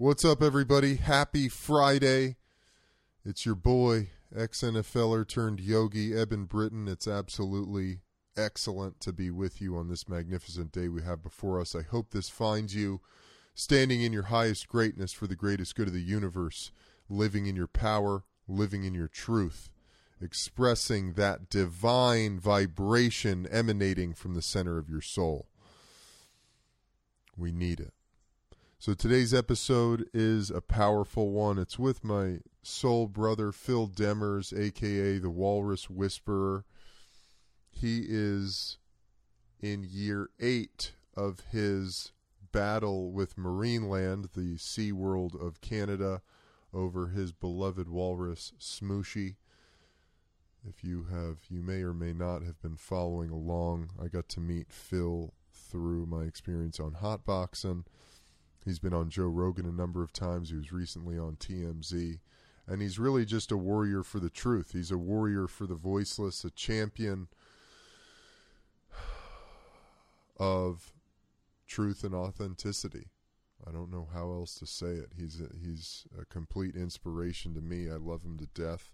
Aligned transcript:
What's 0.00 0.24
up, 0.24 0.42
everybody? 0.42 0.96
Happy 0.96 1.50
Friday. 1.50 2.36
It's 3.22 3.44
your 3.44 3.54
boy, 3.54 4.08
ex 4.34 4.62
NFLer 4.62 5.28
turned 5.28 5.60
yogi, 5.60 6.16
Eben 6.16 6.46
Britton. 6.46 6.88
It's 6.88 7.06
absolutely 7.06 8.00
excellent 8.34 8.98
to 9.00 9.12
be 9.12 9.30
with 9.30 9.60
you 9.60 9.76
on 9.76 9.90
this 9.90 10.08
magnificent 10.08 10.72
day 10.72 10.88
we 10.88 11.02
have 11.02 11.22
before 11.22 11.60
us. 11.60 11.74
I 11.74 11.82
hope 11.82 12.12
this 12.12 12.30
finds 12.30 12.74
you 12.74 13.02
standing 13.54 14.00
in 14.00 14.10
your 14.10 14.22
highest 14.22 14.68
greatness 14.68 15.12
for 15.12 15.26
the 15.26 15.36
greatest 15.36 15.74
good 15.74 15.88
of 15.88 15.92
the 15.92 16.00
universe, 16.00 16.72
living 17.10 17.44
in 17.44 17.54
your 17.54 17.66
power, 17.66 18.24
living 18.48 18.84
in 18.84 18.94
your 18.94 19.06
truth, 19.06 19.68
expressing 20.18 21.12
that 21.12 21.50
divine 21.50 22.40
vibration 22.40 23.46
emanating 23.50 24.14
from 24.14 24.32
the 24.32 24.40
center 24.40 24.78
of 24.78 24.88
your 24.88 25.02
soul. 25.02 25.48
We 27.36 27.52
need 27.52 27.80
it. 27.80 27.92
So 28.80 28.94
today's 28.94 29.34
episode 29.34 30.08
is 30.14 30.50
a 30.50 30.62
powerful 30.62 31.32
one. 31.32 31.58
It's 31.58 31.78
with 31.78 32.02
my 32.02 32.38
soul 32.62 33.08
brother 33.08 33.52
Phil 33.52 33.86
Demers, 33.86 34.58
aka 34.58 35.18
the 35.18 35.28
Walrus 35.28 35.90
Whisperer. 35.90 36.64
He 37.70 38.06
is 38.08 38.78
in 39.60 39.86
year 39.86 40.30
eight 40.40 40.92
of 41.14 41.40
his 41.52 42.12
battle 42.52 43.12
with 43.12 43.36
Marineland, 43.36 44.32
the 44.32 44.56
Sea 44.56 44.92
World 44.92 45.36
of 45.38 45.60
Canada, 45.60 46.22
over 46.72 47.08
his 47.08 47.32
beloved 47.32 47.86
walrus 47.86 48.54
Smooshy. 48.58 49.34
If 50.66 50.82
you 50.82 51.04
have, 51.10 51.40
you 51.50 51.60
may 51.60 51.82
or 51.82 51.92
may 51.92 52.14
not 52.14 52.44
have 52.44 52.62
been 52.62 52.76
following 52.76 53.28
along. 53.28 53.90
I 54.02 54.08
got 54.08 54.30
to 54.30 54.40
meet 54.40 54.72
Phil 54.72 55.34
through 55.52 56.06
my 56.06 56.22
experience 56.22 56.80
on 56.80 56.92
Hotboxing 56.92 57.84
He's 58.64 58.78
been 58.78 58.94
on 58.94 59.10
Joe 59.10 59.28
Rogan 59.28 59.66
a 59.66 59.72
number 59.72 60.02
of 60.02 60.12
times. 60.12 60.50
He 60.50 60.56
was 60.56 60.72
recently 60.72 61.18
on 61.18 61.36
TMZ. 61.36 62.18
And 62.66 62.82
he's 62.82 62.98
really 62.98 63.24
just 63.24 63.50
a 63.50 63.56
warrior 63.56 64.02
for 64.02 64.20
the 64.20 64.30
truth. 64.30 64.72
He's 64.72 64.90
a 64.90 64.98
warrior 64.98 65.48
for 65.48 65.66
the 65.66 65.74
voiceless, 65.74 66.44
a 66.44 66.50
champion 66.50 67.28
of 70.38 70.92
truth 71.66 72.04
and 72.04 72.14
authenticity. 72.14 73.08
I 73.66 73.72
don't 73.72 73.90
know 73.90 74.08
how 74.12 74.30
else 74.32 74.54
to 74.56 74.66
say 74.66 74.92
it. 74.92 75.12
He's 75.16 75.40
a, 75.40 75.48
he's 75.62 76.06
a 76.20 76.24
complete 76.24 76.74
inspiration 76.74 77.54
to 77.54 77.60
me. 77.60 77.90
I 77.90 77.96
love 77.96 78.22
him 78.22 78.38
to 78.38 78.46
death. 78.46 78.90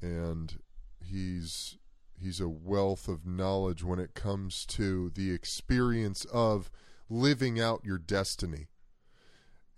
And 0.00 0.58
he's 1.02 1.78
he's 2.20 2.40
a 2.40 2.48
wealth 2.48 3.08
of 3.08 3.26
knowledge 3.26 3.82
when 3.82 3.98
it 3.98 4.14
comes 4.14 4.64
to 4.66 5.10
the 5.10 5.32
experience 5.32 6.24
of 6.26 6.70
living 7.14 7.60
out 7.60 7.84
your 7.84 7.98
destiny. 7.98 8.66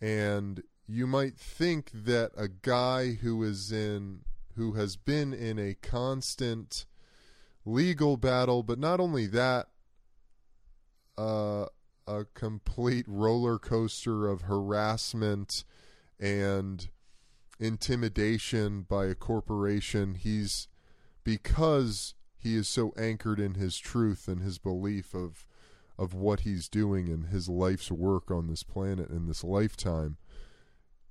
And 0.01 0.63
you 0.87 1.07
might 1.07 1.37
think 1.39 1.91
that 1.93 2.33
a 2.37 2.49
guy 2.49 3.13
who 3.15 3.43
is 3.43 3.71
in 3.71 4.23
who 4.57 4.73
has 4.73 4.97
been 4.97 5.35
in 5.35 5.59
a 5.59 5.75
constant 5.75 6.87
legal 7.67 8.17
battle, 8.17 8.63
but 8.63 8.79
not 8.79 9.01
only 9.01 9.27
that, 9.27 9.67
uh, 11.19 11.67
a 12.07 12.25
complete 12.33 13.05
roller 13.07 13.59
coaster 13.59 14.29
of 14.29 14.43
harassment 14.43 15.65
and 16.19 16.89
intimidation 17.59 18.83
by 18.83 19.07
a 19.07 19.15
corporation. 19.15 20.15
He's 20.15 20.69
because 21.23 22.15
he 22.39 22.55
is 22.55 22.69
so 22.69 22.95
anchored 22.97 23.41
in 23.41 23.55
his 23.55 23.77
truth 23.77 24.27
and 24.27 24.41
his 24.41 24.57
belief 24.57 25.15
of 25.15 25.45
of 25.99 26.15
what 26.15 26.41
he's 26.41 26.69
doing 26.69 27.09
and 27.09 27.27
his 27.27 27.49
life's 27.49 27.91
work 27.91 28.31
on 28.31 28.49
this 28.49 28.63
planet 28.63 29.11
in 29.11 29.27
this 29.27 29.43
lifetime, 29.43 30.17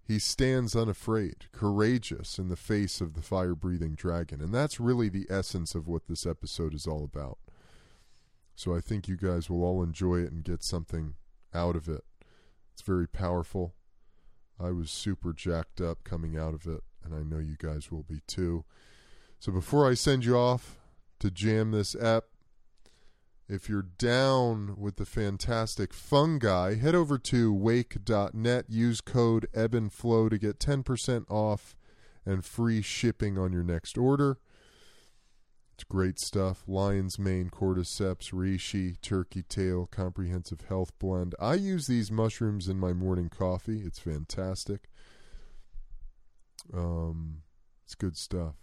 he 0.08 0.20
stands 0.20 0.76
unafraid, 0.76 1.48
courageous 1.52 2.38
in 2.38 2.50
the 2.50 2.56
face 2.56 3.02
of 3.02 3.14
the 3.14 3.24
fire 3.24 3.56
breathing 3.56 3.96
dragon. 3.96 4.40
And 4.40 4.54
that's 4.54 4.80
really 4.80 5.10
the 5.10 5.26
essence 5.30 5.74
of 5.74 5.88
what 5.88 6.08
this 6.08 6.26
episode 6.26 6.76
is 6.76 6.86
all 6.86 7.04
about. 7.04 7.40
So 8.56 8.76
I 8.76 8.80
think 8.80 9.08
you 9.08 9.18
guys 9.18 9.50
will 9.50 9.64
all 9.64 9.82
enjoy 9.82 10.18
it 10.20 10.32
and 10.32 10.44
get 10.44 10.64
something 10.64 11.16
out 11.54 11.76
of 11.76 11.90
it. 11.90 12.04
It's 12.72 12.84
very 12.84 13.08
powerful. 13.08 13.74
I 14.60 14.72
was 14.72 14.92
super 14.92 15.34
jacked 15.34 15.82
up 15.82 16.04
coming 16.04 16.38
out 16.38 16.54
of 16.54 16.68
it, 16.68 16.82
and 17.04 17.14
I 17.14 17.24
know 17.24 17.40
you 17.40 17.58
guys 17.58 17.92
will 17.92 18.04
be 18.04 18.22
too. 18.28 18.64
So 19.40 19.52
before 19.52 19.90
I 19.90 19.96
send 19.96 20.24
you 20.24 20.38
off 20.38 20.78
to 21.20 21.32
jam 21.32 21.72
this 21.72 21.96
app, 21.96 22.26
if 23.48 23.70
you're 23.70 23.84
down 23.84 24.76
with 24.78 24.96
the 24.96 25.06
fantastic 25.06 25.94
fungi, 25.94 26.76
head 26.76 26.96
over 26.96 27.18
to 27.20 27.54
wake.net, 27.54 28.66
use 28.70 29.02
code 29.02 29.48
EBENFLOW 29.54 30.30
to 30.32 30.38
get 30.38 30.60
10% 30.60 31.26
off 31.30 31.76
and 32.26 32.44
free 32.44 32.82
shipping 32.82 33.38
on 33.38 33.54
your 33.54 33.64
next 33.64 33.98
order. 33.98 34.40
It's 35.76 35.84
great 35.84 36.20
stuff. 36.20 36.64
Lion's 36.68 37.20
mane, 37.20 37.50
cordyceps, 37.50 38.32
reishi, 38.32 39.00
turkey 39.02 39.44
tail, 39.44 39.88
comprehensive 39.92 40.62
health 40.62 40.98
blend. 41.00 41.36
I 41.40 41.56
use 41.56 41.86
these 41.86 42.10
mushrooms 42.10 42.68
in 42.70 42.80
my 42.80 42.94
morning 42.94 43.30
coffee. 43.30 43.82
It's 43.86 44.00
fantastic. 44.00 44.90
Um, 46.74 47.42
it's 47.84 47.94
good 47.94 48.18
stuff. 48.18 48.56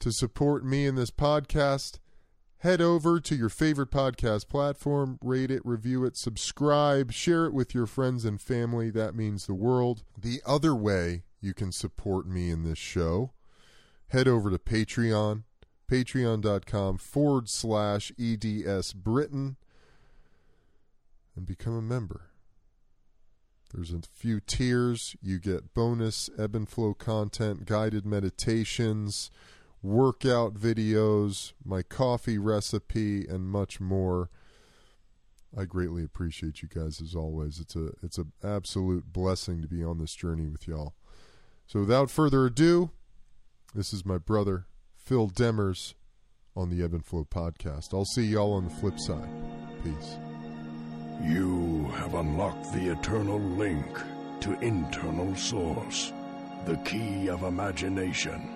To 0.00 0.10
support 0.10 0.64
me 0.64 0.86
in 0.86 0.94
this 0.94 1.10
podcast, 1.10 1.98
head 2.58 2.80
over 2.80 3.20
to 3.20 3.34
your 3.34 3.48
favorite 3.48 3.90
podcast 3.90 4.48
platform, 4.48 5.18
rate 5.22 5.50
it, 5.50 5.64
review 5.64 6.04
it, 6.04 6.16
subscribe, 6.16 7.12
share 7.12 7.46
it 7.46 7.52
with 7.52 7.74
your 7.74 7.86
friends 7.86 8.24
and 8.24 8.40
family. 8.40 8.90
That 8.90 9.14
means 9.14 9.46
the 9.46 9.54
world. 9.54 10.02
The 10.16 10.40
other 10.46 10.74
way 10.74 11.24
you 11.40 11.54
can 11.54 11.72
support 11.72 12.26
me 12.26 12.50
in 12.50 12.64
this 12.64 12.78
show, 12.78 13.32
head 14.08 14.26
over 14.26 14.50
to 14.50 14.58
Patreon, 14.58 15.44
patreon.com 15.90 16.98
forward 16.98 17.48
slash 17.48 18.12
Eben 18.18 18.82
Britton, 18.94 19.56
and 21.36 21.46
become 21.46 21.76
a 21.76 21.82
member. 21.82 22.30
There's 23.74 23.92
a 23.92 24.00
few 24.14 24.40
tiers. 24.40 25.16
You 25.20 25.38
get 25.38 25.74
bonus 25.74 26.30
ebb 26.38 26.54
and 26.54 26.68
flow 26.68 26.94
content, 26.94 27.66
guided 27.66 28.06
meditations, 28.06 29.30
workout 29.86 30.54
videos, 30.54 31.52
my 31.64 31.82
coffee 31.82 32.38
recipe, 32.38 33.26
and 33.26 33.48
much 33.48 33.80
more. 33.80 34.30
I 35.56 35.64
greatly 35.64 36.04
appreciate 36.04 36.60
you 36.60 36.68
guys 36.68 37.00
as 37.00 37.14
always. 37.14 37.60
It's 37.60 37.76
a 37.76 37.92
it's 38.02 38.18
an 38.18 38.32
absolute 38.42 39.12
blessing 39.12 39.62
to 39.62 39.68
be 39.68 39.82
on 39.82 39.98
this 39.98 40.14
journey 40.14 40.48
with 40.48 40.68
y'all. 40.68 40.94
So 41.66 41.80
without 41.80 42.10
further 42.10 42.46
ado, 42.46 42.90
this 43.74 43.92
is 43.92 44.04
my 44.04 44.18
brother 44.18 44.66
Phil 44.96 45.30
Demers 45.30 45.94
on 46.54 46.70
the 46.70 46.82
Ebb 46.82 46.92
and 46.92 47.04
Flow 47.04 47.24
podcast. 47.24 47.94
I'll 47.94 48.04
see 48.04 48.24
y'all 48.24 48.54
on 48.54 48.64
the 48.64 48.74
flip 48.74 48.98
side. 48.98 49.28
Peace. 49.82 50.16
You 51.22 51.84
have 51.94 52.14
unlocked 52.14 52.72
the 52.72 52.92
eternal 52.92 53.38
link 53.38 53.86
to 54.40 54.58
internal 54.60 55.34
source, 55.34 56.12
the 56.66 56.76
key 56.78 57.28
of 57.30 57.42
imagination 57.44 58.55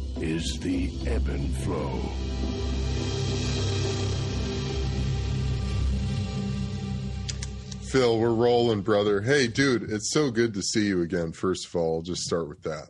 is 0.21 0.59
the 0.61 0.91
ebb 1.07 1.27
and 1.27 1.55
flow. 1.57 1.99
Phil, 7.91 8.19
we're 8.19 8.29
rolling, 8.29 8.81
brother. 8.81 9.21
Hey, 9.21 9.47
dude, 9.47 9.91
it's 9.91 10.13
so 10.13 10.31
good 10.31 10.53
to 10.53 10.61
see 10.61 10.85
you 10.85 11.01
again. 11.01 11.33
First 11.33 11.65
of 11.65 11.75
all, 11.75 11.97
I'll 11.97 12.01
just 12.01 12.21
start 12.21 12.47
with 12.47 12.61
that. 12.63 12.87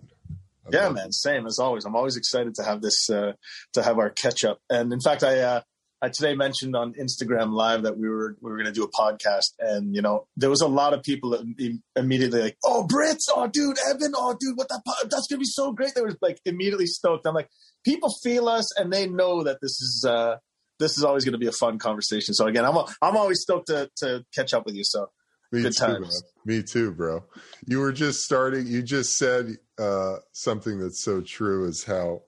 I 0.65 0.69
yeah, 0.71 0.89
man. 0.89 1.11
Same 1.11 1.47
as 1.47 1.57
always. 1.57 1.85
I'm 1.85 1.95
always 1.95 2.17
excited 2.17 2.53
to 2.55 2.63
have 2.63 2.81
this, 2.81 3.09
uh, 3.09 3.31
to 3.73 3.81
have 3.81 3.97
our 3.97 4.11
catch 4.11 4.43
up. 4.43 4.59
And 4.69 4.93
in 4.93 4.99
fact, 4.99 5.23
I, 5.23 5.39
uh, 5.39 5.61
I 6.01 6.09
today 6.09 6.33
mentioned 6.33 6.75
on 6.75 6.93
Instagram 6.93 7.53
Live 7.53 7.83
that 7.83 7.97
we 7.97 8.09
were 8.09 8.35
we 8.41 8.49
were 8.49 8.57
going 8.57 8.65
to 8.65 8.71
do 8.71 8.83
a 8.83 8.89
podcast, 8.89 9.51
and 9.59 9.95
you 9.95 10.01
know 10.01 10.27
there 10.35 10.49
was 10.49 10.61
a 10.61 10.67
lot 10.67 10.93
of 10.93 11.03
people 11.03 11.31
that 11.31 11.77
immediately 11.95 12.41
like, 12.41 12.57
"Oh, 12.63 12.87
Brits! 12.91 13.29
Oh, 13.29 13.47
dude, 13.47 13.77
Eben! 13.87 14.13
Oh, 14.15 14.35
dude, 14.39 14.57
what 14.57 14.69
that 14.69 14.81
that's 15.03 15.27
going 15.27 15.37
to 15.37 15.37
be 15.37 15.45
so 15.45 15.71
great!" 15.71 15.93
They 15.93 16.01
were 16.01 16.17
like 16.21 16.39
immediately 16.45 16.87
stoked. 16.87 17.27
I'm 17.27 17.35
like, 17.35 17.49
people 17.85 18.09
feel 18.23 18.49
us, 18.49 18.75
and 18.77 18.91
they 18.91 19.07
know 19.07 19.43
that 19.43 19.59
this 19.61 19.79
is 19.79 20.05
uh, 20.07 20.37
this 20.79 20.97
is 20.97 21.03
always 21.03 21.23
going 21.23 21.33
to 21.33 21.39
be 21.39 21.47
a 21.47 21.51
fun 21.51 21.77
conversation. 21.77 22.33
So 22.33 22.47
again, 22.47 22.65
I'm 22.65 22.75
I'm 23.01 23.15
always 23.15 23.41
stoked 23.41 23.67
to 23.67 23.89
to 23.97 24.25
catch 24.33 24.53
up 24.53 24.65
with 24.65 24.75
you. 24.75 24.83
So 24.83 25.11
Me 25.51 25.61
Good 25.61 25.73
too. 25.73 25.85
times. 25.85 26.23
man. 26.45 26.57
Me 26.57 26.63
too, 26.63 26.91
bro. 26.91 27.23
You 27.67 27.79
were 27.79 27.91
just 27.91 28.23
starting. 28.23 28.65
You 28.65 28.81
just 28.81 29.17
said 29.17 29.57
uh, 29.77 30.15
something 30.31 30.79
that's 30.79 31.03
so 31.03 31.21
true. 31.21 31.67
Is 31.67 31.83
how 31.83 32.23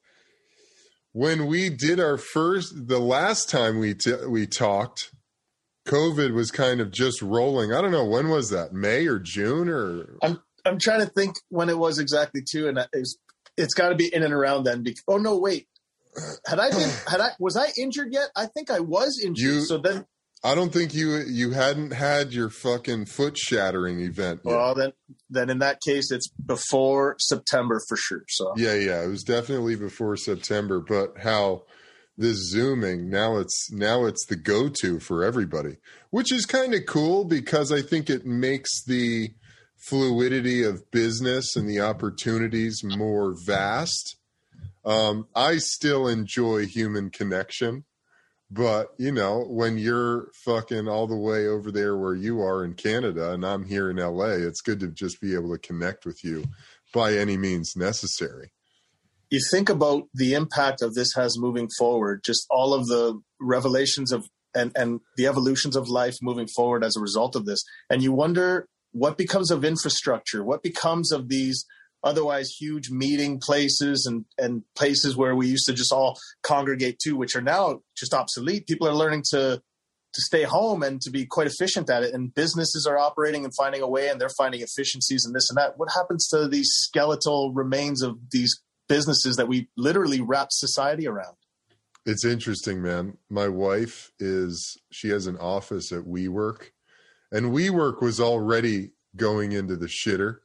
when 1.13 1.45
we 1.45 1.69
did 1.69 1.99
our 1.99 2.17
first, 2.17 2.87
the 2.87 2.99
last 2.99 3.49
time 3.49 3.79
we 3.79 3.93
t- 3.93 4.25
we 4.27 4.45
talked, 4.45 5.11
COVID 5.87 6.33
was 6.33 6.51
kind 6.51 6.81
of 6.81 6.91
just 6.91 7.21
rolling. 7.21 7.73
I 7.73 7.81
don't 7.81 7.91
know 7.91 8.05
when 8.05 8.29
was 8.29 8.49
that, 8.49 8.73
May 8.73 9.05
or 9.07 9.19
June 9.19 9.69
or 9.69 10.17
I'm 10.21 10.41
i'm 10.65 10.79
trying 10.79 11.01
to 11.01 11.07
think 11.07 11.35
when 11.49 11.69
it 11.69 11.77
was 11.77 11.99
exactly 11.99 12.41
too, 12.41 12.67
and 12.67 12.79
it's 12.93 13.17
it's 13.57 13.73
got 13.73 13.89
to 13.89 13.95
be 13.95 14.13
in 14.13 14.23
and 14.23 14.33
around 14.33 14.63
then. 14.63 14.81
Because, 14.83 15.03
oh 15.07 15.17
no, 15.17 15.37
wait, 15.37 15.67
had 16.45 16.59
I 16.59 16.69
been 16.69 16.89
had 17.07 17.21
I 17.21 17.29
was 17.39 17.55
I 17.57 17.67
injured 17.77 18.09
yet? 18.11 18.29
I 18.35 18.45
think 18.47 18.71
I 18.71 18.79
was 18.79 19.21
injured. 19.23 19.43
You- 19.45 19.61
so 19.61 19.77
then, 19.77 20.05
I 20.43 20.55
don't 20.55 20.73
think 20.73 20.93
you 20.93 21.19
you 21.19 21.51
hadn't 21.51 21.93
had 21.93 22.33
your 22.33 22.49
fucking 22.49 23.05
foot 23.05 23.37
shattering 23.37 24.01
event 24.01 24.41
yet. 24.43 24.51
well, 24.51 24.75
then 24.75 24.91
then 25.29 25.49
in 25.49 25.59
that 25.59 25.79
case, 25.81 26.11
it's 26.11 26.27
before 26.27 27.15
September 27.19 27.81
for 27.87 27.95
sure. 27.95 28.23
So 28.27 28.53
Yeah, 28.57 28.73
yeah, 28.73 29.03
it 29.03 29.07
was 29.07 29.23
definitely 29.23 29.75
before 29.75 30.17
September, 30.17 30.79
but 30.79 31.17
how 31.19 31.63
this 32.17 32.37
zooming 32.49 33.09
now 33.09 33.37
it's 33.37 33.71
now 33.71 34.05
it's 34.05 34.25
the 34.25 34.35
go-to 34.35 34.99
for 34.99 35.23
everybody, 35.23 35.77
which 36.09 36.31
is 36.31 36.45
kind 36.45 36.73
of 36.73 36.85
cool 36.85 37.25
because 37.25 37.71
I 37.71 37.81
think 37.81 38.09
it 38.09 38.25
makes 38.25 38.83
the 38.83 39.29
fluidity 39.77 40.63
of 40.63 40.91
business 40.91 41.55
and 41.55 41.67
the 41.67 41.81
opportunities 41.81 42.81
more 42.83 43.35
vast. 43.45 44.17
Um, 44.85 45.27
I 45.35 45.57
still 45.57 46.07
enjoy 46.07 46.65
human 46.65 47.09
connection, 47.09 47.85
but 48.51 48.89
you 48.97 49.11
know, 49.11 49.45
when 49.47 49.77
you're 49.77 50.29
fucking 50.45 50.87
all 50.87 51.07
the 51.07 51.17
way 51.17 51.47
over 51.47 51.71
there 51.71 51.97
where 51.97 52.15
you 52.15 52.41
are 52.41 52.63
in 52.63 52.73
Canada 52.73 53.31
and 53.31 53.45
I'm 53.45 53.65
here 53.65 53.89
in 53.89 53.97
LA, 53.97 54.33
it's 54.47 54.61
good 54.61 54.79
to 54.81 54.87
just 54.89 55.19
be 55.19 55.33
able 55.33 55.51
to 55.51 55.57
connect 55.57 56.05
with 56.05 56.23
you 56.23 56.45
by 56.93 57.13
any 57.15 57.37
means 57.37 57.75
necessary. 57.75 58.51
you 59.31 59.39
think 59.51 59.69
about 59.69 60.03
the 60.13 60.35
impact 60.35 60.81
of 60.83 60.93
this 60.93 61.13
has 61.15 61.39
moving 61.39 61.67
forward, 61.79 62.21
just 62.23 62.45
all 62.49 62.73
of 62.73 62.87
the 62.87 63.19
revelations 63.39 64.11
of 64.11 64.27
and 64.55 64.71
and 64.75 64.99
the 65.17 65.25
evolutions 65.25 65.75
of 65.75 65.89
life 65.89 66.15
moving 66.21 66.47
forward 66.47 66.83
as 66.83 66.95
a 66.95 67.01
result 67.01 67.35
of 67.35 67.45
this, 67.45 67.63
and 67.89 68.03
you 68.03 68.13
wonder 68.13 68.67
what 68.91 69.17
becomes 69.17 69.49
of 69.49 69.65
infrastructure, 69.65 70.43
what 70.43 70.61
becomes 70.61 71.11
of 71.11 71.27
these 71.27 71.65
otherwise 72.03 72.49
huge 72.49 72.89
meeting 72.89 73.39
places 73.39 74.05
and 74.05 74.25
and 74.37 74.63
places 74.75 75.15
where 75.15 75.35
we 75.35 75.47
used 75.47 75.65
to 75.65 75.73
just 75.73 75.93
all 75.93 76.17
congregate 76.41 76.99
to, 76.99 77.13
which 77.13 77.35
are 77.35 77.41
now 77.41 77.81
just 77.95 78.13
obsolete. 78.13 78.67
People 78.67 78.87
are 78.87 78.93
learning 78.93 79.23
to 79.31 79.61
to 80.13 80.21
stay 80.21 80.43
home 80.43 80.83
and 80.83 81.01
to 81.01 81.09
be 81.09 81.25
quite 81.25 81.47
efficient 81.47 81.89
at 81.89 82.03
it. 82.03 82.13
And 82.13 82.33
businesses 82.33 82.85
are 82.85 82.99
operating 82.99 83.45
and 83.45 83.53
finding 83.55 83.81
a 83.81 83.87
way, 83.87 84.09
and 84.09 84.21
they're 84.21 84.29
finding 84.37 84.61
efficiencies 84.61 85.25
and 85.25 85.35
this 85.35 85.49
and 85.49 85.57
that. 85.57 85.77
What 85.77 85.89
happens 85.93 86.27
to 86.29 86.47
these 86.47 86.69
skeletal 86.69 87.51
remains 87.51 88.03
of 88.03 88.17
these 88.31 88.61
businesses 88.87 89.37
that 89.37 89.47
we 89.47 89.69
literally 89.75 90.21
wrap 90.21 90.49
society 90.51 91.07
around? 91.07 91.35
It's 92.05 92.25
interesting, 92.25 92.81
man. 92.81 93.17
My 93.29 93.47
wife 93.47 94.11
is 94.19 94.77
she 94.91 95.09
has 95.09 95.25
an 95.25 95.37
office 95.37 95.91
at 95.91 96.03
WeWork, 96.03 96.71
and 97.31 97.47
WeWork 97.47 98.01
was 98.01 98.19
already 98.19 98.91
going 99.15 99.51
into 99.53 99.75
the 99.75 99.87
shitter, 99.87 100.37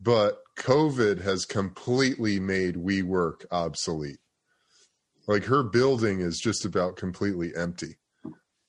but 0.00 0.41
COVID 0.56 1.22
has 1.22 1.44
completely 1.44 2.38
made 2.38 2.76
WeWork 2.76 3.46
obsolete. 3.50 4.18
Like 5.26 5.44
her 5.44 5.62
building 5.62 6.20
is 6.20 6.38
just 6.38 6.64
about 6.64 6.96
completely 6.96 7.54
empty. 7.56 7.96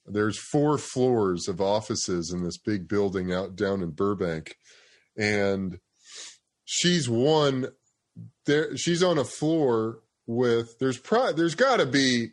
There's 0.06 0.38
four 0.38 0.78
floors 0.78 1.48
of 1.48 1.62
offices 1.62 2.32
in 2.32 2.44
this 2.44 2.58
big 2.58 2.88
building 2.88 3.34
out 3.34 3.56
down 3.56 3.82
in 3.82 3.92
Burbank, 3.92 4.58
and 5.18 5.80
she's 6.66 7.10
one 7.10 7.68
there 8.46 8.76
she's 8.76 9.02
on 9.02 9.18
a 9.18 9.24
floor 9.24 10.00
with 10.28 10.78
there's 10.80 10.98
pro 10.98 11.32
there's 11.32 11.56
got 11.56 11.78
to 11.78 11.86
be 11.86 12.30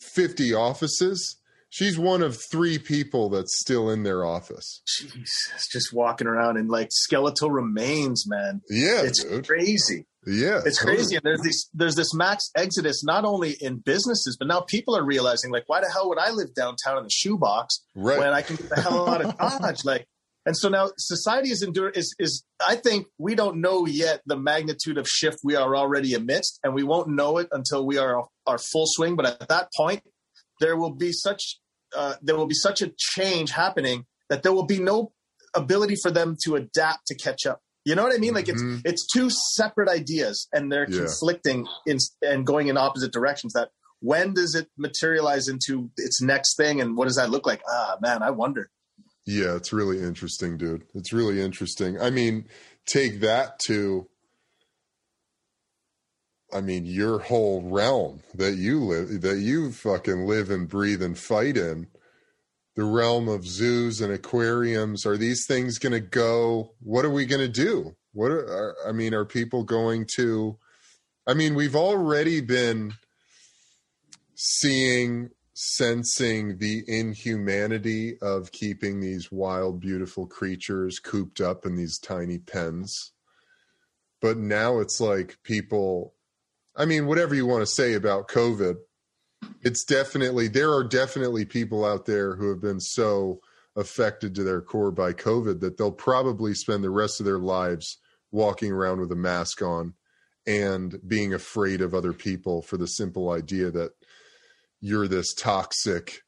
50 0.00 0.54
offices 0.54 1.36
she's 1.76 1.98
one 1.98 2.22
of 2.22 2.38
three 2.52 2.78
people 2.78 3.28
that's 3.28 3.58
still 3.58 3.90
in 3.90 4.04
their 4.04 4.24
office 4.24 4.80
Jesus, 4.86 5.68
just 5.72 5.92
walking 5.92 6.26
around 6.28 6.56
in 6.56 6.68
like 6.68 6.88
skeletal 6.90 7.50
remains, 7.50 8.24
man. 8.28 8.60
yeah 8.70 9.02
It's 9.02 9.24
dude 9.24 9.46
crazy. 9.46 10.06
yeah 10.26 10.60
It's 10.64 10.78
totally. 10.78 10.96
crazy. 10.98 11.16
And 11.16 11.24
there's 11.24 11.40
these 11.42 11.68
there's 11.74 11.96
this 11.96 12.14
max 12.14 12.50
exodus 12.56 13.02
not 13.04 13.24
only 13.24 13.56
in 13.60 13.78
businesses, 13.78 14.36
but 14.38 14.46
now 14.48 14.60
people 14.60 14.96
are 14.96 15.04
realizing 15.04 15.50
like, 15.50 15.64
why 15.66 15.80
the 15.80 15.90
hell 15.90 16.08
would 16.08 16.18
I 16.18 16.30
live 16.30 16.54
downtown 16.54 16.98
in 16.98 17.04
the 17.04 17.10
shoebox 17.10 17.84
right 17.94 18.18
when 18.18 18.28
I 18.32 18.42
can 18.42 18.56
get 18.56 18.68
the 18.68 18.80
hell 18.80 19.08
out 19.08 19.20
of 19.24 19.36
Dodge? 19.60 19.84
Like, 19.84 20.06
and 20.46 20.56
so 20.56 20.68
now 20.68 20.90
society 20.98 21.50
is 21.50 21.62
endure 21.62 21.88
is 21.90 22.14
is 22.18 22.44
I 22.66 22.76
think 22.76 23.06
we 23.18 23.34
don't 23.34 23.60
know 23.60 23.86
yet 23.86 24.20
the 24.26 24.36
magnitude 24.36 24.96
of 24.98 25.08
shift 25.08 25.38
we 25.42 25.56
are 25.56 25.74
already 25.74 26.14
amidst, 26.14 26.60
and 26.62 26.72
we 26.74 26.82
won't 26.84 27.08
know 27.08 27.38
it 27.38 27.48
until 27.50 27.84
we 27.86 27.98
are 27.98 28.24
our 28.46 28.58
full 28.58 28.84
swing. 28.86 29.16
But 29.16 29.26
at 29.26 29.48
that 29.48 29.68
point, 29.76 30.02
there 30.60 30.76
will 30.76 30.94
be 30.94 31.12
such 31.12 31.58
uh, 31.96 32.14
there 32.22 32.36
will 32.36 32.46
be 32.46 32.54
such 32.54 32.82
a 32.82 32.92
change 32.96 33.50
happening 33.50 34.06
that 34.28 34.42
there 34.42 34.52
will 34.52 34.66
be 34.66 34.78
no 34.78 35.12
ability 35.54 35.96
for 36.02 36.10
them 36.10 36.36
to 36.44 36.56
adapt 36.56 37.06
to 37.06 37.14
catch 37.14 37.46
up. 37.46 37.60
You 37.84 37.94
know 37.94 38.02
what 38.02 38.14
I 38.14 38.18
mean? 38.18 38.34
Like 38.34 38.48
it's 38.48 38.62
Mhm. 38.62 38.80
it's 38.84 39.06
two 39.12 39.28
separate 39.30 39.88
ideas, 39.88 40.48
and 40.52 40.72
they're 40.72 40.88
Yeah. 40.90 41.00
conflicting 41.00 41.66
in, 41.86 41.98
and 42.22 42.46
going 42.46 42.68
in 42.68 42.76
opposite 42.76 43.12
directions. 43.12 43.52
That 43.52 43.70
when 44.00 44.34
does 44.34 44.54
it 44.54 44.68
materialize 44.78 45.48
into 45.48 45.90
its 45.96 46.20
next 46.22 46.56
thing, 46.56 46.80
and 46.80 46.96
what 46.96 47.06
does 47.08 47.16
that 47.16 47.30
look 47.30 47.46
like? 47.46 47.62
Ah, 47.68 47.96
man, 48.00 48.22
I 48.22 48.30
wonder. 48.30 48.70
Yeah, 49.26 49.54
it's 49.56 49.72
really 49.72 50.00
interesting, 50.00 50.56
dude. 50.58 50.84
It's 50.94 51.12
really 51.12 51.40
interesting. 51.40 52.00
I 52.00 52.10
mean, 52.10 52.46
take 52.86 53.20
that 53.20 53.58
to 53.66 54.08
I 56.54 56.60
mean, 56.60 56.86
your 56.86 57.18
whole 57.18 57.62
realm 57.62 58.20
that 58.34 58.54
you 58.54 58.80
live 58.80 59.20
that 59.22 59.38
you 59.38 59.72
fucking 59.72 60.26
live 60.26 60.50
and 60.50 60.68
breathe 60.68 61.02
and 61.02 61.18
fight 61.18 61.56
in. 61.56 61.88
The 62.76 62.84
realm 62.84 63.28
of 63.28 63.46
zoos 63.46 64.00
and 64.00 64.12
aquariums. 64.12 65.06
Are 65.06 65.16
these 65.16 65.46
things 65.46 65.78
going 65.78 65.92
to 65.92 66.00
go? 66.00 66.72
What 66.80 67.04
are 67.04 67.10
we 67.10 67.26
going 67.26 67.40
to 67.40 67.48
do? 67.48 67.94
What 68.12 68.32
are, 68.32 68.74
I 68.86 68.92
mean, 68.92 69.14
are 69.14 69.24
people 69.24 69.62
going 69.62 70.06
to 70.16 70.58
I 71.26 71.32
mean, 71.32 71.54
we've 71.54 71.76
already 71.76 72.42
been 72.42 72.92
seeing 74.34 75.30
sensing 75.54 76.58
the 76.58 76.82
inhumanity 76.86 78.18
of 78.20 78.52
keeping 78.52 79.00
these 79.00 79.32
wild, 79.32 79.80
beautiful 79.80 80.26
creatures 80.26 80.98
cooped 80.98 81.40
up 81.40 81.64
in 81.64 81.76
these 81.76 81.98
tiny 81.98 82.38
pens. 82.38 83.12
But 84.20 84.36
now 84.36 84.80
it's 84.80 85.00
like 85.00 85.38
people, 85.44 86.13
I 86.76 86.86
mean, 86.86 87.06
whatever 87.06 87.34
you 87.34 87.46
want 87.46 87.62
to 87.62 87.66
say 87.66 87.94
about 87.94 88.28
COVID, 88.28 88.76
it's 89.62 89.84
definitely, 89.84 90.48
there 90.48 90.72
are 90.72 90.84
definitely 90.84 91.44
people 91.44 91.84
out 91.84 92.06
there 92.06 92.36
who 92.36 92.48
have 92.48 92.60
been 92.60 92.80
so 92.80 93.40
affected 93.76 94.34
to 94.34 94.44
their 94.44 94.60
core 94.60 94.90
by 94.90 95.12
COVID 95.12 95.60
that 95.60 95.76
they'll 95.76 95.92
probably 95.92 96.54
spend 96.54 96.82
the 96.82 96.90
rest 96.90 97.20
of 97.20 97.26
their 97.26 97.38
lives 97.38 97.98
walking 98.32 98.72
around 98.72 99.00
with 99.00 99.12
a 99.12 99.16
mask 99.16 99.62
on 99.62 99.94
and 100.46 100.98
being 101.06 101.32
afraid 101.32 101.80
of 101.80 101.94
other 101.94 102.12
people 102.12 102.62
for 102.62 102.76
the 102.76 102.86
simple 102.86 103.30
idea 103.30 103.70
that 103.70 103.92
you're 104.80 105.08
this 105.08 105.32
toxic 105.34 106.20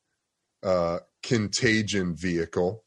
uh, 0.63 0.99
contagion 1.23 2.17
vehicle. 2.17 2.85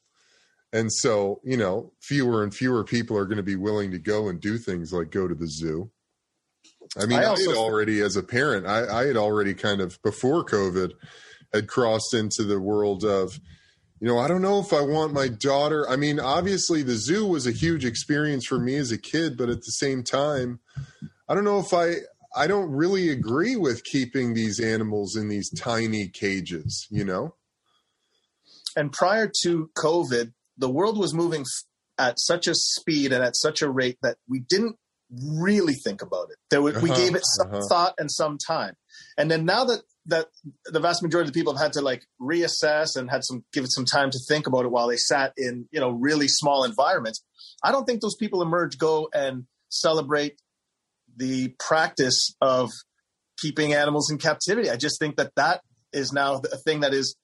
And 0.72 0.92
so, 0.92 1.42
you 1.44 1.58
know, 1.58 1.94
fewer 2.01 2.44
and 2.44 2.54
fewer 2.54 2.84
people 2.84 3.18
are 3.18 3.25
going 3.25 3.38
to 3.38 3.44
be 3.44 3.56
willing 3.56 3.92
to 3.92 4.00
go 4.00 4.28
and 4.28 4.39
do 4.39 4.58
things 4.58 4.94
like 4.94 5.12
go 5.12 5.28
to 5.28 5.36
the 5.36 5.48
zoo. 5.48 5.92
I 6.98 7.05
mean, 7.05 7.19
I 7.19 7.34
I, 7.34 7.39
had 7.39 7.55
already, 7.55 8.01
as 8.01 8.15
a 8.15 8.24
parent, 8.24 8.65
I, 8.65 9.01
I 9.01 9.08
had 9.08 9.17
already 9.17 9.53
kind 9.53 9.81
of 9.81 10.01
before 10.01 10.43
COVID 10.43 10.93
had 11.53 11.67
crossed 11.67 12.13
into 12.13 12.43
the 12.43 12.60
world 12.60 13.03
of, 13.03 13.39
you 14.00 14.08
know, 14.08 14.17
I 14.17 14.27
don't 14.27 14.41
know 14.41 14.60
if 14.60 14.74
I 14.74 14.81
want 14.81 15.13
my 15.13 15.27
daughter. 15.27 15.88
I 15.89 15.98
mean, 15.98 16.19
obviously, 16.19 16.84
the 16.84 16.96
zoo 16.96 17.27
was 17.27 17.46
a 17.46 17.51
huge 17.51 17.86
experience 17.86 18.46
for 18.46 18.58
me 18.58 18.75
as 18.75 18.91
a 18.91 18.98
kid, 18.98 19.38
but 19.38 19.50
at 19.50 19.58
the 19.58 19.72
same 19.72 20.03
time, 20.03 20.60
I 21.27 21.36
don't 21.36 21.43
know 21.43 21.60
if 21.60 21.74
I 21.74 21.96
I 22.36 22.48
don't 22.48 22.72
really 22.72 23.10
agree 23.10 23.55
with 23.55 23.84
keeping 23.84 24.34
these 24.34 24.60
animals 24.60 25.15
in 25.15 25.29
these 25.29 25.50
tiny 25.50 26.08
cages, 26.08 26.88
you 26.89 27.03
know? 27.03 27.36
And 28.75 28.91
prior 28.91 29.31
to 29.43 29.69
COVID, 29.77 30.34
the 30.58 30.69
world 30.69 30.98
was 30.98 31.13
moving 31.13 31.43
at 31.98 32.19
such 32.19 32.48
a 32.48 32.55
speed 32.55 33.12
and 33.12 33.24
at 33.24 33.36
such 33.36 33.62
a 33.62 33.69
rate 33.69 33.98
that 34.01 34.17
we 34.27 34.39
didn't 34.39 34.77
really 35.12 35.74
think 35.74 36.01
about 36.01 36.30
it. 36.32 36.38
There 36.50 36.62
we 36.62 36.72
Uh-huh, 36.72 36.96
gave 36.96 37.16
it 37.16 37.24
some 37.25 37.48
uh-huh. 37.48 37.68
thought 37.68 37.94
and 37.98 38.12
some 38.12 38.38
time. 38.38 38.75
And 39.18 39.30
then 39.30 39.46
now 39.46 39.63
that 39.66 39.82
that 40.06 40.28
the 40.66 40.80
vast 40.80 41.04
majority 41.04 41.28
of 41.28 41.34
the 41.34 41.39
people 41.39 41.54
have 41.54 41.62
had 41.62 41.74
to 41.74 41.82
like 41.82 42.04
reassess 42.20 42.96
and 42.96 43.10
had 43.10 43.24
some 43.24 43.44
give 43.54 43.63
it 43.63 43.72
some 43.72 43.86
time 43.86 44.10
to 44.12 44.20
think 44.28 44.48
about 44.48 44.66
it 44.66 44.72
while 44.72 44.88
they 44.88 44.98
sat 44.98 45.34
in 45.38 45.68
you 45.72 45.80
know 45.80 45.92
really 45.92 46.28
small 46.28 46.63
environments, 46.63 47.24
I 47.63 47.72
don't 47.72 47.86
think 47.86 48.01
those 48.01 48.16
people 48.16 48.42
emerge 48.42 48.78
go 48.78 49.10
and 49.13 49.46
celebrate 49.70 50.39
the 51.16 51.54
practice 51.60 52.36
of 52.42 52.70
keeping 53.38 53.74
animals 53.74 54.12
in 54.12 54.18
captivity. 54.18 54.70
I 54.70 54.78
just 54.78 55.00
think 55.00 55.18
that 55.18 55.32
that 55.36 55.62
is 55.92 56.12
now 56.12 56.42
a 56.51 56.58
thing 56.58 56.82
that 56.82 56.94
is 56.94 57.16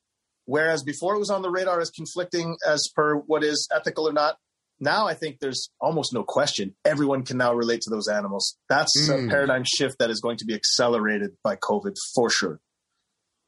Whereas 0.46 0.84
before 0.84 1.16
it 1.16 1.20
was 1.20 1.32
on 1.32 1.42
the 1.42 1.50
radar 1.50 1.82
as 1.82 1.90
conflicting 1.90 2.56
as 2.66 2.88
per 2.96 3.16
what 3.16 3.44
is 3.44 3.68
ethical 3.76 4.08
or 4.08 4.14
not. 4.14 4.38
Now 4.80 5.08
I 5.08 5.14
think 5.14 5.40
there's 5.40 5.70
almost 5.80 6.14
no 6.14 6.24
question. 6.24 6.76
Everyone 6.84 7.24
can 7.24 7.38
now 7.38 7.54
relate 7.54 7.82
to 7.82 7.90
those 7.90 8.08
animals. 8.08 8.58
That's 8.70 9.10
mm. 9.10 9.26
a 9.26 9.30
paradigm 9.30 9.64
shift 9.66 10.00
that 10.00 10.10
is 10.10 10.20
going 10.20 10.38
to 10.38 10.46
be 10.46 10.54
accelerated 10.54 11.32
by 11.44 11.56
COVID 11.56 11.96
for 12.14 12.30
sure. 12.30 12.60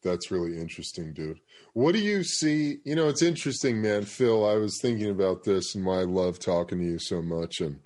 That's 0.03 0.31
really 0.31 0.57
interesting, 0.57 1.13
dude. 1.13 1.39
What 1.73 1.93
do 1.93 1.99
you 1.99 2.23
see? 2.23 2.77
You 2.85 2.95
know, 2.95 3.07
it's 3.09 3.21
interesting, 3.21 3.81
man. 3.81 4.05
Phil, 4.05 4.47
I 4.47 4.55
was 4.55 4.79
thinking 4.79 5.09
about 5.09 5.43
this 5.43 5.75
and 5.75 5.85
why 5.85 5.99
I 5.99 6.03
love 6.03 6.39
talking 6.39 6.79
to 6.79 6.85
you 6.85 6.99
so 6.99 7.21
much. 7.21 7.59
And, 7.61 7.79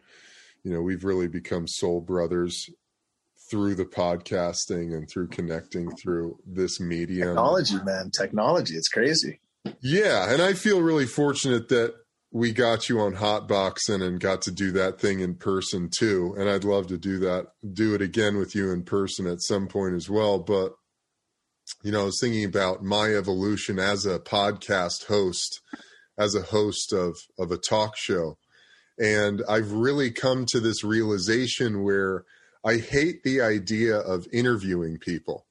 you 0.63 0.71
know, 0.71 0.81
we've 0.81 1.03
really 1.03 1.27
become 1.27 1.67
soul 1.67 2.01
brothers 2.01 2.69
through 3.49 3.75
the 3.75 3.85
podcasting 3.85 4.95
and 4.95 5.09
through 5.09 5.27
connecting 5.29 5.89
through 5.95 6.37
this 6.45 6.79
medium. 6.79 7.29
Technology, 7.29 7.77
man. 7.83 8.11
Technology. 8.11 8.75
It's 8.75 8.87
crazy. 8.87 9.39
Yeah. 9.81 10.31
And 10.31 10.41
I 10.41 10.53
feel 10.53 10.81
really 10.81 11.07
fortunate 11.07 11.69
that 11.69 11.95
we 12.31 12.53
got 12.53 12.87
you 12.87 12.99
on 13.01 13.15
hotboxing 13.15 14.01
and 14.01 14.19
got 14.19 14.41
to 14.43 14.51
do 14.51 14.71
that 14.71 14.99
thing 14.99 15.19
in 15.19 15.35
person 15.35 15.89
too. 15.89 16.33
And 16.37 16.49
I'd 16.49 16.63
love 16.63 16.87
to 16.87 16.97
do 16.97 17.19
that, 17.19 17.47
do 17.73 17.93
it 17.93 18.01
again 18.01 18.37
with 18.37 18.55
you 18.55 18.71
in 18.71 18.83
person 18.83 19.27
at 19.27 19.41
some 19.41 19.67
point 19.67 19.95
as 19.95 20.09
well. 20.09 20.39
But, 20.39 20.73
you 21.83 21.91
know, 21.91 22.03
I 22.03 22.05
was 22.05 22.19
thinking 22.21 22.45
about 22.45 22.83
my 22.83 23.13
evolution 23.13 23.79
as 23.79 24.05
a 24.05 24.17
podcast 24.17 25.07
host, 25.07 25.59
as 26.17 26.33
a 26.33 26.41
host 26.41 26.93
of, 26.93 27.17
of 27.37 27.51
a 27.51 27.57
talk 27.57 27.97
show. 27.97 28.37
And 28.97 29.43
I've 29.49 29.73
really 29.73 30.11
come 30.11 30.45
to 30.47 30.61
this 30.61 30.85
realization 30.85 31.83
where 31.83 32.23
I 32.63 32.77
hate 32.77 33.23
the 33.23 33.41
idea 33.41 33.97
of 33.97 34.27
interviewing 34.31 34.99
people. 34.99 35.47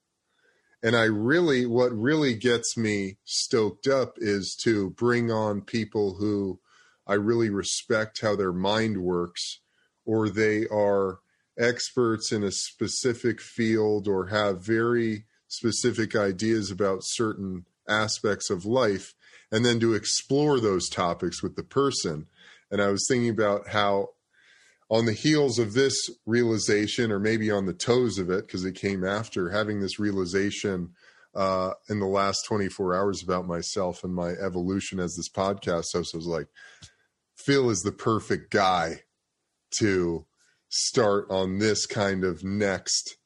And 0.83 0.97
I 0.97 1.05
really, 1.05 1.67
what 1.67 1.93
really 1.93 2.35
gets 2.35 2.75
me 2.79 3.19
stoked 3.25 3.87
up 3.87 4.15
is 4.17 4.57
to 4.63 4.91
bring 4.91 5.31
on 5.31 5.61
people 5.61 6.15
who 6.15 6.59
I 7.07 7.15
really 7.15 7.51
respect 7.51 8.21
how 8.21 8.37
their 8.37 8.53
mind 8.53 9.03
works, 9.03 9.61
or 10.05 10.29
they 10.29 10.67
are 10.69 11.21
experts 11.59 12.33
in 12.33 12.43
a 12.43 12.53
specific 12.53 13.41
field 13.41 14.09
or 14.09 14.29
have 14.29 14.65
very 14.65 15.25
specific 15.49 16.15
ideas 16.15 16.71
about 16.71 17.01
certain 17.03 17.67
aspects 17.89 18.51
of 18.51 18.65
life, 18.65 19.15
and 19.51 19.65
then 19.65 19.81
to 19.81 19.95
explore 19.95 20.61
those 20.61 20.89
topics 20.89 21.43
with 21.43 21.57
the 21.57 21.63
person. 21.63 22.27
And 22.71 22.81
I 22.81 22.89
was 22.89 23.05
thinking 23.09 23.31
about 23.31 23.69
how 23.69 24.11
on 24.89 25.07
the 25.07 25.13
heels 25.13 25.59
of 25.59 25.73
this 25.73 26.11
realization, 26.27 27.13
or 27.13 27.19
maybe 27.19 27.51
on 27.51 27.67
the 27.67 27.73
toes 27.73 28.19
of 28.19 28.31
it, 28.31 28.47
because 28.47 28.65
it 28.65 28.75
came 28.75 29.05
after 29.05 29.51
having 29.51 29.81
this 29.81 29.99
realization 29.99 30.91
uh, 31.35 31.73
in 31.89 32.01
the 32.01 32.07
last 32.07 32.45
24 32.47 32.95
hours 32.95 33.23
about 33.23 33.47
myself 33.47 34.03
and 34.03 34.15
my 34.15 34.31
evolution 34.31 34.99
as 34.99 35.15
this 35.15 35.29
podcast 35.29 35.93
host, 35.93 36.15
I 36.15 36.17
was 36.17 36.27
like, 36.27 36.49
Phil 37.45 37.71
is 37.71 37.83
the 37.83 37.93
perfect 37.93 38.51
guy 38.51 39.03
to 39.79 40.27
start 40.69 41.27
on 41.31 41.59
this 41.59 41.87
kind 41.87 42.25
of 42.25 42.45
next 42.45 43.17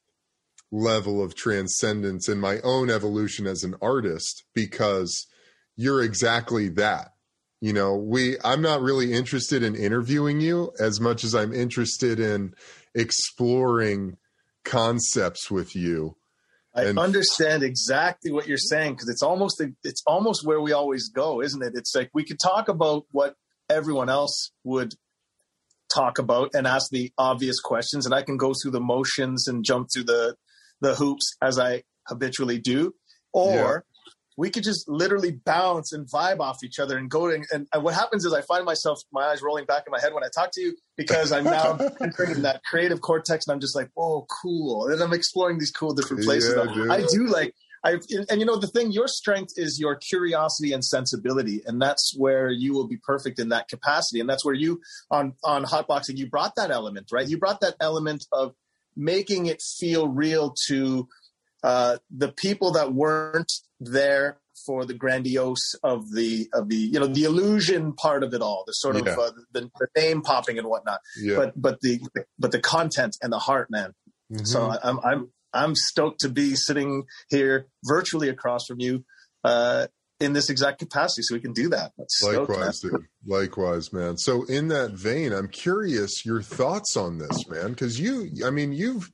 level 0.71 1.23
of 1.23 1.35
transcendence 1.35 2.27
in 2.27 2.39
my 2.39 2.59
own 2.61 2.89
evolution 2.89 3.45
as 3.45 3.63
an 3.63 3.75
artist 3.81 4.43
because 4.53 5.27
you're 5.75 6.03
exactly 6.03 6.69
that. 6.69 7.11
You 7.61 7.73
know 7.73 7.95
we 7.95 8.35
i'm 8.43 8.61
not 8.61 8.81
really 8.81 9.13
interested 9.13 9.63
in 9.63 9.75
interviewing 9.75 10.39
you 10.39 10.71
as 10.79 10.99
much 10.99 11.23
as 11.23 11.33
i'm 11.33 11.53
interested 11.53 12.19
in 12.19 12.53
exploring 12.93 14.17
concepts 14.63 15.49
with 15.49 15.75
you. 15.75 16.17
I 16.75 16.83
and, 16.83 16.99
understand 16.99 17.63
exactly 17.63 18.31
what 18.31 18.47
you're 18.47 18.57
saying 18.57 18.93
because 18.93 19.07
it's 19.07 19.23
almost 19.23 19.63
it's 19.83 20.03
almost 20.05 20.45
where 20.45 20.59
we 20.59 20.73
always 20.73 21.09
go 21.09 21.41
isn't 21.41 21.63
it? 21.63 21.73
It's 21.75 21.95
like 21.95 22.09
we 22.13 22.25
could 22.25 22.39
talk 22.39 22.67
about 22.67 23.05
what 23.11 23.35
everyone 23.69 24.09
else 24.09 24.51
would 24.63 24.93
talk 25.93 26.17
about 26.19 26.51
and 26.53 26.67
ask 26.67 26.89
the 26.91 27.11
obvious 27.17 27.59
questions 27.59 28.05
and 28.05 28.13
i 28.13 28.21
can 28.21 28.37
go 28.37 28.53
through 28.61 28.71
the 28.71 28.79
motions 28.79 29.47
and 29.47 29.63
jump 29.63 29.87
through 29.93 30.03
the 30.03 30.35
the 30.81 30.95
hoops 30.95 31.35
as 31.41 31.59
i 31.59 31.81
habitually 32.07 32.59
do 32.59 32.93
or 33.33 33.85
we 34.37 34.49
could 34.49 34.63
just 34.63 34.87
literally 34.89 35.39
bounce 35.45 35.93
and 35.93 36.07
vibe 36.09 36.39
off 36.39 36.57
each 36.63 36.79
other 36.79 36.97
and 36.97 37.09
go 37.09 37.29
to, 37.29 37.35
and, 37.51 37.67
and, 37.71 37.83
what 37.83 37.93
happens 37.93 38.25
is 38.25 38.33
I 38.33 38.41
find 38.41 38.65
myself 38.65 38.99
my 39.11 39.27
eyes 39.27 39.41
rolling 39.41 39.65
back 39.65 39.83
in 39.87 39.91
my 39.91 39.99
head 39.99 40.13
when 40.13 40.23
I 40.23 40.27
talk 40.33 40.51
to 40.53 40.61
you 40.61 40.75
because 40.97 41.31
I'm 41.31 41.45
now 41.45 41.77
entering 42.01 42.41
that 42.41 42.61
creative 42.63 43.01
cortex 43.01 43.47
and 43.47 43.53
I'm 43.53 43.61
just 43.61 43.75
like, 43.75 43.89
oh, 43.97 44.25
cool. 44.41 44.87
And 44.87 45.01
I'm 45.01 45.13
exploring 45.13 45.57
these 45.57 45.71
cool 45.71 45.93
different 45.93 46.23
places. 46.23 46.53
Yeah, 46.53 46.91
I 46.91 47.05
do 47.09 47.27
like 47.27 47.53
I 47.85 47.99
and 48.29 48.39
you 48.39 48.45
know 48.45 48.57
the 48.57 48.67
thing, 48.67 48.91
your 48.91 49.07
strength 49.07 49.53
is 49.57 49.79
your 49.79 49.95
curiosity 49.95 50.73
and 50.73 50.83
sensibility, 50.83 51.61
and 51.65 51.79
that's 51.81 52.13
where 52.17 52.49
you 52.49 52.73
will 52.73 52.87
be 52.87 52.97
perfect 52.97 53.39
in 53.39 53.49
that 53.49 53.67
capacity. 53.67 54.19
And 54.19 54.27
that's 54.27 54.43
where 54.43 54.55
you 54.55 54.81
on 55.11 55.33
on 55.43 55.65
hotboxing 55.65 56.17
you 56.17 56.27
brought 56.27 56.55
that 56.55 56.71
element, 56.71 57.09
right? 57.11 57.27
You 57.27 57.37
brought 57.37 57.61
that 57.61 57.75
element 57.79 58.25
of 58.31 58.55
making 58.95 59.45
it 59.45 59.61
feel 59.61 60.07
real 60.07 60.55
to 60.67 61.07
uh, 61.63 61.97
the 62.15 62.31
people 62.31 62.71
that 62.71 62.93
weren't 62.93 63.51
there 63.79 64.39
for 64.65 64.85
the 64.85 64.93
grandiose 64.93 65.75
of 65.83 66.11
the 66.11 66.47
of 66.53 66.69
the 66.69 66.75
you 66.75 66.99
know 66.99 67.07
the 67.07 67.23
illusion 67.23 67.93
part 67.93 68.23
of 68.23 68.33
it 68.33 68.41
all 68.41 68.63
the 68.65 68.71
sort 68.71 68.95
yeah. 68.95 69.11
of 69.11 69.19
uh, 69.19 69.31
the, 69.51 69.69
the, 69.79 69.87
name 69.97 70.21
popping 70.21 70.57
and 70.57 70.67
whatnot 70.67 71.01
yeah. 71.21 71.35
but 71.35 71.61
but 71.61 71.81
the 71.81 71.99
but 72.39 72.51
the 72.51 72.59
content 72.59 73.17
and 73.21 73.33
the 73.33 73.37
heart 73.37 73.69
man 73.69 73.93
mm-hmm. 74.31 74.45
so 74.45 74.73
i'm 74.81 74.99
i'm 75.03 75.29
i'm 75.55 75.73
stoked 75.75 76.19
to 76.19 76.29
be 76.29 76.55
sitting 76.55 77.03
here 77.29 77.67
virtually 77.85 78.29
across 78.29 78.65
from 78.67 78.79
you 78.79 79.03
uh 79.43 79.87
in 80.19 80.33
this 80.33 80.49
exact 80.49 80.79
capacity 80.79 81.21
so 81.23 81.35
we 81.35 81.41
can 81.41 81.53
do 81.53 81.69
that 81.69 81.91
That's 81.97 82.21
likewise 82.23 82.77
stoked, 82.79 82.95
dude. 82.95 83.05
likewise 83.25 83.91
man 83.91 84.17
so 84.17 84.43
in 84.45 84.67
that 84.69 84.91
vein 84.91 85.33
i'm 85.33 85.47
curious 85.47 86.25
your 86.25 86.41
thoughts 86.41 86.95
on 86.95 87.17
this 87.17 87.47
man 87.47 87.69
because 87.71 87.99
you 87.99 88.29
i 88.45 88.49
mean 88.49 88.71
you've 88.71 89.11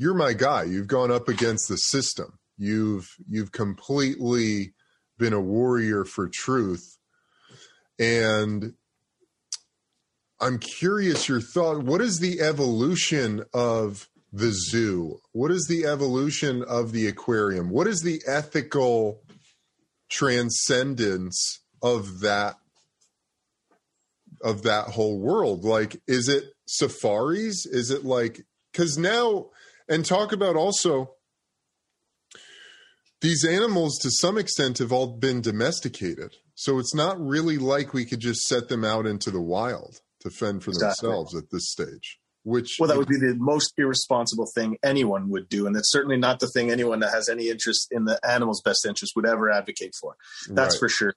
you're 0.00 0.14
my 0.14 0.32
guy. 0.32 0.62
You've 0.62 0.86
gone 0.86 1.10
up 1.10 1.28
against 1.28 1.68
the 1.68 1.76
system. 1.76 2.38
You've 2.56 3.06
you've 3.28 3.52
completely 3.52 4.72
been 5.18 5.34
a 5.34 5.40
warrior 5.42 6.06
for 6.06 6.26
truth. 6.26 6.96
And 7.98 8.72
I'm 10.40 10.58
curious 10.58 11.28
your 11.28 11.42
thought. 11.42 11.82
What 11.82 12.00
is 12.00 12.18
the 12.18 12.40
evolution 12.40 13.44
of 13.52 14.08
the 14.32 14.52
zoo? 14.52 15.18
What 15.32 15.50
is 15.50 15.66
the 15.68 15.86
evolution 15.86 16.62
of 16.62 16.92
the 16.92 17.06
aquarium? 17.06 17.70
What 17.70 17.86
is 17.86 18.02
the 18.02 18.22
ethical 18.26 19.22
transcendence 20.08 21.60
of 21.82 22.20
that 22.20 22.56
of 24.42 24.62
that 24.62 24.86
whole 24.86 25.18
world? 25.18 25.64
Like, 25.64 26.00
is 26.06 26.28
it 26.28 26.44
safaris? 26.66 27.66
Is 27.66 27.90
it 27.90 28.04
like 28.04 28.44
because 28.72 28.96
now 28.96 29.50
and 29.88 30.04
talk 30.04 30.32
about 30.32 30.56
also 30.56 31.14
these 33.20 33.44
animals 33.44 33.98
to 33.98 34.10
some 34.10 34.38
extent 34.38 34.78
have 34.78 34.92
all 34.92 35.18
been 35.18 35.40
domesticated. 35.40 36.36
So 36.54 36.78
it's 36.78 36.94
not 36.94 37.20
really 37.20 37.58
like 37.58 37.92
we 37.92 38.04
could 38.04 38.20
just 38.20 38.46
set 38.46 38.68
them 38.68 38.84
out 38.84 39.06
into 39.06 39.30
the 39.30 39.40
wild 39.40 40.00
to 40.20 40.30
fend 40.30 40.62
for 40.62 40.70
exactly. 40.70 41.08
themselves 41.08 41.34
at 41.34 41.50
this 41.50 41.70
stage. 41.70 42.18
Which 42.42 42.76
well, 42.80 42.88
that 42.88 42.96
would 42.96 43.08
be 43.08 43.18
the 43.18 43.34
most 43.38 43.74
irresponsible 43.76 44.46
thing 44.54 44.78
anyone 44.82 45.28
would 45.28 45.48
do, 45.48 45.66
and 45.66 45.76
that's 45.76 45.90
certainly 45.90 46.16
not 46.16 46.40
the 46.40 46.48
thing 46.48 46.70
anyone 46.70 47.00
that 47.00 47.12
has 47.12 47.28
any 47.28 47.50
interest 47.50 47.88
in 47.90 48.06
the 48.06 48.18
animal's 48.26 48.62
best 48.62 48.86
interest 48.86 49.12
would 49.14 49.26
ever 49.26 49.50
advocate 49.50 49.92
for. 50.00 50.16
That's 50.48 50.76
right. 50.76 50.80
for 50.80 50.88
sure. 50.88 51.14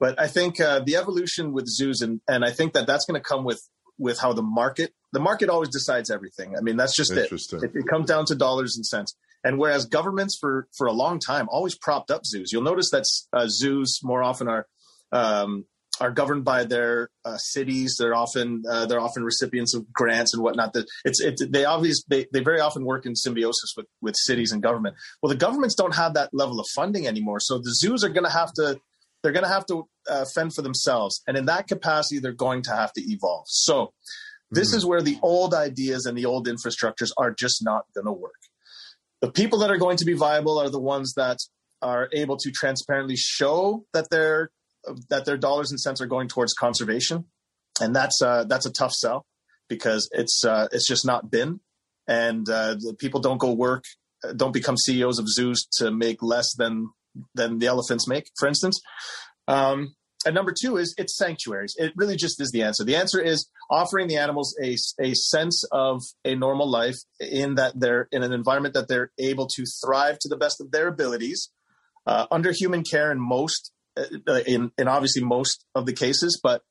But 0.00 0.20
I 0.20 0.26
think 0.26 0.60
uh, 0.60 0.80
the 0.80 0.96
evolution 0.96 1.52
with 1.52 1.68
zoos, 1.68 2.00
and 2.00 2.20
and 2.26 2.44
I 2.44 2.50
think 2.50 2.72
that 2.72 2.88
that's 2.88 3.04
going 3.04 3.20
to 3.20 3.26
come 3.26 3.44
with 3.44 3.62
with 3.98 4.18
how 4.18 4.32
the 4.32 4.42
market 4.42 4.92
the 5.12 5.20
market 5.20 5.48
always 5.48 5.68
decides 5.68 6.10
everything. 6.10 6.56
I 6.58 6.60
mean, 6.60 6.76
that's 6.76 6.96
just 6.96 7.12
it. 7.12 7.30
it. 7.30 7.70
It 7.74 7.86
comes 7.88 8.06
down 8.06 8.24
to 8.26 8.34
dollars 8.34 8.76
and 8.76 8.84
cents. 8.84 9.14
And 9.44 9.58
whereas 9.58 9.84
governments 9.84 10.36
for 10.40 10.66
for 10.76 10.86
a 10.86 10.92
long 10.92 11.20
time 11.20 11.46
always 11.50 11.76
propped 11.76 12.10
up 12.10 12.24
zoos, 12.24 12.50
you'll 12.50 12.62
notice 12.62 12.90
that 12.90 13.04
uh, 13.32 13.46
zoos 13.48 14.00
more 14.02 14.22
often 14.22 14.48
are 14.48 14.66
um, 15.12 15.66
are 16.00 16.10
governed 16.10 16.44
by 16.44 16.64
their 16.64 17.10
uh, 17.24 17.36
cities. 17.36 17.96
They're 17.98 18.14
often 18.14 18.62
uh, 18.68 18.86
they're 18.86 19.00
often 19.00 19.24
recipients 19.24 19.74
of 19.74 19.92
grants 19.92 20.34
and 20.34 20.42
whatnot. 20.42 20.72
That 20.72 20.86
it's 21.04 21.20
it, 21.20 21.40
they 21.52 21.64
obviously 21.64 22.04
they, 22.08 22.26
they 22.32 22.40
very 22.40 22.60
often 22.60 22.84
work 22.84 23.06
in 23.06 23.14
symbiosis 23.14 23.74
with 23.76 23.86
with 24.00 24.16
cities 24.16 24.52
and 24.52 24.62
government. 24.62 24.96
Well, 25.22 25.30
the 25.30 25.38
governments 25.38 25.74
don't 25.74 25.94
have 25.94 26.14
that 26.14 26.30
level 26.32 26.60
of 26.60 26.66
funding 26.74 27.06
anymore, 27.06 27.40
so 27.40 27.58
the 27.58 27.74
zoos 27.74 28.04
are 28.04 28.08
going 28.08 28.24
to 28.24 28.32
have 28.32 28.52
to 28.54 28.80
they're 29.22 29.32
going 29.32 29.44
to 29.44 29.50
have 29.50 29.66
to 29.66 29.88
uh, 30.08 30.24
fend 30.34 30.54
for 30.54 30.62
themselves, 30.62 31.22
and 31.26 31.36
in 31.36 31.46
that 31.46 31.66
capacity, 31.66 32.18
they're 32.18 32.32
going 32.32 32.62
to 32.62 32.72
have 32.72 32.92
to 32.92 33.02
evolve. 33.02 33.46
So 33.48 33.92
this 34.50 34.72
mm. 34.72 34.76
is 34.76 34.86
where 34.86 35.02
the 35.02 35.18
old 35.22 35.54
ideas 35.54 36.06
and 36.06 36.16
the 36.16 36.26
old 36.26 36.46
infrastructures 36.46 37.10
are 37.16 37.32
just 37.32 37.64
not 37.64 37.84
going 37.94 38.06
to 38.06 38.12
work. 38.12 38.32
The 39.20 39.30
people 39.30 39.60
that 39.60 39.70
are 39.70 39.78
going 39.78 39.96
to 39.98 40.04
be 40.04 40.12
viable 40.12 40.58
are 40.58 40.68
the 40.68 40.80
ones 40.80 41.14
that 41.14 41.38
are 41.80 42.08
able 42.12 42.36
to 42.38 42.50
transparently 42.50 43.16
show 43.16 43.84
that 43.92 44.10
their 44.10 44.50
that 45.08 45.24
their 45.24 45.36
dollars 45.36 45.70
and 45.70 45.80
cents 45.80 46.00
are 46.00 46.06
going 46.06 46.28
towards 46.28 46.52
conservation, 46.52 47.26
and 47.80 47.94
that's 47.94 48.20
uh, 48.22 48.44
that's 48.44 48.66
a 48.66 48.72
tough 48.72 48.92
sell 48.92 49.26
because 49.68 50.08
it's 50.12 50.44
uh, 50.44 50.68
it's 50.72 50.86
just 50.86 51.06
not 51.06 51.30
been, 51.30 51.60
and 52.06 52.48
uh, 52.48 52.76
people 52.98 53.20
don't 53.20 53.38
go 53.38 53.52
work, 53.52 53.84
don't 54.36 54.52
become 54.52 54.76
CEOs 54.76 55.18
of 55.18 55.28
zoos 55.28 55.66
to 55.78 55.90
make 55.90 56.22
less 56.22 56.54
than 56.56 56.90
than 57.34 57.58
the 57.58 57.66
elephants 57.66 58.08
make, 58.08 58.28
for 58.38 58.48
instance. 58.48 58.80
Um, 59.46 59.94
and 60.26 60.34
number 60.34 60.54
two 60.58 60.76
is 60.76 60.94
it's 60.96 61.16
sanctuaries. 61.16 61.74
It 61.76 61.92
really 61.96 62.16
just 62.16 62.40
is 62.40 62.50
the 62.50 62.62
answer. 62.62 62.84
The 62.84 62.96
answer 62.96 63.20
is 63.20 63.48
offering 63.70 64.08
the 64.08 64.16
animals 64.16 64.56
a, 64.62 64.76
a 65.00 65.14
sense 65.14 65.64
of 65.70 66.02
a 66.24 66.34
normal 66.34 66.70
life 66.70 66.96
in 67.20 67.56
that 67.56 67.78
they're 67.78 68.08
in 68.10 68.22
an 68.22 68.32
environment 68.32 68.74
that 68.74 68.88
they're 68.88 69.12
able 69.18 69.46
to 69.48 69.64
thrive 69.84 70.18
to 70.20 70.28
the 70.28 70.36
best 70.36 70.60
of 70.60 70.70
their 70.70 70.88
abilities 70.88 71.50
uh, 72.06 72.26
under 72.30 72.52
human 72.52 72.82
care 72.82 73.12
in 73.12 73.20
most, 73.20 73.72
in, 74.46 74.70
in 74.78 74.88
obviously 74.88 75.22
most 75.22 75.64
of 75.74 75.86
the 75.86 75.92
cases, 75.92 76.40
but 76.42 76.62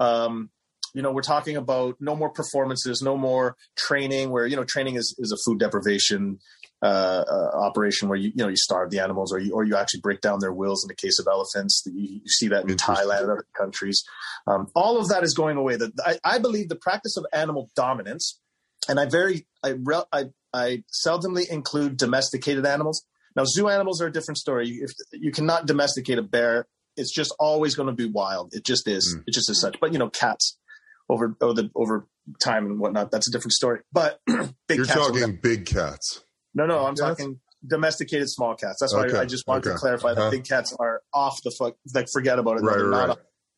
um, 0.00 0.50
you 0.94 1.02
know, 1.02 1.12
we're 1.12 1.22
talking 1.22 1.56
about 1.56 1.96
no 2.00 2.14
more 2.14 2.30
performances, 2.30 3.02
no 3.02 3.16
more 3.16 3.56
training 3.76 4.30
where, 4.30 4.46
you 4.46 4.56
know, 4.56 4.64
training 4.64 4.94
is, 4.94 5.14
is 5.18 5.32
a 5.32 5.36
food 5.44 5.58
deprivation 5.58 6.38
uh, 6.82 7.24
uh, 7.26 7.58
operation 7.64 8.08
where 8.08 8.18
you, 8.18 8.28
you 8.28 8.44
know, 8.44 8.48
you 8.48 8.56
starve 8.56 8.90
the 8.90 9.00
animals 9.00 9.32
or 9.32 9.38
you, 9.38 9.52
or 9.54 9.64
you 9.64 9.74
actually 9.74 10.00
break 10.00 10.20
down 10.20 10.38
their 10.38 10.52
wills 10.52 10.84
in 10.84 10.88
the 10.88 10.94
case 10.94 11.18
of 11.18 11.26
elephants. 11.26 11.82
You, 11.86 12.20
you 12.22 12.28
see 12.28 12.48
that 12.48 12.68
in 12.68 12.76
Thailand 12.76 13.22
and 13.22 13.30
other 13.30 13.46
countries. 13.56 14.04
Um, 14.46 14.68
all 14.74 14.98
of 14.98 15.08
that 15.08 15.24
is 15.24 15.34
going 15.34 15.56
away. 15.56 15.76
The, 15.76 15.92
I, 16.04 16.18
I, 16.22 16.38
believe 16.38 16.68
the 16.68 16.76
practice 16.76 17.16
of 17.16 17.26
animal 17.32 17.70
dominance, 17.74 18.38
and 18.88 19.00
I 19.00 19.06
very, 19.06 19.46
I, 19.62 19.74
I, 20.12 20.24
I 20.52 20.84
seldomly 21.06 21.48
include 21.48 21.96
domesticated 21.96 22.66
animals. 22.66 23.04
Now, 23.36 23.44
zoo 23.44 23.68
animals 23.68 24.00
are 24.00 24.06
a 24.06 24.12
different 24.12 24.38
story. 24.38 24.68
If 24.68 24.92
you 25.12 25.32
cannot 25.32 25.66
domesticate 25.66 26.18
a 26.18 26.22
bear, 26.22 26.66
it's 26.96 27.12
just 27.12 27.34
always 27.38 27.74
going 27.74 27.88
to 27.88 27.94
be 27.94 28.08
wild. 28.08 28.54
It 28.54 28.64
just 28.64 28.86
is. 28.86 29.16
Mm. 29.16 29.24
It 29.26 29.34
just 29.34 29.50
is 29.50 29.60
such. 29.60 29.80
But 29.80 29.92
you 29.92 29.98
know, 29.98 30.08
cats, 30.08 30.56
over 31.08 31.36
over 31.40 31.54
the 31.54 31.70
over 31.74 32.06
time 32.42 32.66
and 32.66 32.78
whatnot. 32.78 33.10
That's 33.10 33.28
a 33.28 33.30
different 33.30 33.52
story. 33.52 33.80
But 33.92 34.20
big 34.26 34.46
cats. 34.46 34.78
you're 34.78 34.86
talking 34.86 35.38
big 35.42 35.66
cats. 35.66 36.24
No, 36.54 36.66
no, 36.66 36.86
I'm 36.86 36.94
talking 36.94 37.40
domesticated 37.66 38.28
small 38.28 38.54
cats. 38.54 38.78
That's 38.80 38.94
why 38.94 39.06
okay. 39.06 39.18
I 39.18 39.24
just 39.24 39.46
wanted 39.46 39.66
okay. 39.66 39.74
to 39.74 39.78
clarify 39.78 40.12
uh-huh. 40.12 40.24
that 40.24 40.30
big 40.30 40.44
cats 40.44 40.74
are 40.78 41.02
off 41.12 41.40
the 41.42 41.50
fuck. 41.58 41.74
Like 41.94 42.06
forget 42.12 42.38
about 42.38 42.58
it. 42.58 42.62
Right, 42.62 42.78
right, 42.78 43.16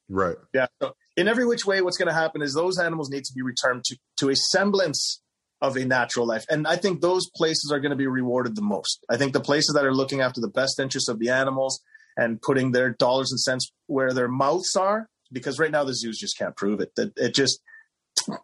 right. 0.08 0.36
Yeah. 0.54 0.66
So 0.80 0.94
in 1.16 1.28
every 1.28 1.46
which 1.46 1.66
way, 1.66 1.82
what's 1.82 1.96
going 1.96 2.08
to 2.08 2.14
happen 2.14 2.42
is 2.42 2.54
those 2.54 2.78
animals 2.78 3.10
need 3.10 3.24
to 3.24 3.32
be 3.34 3.42
returned 3.42 3.84
to 3.84 3.96
to 4.18 4.30
a 4.30 4.36
semblance 4.36 5.22
of 5.60 5.76
a 5.76 5.84
natural 5.84 6.26
life, 6.26 6.44
and 6.50 6.66
I 6.66 6.76
think 6.76 7.00
those 7.00 7.28
places 7.34 7.70
are 7.72 7.80
going 7.80 7.90
to 7.90 7.96
be 7.96 8.06
rewarded 8.06 8.56
the 8.56 8.62
most. 8.62 9.04
I 9.08 9.16
think 9.16 9.32
the 9.32 9.40
places 9.40 9.74
that 9.74 9.84
are 9.84 9.94
looking 9.94 10.20
after 10.20 10.40
the 10.40 10.48
best 10.48 10.78
interests 10.78 11.08
of 11.08 11.18
the 11.18 11.30
animals 11.30 11.80
and 12.16 12.40
putting 12.40 12.72
their 12.72 12.90
dollars 12.90 13.30
and 13.30 13.40
cents 13.40 13.70
where 13.86 14.12
their 14.12 14.28
mouths 14.28 14.74
are 14.76 15.08
because 15.32 15.58
right 15.58 15.70
now 15.70 15.84
the 15.84 15.94
zoos 15.94 16.18
just 16.18 16.38
can't 16.38 16.56
prove 16.56 16.80
it. 16.80 16.94
That 16.96 17.12
it 17.16 17.34
just, 17.34 17.60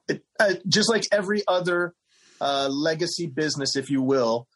it, 0.09 0.25
uh, 0.39 0.55
just 0.67 0.89
like 0.89 1.05
every 1.13 1.43
other 1.47 1.95
uh, 2.41 2.69
legacy 2.69 3.27
business, 3.27 3.77
if 3.77 3.91
you 3.91 4.03
will, 4.03 4.49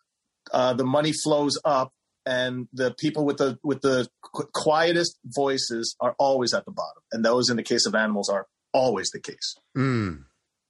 uh, 0.52 0.74
the 0.74 0.84
money 0.84 1.12
flows 1.12 1.58
up, 1.64 1.92
and 2.24 2.66
the 2.72 2.92
people 2.98 3.24
with 3.24 3.38
the 3.38 3.58
with 3.62 3.80
the 3.82 4.08
qu- 4.20 4.48
quietest 4.52 5.18
voices 5.24 5.94
are 6.00 6.14
always 6.18 6.52
at 6.52 6.64
the 6.64 6.72
bottom, 6.72 7.02
and 7.12 7.24
those 7.24 7.48
in 7.48 7.56
the 7.56 7.62
case 7.62 7.86
of 7.86 7.94
animals 7.94 8.28
are 8.28 8.46
always 8.72 9.10
the 9.10 9.20
case. 9.20 9.56
Mm. 9.76 10.24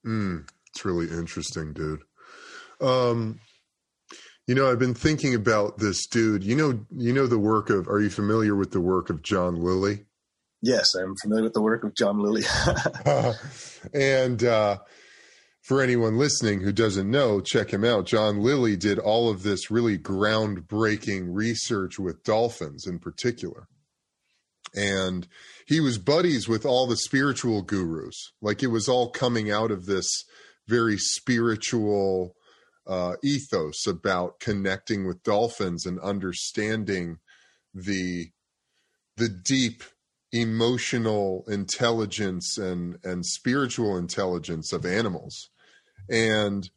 Mm. 0.06 0.48
It's 0.76 0.84
really 0.84 1.06
interesting, 1.06 1.72
dude. 1.72 2.02
Um, 2.82 3.40
you 4.46 4.54
know, 4.54 4.70
I've 4.70 4.78
been 4.78 4.92
thinking 4.92 5.34
about 5.34 5.78
this 5.78 6.06
dude. 6.06 6.44
You 6.44 6.54
know, 6.54 6.84
you 6.94 7.14
know 7.14 7.26
the 7.26 7.38
work 7.38 7.70
of. 7.70 7.88
Are 7.88 7.98
you 7.98 8.10
familiar 8.10 8.54
with 8.54 8.72
the 8.72 8.80
work 8.82 9.08
of 9.08 9.22
John 9.22 9.56
Lilly? 9.56 10.04
Yes, 10.60 10.94
I'm 10.94 11.16
familiar 11.16 11.44
with 11.44 11.54
the 11.54 11.62
work 11.62 11.82
of 11.82 11.94
John 11.94 12.18
Lilly. 12.18 12.42
and 13.94 14.44
uh, 14.44 14.80
for 15.62 15.80
anyone 15.80 16.18
listening 16.18 16.60
who 16.60 16.72
doesn't 16.72 17.10
know, 17.10 17.40
check 17.40 17.72
him 17.72 17.82
out. 17.82 18.04
John 18.04 18.42
Lilly 18.42 18.76
did 18.76 18.98
all 18.98 19.30
of 19.30 19.44
this 19.44 19.70
really 19.70 19.96
groundbreaking 19.96 21.28
research 21.30 21.98
with 21.98 22.22
dolphins 22.22 22.86
in 22.86 22.98
particular. 22.98 23.66
And 24.74 25.26
he 25.66 25.80
was 25.80 25.96
buddies 25.96 26.46
with 26.46 26.66
all 26.66 26.86
the 26.86 26.98
spiritual 26.98 27.62
gurus. 27.62 28.32
Like 28.42 28.62
it 28.62 28.66
was 28.66 28.90
all 28.90 29.08
coming 29.08 29.50
out 29.50 29.70
of 29.70 29.86
this 29.86 30.26
very 30.68 30.98
spiritual 30.98 32.34
uh, 32.86 33.14
ethos 33.22 33.86
about 33.86 34.40
connecting 34.40 35.06
with 35.06 35.22
dolphins 35.22 35.86
and 35.86 35.98
understanding 36.00 37.18
the 37.74 38.30
the 39.16 39.28
deep 39.28 39.82
emotional 40.32 41.44
intelligence 41.48 42.58
and 42.58 42.98
and 43.04 43.24
spiritual 43.24 43.96
intelligence 43.96 44.72
of 44.72 44.84
animals. 44.84 45.50
And 46.08 46.68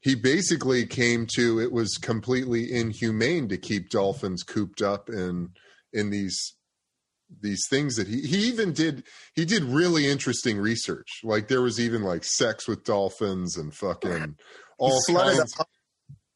he 0.00 0.14
basically 0.16 0.84
came 0.86 1.26
to 1.36 1.60
it 1.60 1.72
was 1.72 1.96
completely 1.96 2.72
inhumane 2.72 3.48
to 3.48 3.56
keep 3.56 3.90
dolphins 3.90 4.42
cooped 4.42 4.82
up 4.82 5.08
in 5.08 5.50
in 5.92 6.10
these 6.10 6.54
these 7.40 7.66
things 7.68 7.96
that 7.96 8.06
he 8.06 8.20
he 8.22 8.38
even 8.48 8.72
did 8.72 9.04
he 9.34 9.44
did 9.44 9.62
really 9.64 10.06
interesting 10.06 10.58
research 10.58 11.08
like 11.22 11.48
there 11.48 11.62
was 11.62 11.80
even 11.80 12.02
like 12.02 12.24
sex 12.24 12.68
with 12.68 12.84
dolphins 12.84 13.56
and 13.56 13.74
fucking 13.74 14.36
all 14.78 15.00
he 15.06 15.12
flooded, 15.12 15.38
kinds. 15.38 15.60
A, 15.60 15.64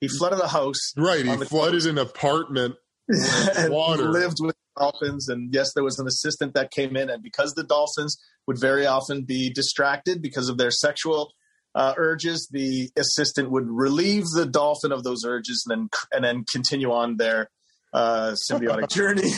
he 0.01 0.09
flooded 0.09 0.41
a 0.41 0.49
house 0.49 0.93
right 0.97 1.25
he 1.25 1.37
flooded 1.45 1.87
an 1.87 1.99
apartment 1.99 2.77
and 3.57 3.73
water 3.73 4.11
lived 4.11 4.39
with 4.41 4.57
dolphins 4.77 5.29
and 5.29 5.53
yes 5.55 5.73
there 5.75 5.85
was 5.85 5.99
an 5.99 6.07
assistant 6.07 6.55
that 6.55 6.71
came 6.71 6.97
in 6.97 7.09
and 7.09 7.23
because 7.23 7.53
the 7.55 7.65
dolphins 7.65 8.17
would 8.47 8.59
very 8.59 8.87
often 8.87 9.23
be 9.23 9.51
distracted 9.51 10.21
because 10.21 10.49
of 10.49 10.59
their 10.59 10.71
sexual 10.71 11.33
uh, 11.75 11.93
urges 11.97 12.49
the 12.51 12.91
assistant 12.97 13.51
would 13.51 13.69
relieve 13.69 14.25
the 14.35 14.47
dolphin 14.47 14.93
of 14.93 15.05
those 15.05 15.25
urges 15.25 15.65
and 15.69 15.79
then 15.79 15.89
and 16.13 16.25
then 16.25 16.45
continue 16.51 16.91
on 16.91 17.17
their 17.17 17.51
uh, 17.97 18.35
symbiotic 18.51 18.89
journey 18.91 19.31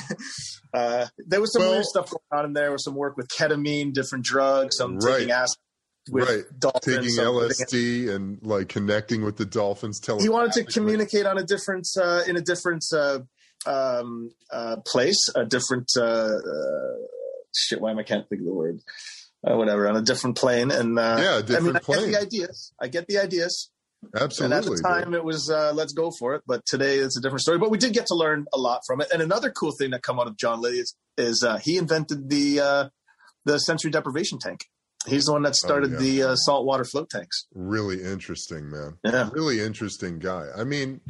uh, 0.74 1.06
there 1.26 1.40
was 1.40 1.52
some 1.52 1.62
well, 1.62 1.72
weird 1.72 1.84
stuff 1.84 2.10
going 2.10 2.40
on 2.40 2.44
in 2.46 2.52
there 2.52 2.72
with 2.72 2.80
some 2.80 2.94
work 2.94 3.16
with 3.16 3.28
ketamine 3.28 3.92
different 3.92 4.24
drugs 4.24 4.76
some 4.76 4.98
right. 4.98 5.18
taking 5.18 5.30
acid 5.30 5.56
right. 6.10 6.44
Dolphins, 6.58 7.16
taking 7.16 7.24
LSD 7.24 8.14
and 8.14 8.38
like 8.42 8.68
connecting 8.68 9.22
with 9.22 9.36
the 9.36 9.44
dolphins. 9.44 10.00
He 10.20 10.28
wanted 10.28 10.52
to 10.52 10.64
communicate 10.64 11.26
on 11.26 11.38
a 11.38 11.44
different 11.44 11.86
uh, 12.00 12.22
in 12.26 12.36
a 12.36 12.40
different 12.40 12.84
uh, 12.94 13.20
um, 13.66 14.30
uh, 14.52 14.76
place, 14.86 15.28
a 15.34 15.44
different 15.44 15.90
uh, 15.96 16.02
uh, 16.02 16.94
shit. 17.54 17.80
Why 17.80 17.90
am 17.90 17.98
I 17.98 18.02
can't 18.02 18.28
think 18.28 18.40
of 18.40 18.46
the 18.46 18.54
word? 18.54 18.80
Uh, 19.46 19.56
whatever 19.56 19.88
on 19.88 19.96
a 19.96 20.02
different 20.02 20.36
plane 20.36 20.72
and 20.72 20.98
uh, 20.98 21.16
yeah, 21.20 21.40
different 21.40 21.68
I 21.68 21.72
mean, 21.72 21.80
plane. 21.80 21.98
I 21.98 22.02
get 22.02 22.10
the 22.10 22.20
ideas. 22.20 22.72
I 22.80 22.88
get 22.88 23.06
the 23.06 23.18
ideas. 23.18 23.70
Absolutely. 24.14 24.56
And 24.56 24.64
at 24.64 24.70
the 24.70 24.82
time, 24.82 25.14
it 25.14 25.24
was 25.24 25.50
uh, 25.50 25.72
let's 25.74 25.92
go 25.92 26.10
for 26.18 26.34
it. 26.34 26.42
But 26.46 26.64
today, 26.66 26.98
it's 26.98 27.18
a 27.18 27.20
different 27.20 27.40
story. 27.40 27.58
But 27.58 27.70
we 27.70 27.78
did 27.78 27.92
get 27.92 28.06
to 28.06 28.14
learn 28.14 28.46
a 28.52 28.58
lot 28.58 28.82
from 28.86 29.00
it. 29.00 29.08
And 29.12 29.20
another 29.20 29.50
cool 29.50 29.72
thing 29.78 29.90
that 29.90 30.02
come 30.02 30.20
out 30.20 30.26
of 30.26 30.36
John 30.36 30.60
Lilly 30.60 30.78
is, 30.78 30.94
is 31.16 31.42
uh, 31.42 31.58
he 31.58 31.76
invented 31.76 32.30
the 32.30 32.60
uh, 32.60 32.88
the 33.44 33.58
sensory 33.58 33.90
deprivation 33.90 34.38
tank. 34.38 34.60
He's 35.06 35.24
the 35.24 35.32
one 35.32 35.42
that 35.42 35.50
oh, 35.50 35.66
started 35.66 35.90
oh, 35.90 35.92
yeah. 35.94 35.98
the 35.98 36.22
uh, 36.22 36.36
saltwater 36.36 36.84
float 36.84 37.10
tanks. 37.10 37.46
Really 37.54 38.02
interesting, 38.02 38.70
man. 38.70 38.98
Yeah. 39.04 39.30
Really 39.32 39.60
interesting 39.60 40.18
guy. 40.18 40.46
I 40.56 40.64
mean, 40.64 41.00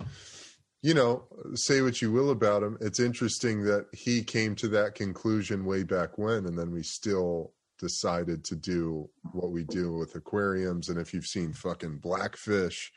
you 0.82 0.94
know, 0.94 1.24
say 1.54 1.82
what 1.82 2.00
you 2.00 2.12
will 2.12 2.30
about 2.30 2.62
him. 2.62 2.78
It's 2.80 3.00
interesting 3.00 3.64
that 3.64 3.86
he 3.92 4.22
came 4.22 4.54
to 4.56 4.68
that 4.68 4.94
conclusion 4.94 5.64
way 5.64 5.82
back 5.82 6.18
when, 6.18 6.46
and 6.46 6.58
then 6.58 6.70
we 6.70 6.82
still 6.82 7.52
decided 7.78 8.44
to 8.44 8.56
do 8.56 9.08
what 9.32 9.50
we 9.50 9.64
do 9.64 9.92
with 9.92 10.14
aquariums. 10.14 10.88
And 10.88 10.98
if 10.98 11.14
you've 11.14 11.26
seen 11.26 11.52
fucking 11.52 11.98
Blackfish 11.98 12.92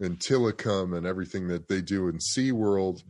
and 0.00 0.18
Tilikum 0.18 0.96
and 0.96 1.06
everything 1.06 1.48
that 1.48 1.68
they 1.68 1.80
do 1.80 2.08
in 2.08 2.18
SeaWorld, 2.18 3.02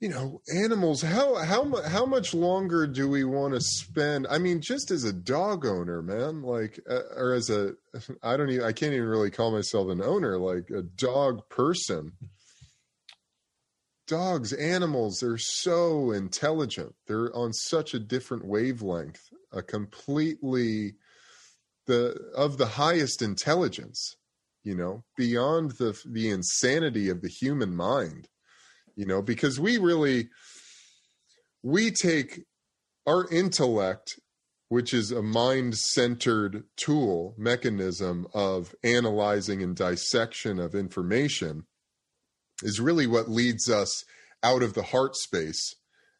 you 0.00 0.10
know 0.10 0.42
animals 0.54 1.00
how 1.00 1.36
how 1.36 1.82
how 1.84 2.04
much 2.04 2.34
longer 2.34 2.86
do 2.86 3.08
we 3.08 3.24
want 3.24 3.54
to 3.54 3.60
spend 3.60 4.26
i 4.28 4.36
mean 4.36 4.60
just 4.60 4.90
as 4.90 5.04
a 5.04 5.12
dog 5.14 5.64
owner 5.64 6.02
man 6.02 6.42
like 6.42 6.78
uh, 6.90 7.00
or 7.16 7.32
as 7.32 7.48
a 7.48 7.72
i 8.22 8.36
don't 8.36 8.50
even 8.50 8.66
i 8.66 8.72
can't 8.72 8.92
even 8.92 9.08
really 9.08 9.30
call 9.30 9.50
myself 9.50 9.88
an 9.88 10.02
owner 10.02 10.36
like 10.36 10.68
a 10.68 10.82
dog 10.82 11.48
person 11.48 12.12
dogs 14.06 14.52
animals 14.52 15.20
they're 15.20 15.38
so 15.38 16.10
intelligent. 16.10 16.94
They're 17.06 17.34
on 17.34 17.52
such 17.52 17.94
a 17.94 17.98
different 17.98 18.46
wavelength 18.46 19.20
a 19.52 19.62
completely 19.62 20.94
the 21.86 22.16
of 22.34 22.58
the 22.58 22.66
highest 22.66 23.22
intelligence 23.22 24.16
you 24.64 24.74
know 24.74 25.04
beyond 25.16 25.72
the 25.72 25.98
the 26.06 26.30
insanity 26.30 27.08
of 27.08 27.20
the 27.22 27.28
human 27.28 27.76
mind 27.76 28.28
you 28.96 29.06
know, 29.06 29.22
because 29.22 29.58
we 29.58 29.78
really 29.78 30.28
we 31.62 31.90
take 31.90 32.44
our 33.06 33.28
intellect 33.30 34.18
which 34.68 34.94
is 34.94 35.12
a 35.12 35.22
mind 35.22 35.76
centered 35.76 36.64
tool 36.76 37.34
mechanism 37.36 38.26
of 38.34 38.74
analyzing 38.82 39.62
and 39.62 39.76
dissection 39.76 40.58
of 40.58 40.74
information 40.74 41.64
is 42.62 42.80
really 42.80 43.06
what 43.06 43.28
leads 43.28 43.68
us 43.70 44.04
out 44.42 44.62
of 44.62 44.74
the 44.74 44.82
heart 44.82 45.16
space 45.16 45.74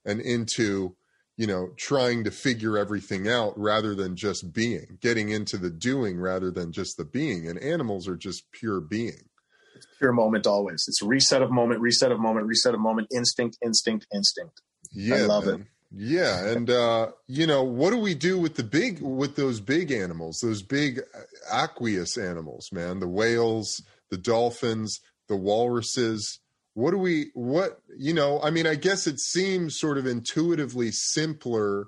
and 0.04 0.20
into 0.20 0.96
you 1.36 1.46
know 1.46 1.70
trying 1.76 2.24
to 2.24 2.30
figure 2.30 2.78
everything 2.78 3.28
out 3.28 3.52
rather 3.58 3.94
than 3.94 4.16
just 4.16 4.52
being 4.52 4.98
getting 5.00 5.30
into 5.30 5.56
the 5.58 5.70
doing 5.70 6.18
rather 6.18 6.50
than 6.50 6.72
just 6.72 6.96
the 6.96 7.04
being 7.04 7.48
and 7.48 7.58
animals 7.58 8.06
are 8.08 8.16
just 8.16 8.50
pure 8.52 8.80
being 8.80 9.28
It's 9.76 9.86
pure 9.98 10.12
moment 10.12 10.46
always. 10.46 10.84
It's 10.88 11.02
reset 11.02 11.42
of 11.42 11.50
moment, 11.50 11.80
reset 11.80 12.12
of 12.12 12.20
moment, 12.20 12.46
reset 12.46 12.74
of 12.74 12.80
moment, 12.80 13.08
instinct, 13.14 13.58
instinct, 13.64 14.06
instinct. 14.14 14.60
Yeah, 14.92 15.16
I 15.16 15.20
love 15.22 15.46
man. 15.46 15.54
it. 15.54 15.66
Yeah, 15.96 16.46
and 16.48 16.70
uh, 16.70 17.08
you 17.28 17.46
know 17.46 17.62
what 17.62 17.90
do 17.90 17.98
we 17.98 18.14
do 18.14 18.38
with 18.38 18.56
the 18.56 18.64
big 18.64 19.00
with 19.00 19.36
those 19.36 19.60
big 19.60 19.92
animals, 19.92 20.40
those 20.40 20.62
big 20.62 21.00
aqueous 21.52 22.16
animals, 22.16 22.70
man? 22.72 22.98
The 23.00 23.08
whales, 23.08 23.80
the 24.10 24.16
dolphins, 24.16 25.00
the 25.28 25.36
walruses. 25.36 26.40
What 26.74 26.90
do 26.90 26.98
we 26.98 27.30
what 27.34 27.80
you 27.96 28.14
know? 28.14 28.40
I 28.42 28.50
mean, 28.50 28.66
I 28.66 28.74
guess 28.74 29.06
it 29.06 29.20
seems 29.20 29.78
sort 29.78 29.98
of 29.98 30.06
intuitively 30.06 30.90
simpler 30.90 31.86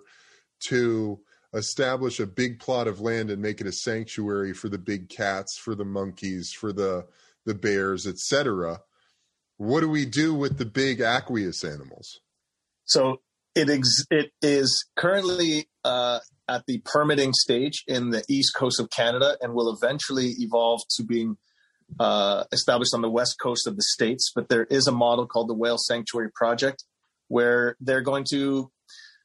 to 0.68 1.20
establish 1.54 2.20
a 2.20 2.26
big 2.26 2.60
plot 2.60 2.86
of 2.86 3.00
land 3.00 3.30
and 3.30 3.40
make 3.40 3.60
it 3.60 3.66
a 3.66 3.72
sanctuary 3.72 4.52
for 4.52 4.68
the 4.68 4.78
big 4.78 5.08
cats, 5.08 5.58
for 5.58 5.74
the 5.74 5.84
monkeys, 5.84 6.52
for 6.52 6.72
the 6.72 7.06
the 7.44 7.54
bears, 7.54 8.06
etc. 8.06 8.80
What 9.56 9.80
do 9.80 9.88
we 9.88 10.04
do 10.04 10.34
with 10.34 10.58
the 10.58 10.66
big 10.66 11.00
aqueous 11.00 11.64
animals? 11.64 12.20
So 12.84 13.22
it 13.54 13.70
ex- 13.70 14.04
it 14.10 14.30
is 14.42 14.86
currently 14.96 15.68
uh, 15.84 16.20
at 16.48 16.66
the 16.66 16.82
permitting 16.84 17.32
stage 17.32 17.82
in 17.86 18.10
the 18.10 18.22
east 18.28 18.54
coast 18.54 18.78
of 18.78 18.90
Canada 18.90 19.36
and 19.40 19.54
will 19.54 19.72
eventually 19.72 20.34
evolve 20.38 20.82
to 20.96 21.04
being 21.04 21.36
uh, 21.98 22.44
established 22.52 22.94
on 22.94 23.02
the 23.02 23.10
west 23.10 23.36
coast 23.40 23.66
of 23.66 23.76
the 23.76 23.82
states. 23.82 24.32
But 24.34 24.48
there 24.48 24.64
is 24.64 24.86
a 24.86 24.92
model 24.92 25.26
called 25.26 25.48
the 25.48 25.54
Whale 25.54 25.78
Sanctuary 25.78 26.30
Project 26.34 26.84
where 27.28 27.76
they're 27.80 28.02
going 28.02 28.24
to 28.30 28.70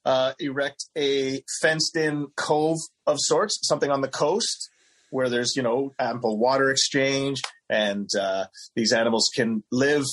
uh, 0.06 0.34
erect 0.40 0.86
a 0.98 1.44
fenced-in 1.62 2.28
cove 2.36 2.78
of 3.06 3.18
sorts, 3.20 3.60
something 3.64 3.92
on 3.92 4.02
the 4.02 4.08
coast 4.08 4.70
where 5.12 5.30
there's 5.30 5.56
you 5.56 5.62
know 5.62 5.92
ample 6.00 6.38
water 6.38 6.72
exchange 6.72 7.42
and 7.70 8.10
uh, 8.20 8.46
these 8.76 8.92
animals 8.92 9.30
can 9.36 9.64
live 9.72 10.04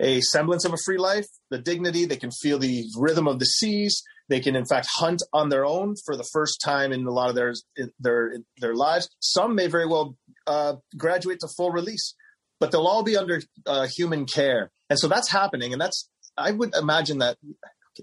a 0.00 0.20
semblance 0.20 0.64
of 0.64 0.72
a 0.72 0.78
free 0.84 0.98
life, 0.98 1.26
the 1.50 1.58
dignity, 1.58 2.04
they 2.04 2.16
can 2.16 2.30
feel 2.30 2.58
the 2.58 2.84
rhythm 2.96 3.26
of 3.26 3.38
the 3.38 3.44
seas. 3.44 4.02
They 4.28 4.40
can, 4.40 4.54
in 4.56 4.66
fact, 4.66 4.86
hunt 4.96 5.22
on 5.32 5.48
their 5.48 5.64
own 5.64 5.94
for 6.04 6.16
the 6.16 6.28
first 6.32 6.60
time 6.62 6.92
in 6.92 7.06
a 7.06 7.10
lot 7.10 7.30
of 7.30 7.34
their 7.34 7.54
their 7.98 8.34
their 8.60 8.74
lives. 8.74 9.08
Some 9.20 9.54
may 9.54 9.66
very 9.68 9.86
well 9.86 10.16
uh, 10.46 10.74
graduate 10.96 11.40
to 11.40 11.48
full 11.56 11.70
release, 11.70 12.14
but 12.60 12.70
they'll 12.70 12.86
all 12.86 13.02
be 13.02 13.16
under 13.16 13.40
uh, 13.66 13.86
human 13.86 14.26
care, 14.26 14.70
and 14.90 14.98
so 14.98 15.08
that's 15.08 15.30
happening. 15.30 15.72
And 15.72 15.80
that's 15.80 16.08
I 16.36 16.50
would 16.52 16.74
imagine 16.74 17.18
that. 17.18 17.38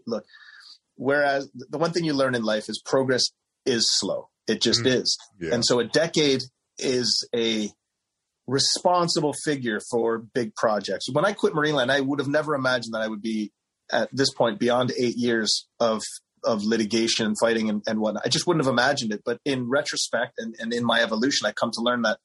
Look, 0.08 0.26
whereas 0.96 1.50
the 1.54 1.78
one 1.78 1.92
thing 1.92 2.04
you 2.06 2.14
learn 2.14 2.36
in 2.36 2.44
life 2.44 2.70
is 2.70 2.82
progress 2.84 3.24
is 3.66 3.88
slow. 4.00 4.30
It 4.48 4.62
just 4.62 4.82
Mhm. 4.82 4.88
is, 5.02 5.18
Yeah. 5.40 5.54
and 5.54 5.66
so 5.66 5.80
a 5.80 5.86
decade 5.86 6.42
is 6.78 7.28
a 7.36 7.72
responsible 8.48 9.34
figure 9.44 9.80
for 9.92 10.20
big 10.20 10.54
projects. 10.56 11.06
When 11.12 11.26
I 11.26 11.34
quit 11.34 11.54
Marineland, 11.54 11.90
I 11.90 12.02
would 12.02 12.20
have 12.20 12.28
never 12.28 12.54
imagined 12.56 12.94
that 12.94 13.02
I 13.02 13.08
would 13.08 13.22
be 13.22 13.52
at 13.92 14.10
this 14.12 14.34
point 14.34 14.60
beyond 14.60 14.92
eight 14.98 15.16
years 15.16 15.68
of 15.80 16.02
of 16.44 16.64
litigation 16.64 17.26
and 17.26 17.36
fighting 17.40 17.70
and, 17.70 17.82
and 17.88 18.00
whatnot. 18.00 18.22
I 18.24 18.30
just 18.30 18.46
wouldn't 18.46 18.64
have 18.64 18.72
imagined 18.72 19.12
it. 19.12 19.24
But 19.26 19.40
in 19.46 19.68
retrospect 19.68 20.34
and, 20.38 20.56
and 20.60 20.72
in 20.74 20.86
my 20.86 21.02
evolution, 21.02 21.48
I 21.48 21.52
come 21.52 21.72
to 21.72 21.82
learn 21.82 22.04
that 22.04 22.20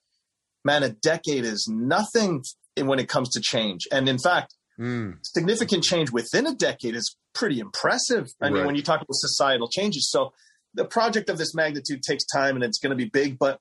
man, 0.63 0.83
a 0.83 0.91
decade 0.91 1.47
is 1.47 1.67
nothing 1.73 2.43
when 2.77 2.99
it 2.99 3.09
comes 3.09 3.31
to 3.31 3.41
change. 3.41 3.89
And 3.91 4.11
in 4.11 4.19
fact, 4.19 4.55
Mm, 4.81 5.19
significant 5.23 5.85
change 5.85 6.11
within 6.11 6.47
a 6.47 6.55
decade 6.55 6.97
is 6.97 7.15
pretty 7.35 7.61
impressive. 7.61 8.29
I 8.41 8.49
mean, 8.49 8.65
when 8.65 8.77
you 8.77 8.83
talk 8.83 9.03
about 9.03 9.15
societal 9.15 9.69
changes, 9.69 10.11
so 10.11 10.33
the 10.73 10.87
project 10.87 11.29
of 11.29 11.37
this 11.37 11.55
magnitude 11.55 12.03
takes 12.03 12.25
time 12.25 12.55
and 12.55 12.65
it's 12.65 12.79
going 12.79 12.91
to 12.91 12.97
be 12.97 13.05
big, 13.05 13.39
but 13.39 13.61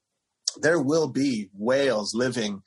there 0.62 0.82
will 0.82 1.10
be 1.10 1.50
whales 1.54 2.14
living 2.16 2.62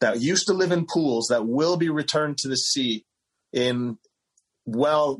that 0.00 0.20
used 0.20 0.46
to 0.46 0.54
live 0.54 0.72
in 0.72 0.86
pools 0.86 1.26
that 1.28 1.46
will 1.46 1.76
be 1.76 1.90
returned 1.90 2.38
to 2.38 2.48
the 2.48 2.56
sea 2.56 3.04
in 3.52 3.98
well 4.66 5.18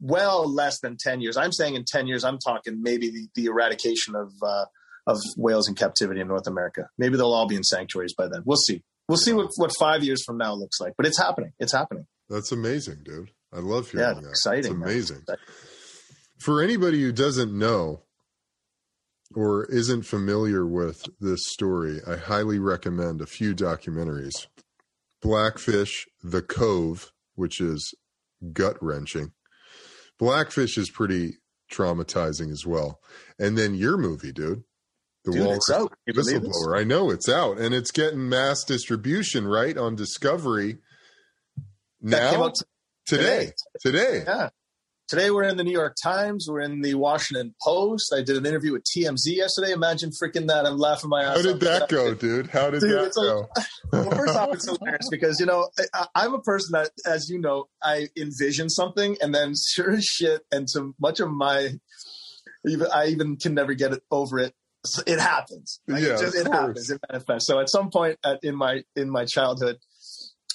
well 0.00 0.52
less 0.52 0.78
than 0.80 0.96
10 0.98 1.20
years 1.20 1.36
i'm 1.36 1.52
saying 1.52 1.74
in 1.74 1.84
10 1.86 2.06
years 2.06 2.24
i'm 2.24 2.38
talking 2.38 2.80
maybe 2.82 3.10
the, 3.10 3.28
the 3.34 3.46
eradication 3.46 4.14
of 4.14 4.32
uh, 4.42 4.64
of 5.06 5.18
whales 5.36 5.68
in 5.68 5.74
captivity 5.74 6.20
in 6.20 6.28
north 6.28 6.46
america 6.46 6.88
maybe 6.98 7.16
they'll 7.16 7.32
all 7.32 7.48
be 7.48 7.56
in 7.56 7.64
sanctuaries 7.64 8.14
by 8.14 8.28
then 8.28 8.42
we'll 8.44 8.58
see 8.58 8.82
we'll 9.08 9.18
see 9.18 9.32
what, 9.32 9.48
what 9.56 9.72
five 9.78 10.04
years 10.04 10.22
from 10.24 10.36
now 10.36 10.52
looks 10.52 10.80
like 10.80 10.92
but 10.96 11.06
it's 11.06 11.18
happening 11.18 11.52
it's 11.58 11.72
happening 11.72 12.06
that's 12.28 12.52
amazing, 12.52 12.98
dude. 13.04 13.30
I 13.52 13.60
love 13.60 13.90
yeah 13.94 14.10
hearing 14.10 14.22
that. 14.22 14.28
exciting 14.30 14.72
It's 14.72 14.74
man. 14.74 14.82
amazing. 14.82 15.24
For 16.38 16.62
anybody 16.62 17.00
who 17.02 17.12
doesn't 17.12 17.56
know 17.56 18.02
or 19.34 19.64
isn't 19.66 20.02
familiar 20.02 20.66
with 20.66 21.04
this 21.20 21.46
story, 21.48 22.00
I 22.06 22.16
highly 22.16 22.58
recommend 22.58 23.20
a 23.20 23.26
few 23.26 23.54
documentaries. 23.54 24.46
Blackfish, 25.20 26.06
The 26.22 26.42
Cove, 26.42 27.12
which 27.34 27.60
is 27.60 27.94
gut 28.52 28.76
wrenching. 28.80 29.32
Blackfish 30.18 30.76
is 30.76 30.90
pretty 30.90 31.34
traumatizing 31.72 32.50
as 32.50 32.66
well. 32.66 33.00
And 33.38 33.56
then 33.56 33.74
your 33.74 33.96
movie, 33.96 34.32
dude. 34.32 34.64
The 35.24 35.32
Dude, 35.32 35.42
Walrus 35.44 35.68
it's 35.68 35.70
out. 35.70 35.92
Believe 36.06 36.42
this? 36.42 36.48
Whistleblower. 36.48 36.78
I 36.78 36.84
know 36.84 37.10
it's 37.10 37.28
out 37.28 37.58
and 37.58 37.74
it's 37.74 37.90
getting 37.90 38.28
mass 38.28 38.64
distribution, 38.64 39.46
right? 39.46 39.76
On 39.76 39.94
Discovery. 39.94 40.78
That 42.02 42.32
Now, 42.34 42.44
out 42.44 42.54
t- 42.54 42.64
today. 43.16 43.52
Today. 43.80 44.22
Yeah. 44.26 44.48
Today 45.08 45.30
we're 45.30 45.44
in 45.44 45.56
the 45.56 45.64
New 45.64 45.72
York 45.72 45.96
Times. 46.02 46.48
We're 46.50 46.60
in 46.60 46.82
the 46.82 46.92
Washington 46.92 47.54
Post. 47.62 48.12
I 48.14 48.20
did 48.20 48.36
an 48.36 48.44
interview 48.44 48.72
with 48.72 48.84
TMZ 48.84 49.24
yesterday. 49.24 49.72
Imagine 49.72 50.10
freaking 50.10 50.48
that. 50.48 50.66
I'm 50.66 50.76
laughing 50.76 51.08
my 51.08 51.22
ass 51.22 51.30
off. 51.30 51.36
How 51.36 51.42
did 51.52 51.60
that 51.60 51.88
go, 51.88 52.12
dude? 52.12 52.48
How 52.48 52.68
did 52.68 52.80
Dude, 52.80 52.90
that 52.90 53.14
go? 53.14 53.48
well, 53.92 54.10
first 54.10 54.36
off, 54.36 54.50
it's 54.52 54.66
hilarious 54.66 55.08
because 55.10 55.40
you 55.40 55.46
know 55.46 55.70
I, 55.94 56.08
I'm 56.14 56.34
a 56.34 56.42
person 56.42 56.72
that, 56.72 56.90
as 57.06 57.30
you 57.30 57.40
know, 57.40 57.68
I 57.82 58.08
envision 58.18 58.68
something, 58.68 59.16
and 59.22 59.34
then 59.34 59.54
sure 59.66 59.92
as 59.92 60.04
shit, 60.04 60.42
and 60.52 60.68
so 60.68 60.92
much 61.00 61.20
of 61.20 61.30
my, 61.30 61.70
even 62.66 62.88
I 62.92 63.06
even 63.06 63.36
can 63.36 63.54
never 63.54 63.72
get 63.72 63.94
it 63.94 64.02
over 64.10 64.38
it. 64.38 64.52
It 65.06 65.20
happens. 65.20 65.80
Like, 65.88 66.02
Yeah, 66.02 66.16
it, 66.16 66.20
just, 66.20 66.36
it 66.36 66.46
happens. 66.48 66.90
It 66.90 67.00
manifests. 67.10 67.46
So 67.46 67.58
at 67.60 67.70
some 67.70 67.88
point 67.88 68.18
at, 68.22 68.40
in 68.42 68.54
my 68.54 68.82
in 68.94 69.08
my 69.08 69.24
childhood, 69.24 69.78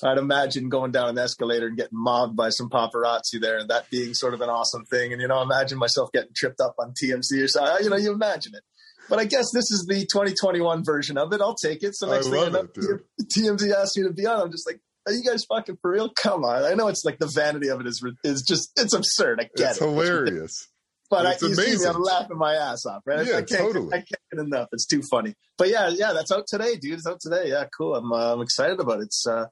I'd 0.01 0.17
imagine 0.17 0.69
going 0.69 0.91
down 0.91 1.09
an 1.09 1.17
escalator 1.17 1.67
and 1.67 1.77
getting 1.77 1.97
mobbed 1.97 2.35
by 2.35 2.49
some 2.49 2.69
paparazzi 2.69 3.39
there, 3.39 3.57
and 3.59 3.69
that 3.69 3.89
being 3.89 4.13
sort 4.13 4.33
of 4.33 4.41
an 4.41 4.49
awesome 4.49 4.85
thing. 4.85 5.13
And 5.13 5.21
you 5.21 5.27
know, 5.27 5.41
imagine 5.41 5.77
myself 5.77 6.11
getting 6.11 6.31
tripped 6.35 6.59
up 6.59 6.75
on 6.79 6.93
TMZ 6.93 7.43
or 7.43 7.47
something. 7.47 7.83
You 7.83 7.89
know, 7.89 7.97
you 7.97 8.11
imagine 8.11 8.53
it. 8.55 8.63
But 9.09 9.19
I 9.19 9.25
guess 9.25 9.51
this 9.53 9.69
is 9.71 9.85
the 9.87 10.01
2021 10.01 10.83
version 10.83 11.17
of 11.17 11.31
it. 11.33 11.41
I'll 11.41 11.55
take 11.55 11.83
it. 11.83 11.95
So 11.95 12.09
I 12.09 12.15
next 12.15 12.29
thing 12.29 12.43
I 12.43 12.49
know, 12.49 12.67
it. 12.75 13.01
TMZ 13.37 13.73
asked 13.73 13.97
me 13.97 14.03
to 14.03 14.13
be 14.13 14.25
on. 14.25 14.41
I'm 14.41 14.51
just 14.51 14.67
like, 14.67 14.79
are 15.05 15.13
you 15.13 15.23
guys 15.23 15.45
fucking 15.45 15.77
for 15.81 15.91
real? 15.91 16.09
Come 16.09 16.43
on. 16.43 16.63
I 16.63 16.73
know 16.73 16.87
it's 16.87 17.03
like 17.03 17.19
the 17.19 17.31
vanity 17.33 17.67
of 17.67 17.81
it 17.81 17.87
is 17.87 18.03
is 18.23 18.41
just 18.41 18.71
it's 18.77 18.93
absurd. 18.93 19.39
I 19.39 19.43
get 19.43 19.51
it. 19.53 19.69
It's 19.71 19.81
it. 19.81 19.85
hilarious. 19.85 20.69
But 21.09 21.25
It's 21.25 21.43
I, 21.43 21.47
you 21.47 21.55
see 21.55 21.77
me. 21.77 21.93
I'm 21.93 22.01
laughing 22.01 22.37
my 22.37 22.55
ass 22.55 22.85
off, 22.85 23.03
right? 23.05 23.25
Yeah, 23.25 23.33
I 23.33 23.43
can't, 23.43 23.61
totally. 23.61 23.89
I 23.93 23.97
can't 23.97 24.21
get 24.31 24.39
enough. 24.39 24.69
It's 24.71 24.87
too 24.87 25.03
funny. 25.11 25.35
But 25.57 25.69
yeah, 25.69 25.89
yeah, 25.89 26.13
that's 26.13 26.31
out 26.31 26.45
today, 26.47 26.77
dude. 26.77 26.93
It's 26.93 27.05
out 27.05 27.19
today. 27.21 27.49
Yeah, 27.49 27.65
cool. 27.77 27.95
I'm 27.95 28.11
uh, 28.11 28.33
I'm 28.33 28.41
excited 28.41 28.79
about 28.79 29.01
it. 29.01 29.03
It's 29.03 29.27
uh, 29.27 29.45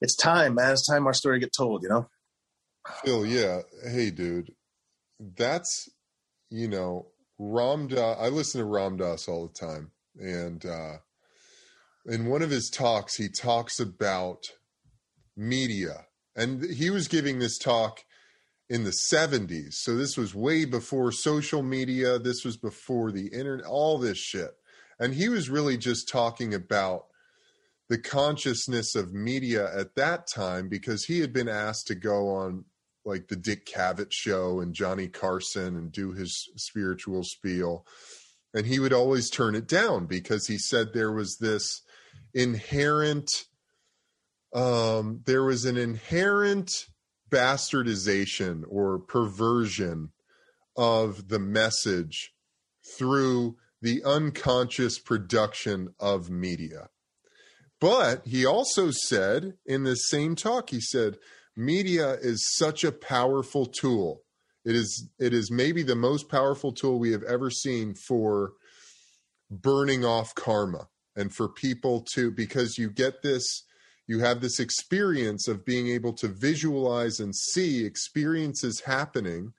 it's 0.00 0.16
time, 0.16 0.54
man. 0.54 0.72
It's 0.72 0.86
time 0.86 1.06
our 1.06 1.14
story 1.14 1.40
get 1.40 1.52
told. 1.56 1.82
You 1.82 1.88
know. 1.88 2.08
Phil, 3.04 3.26
yeah. 3.26 3.60
Hey, 3.86 4.10
dude. 4.10 4.52
That's, 5.18 5.88
you 6.50 6.68
know, 6.68 7.06
Ram 7.38 7.88
Dass. 7.88 8.18
I 8.20 8.28
listen 8.28 8.60
to 8.60 8.66
Ram 8.66 8.96
Dass 8.96 9.28
all 9.28 9.46
the 9.46 9.54
time. 9.54 9.90
And 10.18 10.64
uh, 10.64 10.98
in 12.06 12.26
one 12.26 12.42
of 12.42 12.50
his 12.50 12.70
talks, 12.70 13.16
he 13.16 13.28
talks 13.28 13.80
about 13.80 14.50
media. 15.36 16.06
And 16.36 16.64
he 16.64 16.90
was 16.90 17.08
giving 17.08 17.38
this 17.38 17.58
talk 17.58 18.00
in 18.68 18.84
the 18.84 18.94
70s. 19.10 19.74
So 19.74 19.96
this 19.96 20.16
was 20.16 20.34
way 20.34 20.64
before 20.64 21.12
social 21.12 21.62
media. 21.62 22.18
This 22.18 22.44
was 22.44 22.56
before 22.56 23.12
the 23.12 23.28
internet, 23.28 23.66
all 23.66 23.98
this 23.98 24.18
shit. 24.18 24.52
And 24.98 25.14
he 25.14 25.28
was 25.28 25.50
really 25.50 25.76
just 25.76 26.08
talking 26.08 26.54
about 26.54 27.06
the 27.88 27.98
consciousness 27.98 28.94
of 28.94 29.12
media 29.12 29.68
at 29.76 29.94
that 29.94 30.26
time 30.26 30.68
because 30.68 31.04
he 31.04 31.20
had 31.20 31.32
been 31.32 31.48
asked 31.48 31.86
to 31.88 31.94
go 31.94 32.30
on 32.30 32.64
like 33.04 33.28
the 33.28 33.36
Dick 33.36 33.66
Cavett 33.66 34.10
show 34.10 34.60
and 34.60 34.74
Johnny 34.74 35.08
Carson 35.08 35.76
and 35.76 35.92
do 35.92 36.12
his 36.12 36.48
spiritual 36.56 37.22
spiel. 37.22 37.86
And 38.54 38.66
he 38.66 38.78
would 38.78 38.92
always 38.92 39.28
turn 39.28 39.54
it 39.54 39.66
down 39.66 40.06
because 40.06 40.46
he 40.46 40.56
said 40.56 40.92
there 40.92 41.12
was 41.12 41.36
this 41.38 41.82
inherent 42.32 43.30
um 44.54 45.20
there 45.26 45.42
was 45.42 45.64
an 45.64 45.76
inherent 45.76 46.86
bastardization 47.28 48.62
or 48.68 49.00
perversion 49.00 50.10
of 50.76 51.28
the 51.28 51.38
message 51.38 52.32
through 52.96 53.56
the 53.82 54.02
unconscious 54.04 54.98
production 54.98 55.92
of 55.98 56.30
media. 56.30 56.88
But 57.84 58.26
he 58.26 58.46
also 58.46 58.90
said 58.92 59.58
in 59.66 59.84
this 59.84 60.08
same 60.08 60.36
talk, 60.36 60.70
he 60.70 60.80
said, 60.80 61.18
media 61.54 62.12
is 62.14 62.48
such 62.56 62.82
a 62.82 62.90
powerful 62.90 63.66
tool. 63.66 64.22
It 64.64 64.74
is 64.74 65.10
it 65.18 65.34
is 65.34 65.50
maybe 65.50 65.82
the 65.82 65.94
most 65.94 66.30
powerful 66.30 66.72
tool 66.72 66.98
we 66.98 67.12
have 67.12 67.22
ever 67.24 67.50
seen 67.50 67.94
for 67.94 68.52
burning 69.50 70.02
off 70.02 70.34
karma 70.34 70.88
and 71.14 71.34
for 71.34 71.46
people 71.46 72.00
to 72.14 72.30
because 72.30 72.78
you 72.78 72.88
get 72.88 73.20
this 73.20 73.44
you 74.06 74.20
have 74.20 74.40
this 74.40 74.58
experience 74.58 75.46
of 75.46 75.66
being 75.66 75.88
able 75.88 76.14
to 76.14 76.28
visualize 76.28 77.20
and 77.20 77.36
see 77.36 77.84
experiences 77.84 78.80
happening 78.86 79.52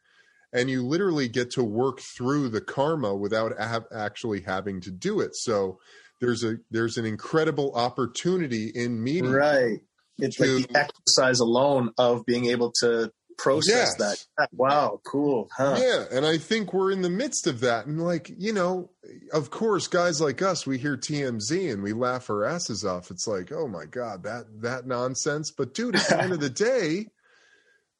and 0.52 0.72
you 0.72 0.84
literally 0.84 1.28
get 1.28 1.52
to 1.52 1.64
work 1.64 2.00
through 2.18 2.50
the 2.50 2.62
karma 2.62 3.16
without 3.16 3.54
actually 3.94 4.42
having 4.42 4.82
to 4.82 4.90
do 4.90 5.20
it 5.20 5.36
so 5.36 5.78
there's 6.26 6.44
a 6.44 6.58
there's 6.72 6.98
an 6.98 7.06
incredible 7.06 7.74
opportunity 7.76 8.72
in 8.74 9.04
meeting 9.04 9.32
right 9.32 9.80
it's 10.18 10.38
to, 10.38 10.58
like 10.58 10.68
the 10.68 10.80
exercise 10.80 11.40
alone 11.40 11.92
of 11.98 12.26
being 12.26 12.46
able 12.46 12.72
to 12.80 13.12
process 13.38 13.96
yes. 14.00 14.28
that. 14.38 14.50
Wow, 14.54 15.02
cool. 15.06 15.50
Huh? 15.56 15.78
Yeah, 15.80 16.06
and 16.12 16.26
I 16.26 16.38
think 16.38 16.74
we're 16.74 16.92
in 16.92 17.02
the 17.02 17.10
midst 17.10 17.48
of 17.48 17.60
that. 17.62 17.86
And 17.86 18.02
like, 18.02 18.32
you 18.38 18.54
know, 18.54 18.90
of 19.34 19.50
course, 19.50 19.88
guys 19.88 20.22
like 20.22 20.42
us, 20.42 20.66
we 20.66 20.78
hear 20.78 20.98
TMZ 20.98 21.72
and 21.72 21.84
we 21.84 21.94
laugh 21.94 22.30
our 22.30 22.46
asses 22.46 22.86
off. 22.86 23.12
It's 23.12 23.28
like, 23.28 23.52
oh 23.52 23.68
my 23.68 23.86
God, 23.86 24.24
that 24.24 24.46
that 24.62 24.88
nonsense. 24.88 25.52
But 25.52 25.74
dude, 25.74 25.96
at 25.96 26.08
the 26.08 26.22
end 26.22 26.34
of 26.34 26.40
the 26.40 26.50
day, 26.50 27.08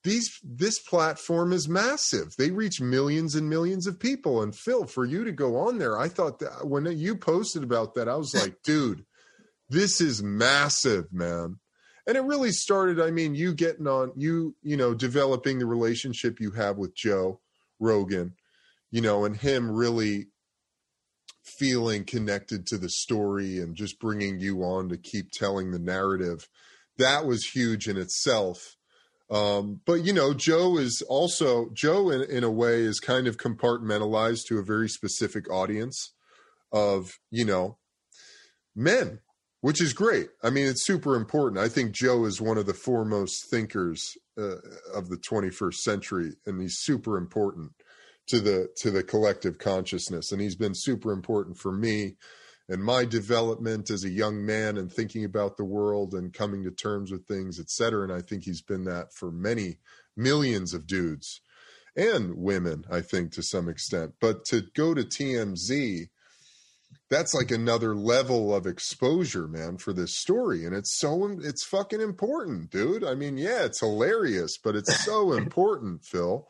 these 0.06 0.39
this 0.44 0.80
platform 0.80 1.52
is 1.52 1.68
massive. 1.68 2.36
They 2.38 2.52
reach 2.52 2.80
millions 2.80 3.36
and 3.36 3.50
millions 3.50 3.88
of 3.88 4.00
people. 4.00 4.41
And 4.41 4.56
Phil, 4.56 4.86
for 4.86 5.04
you 5.04 5.26
to 5.26 5.34
go 5.34 5.58
on 5.58 5.78
there, 5.78 6.00
I 6.00 6.08
thought 6.08 6.39
that 6.39 6.65
when 6.65 6.86
you 6.86 7.18
posted 7.18 7.63
about 7.63 7.96
that, 7.96 8.08
I 8.08 8.15
was 8.15 8.34
like, 8.34 8.62
dude, 8.63 9.06
this 9.70 10.00
is 10.00 10.24
massive, 10.24 11.12
man 11.12 11.60
and 12.08 12.18
it 12.18 12.24
really 12.24 12.52
started 12.52 13.00
i 13.00 13.12
mean 13.12 13.36
you 13.36 13.54
getting 13.54 13.88
on 13.88 14.12
you 14.15 14.56
you 14.62 14.78
know 14.78 14.94
developing 14.94 15.60
the 15.60 15.65
relationship 15.65 16.39
you 16.39 16.52
have 16.52 16.78
with 16.78 16.96
joe 16.96 17.39
rogan 17.80 18.34
you 18.91 19.02
know 19.02 19.26
and 19.26 19.38
him 19.38 19.72
really 19.72 20.28
feeling 21.44 22.04
connected 22.04 22.65
to 22.65 22.78
the 22.78 22.89
story 22.89 23.60
and 23.60 23.76
just 23.76 24.00
bringing 24.00 24.39
you 24.39 24.63
on 24.63 24.89
to 24.89 24.98
keep 24.98 25.32
telling 25.32 25.72
the 25.72 25.80
narrative 25.80 26.48
that 26.98 27.26
was 27.26 27.46
huge 27.46 27.88
in 27.88 27.98
itself 27.98 28.75
um, 29.30 29.82
but 29.86 30.06
you 30.06 30.14
know 30.14 30.34
joe 30.34 30.78
is 30.78 31.02
also 31.08 31.70
joe 31.74 32.10
in, 32.10 32.22
in 32.24 32.44
a 32.44 32.52
way 32.52 32.82
is 32.82 33.00
kind 33.00 33.28
of 33.28 33.38
compartmentalized 33.38 34.46
to 34.48 34.60
a 34.60 34.64
very 34.64 34.90
specific 34.90 35.52
audience 35.52 36.14
of 36.72 37.20
you 37.32 37.46
know 37.46 37.78
men 38.76 39.20
which 39.66 39.82
is 39.82 39.94
great. 39.94 40.28
I 40.44 40.52
mean, 40.52 40.68
it's 40.68 40.86
super 40.86 41.16
important. 41.16 41.58
I 41.60 41.70
think 41.70 41.92
Joe 41.92 42.26
is 42.26 42.40
one 42.40 42.60
of 42.60 42.68
the 42.68 42.74
foremost 42.76 43.50
thinkers 43.50 44.16
uh, 44.38 44.58
of 44.94 45.10
the 45.10 45.18
21st 45.18 45.74
century, 45.78 46.34
and 46.46 46.62
he's 46.62 46.78
super 46.82 47.18
important 47.18 47.72
to 48.28 48.40
the 48.40 48.70
to 48.78 48.92
the 48.92 49.02
collective 49.02 49.58
consciousness. 49.58 50.32
And 50.32 50.40
he's 50.40 50.56
been 50.56 50.76
super 50.76 51.12
important 51.12 51.58
for 51.58 51.72
me 51.72 52.16
and 52.67 52.84
my 52.84 53.06
development 53.06 53.89
as 53.89 54.04
a 54.04 54.10
young 54.10 54.43
man 54.45 54.78
and 54.78 54.91
thinking 54.91 55.23
about 55.23 55.58
the 55.58 55.65
world 55.65 56.13
and 56.13 56.34
coming 56.34 56.63
to 56.63 56.71
terms 56.71 57.12
with 57.12 57.28
things, 57.28 57.60
et 57.60 57.69
cetera. 57.69 58.04
And 58.04 58.13
I 58.13 58.21
think 58.21 58.43
he's 58.43 58.62
been 58.62 58.86
that 58.86 59.13
for 59.13 59.32
many 59.32 59.78
millions 60.17 60.73
of 60.73 60.88
dudes 60.88 61.41
and 61.95 62.36
women, 62.36 62.86
I 62.91 63.01
think, 63.01 63.32
to 63.34 63.43
some 63.43 63.69
extent. 63.69 64.13
But 64.19 64.45
to 64.45 64.63
go 64.73 64.93
to 64.93 65.04
TMZ 65.04 66.10
that's 67.10 67.34
like 67.34 67.52
another 67.52 67.96
level 67.96 68.54
of 68.56 68.65
exposure, 68.65 69.48
man, 69.48 69.78
for 69.78 69.94
this 69.94 70.18
story. 70.18 70.65
And 70.65 70.76
it's 70.76 70.98
so 70.98 71.38
it's 71.41 71.63
fucking 71.63 72.02
important, 72.02 72.72
dude. 72.72 73.04
I 73.04 73.13
mean, 73.13 73.38
yeah, 73.38 73.65
it's 73.65 73.80
hilarious, 73.80 74.58
but 74.58 74.76
it's 74.76 75.04
so 75.04 75.34
important, 75.38 76.04
Phil. 76.04 76.48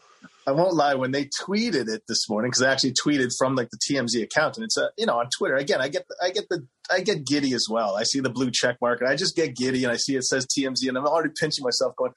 I 0.47 0.51
won't 0.51 0.75
lie. 0.75 0.93
When 0.93 1.11
they 1.11 1.29
tweeted 1.41 1.89
it 1.89 2.03
this 2.07 2.29
morning, 2.29 2.51
because 2.51 2.63
I 2.63 2.71
actually 2.71 2.93
tweeted 2.93 3.31
from 3.37 3.55
like 3.55 3.69
the 3.69 3.77
TMZ 3.77 4.21
account, 4.23 4.57
and 4.57 4.63
it's 4.63 4.77
a 4.77 4.91
you 4.97 5.05
know 5.05 5.19
on 5.19 5.27
Twitter. 5.35 5.55
Again, 5.55 5.81
I 5.81 5.89
get 5.89 6.05
I 6.21 6.29
get 6.29 6.47
the 6.49 6.65
I 6.91 7.01
get 7.01 7.25
giddy 7.25 7.53
as 7.53 7.67
well. 7.69 7.95
I 7.95 8.03
see 8.03 8.19
the 8.19 8.29
blue 8.29 8.51
check 8.51 8.77
mark, 8.81 9.01
and 9.01 9.09
I 9.09 9.15
just 9.15 9.35
get 9.35 9.55
giddy, 9.55 9.83
and 9.83 9.91
I 9.91 9.97
see 9.97 10.15
it 10.15 10.23
says 10.23 10.45
TMZ, 10.45 10.87
and 10.87 10.97
I'm 10.97 11.05
already 11.05 11.33
pinching 11.37 11.63
myself, 11.63 11.95
going, 11.95 12.13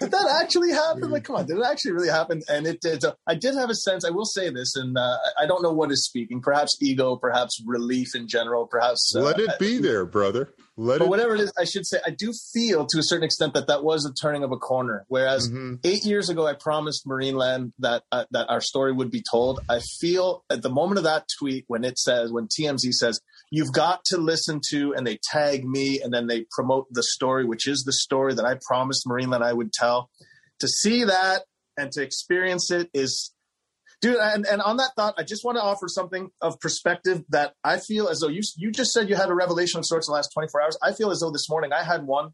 did 0.00 0.10
that 0.10 0.40
actually 0.42 0.70
happen? 0.70 1.10
Like, 1.10 1.24
come 1.24 1.36
on, 1.36 1.46
did 1.46 1.58
it 1.58 1.64
actually 1.64 1.92
really 1.92 2.08
happen? 2.08 2.42
And 2.48 2.66
it 2.66 2.80
did. 2.80 3.04
Uh, 3.04 3.14
I 3.26 3.34
did 3.34 3.54
have 3.54 3.70
a 3.70 3.74
sense. 3.74 4.04
I 4.04 4.10
will 4.10 4.24
say 4.24 4.50
this, 4.50 4.76
and 4.76 4.96
uh, 4.96 5.16
I 5.38 5.46
don't 5.46 5.62
know 5.62 5.72
what 5.72 5.90
is 5.90 6.04
speaking. 6.04 6.40
Perhaps 6.40 6.78
ego, 6.80 7.16
perhaps 7.16 7.62
relief 7.66 8.14
in 8.14 8.28
general, 8.28 8.66
perhaps. 8.66 9.14
Uh, 9.16 9.20
Let 9.20 9.40
it 9.40 9.58
be 9.58 9.78
there, 9.78 10.04
brother. 10.04 10.54
Let 10.76 11.00
but 11.00 11.04
it. 11.06 11.10
whatever 11.10 11.34
it 11.34 11.40
is, 11.40 11.52
I 11.58 11.64
should 11.64 11.86
say, 11.86 11.98
I 12.06 12.10
do 12.10 12.32
feel 12.52 12.86
to 12.86 12.98
a 12.98 13.02
certain 13.02 13.24
extent 13.24 13.54
that 13.54 13.66
that 13.66 13.84
was 13.84 14.06
a 14.06 14.12
turning 14.14 14.42
of 14.42 14.52
a 14.52 14.56
corner. 14.56 15.04
Whereas 15.08 15.48
mm-hmm. 15.48 15.74
eight 15.84 16.04
years 16.04 16.30
ago, 16.30 16.46
I 16.46 16.54
promised 16.54 17.06
Marineland 17.06 17.72
that 17.80 18.04
uh, 18.10 18.24
that 18.30 18.48
our 18.48 18.60
story 18.60 18.92
would 18.92 19.10
be 19.10 19.22
told. 19.30 19.60
I 19.68 19.80
feel 20.00 20.44
at 20.48 20.62
the 20.62 20.70
moment 20.70 20.98
of 20.98 21.04
that 21.04 21.26
tweet 21.38 21.64
when 21.68 21.84
it 21.84 21.98
says, 21.98 22.32
when 22.32 22.48
TMZ 22.48 22.92
says, 22.92 23.20
you've 23.52 23.70
got 23.70 24.02
to 24.06 24.16
listen 24.16 24.62
to, 24.70 24.94
and 24.94 25.06
they 25.06 25.18
tag 25.22 25.64
me, 25.64 26.00
and 26.00 26.12
then 26.12 26.26
they 26.26 26.46
promote 26.50 26.86
the 26.90 27.02
story, 27.02 27.44
which 27.44 27.68
is 27.68 27.84
the 27.84 27.92
story 27.92 28.34
that 28.34 28.46
I 28.46 28.56
promised 28.66 29.06
Marineland 29.06 29.42
I 29.42 29.52
would 29.52 29.74
tell. 29.74 30.10
To 30.60 30.68
see 30.68 31.04
that 31.04 31.42
and 31.76 31.92
to 31.92 32.02
experience 32.02 32.70
it 32.70 32.88
is 32.94 33.32
dude 34.00 34.16
and, 34.16 34.46
and 34.46 34.60
on 34.60 34.76
that 34.76 34.90
thought 34.94 35.14
i 35.16 35.22
just 35.22 35.42
want 35.42 35.56
to 35.56 35.62
offer 35.62 35.88
something 35.88 36.28
of 36.42 36.60
perspective 36.60 37.22
that 37.30 37.54
i 37.64 37.78
feel 37.78 38.08
as 38.08 38.20
though 38.20 38.28
you 38.28 38.42
you 38.56 38.70
just 38.70 38.92
said 38.92 39.08
you 39.08 39.16
had 39.16 39.30
a 39.30 39.34
revelation 39.34 39.78
of 39.78 39.86
sorts 39.86 40.06
in 40.06 40.12
the 40.12 40.16
last 40.16 40.30
24 40.34 40.60
hours 40.60 40.78
i 40.82 40.92
feel 40.92 41.10
as 41.10 41.20
though 41.20 41.30
this 41.30 41.48
morning 41.48 41.72
i 41.72 41.82
had 41.82 42.04
one 42.04 42.30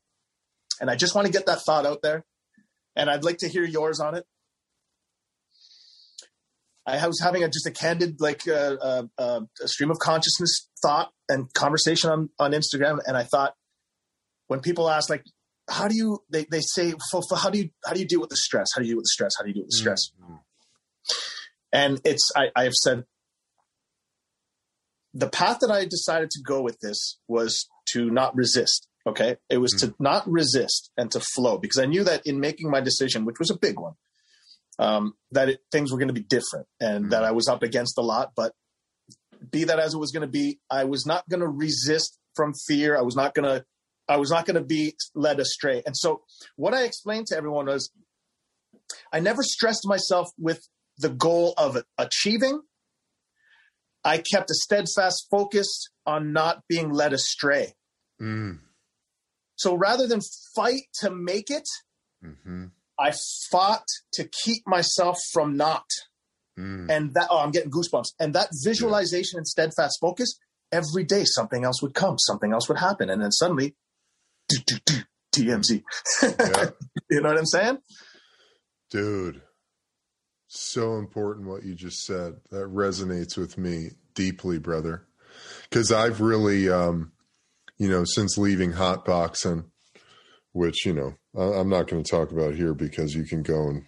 and 0.80 0.90
i 0.90 0.96
just 0.96 1.14
want 1.14 1.26
to 1.26 1.32
get 1.32 1.46
that 1.46 1.60
thought 1.60 1.86
out 1.86 2.02
there 2.02 2.24
and 2.96 3.08
i'd 3.08 3.22
like 3.22 3.38
to 3.38 3.48
hear 3.48 3.64
yours 3.64 4.00
on 4.00 4.16
it 4.16 4.24
i 6.96 7.06
was 7.06 7.20
having 7.20 7.42
a, 7.42 7.48
just 7.48 7.66
a 7.66 7.70
candid 7.70 8.20
like 8.20 8.46
uh, 8.48 8.76
uh, 8.80 9.02
uh, 9.18 9.40
a 9.62 9.68
stream 9.68 9.90
of 9.90 9.98
consciousness 9.98 10.68
thought 10.82 11.10
and 11.28 11.52
conversation 11.54 12.10
on, 12.10 12.30
on 12.38 12.52
instagram 12.52 12.98
and 13.06 13.16
i 13.16 13.22
thought 13.22 13.54
when 14.46 14.60
people 14.60 14.88
ask 14.88 15.10
like 15.10 15.24
how 15.70 15.86
do 15.86 15.94
you 15.94 16.18
they, 16.30 16.46
they 16.50 16.60
say 16.60 16.94
how 17.36 17.50
do 17.50 17.58
you 17.58 17.70
how 17.84 17.92
do 17.92 18.00
you 18.00 18.06
deal 18.06 18.20
with 18.20 18.30
the 18.30 18.36
stress 18.36 18.68
how 18.74 18.80
do 18.80 18.86
you 18.86 18.92
deal 18.92 18.98
with 18.98 19.04
the 19.04 19.10
stress 19.10 19.32
how 19.38 19.44
do 19.44 19.48
you 19.48 19.54
deal 19.54 19.64
with 19.64 19.70
the 19.70 19.76
stress 19.76 20.10
mm-hmm 20.20 20.34
and 21.72 22.00
it's 22.04 22.30
I, 22.36 22.48
I 22.56 22.64
have 22.64 22.74
said 22.74 23.04
the 25.14 25.28
path 25.28 25.58
that 25.60 25.70
I 25.70 25.84
decided 25.84 26.30
to 26.30 26.42
go 26.42 26.62
with 26.62 26.80
this 26.80 27.18
was 27.26 27.68
to 27.90 28.10
not 28.10 28.36
resist. 28.36 28.86
Okay. 29.06 29.36
It 29.48 29.58
was 29.58 29.74
mm-hmm. 29.74 29.92
to 29.92 29.94
not 29.98 30.30
resist 30.30 30.90
and 30.96 31.10
to 31.12 31.20
flow 31.20 31.58
because 31.58 31.78
I 31.78 31.86
knew 31.86 32.04
that 32.04 32.26
in 32.26 32.40
making 32.40 32.70
my 32.70 32.80
decision, 32.80 33.24
which 33.24 33.38
was 33.38 33.50
a 33.50 33.56
big 33.56 33.80
one, 33.80 33.94
um, 34.78 35.14
that 35.32 35.48
it, 35.48 35.60
things 35.72 35.90
were 35.90 35.98
going 35.98 36.08
to 36.08 36.14
be 36.14 36.20
different 36.20 36.66
and 36.80 37.04
mm-hmm. 37.04 37.10
that 37.10 37.24
I 37.24 37.32
was 37.32 37.48
up 37.48 37.62
against 37.62 37.98
a 37.98 38.02
lot. 38.02 38.32
But 38.36 38.52
be 39.50 39.64
that 39.64 39.78
as 39.78 39.94
it 39.94 39.98
was 39.98 40.10
going 40.10 40.22
to 40.22 40.32
be, 40.32 40.60
I 40.70 40.84
was 40.84 41.06
not 41.06 41.28
going 41.28 41.40
to 41.40 41.48
resist 41.48 42.18
from 42.34 42.52
fear. 42.66 42.96
I 42.96 43.02
was 43.02 43.16
not 43.16 43.34
going 43.34 43.48
to, 43.48 43.64
I 44.08 44.16
was 44.16 44.30
not 44.30 44.46
going 44.46 44.56
to 44.56 44.64
be 44.64 44.94
led 45.14 45.40
astray. 45.40 45.82
And 45.84 45.96
so 45.96 46.22
what 46.56 46.74
I 46.74 46.84
explained 46.84 47.26
to 47.28 47.36
everyone 47.36 47.66
was 47.66 47.90
I 49.12 49.20
never 49.20 49.42
stressed 49.42 49.86
myself 49.86 50.28
with 50.38 50.66
the 50.98 51.10
goal 51.10 51.54
of 51.56 51.82
achieving. 51.96 52.60
I 54.04 54.18
kept 54.18 54.50
a 54.50 54.54
steadfast 54.54 55.26
focus 55.30 55.88
on 56.06 56.32
not 56.32 56.62
being 56.68 56.90
led 56.90 57.12
astray. 57.12 57.74
Mm. 58.20 58.60
So 59.56 59.74
rather 59.74 60.06
than 60.06 60.20
fight 60.54 60.82
to 61.00 61.10
make 61.10 61.50
it, 61.50 61.68
mm-hmm. 62.24 62.66
I 62.98 63.12
fought 63.50 63.86
to 64.14 64.28
keep 64.44 64.66
myself 64.66 65.18
from 65.32 65.56
not. 65.56 65.86
Mm. 66.58 66.90
And 66.90 67.14
that, 67.14 67.28
oh, 67.30 67.38
I'm 67.38 67.52
getting 67.52 67.70
goosebumps. 67.70 68.14
And 68.18 68.34
that 68.34 68.48
visualization 68.64 69.36
yeah. 69.36 69.40
and 69.40 69.48
steadfast 69.48 69.98
focus, 70.00 70.38
every 70.72 71.04
day 71.04 71.24
something 71.24 71.64
else 71.64 71.80
would 71.82 71.94
come, 71.94 72.18
something 72.18 72.52
else 72.52 72.68
would 72.68 72.78
happen. 72.78 73.08
And 73.08 73.22
then 73.22 73.30
suddenly, 73.30 73.76
do, 74.48 74.58
do, 74.66 74.76
do, 74.84 74.94
TMZ. 75.34 75.82
Yeah. 76.22 76.70
you 77.10 77.20
know 77.20 77.28
what 77.28 77.38
I'm 77.38 77.46
saying? 77.46 77.78
Dude, 78.90 79.42
so 80.48 80.96
important 80.96 81.46
what 81.46 81.62
you 81.62 81.74
just 81.74 82.04
said. 82.04 82.36
That 82.50 82.72
resonates 82.72 83.36
with 83.36 83.58
me 83.58 83.90
deeply, 84.14 84.58
brother. 84.58 85.06
Because 85.68 85.92
I've 85.92 86.20
really, 86.20 86.68
um, 86.70 87.12
you 87.76 87.88
know, 87.88 88.04
since 88.04 88.38
leaving 88.38 88.72
hot 88.72 89.04
boxing, 89.04 89.70
which 90.52 90.86
you 90.86 90.94
know 90.94 91.14
I'm 91.38 91.68
not 91.68 91.86
going 91.86 92.02
to 92.02 92.10
talk 92.10 92.32
about 92.32 92.54
here 92.54 92.74
because 92.74 93.14
you 93.14 93.24
can 93.24 93.42
go 93.42 93.68
and 93.68 93.84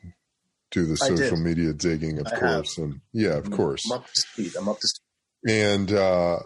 do 0.70 0.86
the 0.86 0.96
social 0.96 1.36
media 1.36 1.72
digging, 1.72 2.18
of 2.18 2.26
I 2.28 2.38
course, 2.38 2.76
have. 2.76 2.84
and 2.84 3.00
yeah, 3.12 3.38
of 3.38 3.46
I'm, 3.46 3.52
course. 3.52 3.82
I'm 3.90 3.98
up 3.98 4.06
to 4.06 4.12
speed. 4.14 4.52
I'm 4.56 4.68
up 4.68 4.78
to 4.78 4.86
speed. 4.86 5.52
And, 5.52 5.92
uh, 5.92 6.38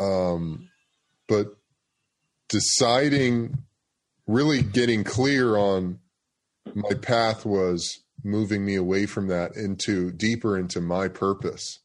um, 0.00 0.68
but 1.28 1.56
deciding, 2.48 3.58
really 4.26 4.62
getting 4.62 5.04
clear 5.04 5.56
on 5.56 6.00
my 6.74 6.94
path 6.94 7.44
was 7.44 8.00
moving 8.24 8.64
me 8.64 8.74
away 8.76 9.06
from 9.06 9.28
that 9.28 9.56
into 9.56 10.10
deeper 10.10 10.58
into 10.58 10.80
my 10.80 11.08
purpose. 11.08 11.80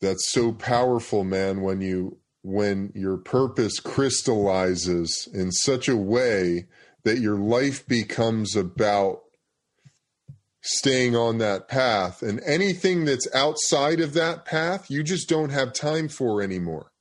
That's 0.00 0.30
so 0.30 0.52
powerful, 0.52 1.24
man, 1.24 1.62
when 1.62 1.80
you 1.80 2.18
when 2.46 2.92
your 2.94 3.16
purpose 3.16 3.80
crystallizes 3.80 5.28
in 5.34 5.50
such 5.50 5.88
a 5.88 5.96
way 5.96 6.66
that 7.02 7.18
your 7.18 7.36
life 7.36 7.86
becomes 7.88 8.54
about 8.54 9.22
staying 10.62 11.16
on 11.16 11.38
that 11.38 11.68
path 11.68 12.22
and 12.22 12.40
anything 12.46 13.04
that's 13.04 13.28
outside 13.34 14.00
of 14.00 14.14
that 14.14 14.44
path 14.44 14.90
you 14.90 15.02
just 15.02 15.28
don't 15.28 15.50
have 15.50 15.72
time 15.72 16.08
for 16.08 16.40
anymore 16.42 16.92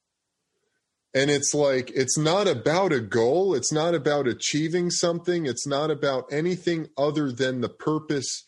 And 1.14 1.32
it's 1.32 1.54
like, 1.54 1.92
it's 1.96 2.18
not 2.18 2.48
about 2.48 2.92
a 2.92 3.00
goal. 3.00 3.56
It's 3.56 3.72
not 3.72 3.96
about 3.96 4.28
achieving 4.28 4.90
something. 4.90 5.46
It's 5.46 5.66
not 5.66 5.90
about 5.90 6.26
anything 6.30 6.90
other 6.98 7.32
than 7.32 7.62
the 7.62 7.70
purpose, 7.70 8.44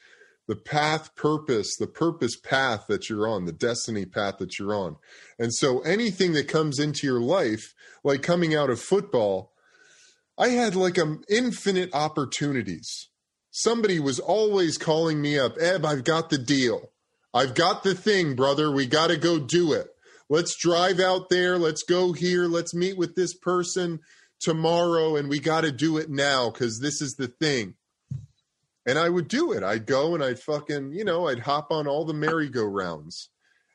the 0.48 0.56
path 0.56 1.14
purpose, 1.16 1.76
the 1.76 1.88
purpose 1.88 2.38
path 2.38 2.86
that 2.88 3.10
you're 3.10 3.28
on, 3.28 3.46
the 3.46 3.52
destiny 3.52 4.06
path 4.06 4.38
that 4.40 4.58
you're 4.58 4.74
on. 4.74 4.96
And 5.38 5.54
so 5.54 5.80
anything 5.82 6.34
that 6.34 6.48
comes 6.48 6.80
into 6.80 7.06
your 7.06 7.22
life, 7.22 7.74
like 8.04 8.22
coming 8.22 8.56
out 8.56 8.70
of 8.70 8.80
football, 8.80 9.52
I 10.38 10.50
had 10.50 10.76
like 10.76 10.98
um 10.98 11.24
infinite 11.30 11.94
opportunities. 11.94 13.10
Somebody 13.52 14.00
was 14.00 14.20
always 14.20 14.78
calling 14.78 15.22
me 15.22 15.38
up, 15.40 15.58
Eb, 15.60 15.84
I've 15.84 16.04
got 16.04 16.30
the 16.30 16.38
deal. 16.38 16.92
I've 17.34 17.56
got 17.56 17.84
the 17.84 17.96
thing, 17.96 18.36
brother. 18.36 18.72
We 18.72 18.86
got 18.86 19.08
to 19.08 19.18
go 19.18 19.40
do 19.40 19.74
it. 19.74 19.88
Let's 20.30 20.56
drive 20.56 21.00
out 21.00 21.30
there. 21.30 21.58
Let's 21.58 21.84
go 21.84 22.14
here. 22.14 22.46
Let's 22.46 22.74
meet 22.74 22.98
with 22.98 23.16
this 23.16 23.34
person 23.34 24.00
tomorrow. 24.40 25.16
And 25.16 25.30
we 25.30 25.40
got 25.40 25.62
to 25.62 25.72
do 25.72 25.98
it 25.98 26.10
now 26.10 26.50
because 26.50 26.80
this 26.80 27.02
is 27.02 27.16
the 27.16 27.28
thing. 27.28 27.76
And 28.88 28.98
I 28.98 29.10
would 29.10 29.28
do 29.28 29.52
it. 29.52 29.64
I'd 29.64 29.86
go 29.86 30.16
and 30.16 30.24
I'd 30.24 30.40
fucking, 30.40 30.94
you 30.94 31.04
know, 31.04 31.28
I'd 31.28 31.40
hop 31.40 31.72
on 31.72 31.88
all 31.88 32.06
the 32.06 32.14
merry-go-rounds 32.14 33.30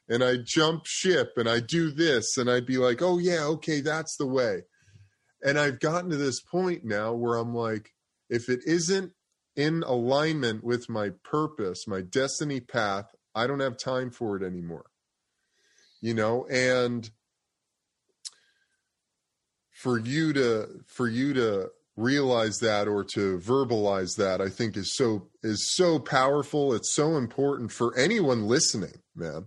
and 0.09 0.25
I'd 0.25 0.47
jump 0.47 0.87
ship 0.87 1.35
and 1.37 1.49
I'd 1.49 1.67
do 1.67 1.91
this 1.91 2.39
and 2.39 2.51
I'd 2.51 2.67
be 2.67 2.79
like, 2.79 3.03
oh, 3.03 3.19
yeah, 3.19 3.45
okay, 3.45 3.83
that's 3.83 4.17
the 4.17 4.27
way. 4.27 4.63
And 5.45 5.59
I've 5.59 5.81
gotten 5.81 6.11
to 6.11 6.17
this 6.17 6.41
point 6.41 6.85
now 6.85 7.13
where 7.13 7.37
I'm 7.37 7.55
like, 7.55 7.91
if 8.31 8.49
it 8.49 8.61
isn't 8.67 9.13
in 9.55 9.83
alignment 9.87 10.65
with 10.65 10.89
my 10.89 11.11
purpose, 11.23 11.87
my 11.87 12.01
destiny 12.01 12.61
path, 12.61 13.15
I 13.35 13.47
don't 13.47 13.61
have 13.61 13.77
time 13.77 14.11
for 14.11 14.37
it 14.37 14.43
anymore. 14.43 14.87
You 16.01 16.15
know, 16.15 16.47
and 16.47 17.09
for 19.71 19.99
you 19.99 20.33
to 20.33 20.69
for 20.87 21.09
you 21.09 21.35
to 21.35 21.71
realize 21.97 22.59
that 22.59 22.89
or 22.89 23.05
to 23.05 23.39
verbalize 23.39 24.17
that 24.17 24.41
I 24.41 24.49
think 24.49 24.77
is 24.77 24.95
so 24.95 25.29
is 25.43 25.73
so 25.75 25.99
powerful. 25.99 26.73
It's 26.73 26.95
so 26.95 27.17
important 27.17 27.73
for 27.73 27.97
anyone 27.97 28.47
listening, 28.47 29.03
man. 29.15 29.47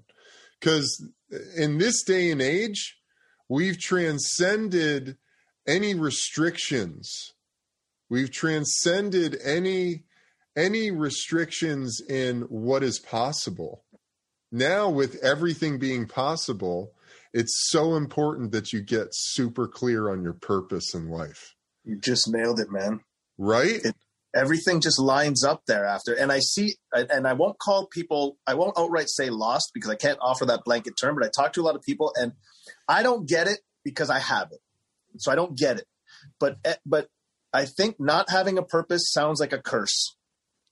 Cuz 0.61 1.09
in 1.55 1.77
this 1.77 2.03
day 2.03 2.29
and 2.29 2.41
age, 2.41 2.97
we've 3.49 3.79
transcended 3.79 5.17
any 5.67 5.95
restrictions. 5.95 7.33
We've 8.09 8.31
transcended 8.31 9.37
any 9.43 10.03
any 10.55 10.91
restrictions 10.91 11.99
in 11.99 12.41
what 12.43 12.83
is 12.83 12.99
possible. 12.99 13.83
Now, 14.51 14.89
with 14.89 15.15
everything 15.21 15.79
being 15.79 16.07
possible, 16.07 16.93
it's 17.33 17.67
so 17.69 17.95
important 17.95 18.51
that 18.53 18.71
you 18.71 18.81
get 18.81 19.07
super 19.11 19.67
clear 19.67 20.09
on 20.09 20.23
your 20.23 20.33
purpose 20.33 20.93
in 20.93 21.09
life. 21.09 21.54
You 21.85 21.97
just 21.97 22.31
nailed 22.31 22.59
it, 22.59 22.71
man. 22.71 23.01
Right? 23.37 23.85
It, 23.85 23.95
everything 24.33 24.81
just 24.81 24.99
lines 24.99 25.43
up 25.43 25.63
thereafter. 25.65 26.13
And 26.13 26.31
I 26.31 26.39
see, 26.39 26.75
and 26.93 27.27
I 27.27 27.33
won't 27.33 27.57
call 27.57 27.87
people, 27.87 28.37
I 28.45 28.55
won't 28.55 28.77
outright 28.77 29.09
say 29.09 29.29
lost 29.29 29.71
because 29.73 29.89
I 29.89 29.95
can't 29.95 30.19
offer 30.21 30.45
that 30.45 30.63
blanket 30.65 30.95
term, 30.99 31.15
but 31.15 31.25
I 31.25 31.29
talk 31.29 31.53
to 31.53 31.61
a 31.61 31.63
lot 31.63 31.75
of 31.75 31.81
people 31.81 32.11
and 32.15 32.33
I 32.87 33.01
don't 33.01 33.27
get 33.27 33.47
it 33.47 33.59
because 33.83 34.09
I 34.09 34.19
have 34.19 34.49
it. 34.51 34.59
So 35.17 35.31
I 35.31 35.35
don't 35.35 35.57
get 35.57 35.77
it. 35.77 35.85
But, 36.39 36.57
eh, 36.65 36.75
but 36.85 37.07
I 37.53 37.65
think 37.65 37.99
not 37.99 38.29
having 38.29 38.57
a 38.57 38.63
purpose 38.63 39.11
sounds 39.11 39.39
like 39.39 39.53
a 39.53 39.61
curse. 39.61 40.15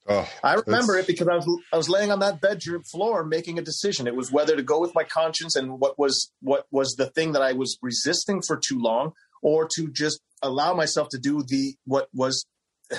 Oh, 0.06 0.30
I 0.43 0.56
remember 0.56 0.97
it 0.97 1.08
because 1.08 1.30
I 1.30 1.36
was 1.36 1.62
I 1.71 1.78
was 1.78 1.88
laying 1.88 2.12
on 2.12 2.19
that 2.19 2.41
bedroom 2.41 2.84
floor 2.84 3.23
making 3.23 3.58
a 3.58 3.62
decision. 3.62 4.06
It 4.06 4.15
was 4.15 4.34
whether 4.34 4.54
to 4.54 4.62
go 4.62 4.82
with 4.82 4.93
my 4.93 5.06
conscience 5.06 5.56
and 5.56 5.80
what 5.80 5.97
was 5.97 6.30
what 6.41 6.65
was 6.71 6.95
the 6.95 7.06
thing 7.06 7.32
that 7.32 7.41
I 7.41 7.54
was 7.54 7.78
resisting 7.82 8.41
for 8.41 8.58
too 8.58 8.78
long, 8.78 9.13
or 9.43 9.67
to 9.75 9.91
just 9.91 10.21
allow 10.41 10.73
myself 10.73 11.10
to 11.12 11.19
do 11.19 11.43
the 11.47 11.75
what 11.86 12.08
was 12.13 12.45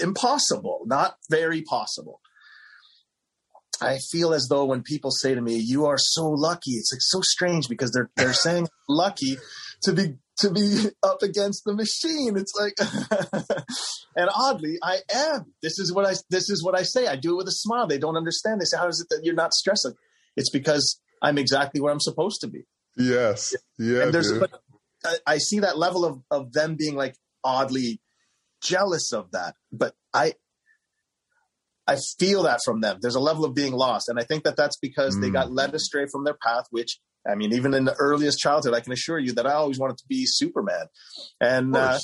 impossible, 0.00 0.82
not 0.86 1.16
very 1.30 1.62
possible. 1.62 2.20
I 3.80 3.98
feel 4.10 4.32
as 4.32 4.46
though 4.48 4.64
when 4.64 4.82
people 4.82 5.10
say 5.10 5.34
to 5.34 5.40
me, 5.40 5.56
"You 5.56 5.86
are 5.86 5.98
so 5.98 6.28
lucky," 6.28 6.72
it's 6.72 6.92
like 6.92 7.00
so 7.02 7.20
strange 7.22 7.68
because 7.68 7.90
they're 7.90 8.10
they're 8.16 8.32
saying 8.46 8.68
lucky 8.88 9.38
to 9.82 9.92
be 9.92 10.14
to 10.38 10.50
be 10.50 10.88
up 11.02 11.22
against 11.22 11.64
the 11.64 11.74
machine. 11.74 12.36
It's 12.36 12.52
like, 12.58 12.74
and 14.16 14.30
oddly, 14.34 14.78
I 14.82 15.00
am. 15.12 15.52
This 15.62 15.78
is 15.78 15.92
what 15.92 16.06
I. 16.06 16.14
This 16.30 16.48
is 16.48 16.64
what 16.64 16.78
I 16.78 16.84
say. 16.84 17.06
I 17.08 17.16
do 17.16 17.32
it 17.32 17.36
with 17.38 17.48
a 17.48 17.52
smile. 17.52 17.86
They 17.86 17.98
don't 17.98 18.16
understand. 18.16 18.60
They 18.60 18.66
say, 18.66 18.78
"How 18.78 18.88
is 18.88 19.00
it 19.00 19.08
that 19.10 19.24
you're 19.24 19.34
not 19.34 19.52
stressing?" 19.52 19.94
It's 20.36 20.50
because 20.50 21.00
I'm 21.20 21.36
exactly 21.36 21.80
where 21.80 21.92
I'm 21.92 22.00
supposed 22.00 22.40
to 22.42 22.48
be. 22.48 22.64
Yes. 22.96 23.54
Yeah. 23.78 24.02
And 24.04 24.14
there's, 24.14 24.32
but 24.38 24.50
I, 25.04 25.16
I 25.26 25.38
see 25.38 25.60
that 25.60 25.78
level 25.78 26.04
of 26.04 26.22
of 26.30 26.52
them 26.52 26.76
being 26.76 26.96
like 26.96 27.16
oddly 27.44 28.00
jealous 28.62 29.12
of 29.12 29.30
that, 29.32 29.54
but 29.70 29.94
I. 30.12 30.34
I 31.84 31.96
feel 32.20 32.44
that 32.44 32.60
from 32.64 32.80
them. 32.80 32.98
There's 33.02 33.16
a 33.16 33.20
level 33.20 33.44
of 33.44 33.56
being 33.56 33.72
lost, 33.72 34.08
and 34.08 34.16
I 34.16 34.22
think 34.22 34.44
that 34.44 34.56
that's 34.56 34.76
because 34.76 35.16
mm. 35.16 35.20
they 35.20 35.30
got 35.30 35.50
led 35.50 35.74
astray 35.74 36.06
from 36.06 36.22
their 36.22 36.36
path, 36.40 36.66
which 36.70 37.00
I 37.30 37.36
mean, 37.36 37.52
even 37.52 37.72
in 37.72 37.84
the 37.84 37.94
earliest 37.94 38.38
childhood, 38.38 38.74
I 38.74 38.80
can 38.80 38.92
assure 38.92 39.18
you 39.18 39.32
that 39.34 39.46
I 39.46 39.52
always 39.52 39.78
wanted 39.78 39.98
to 39.98 40.04
be 40.08 40.24
Superman. 40.26 40.86
And 41.40 41.74
uh, 41.76 41.98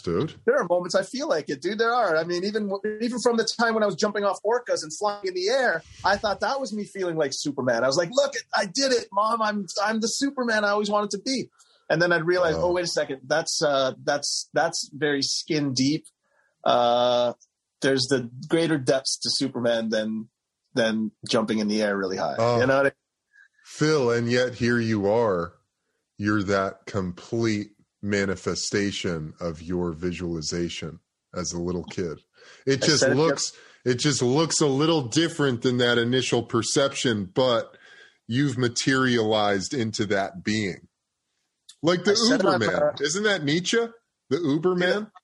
there 0.47 0.57
are 0.57 0.67
moments 0.69 0.95
I 0.95 1.03
feel 1.03 1.29
like 1.29 1.49
it, 1.49 1.61
dude. 1.61 1.79
There 1.79 1.93
are. 1.93 2.17
I 2.17 2.25
mean, 2.25 2.45
even 2.45 2.71
even 3.01 3.19
from 3.21 3.37
the 3.37 3.49
time 3.59 3.75
when 3.75 3.83
I 3.83 3.87
was 3.87 3.97
jumping 3.97 4.25
off 4.25 4.39
orcas 4.45 4.83
and 4.83 4.93
flying 4.97 5.27
in 5.27 5.35
the 5.35 5.49
air, 5.49 5.83
I 6.05 6.17
thought 6.17 6.41
that 6.41 6.61
was 6.61 6.73
me 6.73 6.85
feeling 6.85 7.17
like 7.17 7.33
Superman. 7.35 7.83
I 7.83 7.89
was 7.89 7.97
like, 7.97 8.11
"Look, 8.13 8.35
I 8.57 8.67
did 8.67 8.93
it, 8.93 9.09
mom! 9.13 9.43
I'm 9.43 9.67
I'm 9.85 10.01
the 10.01 10.09
Superman 10.09 10.65
I 10.65 10.71
always 10.71 10.91
wanted 10.91 11.11
to 11.11 11.19
be." 11.19 11.49
And 11.91 12.03
then 12.03 12.13
I'd 12.13 12.25
realize, 12.25 12.55
oh, 12.55 12.65
oh 12.65 12.73
wait 12.73 12.85
a 12.85 12.89
second, 12.89 13.21
that's 13.27 13.63
uh, 13.63 13.93
that's 14.05 14.49
that's 14.53 14.91
very 14.93 15.23
skin 15.23 15.73
deep. 15.73 16.05
Uh, 16.65 17.33
there's 17.81 18.07
the 18.11 18.31
greater 18.49 18.79
depths 18.79 19.19
to 19.21 19.31
Superman 19.31 19.89
than 19.89 20.29
than 20.75 21.13
jumping 21.29 21.59
in 21.59 21.69
the 21.69 21.83
air 21.83 21.97
really 21.97 22.17
high. 22.17 22.37
Oh. 22.39 22.61
You 22.61 22.67
know 22.67 22.77
what 22.77 22.81
I 22.81 22.83
mean? 22.85 22.93
Phil, 23.65 24.11
and 24.11 24.31
yet 24.31 24.55
here 24.55 24.79
you 24.79 25.11
are. 25.11 25.55
You're 26.17 26.43
that 26.45 26.87
complete 26.87 27.69
manifestation 28.03 29.35
of 29.41 29.63
your 29.63 29.93
visualization 29.93 31.01
as 31.35 31.53
a 31.53 31.61
little 31.61 31.85
kid. 31.85 32.19
It 32.67 32.83
just 32.83 33.09
looks 33.09 33.53
it 33.85 33.99
just 33.99 34.23
looks 34.23 34.61
a 34.61 34.67
little 34.67 35.03
different 35.03 35.63
than 35.63 35.79
that 35.79 35.99
initial 35.99 36.43
perception, 36.43 37.31
but 37.33 37.77
you've 38.27 38.59
materialized 38.59 39.75
into 39.75 40.07
that 40.07 40.45
being. 40.45 40.88
Like 41.83 42.05
the 42.05 42.13
Uberman. 42.13 42.83
Uh, 42.83 42.93
Isn't 43.01 43.23
that 43.25 43.45
Nietzsche? 43.45 43.79
The 44.31 44.37
Uberman? 44.37 45.03
Yeah. 45.03 45.21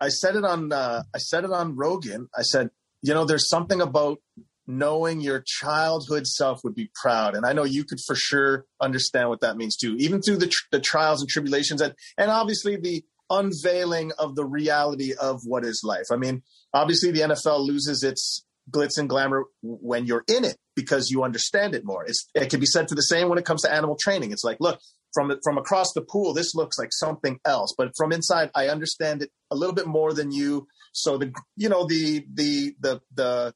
I 0.00 0.08
said 0.08 0.36
it 0.36 0.44
on 0.44 0.72
uh, 0.72 1.02
I 1.14 1.18
said 1.18 1.44
it 1.44 1.50
on 1.50 1.76
Rogan. 1.76 2.28
I 2.36 2.42
said, 2.42 2.70
you 3.02 3.14
know, 3.14 3.24
there's 3.24 3.48
something 3.48 3.80
about 3.80 4.18
knowing 4.66 5.20
your 5.20 5.42
childhood 5.46 6.26
self 6.26 6.60
would 6.64 6.74
be 6.74 6.90
proud. 7.00 7.36
And 7.36 7.46
I 7.46 7.52
know 7.52 7.64
you 7.64 7.84
could 7.84 8.00
for 8.04 8.16
sure 8.16 8.64
understand 8.80 9.28
what 9.28 9.40
that 9.40 9.56
means 9.56 9.76
too, 9.76 9.94
even 9.98 10.20
through 10.20 10.38
the, 10.38 10.48
tr- 10.48 10.66
the 10.72 10.80
trials 10.80 11.20
and 11.20 11.30
tribulations 11.30 11.80
and, 11.80 11.94
and 12.18 12.30
obviously 12.30 12.76
the 12.76 13.04
unveiling 13.30 14.10
of 14.18 14.34
the 14.34 14.44
reality 14.44 15.14
of 15.14 15.42
what 15.44 15.64
is 15.64 15.82
life. 15.84 16.06
I 16.10 16.16
mean, 16.16 16.42
obviously 16.74 17.12
the 17.12 17.20
NFL 17.20 17.64
loses 17.64 18.02
its 18.02 18.44
glitz 18.70 18.98
and 18.98 19.08
glamour 19.08 19.44
when 19.62 20.04
you're 20.04 20.24
in 20.26 20.44
it 20.44 20.56
because 20.76 21.10
you 21.10 21.24
understand 21.24 21.74
it 21.74 21.84
more. 21.84 22.04
It's, 22.04 22.28
it 22.34 22.50
can 22.50 22.60
be 22.60 22.66
said 22.66 22.86
to 22.88 22.94
the 22.94 23.02
same 23.02 23.28
when 23.28 23.38
it 23.38 23.44
comes 23.44 23.62
to 23.62 23.72
animal 23.72 23.96
training. 23.98 24.30
It's 24.30 24.44
like, 24.44 24.58
look, 24.60 24.78
from 25.12 25.32
from 25.42 25.56
across 25.56 25.92
the 25.94 26.02
pool, 26.02 26.34
this 26.34 26.54
looks 26.54 26.78
like 26.78 26.90
something 26.92 27.40
else, 27.44 27.74
but 27.76 27.92
from 27.96 28.12
inside, 28.12 28.50
I 28.54 28.68
understand 28.68 29.22
it 29.22 29.30
a 29.50 29.56
little 29.56 29.74
bit 29.74 29.86
more 29.86 30.12
than 30.12 30.30
you. 30.30 30.68
So 30.92 31.16
the 31.16 31.32
you 31.56 31.68
know 31.68 31.86
the 31.86 32.24
the 32.32 32.74
the 32.80 33.00
the 33.14 33.54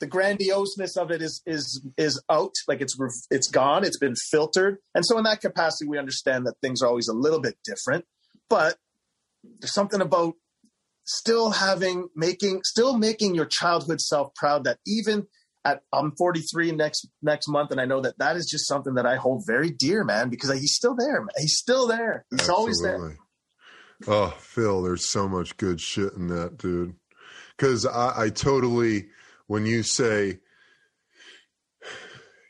the 0.00 0.06
grandioseness 0.06 0.96
of 0.96 1.10
it 1.10 1.22
is 1.22 1.42
is 1.46 1.84
is 1.96 2.22
out 2.30 2.54
like 2.68 2.80
it's 2.80 2.96
it's 3.30 3.48
gone 3.48 3.84
it's 3.84 3.98
been 3.98 4.14
filtered 4.30 4.78
and 4.94 5.04
so 5.04 5.18
in 5.18 5.24
that 5.24 5.40
capacity 5.40 5.88
we 5.88 5.98
understand 5.98 6.46
that 6.46 6.54
things 6.62 6.82
are 6.82 6.88
always 6.88 7.08
a 7.08 7.12
little 7.12 7.40
bit 7.40 7.56
different 7.64 8.04
but 8.48 8.76
there's 9.58 9.74
something 9.74 10.00
about 10.00 10.34
still 11.04 11.50
having 11.50 12.08
making 12.14 12.60
still 12.64 12.96
making 12.96 13.34
your 13.34 13.46
childhood 13.46 14.00
self 14.00 14.32
proud 14.34 14.64
that 14.64 14.78
even 14.86 15.26
at 15.64 15.82
I'm 15.92 16.12
43 16.16 16.72
next 16.72 17.08
next 17.22 17.48
month 17.48 17.70
and 17.70 17.80
I 17.80 17.84
know 17.84 18.00
that 18.00 18.18
that 18.18 18.36
is 18.36 18.46
just 18.46 18.66
something 18.66 18.94
that 18.94 19.06
I 19.06 19.16
hold 19.16 19.44
very 19.46 19.70
dear 19.70 20.04
man 20.04 20.28
because 20.28 20.52
he's 20.58 20.74
still 20.74 20.94
there 20.94 21.20
man. 21.20 21.28
he's 21.36 21.56
still 21.56 21.86
there 21.86 22.24
he's 22.30 22.40
Absolutely. 22.40 22.54
always 22.54 22.80
there 22.80 23.18
oh 24.06 24.34
Phil 24.38 24.82
there's 24.82 25.06
so 25.06 25.28
much 25.28 25.56
good 25.56 25.80
shit 25.80 26.12
in 26.14 26.28
that 26.28 26.58
dude 26.58 26.94
because 27.56 27.86
I, 27.86 28.24
I 28.24 28.28
totally 28.30 29.08
when 29.46 29.66
you 29.66 29.82
say 29.82 30.38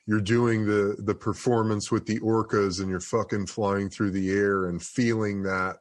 you're 0.06 0.20
doing 0.20 0.64
the 0.66 0.96
the 0.98 1.14
performance 1.14 1.90
with 1.90 2.06
the 2.06 2.18
orcas 2.20 2.80
and 2.80 2.88
you're 2.88 3.00
fucking 3.00 3.46
flying 3.46 3.90
through 3.90 4.10
the 4.10 4.30
air 4.30 4.66
and 4.66 4.82
feeling 4.82 5.42
that 5.42 5.76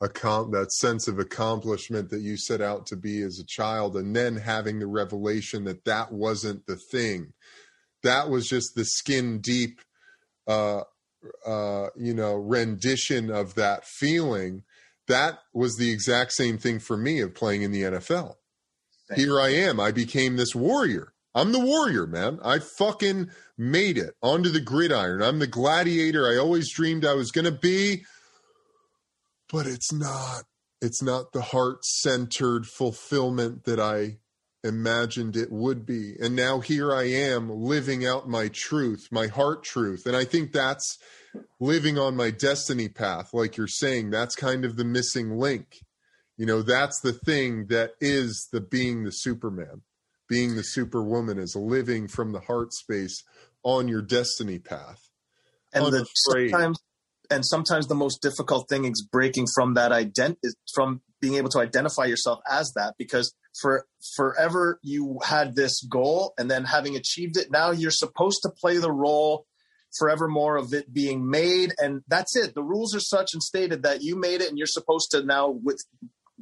that 0.00 0.68
sense 0.72 1.08
of 1.08 1.18
accomplishment 1.18 2.10
that 2.10 2.22
you 2.22 2.36
set 2.36 2.60
out 2.60 2.86
to 2.86 2.96
be 2.96 3.20
as 3.22 3.38
a 3.38 3.46
child 3.46 3.96
and 3.96 4.16
then 4.16 4.36
having 4.36 4.78
the 4.78 4.86
revelation 4.86 5.64
that 5.64 5.84
that 5.84 6.10
wasn't 6.12 6.66
the 6.66 6.76
thing 6.90 7.32
that 8.02 8.30
was 8.30 8.48
just 8.48 8.74
the 8.74 8.84
skin 8.84 9.40
deep 9.40 9.80
uh 10.46 10.80
uh, 11.46 11.88
you 11.96 12.14
know, 12.14 12.34
rendition 12.34 13.30
of 13.30 13.54
that 13.54 13.84
feeling, 13.84 14.62
that 15.08 15.38
was 15.52 15.76
the 15.76 15.90
exact 15.90 16.32
same 16.32 16.58
thing 16.58 16.78
for 16.78 16.96
me 16.96 17.20
of 17.20 17.34
playing 17.34 17.62
in 17.62 17.72
the 17.72 17.82
NFL. 17.82 18.36
Here 19.16 19.40
I 19.40 19.48
am. 19.48 19.80
I 19.80 19.90
became 19.90 20.36
this 20.36 20.54
warrior. 20.54 21.12
I'm 21.34 21.52
the 21.52 21.60
warrior, 21.60 22.06
man. 22.06 22.38
I 22.44 22.60
fucking 22.60 23.30
made 23.58 23.98
it 23.98 24.14
onto 24.22 24.50
the 24.50 24.60
gridiron. 24.60 25.22
I'm 25.22 25.40
the 25.40 25.46
gladiator 25.46 26.28
I 26.28 26.36
always 26.36 26.72
dreamed 26.72 27.04
I 27.04 27.14
was 27.14 27.32
going 27.32 27.44
to 27.44 27.52
be. 27.52 28.04
But 29.52 29.66
it's 29.66 29.92
not. 29.92 30.44
It's 30.80 31.02
not 31.02 31.32
the 31.32 31.42
heart 31.42 31.84
centered 31.84 32.66
fulfillment 32.66 33.64
that 33.64 33.78
I 33.78 34.18
imagined 34.62 35.36
it 35.36 35.50
would 35.50 35.86
be. 35.86 36.14
And 36.20 36.36
now 36.36 36.60
here 36.60 36.92
I 36.92 37.04
am 37.04 37.50
living 37.50 38.06
out 38.06 38.28
my 38.28 38.48
truth, 38.48 39.08
my 39.10 39.26
heart 39.26 39.62
truth. 39.62 40.06
And 40.06 40.16
I 40.16 40.24
think 40.24 40.52
that's 40.52 40.98
living 41.58 41.98
on 41.98 42.16
my 42.16 42.30
destiny 42.30 42.88
path. 42.88 43.32
Like 43.32 43.56
you're 43.56 43.66
saying, 43.66 44.10
that's 44.10 44.34
kind 44.34 44.64
of 44.64 44.76
the 44.76 44.84
missing 44.84 45.38
link. 45.38 45.80
You 46.36 46.46
know, 46.46 46.62
that's 46.62 47.00
the 47.00 47.12
thing 47.12 47.66
that 47.66 47.92
is 48.00 48.48
the 48.52 48.60
being 48.60 49.04
the 49.04 49.12
Superman, 49.12 49.82
being 50.28 50.56
the 50.56 50.62
Superwoman 50.62 51.38
is 51.38 51.54
living 51.54 52.08
from 52.08 52.32
the 52.32 52.40
heart 52.40 52.72
space 52.72 53.22
on 53.62 53.88
your 53.88 54.02
destiny 54.02 54.58
path. 54.58 55.10
And 55.72 55.92
the, 55.92 56.06
sometimes 56.14 56.78
and 57.30 57.44
sometimes 57.46 57.86
the 57.86 57.94
most 57.94 58.20
difficult 58.20 58.68
thing 58.68 58.84
is 58.84 59.02
breaking 59.02 59.46
from 59.54 59.74
that 59.74 59.92
ident 59.92 60.36
from 60.74 61.00
being 61.20 61.34
able 61.34 61.50
to 61.50 61.60
identify 61.60 62.04
yourself 62.04 62.40
as 62.50 62.72
that 62.74 62.94
because 62.98 63.34
for 63.60 63.86
forever 64.16 64.78
you 64.82 65.18
had 65.24 65.54
this 65.54 65.82
goal 65.84 66.32
and 66.38 66.50
then 66.50 66.64
having 66.64 66.96
achieved 66.96 67.36
it 67.36 67.50
now 67.50 67.70
you're 67.70 67.90
supposed 67.90 68.40
to 68.42 68.50
play 68.50 68.78
the 68.78 68.92
role 68.92 69.46
forevermore 69.98 70.56
of 70.56 70.72
it 70.72 70.92
being 70.92 71.28
made 71.28 71.72
and 71.78 72.02
that's 72.08 72.36
it. 72.36 72.54
The 72.54 72.62
rules 72.62 72.94
are 72.94 73.00
such 73.00 73.30
and 73.32 73.42
stated 73.42 73.82
that 73.82 74.02
you 74.02 74.16
made 74.16 74.40
it 74.40 74.48
and 74.48 74.58
you're 74.58 74.66
supposed 74.66 75.10
to 75.12 75.24
now 75.24 75.48
with 75.48 75.84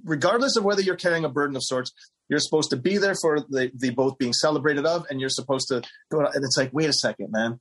regardless 0.04 0.56
of 0.56 0.64
whether 0.64 0.82
you're 0.82 0.96
carrying 0.96 1.24
a 1.24 1.28
burden 1.28 1.56
of 1.56 1.64
sorts 1.64 1.92
you're 2.28 2.38
supposed 2.38 2.70
to 2.70 2.76
be 2.76 2.98
there 2.98 3.14
for 3.14 3.40
the, 3.48 3.70
the 3.74 3.90
both 3.90 4.18
being 4.18 4.32
celebrated 4.32 4.84
of 4.84 5.06
and 5.10 5.20
you're 5.20 5.28
supposed 5.28 5.68
to 5.68 5.82
go 6.10 6.20
and 6.20 6.44
it's 6.44 6.56
like 6.56 6.72
wait 6.72 6.88
a 6.88 6.92
second 6.92 7.30
man 7.30 7.58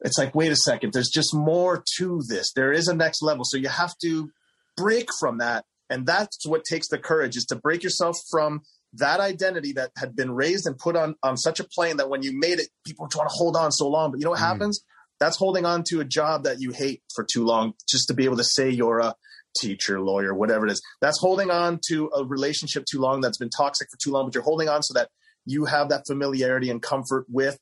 it's 0.00 0.18
like 0.18 0.34
wait 0.34 0.52
a 0.52 0.56
second 0.56 0.92
there's 0.92 1.10
just 1.12 1.34
more 1.34 1.82
to 1.98 2.22
this. 2.28 2.52
There 2.54 2.72
is 2.72 2.88
a 2.88 2.94
next 2.94 3.22
level. 3.22 3.44
So 3.44 3.56
you 3.56 3.68
have 3.68 3.94
to 4.02 4.30
break 4.76 5.08
from 5.18 5.38
that. 5.38 5.64
And 5.88 6.06
that's 6.06 6.46
what 6.46 6.64
takes 6.64 6.88
the 6.88 6.98
courage 6.98 7.36
is 7.36 7.44
to 7.46 7.56
break 7.56 7.82
yourself 7.82 8.16
from 8.30 8.62
that 8.94 9.20
identity 9.20 9.72
that 9.72 9.90
had 9.96 10.16
been 10.16 10.32
raised 10.32 10.66
and 10.66 10.76
put 10.78 10.96
on 10.96 11.14
on 11.22 11.36
such 11.36 11.60
a 11.60 11.64
plane 11.64 11.96
that 11.98 12.08
when 12.08 12.22
you 12.22 12.32
made 12.38 12.58
it 12.58 12.68
people 12.84 13.08
trying 13.08 13.28
to 13.28 13.34
hold 13.34 13.56
on 13.56 13.72
so 13.72 13.88
long. 13.88 14.10
But 14.10 14.20
you 14.20 14.24
know 14.24 14.30
what 14.30 14.40
mm. 14.40 14.46
happens? 14.46 14.82
That's 15.18 15.36
holding 15.36 15.64
on 15.64 15.82
to 15.88 16.00
a 16.00 16.04
job 16.04 16.44
that 16.44 16.60
you 16.60 16.72
hate 16.72 17.02
for 17.14 17.24
too 17.24 17.44
long 17.44 17.74
just 17.88 18.08
to 18.08 18.14
be 18.14 18.24
able 18.24 18.36
to 18.36 18.44
say 18.44 18.68
you're 18.68 18.98
a 18.98 19.14
teacher 19.58 20.00
lawyer 20.00 20.34
whatever 20.34 20.66
it 20.66 20.72
is. 20.72 20.82
That's 21.00 21.20
holding 21.20 21.50
on 21.50 21.80
to 21.88 22.10
a 22.14 22.24
relationship 22.24 22.84
too 22.90 23.00
long 23.00 23.22
that's 23.22 23.38
been 23.38 23.50
toxic 23.50 23.88
for 23.90 23.96
too 24.02 24.10
long 24.10 24.26
but 24.26 24.34
you're 24.34 24.44
holding 24.44 24.68
on 24.68 24.82
so 24.82 24.92
that 24.94 25.08
you 25.46 25.64
have 25.64 25.88
that 25.88 26.02
familiarity 26.06 26.70
and 26.70 26.82
comfort 26.82 27.24
with 27.28 27.58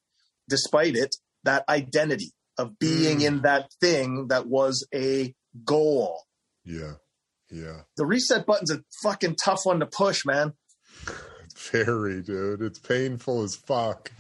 despite 0.49 0.97
it 0.97 1.15
that 1.45 1.65
identity 1.69 2.33
of 2.59 2.79
being 2.79 3.19
mm. 3.19 3.27
in 3.27 3.43
that 3.43 3.69
thing 3.81 4.29
that 4.29 4.47
was 4.47 4.87
a 4.95 5.35
goal 5.65 6.21
yeah 6.65 6.93
yeah. 7.55 7.83
The 7.97 8.07
reset 8.07 8.47
button's 8.47 8.71
a 8.71 8.83
fucking 9.03 9.37
tough 9.37 9.61
one 9.65 9.81
to 9.81 9.87
push, 9.87 10.25
man. 10.27 10.55
Very, 11.71 12.21
dude. 12.21 12.63
It's 12.63 12.81
painful 12.81 13.43
as 13.43 13.55
fuck. 13.55 14.11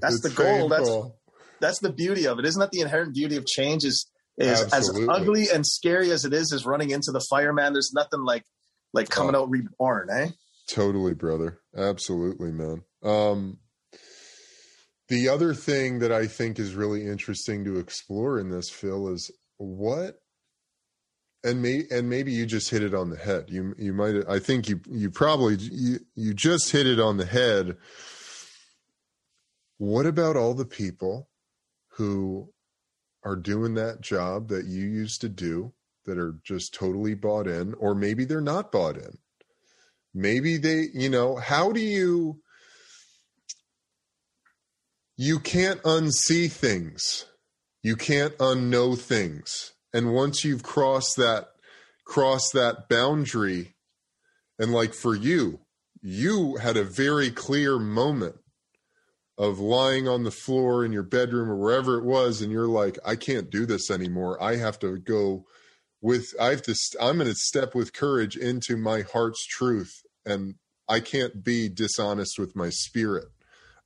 That's 0.00 0.16
it's 0.16 0.22
the 0.24 0.30
goal. 0.30 0.68
Painful. 0.68 0.68
That's 0.68 1.20
that's 1.60 1.78
the 1.80 1.92
beauty 1.92 2.26
of 2.26 2.38
it. 2.38 2.44
Isn't 2.44 2.60
that 2.60 2.72
the 2.72 2.80
inherent 2.80 3.14
beauty 3.14 3.36
of 3.36 3.46
change? 3.46 3.84
Is 3.84 4.10
is 4.36 4.62
Absolutely. 4.72 5.02
as 5.02 5.08
ugly 5.08 5.46
and 5.54 5.64
scary 5.64 6.10
as 6.10 6.24
it 6.24 6.34
is, 6.34 6.52
is 6.52 6.66
running 6.66 6.90
into 6.90 7.12
the 7.12 7.24
fire, 7.30 7.52
man. 7.52 7.72
There's 7.72 7.92
nothing 7.94 8.24
like 8.24 8.44
like 8.92 9.08
coming 9.08 9.36
oh. 9.36 9.42
out 9.42 9.50
reborn, 9.50 10.08
eh? 10.12 10.30
Totally, 10.68 11.14
brother. 11.14 11.60
Absolutely, 11.76 12.50
man. 12.50 12.82
Um, 13.02 13.58
the 15.08 15.28
other 15.28 15.54
thing 15.54 15.98
that 15.98 16.12
I 16.12 16.26
think 16.26 16.58
is 16.58 16.74
really 16.74 17.06
interesting 17.06 17.64
to 17.64 17.78
explore 17.78 18.38
in 18.38 18.50
this, 18.50 18.70
Phil, 18.70 19.08
is 19.08 19.30
what 19.58 20.20
and 21.42 21.60
may 21.60 21.84
and 21.90 22.08
maybe 22.08 22.32
you 22.32 22.46
just 22.46 22.70
hit 22.70 22.82
it 22.82 22.94
on 22.94 23.10
the 23.10 23.18
head. 23.18 23.46
You 23.48 23.74
you 23.78 23.92
might 23.92 24.16
I 24.28 24.38
think 24.38 24.68
you 24.68 24.80
you 24.90 25.10
probably 25.10 25.56
you 25.56 25.98
you 26.14 26.34
just 26.34 26.72
hit 26.72 26.86
it 26.86 26.98
on 26.98 27.18
the 27.18 27.26
head. 27.26 27.76
What 29.76 30.06
about 30.06 30.36
all 30.36 30.54
the 30.54 30.64
people 30.64 31.28
who 31.96 32.50
are 33.24 33.36
doing 33.36 33.74
that 33.74 34.00
job 34.00 34.48
that 34.48 34.66
you 34.66 34.82
used 34.82 35.20
to 35.22 35.28
do 35.28 35.72
that 36.04 36.18
are 36.18 36.36
just 36.44 36.74
totally 36.74 37.14
bought 37.14 37.46
in 37.46 37.74
or 37.74 37.94
maybe 37.94 38.24
they're 38.24 38.40
not 38.40 38.70
bought 38.70 38.96
in. 38.96 39.18
Maybe 40.12 40.58
they, 40.58 40.86
you 40.92 41.08
know, 41.08 41.36
how 41.36 41.72
do 41.72 41.80
you 41.80 42.40
you 45.16 45.38
can't 45.38 45.82
unsee 45.82 46.50
things. 46.50 47.26
You 47.82 47.96
can't 47.96 48.36
unknow 48.38 48.98
things. 48.98 49.72
And 49.92 50.12
once 50.12 50.44
you've 50.44 50.62
crossed 50.62 51.16
that 51.16 51.50
crossed 52.04 52.52
that 52.52 52.88
boundary 52.88 53.74
and 54.58 54.72
like 54.72 54.92
for 54.92 55.14
you 55.14 55.58
you 56.02 56.56
had 56.56 56.76
a 56.76 56.84
very 56.84 57.30
clear 57.30 57.78
moment 57.78 58.36
of 59.38 59.58
lying 59.58 60.06
on 60.06 60.22
the 60.22 60.30
floor 60.30 60.84
in 60.84 60.92
your 60.92 61.02
bedroom 61.02 61.50
or 61.50 61.56
wherever 61.56 61.96
it 61.96 62.04
was 62.04 62.42
and 62.42 62.52
you're 62.52 62.68
like 62.68 62.98
i 63.06 63.16
can't 63.16 63.48
do 63.48 63.64
this 63.64 63.90
anymore. 63.90 64.40
I 64.42 64.56
have 64.56 64.78
to 64.80 64.98
go 64.98 65.46
with 66.02 66.34
i 66.38 66.48
have 66.50 66.60
to 66.62 66.74
i'm 67.00 67.16
going 67.16 67.30
to 67.30 67.34
step 67.34 67.74
with 67.74 67.94
courage 67.94 68.36
into 68.36 68.76
my 68.76 69.00
heart's 69.00 69.46
truth 69.46 70.02
and 70.26 70.56
i 70.88 71.00
can't 71.00 71.42
be 71.42 71.70
dishonest 71.70 72.38
with 72.38 72.54
my 72.54 72.68
spirit 72.68 73.28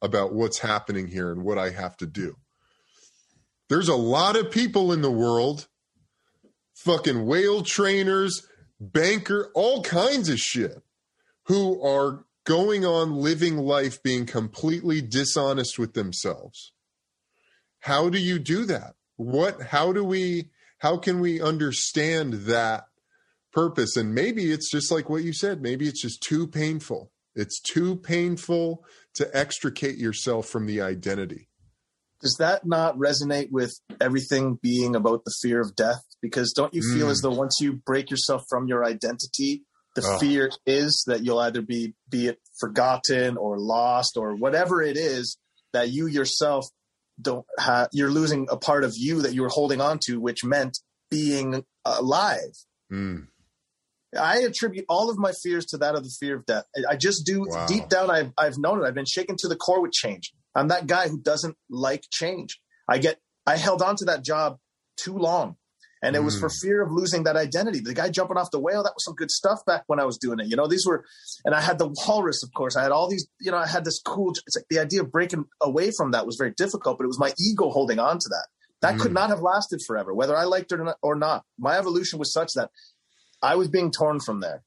about 0.00 0.32
what's 0.32 0.58
happening 0.58 1.08
here 1.08 1.30
and 1.30 1.44
what 1.44 1.58
i 1.58 1.70
have 1.70 1.96
to 1.96 2.06
do 2.06 2.36
there's 3.68 3.88
a 3.88 3.96
lot 3.96 4.36
of 4.36 4.50
people 4.50 4.92
in 4.92 5.02
the 5.02 5.10
world 5.10 5.68
fucking 6.78 7.26
whale 7.26 7.62
trainers, 7.62 8.46
banker, 8.80 9.50
all 9.54 9.82
kinds 9.82 10.28
of 10.28 10.38
shit 10.38 10.82
who 11.46 11.82
are 11.84 12.24
going 12.44 12.84
on 12.84 13.16
living 13.16 13.56
life 13.56 14.02
being 14.02 14.24
completely 14.24 15.00
dishonest 15.00 15.78
with 15.78 15.94
themselves. 15.94 16.72
How 17.80 18.08
do 18.08 18.18
you 18.18 18.38
do 18.38 18.64
that? 18.66 18.94
What 19.16 19.60
how 19.60 19.92
do 19.92 20.04
we 20.04 20.50
how 20.78 20.96
can 20.96 21.18
we 21.20 21.40
understand 21.40 22.34
that 22.44 22.84
purpose 23.52 23.96
and 23.96 24.14
maybe 24.14 24.52
it's 24.52 24.70
just 24.70 24.92
like 24.92 25.10
what 25.10 25.24
you 25.24 25.32
said, 25.32 25.60
maybe 25.60 25.88
it's 25.88 26.02
just 26.02 26.22
too 26.22 26.46
painful. 26.46 27.10
It's 27.38 27.60
too 27.60 27.96
painful 27.96 28.84
to 29.14 29.36
extricate 29.36 29.96
yourself 29.96 30.48
from 30.48 30.66
the 30.66 30.80
identity. 30.82 31.48
Does 32.20 32.36
that 32.40 32.66
not 32.66 32.98
resonate 32.98 33.50
with 33.50 33.72
everything 34.00 34.58
being 34.60 34.96
about 34.96 35.24
the 35.24 35.34
fear 35.40 35.60
of 35.60 35.76
death? 35.76 36.02
because 36.20 36.52
don't 36.52 36.74
you 36.74 36.82
feel 36.82 37.08
mm. 37.08 37.10
as 37.10 37.20
though 37.20 37.30
once 37.30 37.56
you 37.60 37.72
break 37.72 38.10
yourself 38.10 38.42
from 38.48 38.66
your 38.66 38.84
identity 38.84 39.62
the 39.94 40.02
oh. 40.04 40.18
fear 40.18 40.50
is 40.66 41.04
that 41.06 41.24
you'll 41.24 41.38
either 41.38 41.62
be 41.62 41.94
be 42.08 42.28
it 42.28 42.38
forgotten 42.58 43.36
or 43.36 43.58
lost 43.58 44.16
or 44.16 44.34
whatever 44.34 44.82
it 44.82 44.96
is 44.96 45.38
that 45.72 45.90
you 45.90 46.06
yourself 46.06 46.66
don't 47.20 47.46
have 47.58 47.88
you're 47.92 48.10
losing 48.10 48.46
a 48.50 48.56
part 48.56 48.84
of 48.84 48.94
you 48.96 49.22
that 49.22 49.34
you 49.34 49.42
were 49.42 49.48
holding 49.48 49.80
on 49.80 49.98
to 50.04 50.20
which 50.20 50.44
meant 50.44 50.78
being 51.10 51.64
alive 51.84 52.52
mm. 52.92 53.26
I 54.18 54.38
attribute 54.38 54.84
all 54.88 55.10
of 55.10 55.18
my 55.18 55.32
fears 55.42 55.66
to 55.66 55.78
that 55.78 55.94
of 55.94 56.04
the 56.04 56.10
fear 56.20 56.36
of 56.36 56.46
death. 56.46 56.64
I 56.88 56.96
just 56.96 57.26
do 57.26 57.44
wow. 57.46 57.66
deep 57.66 57.88
down. 57.88 58.10
I've 58.10 58.32
I've 58.38 58.58
known 58.58 58.82
it. 58.82 58.86
I've 58.86 58.94
been 58.94 59.04
shaken 59.06 59.36
to 59.40 59.48
the 59.48 59.56
core 59.56 59.82
with 59.82 59.92
change. 59.92 60.32
I'm 60.54 60.68
that 60.68 60.86
guy 60.86 61.08
who 61.08 61.20
doesn't 61.20 61.56
like 61.68 62.04
change. 62.10 62.60
I 62.88 62.98
get 62.98 63.18
I 63.46 63.56
held 63.56 63.82
on 63.82 63.96
to 63.96 64.06
that 64.06 64.24
job 64.24 64.58
too 64.96 65.16
long 65.16 65.56
and 66.02 66.14
it 66.14 66.20
was 66.20 66.38
for 66.38 66.48
mm. 66.48 66.60
fear 66.62 66.82
of 66.82 66.92
losing 66.92 67.24
that 67.24 67.36
identity. 67.36 67.80
The 67.80 67.94
guy 67.94 68.08
jumping 68.08 68.36
off 68.36 68.50
the 68.50 68.60
whale, 68.60 68.82
that 68.82 68.94
was 68.94 69.04
some 69.04 69.14
good 69.14 69.30
stuff 69.30 69.64
back 69.66 69.84
when 69.86 69.98
I 69.98 70.04
was 70.04 70.18
doing 70.18 70.38
it. 70.38 70.46
You 70.46 70.56
know, 70.56 70.68
these 70.68 70.86
were, 70.86 71.04
and 71.44 71.54
I 71.54 71.60
had 71.60 71.78
the 71.78 71.88
walrus, 72.06 72.42
of 72.42 72.52
course. 72.54 72.76
I 72.76 72.82
had 72.82 72.92
all 72.92 73.08
these, 73.08 73.26
you 73.40 73.50
know, 73.50 73.56
I 73.56 73.66
had 73.66 73.84
this 73.84 74.00
cool, 74.04 74.30
it's 74.46 74.56
like 74.56 74.66
the 74.70 74.78
idea 74.78 75.02
of 75.02 75.10
breaking 75.10 75.44
away 75.60 75.90
from 75.96 76.12
that 76.12 76.26
was 76.26 76.36
very 76.36 76.52
difficult, 76.56 76.98
but 76.98 77.04
it 77.04 77.08
was 77.08 77.18
my 77.18 77.32
ego 77.38 77.70
holding 77.70 77.98
on 77.98 78.18
to 78.18 78.28
that. 78.28 78.46
That 78.80 78.94
mm. 78.94 79.00
could 79.00 79.12
not 79.12 79.30
have 79.30 79.40
lasted 79.40 79.80
forever, 79.86 80.14
whether 80.14 80.36
I 80.36 80.44
liked 80.44 80.70
it 80.72 80.80
or 81.02 81.16
not. 81.16 81.44
My 81.58 81.76
evolution 81.76 82.18
was 82.18 82.32
such 82.32 82.52
that 82.54 82.70
I 83.42 83.56
was 83.56 83.68
being 83.68 83.90
torn 83.90 84.20
from 84.20 84.40
there 84.40 84.62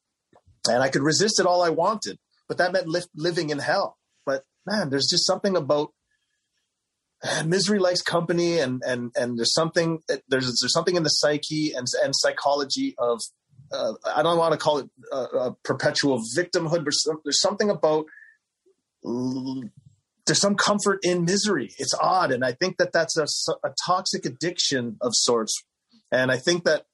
and 0.67 0.84
I 0.84 0.89
could 0.89 1.01
resist 1.01 1.39
it 1.39 1.45
all 1.45 1.61
I 1.61 1.69
wanted, 1.69 2.19
but 2.47 2.57
that 2.57 2.72
meant 2.72 2.88
li- 2.88 3.01
living 3.15 3.49
in 3.49 3.59
hell. 3.59 3.97
But 4.26 4.43
man, 4.65 4.89
there's 4.89 5.07
just 5.09 5.26
something 5.26 5.55
about 5.55 5.91
misery 7.45 7.80
likes 7.80 8.01
company 8.01 8.59
and 8.59 8.82
and 8.86 9.11
and 9.15 9.38
there's 9.38 9.53
something 9.53 9.99
there's 10.28 10.45
there's 10.61 10.74
something 10.74 10.95
in 10.95 11.03
the 11.03 11.09
psyche 11.09 11.74
and 11.74 11.88
and 12.03 12.15
psychology 12.15 12.95
of 12.97 13.19
uh, 13.72 13.93
I 14.15 14.22
don't 14.22 14.38
want 14.38 14.51
to 14.51 14.57
call 14.57 14.80
it 14.80 14.89
a, 15.11 15.17
a 15.17 15.55
perpetual 15.63 16.22
victimhood, 16.38 16.84
but 16.84 16.93
there's 17.24 17.41
something 17.41 17.69
about 17.69 18.05
there's 20.26 20.39
some 20.39 20.55
comfort 20.55 20.99
in 21.03 21.26
misery. 21.26 21.72
It's 21.78 21.93
odd, 21.93 22.32
and 22.32 22.43
I 22.43 22.51
think 22.51 22.78
that 22.78 22.91
that's 22.91 23.17
a, 23.17 23.26
a 23.65 23.74
toxic 23.86 24.26
addiction 24.26 24.97
of 25.01 25.11
sorts. 25.13 25.63
And 26.11 26.32
I 26.32 26.38
think 26.38 26.65
that 26.65 26.86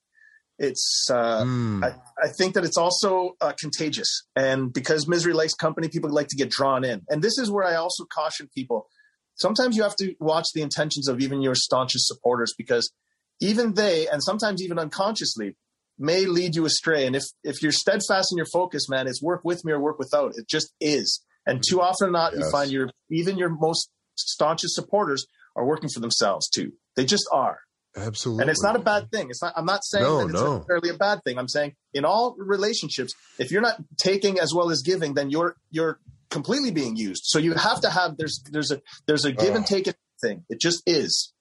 it's 0.58 1.06
uh, 1.10 1.42
mm. 1.44 1.84
I, 1.84 1.94
I, 2.22 2.28
think 2.36 2.54
that 2.54 2.64
it's 2.64 2.76
also 2.76 3.36
uh, 3.40 3.52
contagious. 3.58 4.24
And 4.34 4.72
because 4.72 5.06
misery 5.06 5.32
likes 5.32 5.54
company 5.54 5.88
people 5.88 6.10
like 6.10 6.28
to 6.28 6.36
get 6.36 6.50
drawn 6.50 6.84
in. 6.84 7.02
And 7.08 7.22
this 7.22 7.38
is 7.38 7.50
where 7.50 7.64
i 7.64 7.76
also 7.76 8.04
caution 8.12 8.48
people. 8.54 8.88
Sometimes 9.36 9.76
you 9.76 9.84
have 9.84 9.94
to 9.96 10.14
watch 10.18 10.46
the 10.54 10.62
intentions 10.62 11.06
of 11.08 11.20
even 11.20 11.40
your 11.40 11.54
staunchest 11.54 12.08
supporters 12.08 12.54
because 12.58 12.92
even 13.40 13.74
they 13.74 14.08
and 14.08 14.22
sometimes 14.22 14.60
even 14.60 14.80
unconsciously 14.80 15.56
may 15.96 16.26
lead 16.26 16.56
you 16.56 16.64
astray. 16.66 17.06
And 17.06 17.14
if 17.14 17.22
if 17.44 17.62
you're 17.62 17.72
steadfast 17.72 18.32
in 18.32 18.36
your 18.36 18.46
focus 18.52 18.88
man 18.88 19.06
it's 19.06 19.22
work 19.22 19.42
with 19.44 19.64
me 19.64 19.72
or 19.72 19.80
work 19.80 19.98
without. 19.98 20.32
It 20.36 20.48
just 20.48 20.72
is. 20.80 21.22
And 21.46 21.62
too 21.66 21.80
often 21.80 22.10
not 22.10 22.32
yes. 22.32 22.42
you 22.44 22.50
find 22.50 22.70
your 22.72 22.90
even 23.10 23.38
your 23.38 23.48
most 23.48 23.90
staunchest 24.16 24.74
supporters 24.74 25.24
are 25.54 25.64
working 25.64 25.88
for 25.88 26.00
themselves 26.00 26.48
too. 26.48 26.72
They 26.96 27.04
just 27.04 27.28
are 27.32 27.60
Absolutely. 27.98 28.42
And 28.42 28.50
it's 28.50 28.62
not 28.62 28.76
a 28.76 28.80
bad 28.80 29.10
thing. 29.10 29.28
It's 29.30 29.42
not 29.42 29.52
I'm 29.56 29.64
not 29.64 29.84
saying 29.84 30.04
no, 30.04 30.18
that 30.18 30.24
it's 30.24 30.32
no. 30.34 30.56
necessarily 30.56 30.90
a 30.90 30.94
bad 30.94 31.22
thing. 31.24 31.38
I'm 31.38 31.48
saying 31.48 31.74
in 31.92 32.04
all 32.04 32.34
relationships, 32.38 33.14
if 33.38 33.50
you're 33.50 33.62
not 33.62 33.76
taking 33.96 34.38
as 34.38 34.52
well 34.54 34.70
as 34.70 34.82
giving, 34.82 35.14
then 35.14 35.30
you're 35.30 35.56
you're 35.70 36.00
completely 36.30 36.70
being 36.70 36.96
used. 36.96 37.22
So 37.24 37.38
you 37.38 37.54
have 37.54 37.80
to 37.82 37.90
have 37.90 38.16
there's 38.16 38.42
there's 38.50 38.70
a 38.70 38.80
there's 39.06 39.24
a 39.24 39.32
give 39.32 39.54
and 39.54 39.66
take 39.66 39.86
thing. 40.20 40.44
It 40.48 40.60
just 40.60 40.82
is. 40.86 41.32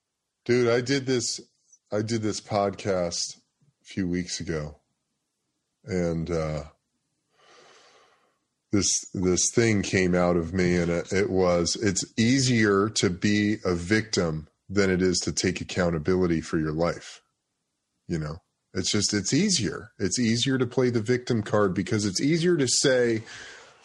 Dude, 0.46 0.70
I 0.70 0.82
did 0.82 1.06
this 1.06 1.40
I 1.92 2.02
did 2.02 2.22
this 2.22 2.42
podcast 2.42 3.38
a 3.82 3.86
few 3.86 4.08
weeks 4.08 4.40
ago. 4.40 4.78
And 5.86 6.30
uh 6.30 6.64
this 8.72 8.88
this 9.14 9.50
thing 9.54 9.82
came 9.82 10.14
out 10.14 10.36
of 10.36 10.54
me 10.54 10.76
and 10.76 10.92
it, 10.92 11.14
it 11.14 11.30
was 11.30 11.78
it's 11.82 12.04
easier 12.18 12.90
to 12.90 13.10
be 13.10 13.58
a 13.64 13.74
victim 13.74 14.48
than 14.70 14.90
it 14.90 15.02
is 15.02 15.20
to 15.20 15.32
take 15.32 15.62
accountability 15.62 16.42
for 16.42 16.58
your 16.58 16.72
life. 16.72 17.22
You 18.08 18.20
know, 18.20 18.38
it's 18.74 18.92
just, 18.92 19.14
it's 19.14 19.34
easier. 19.34 19.92
It's 20.00 20.20
easier 20.20 20.58
to 20.58 20.66
play 20.66 20.90
the 20.90 21.02
victim 21.02 21.44
card 21.44 21.74
because 21.74 22.06
it's 22.06 22.22
easier 22.22 22.58
to 22.58 22.68
say, 22.68 23.24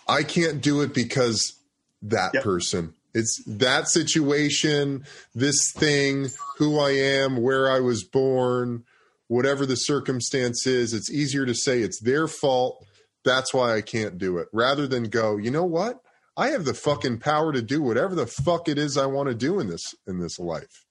I 0.08 0.22
can't 0.22 0.60
do 0.60 0.80
it 0.80 0.94
because 0.94 1.54
that 2.02 2.34
yep. 2.34 2.42
person. 2.42 2.94
It's 3.14 3.42
that 3.46 3.88
situation, 3.88 5.04
this 5.34 5.72
thing, 5.72 6.28
who 6.58 6.78
I 6.78 6.90
am, 6.90 7.42
where 7.42 7.70
I 7.70 7.80
was 7.80 8.04
born, 8.04 8.84
whatever 9.28 9.66
the 9.66 9.76
circumstance 9.76 10.66
is. 10.66 10.94
It's 10.94 11.10
easier 11.10 11.46
to 11.46 11.54
say 11.54 11.80
it's 11.80 12.00
their 12.00 12.26
fault. 12.26 12.84
That's 13.24 13.52
why 13.54 13.76
I 13.76 13.82
can't 13.82 14.18
do 14.18 14.38
it 14.38 14.48
rather 14.52 14.86
than 14.86 15.04
go, 15.04 15.36
you 15.36 15.50
know 15.50 15.64
what? 15.64 16.00
I 16.36 16.48
have 16.48 16.64
the 16.64 16.74
fucking 16.74 17.18
power 17.18 17.52
to 17.52 17.62
do 17.62 17.82
whatever 17.82 18.14
the 18.14 18.26
fuck 18.26 18.68
it 18.68 18.78
is 18.78 18.96
I 18.96 19.06
want 19.06 19.28
to 19.28 19.34
do 19.34 19.60
in 19.60 19.68
this 19.68 19.94
in 20.06 20.18
this 20.18 20.38
life. 20.38 20.84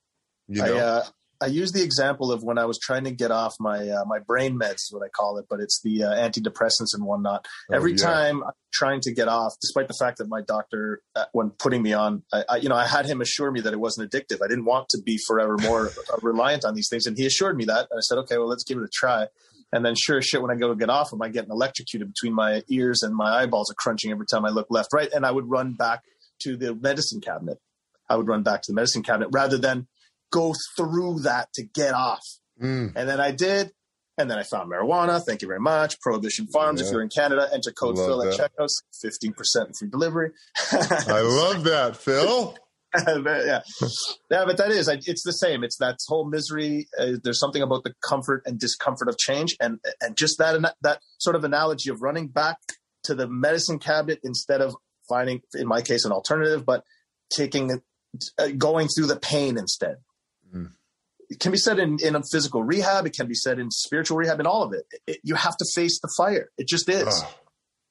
You 0.47 0.61
know? 0.61 0.75
I, 0.75 0.79
uh, 0.79 1.03
I 1.41 1.47
use 1.47 1.71
the 1.71 1.81
example 1.81 2.31
of 2.31 2.43
when 2.43 2.59
I 2.59 2.65
was 2.65 2.77
trying 2.77 3.05
to 3.05 3.11
get 3.11 3.31
off 3.31 3.55
my 3.59 3.89
uh, 3.89 4.05
my 4.05 4.19
brain 4.19 4.59
meds, 4.59 4.75
is 4.75 4.89
what 4.91 5.03
I 5.03 5.09
call 5.09 5.39
it, 5.39 5.45
but 5.49 5.59
it's 5.59 5.81
the 5.83 6.03
uh, 6.03 6.09
antidepressants 6.11 6.93
and 6.93 7.03
whatnot. 7.03 7.47
Oh, 7.71 7.75
Every 7.75 7.93
yeah. 7.93 8.05
time 8.05 8.43
I'm 8.43 8.51
trying 8.71 9.01
to 9.01 9.11
get 9.11 9.27
off, 9.27 9.55
despite 9.59 9.87
the 9.87 9.95
fact 9.95 10.19
that 10.19 10.29
my 10.29 10.41
doctor, 10.41 11.01
uh, 11.15 11.25
when 11.31 11.49
putting 11.49 11.81
me 11.81 11.93
on, 11.93 12.23
I, 12.31 12.43
I, 12.47 12.55
you 12.57 12.69
know, 12.69 12.75
I 12.75 12.85
had 12.85 13.07
him 13.07 13.21
assure 13.21 13.49
me 13.51 13.61
that 13.61 13.73
it 13.73 13.79
wasn't 13.79 14.11
addictive. 14.11 14.43
I 14.43 14.47
didn't 14.47 14.65
want 14.65 14.89
to 14.89 15.01
be 15.01 15.17
forever 15.25 15.57
more 15.57 15.87
uh, 15.87 16.17
reliant 16.21 16.63
on 16.63 16.75
these 16.75 16.89
things, 16.89 17.07
and 17.07 17.17
he 17.17 17.25
assured 17.25 17.57
me 17.57 17.65
that. 17.65 17.87
And 17.89 17.97
I 17.97 18.01
said, 18.01 18.19
okay, 18.19 18.37
well, 18.37 18.47
let's 18.47 18.63
give 18.63 18.77
it 18.77 18.83
a 18.83 18.89
try. 18.93 19.25
And 19.73 19.85
then 19.85 19.95
sure 19.95 20.17
as 20.17 20.25
shit, 20.25 20.41
when 20.41 20.51
I 20.51 20.55
go 20.55 20.69
to 20.69 20.75
get 20.75 20.89
off 20.89 21.11
them, 21.11 21.21
I 21.21 21.29
get 21.29 21.47
electrocuted 21.47 22.11
between 22.13 22.33
my 22.33 22.63
ears 22.69 23.03
and 23.03 23.15
my 23.15 23.41
eyeballs 23.41 23.71
are 23.71 23.75
crunching 23.75 24.11
every 24.11 24.25
time 24.25 24.45
I 24.45 24.49
look 24.49 24.67
left, 24.69 24.89
right. 24.93 25.09
And 25.13 25.25
I 25.25 25.31
would 25.31 25.49
run 25.49 25.73
back 25.73 26.01
to 26.43 26.57
the 26.57 26.75
medicine 26.75 27.21
cabinet. 27.21 27.57
I 28.09 28.17
would 28.17 28.27
run 28.27 28.43
back 28.43 28.63
to 28.63 28.71
the 28.71 28.75
medicine 28.75 29.03
cabinet 29.03 29.29
rather 29.31 29.57
than 29.57 29.87
go 30.31 30.53
through 30.75 31.19
that 31.21 31.53
to 31.53 31.63
get 31.63 31.93
off. 31.93 32.23
Mm. 32.61 32.93
And 32.95 33.09
then 33.09 33.19
I 33.21 33.31
did. 33.31 33.71
And 34.17 34.29
then 34.29 34.37
I 34.37 34.43
found 34.43 34.69
marijuana. 34.69 35.21
Thank 35.25 35.41
you 35.41 35.47
very 35.47 35.59
much. 35.59 35.99
Prohibition 36.01 36.47
Farms. 36.47 36.81
Yeah. 36.81 36.87
If 36.87 36.91
you're 36.91 37.01
in 37.01 37.09
Canada, 37.09 37.47
enter 37.53 37.71
code 37.71 37.97
love 37.97 38.07
Phil 38.07 38.17
that. 38.19 38.39
at 38.39 38.51
checkout. 38.51 38.67
15% 39.03 39.77
free 39.77 39.89
delivery. 39.89 40.31
I 40.71 41.21
love 41.21 41.63
that, 41.63 41.95
Phil. 41.95 42.55
yeah, 43.07 43.61
yeah, 44.29 44.45
but 44.45 44.57
that 44.57 44.71
is 44.71 44.87
it's 44.87 45.23
the 45.23 45.31
same. 45.31 45.63
It's 45.63 45.77
that 45.77 45.97
whole 46.07 46.29
misery. 46.29 46.87
Uh, 46.99 47.13
there's 47.23 47.39
something 47.39 47.61
about 47.61 47.83
the 47.83 47.93
comfort 48.07 48.43
and 48.45 48.59
discomfort 48.59 49.07
of 49.07 49.17
change, 49.17 49.55
and 49.61 49.79
and 50.01 50.17
just 50.17 50.37
that 50.39 50.75
that 50.81 50.99
sort 51.17 51.35
of 51.35 51.43
analogy 51.43 51.89
of 51.89 52.01
running 52.01 52.27
back 52.27 52.57
to 53.03 53.15
the 53.15 53.27
medicine 53.27 53.79
cabinet 53.79 54.19
instead 54.23 54.61
of 54.61 54.75
finding, 55.07 55.41
in 55.55 55.67
my 55.67 55.81
case, 55.81 56.03
an 56.03 56.11
alternative, 56.11 56.65
but 56.65 56.83
taking 57.33 57.81
uh, 58.37 58.47
going 58.57 58.89
through 58.89 59.07
the 59.07 59.15
pain 59.15 59.57
instead. 59.57 59.95
Mm. 60.53 60.71
It 61.29 61.39
can 61.39 61.53
be 61.53 61.57
said 61.57 61.79
in 61.79 61.97
in 62.03 62.15
a 62.15 62.21
physical 62.29 62.61
rehab. 62.61 63.05
It 63.05 63.13
can 63.13 63.27
be 63.27 63.35
said 63.35 63.57
in 63.57 63.71
spiritual 63.71 64.17
rehab. 64.17 64.41
In 64.41 64.47
all 64.47 64.63
of 64.63 64.73
it, 64.73 64.83
it 65.07 65.19
you 65.23 65.35
have 65.35 65.55
to 65.55 65.65
face 65.75 65.99
the 66.01 66.13
fire. 66.17 66.49
It 66.57 66.67
just 66.67 66.89
is. 66.89 67.07
Oh 67.07 67.33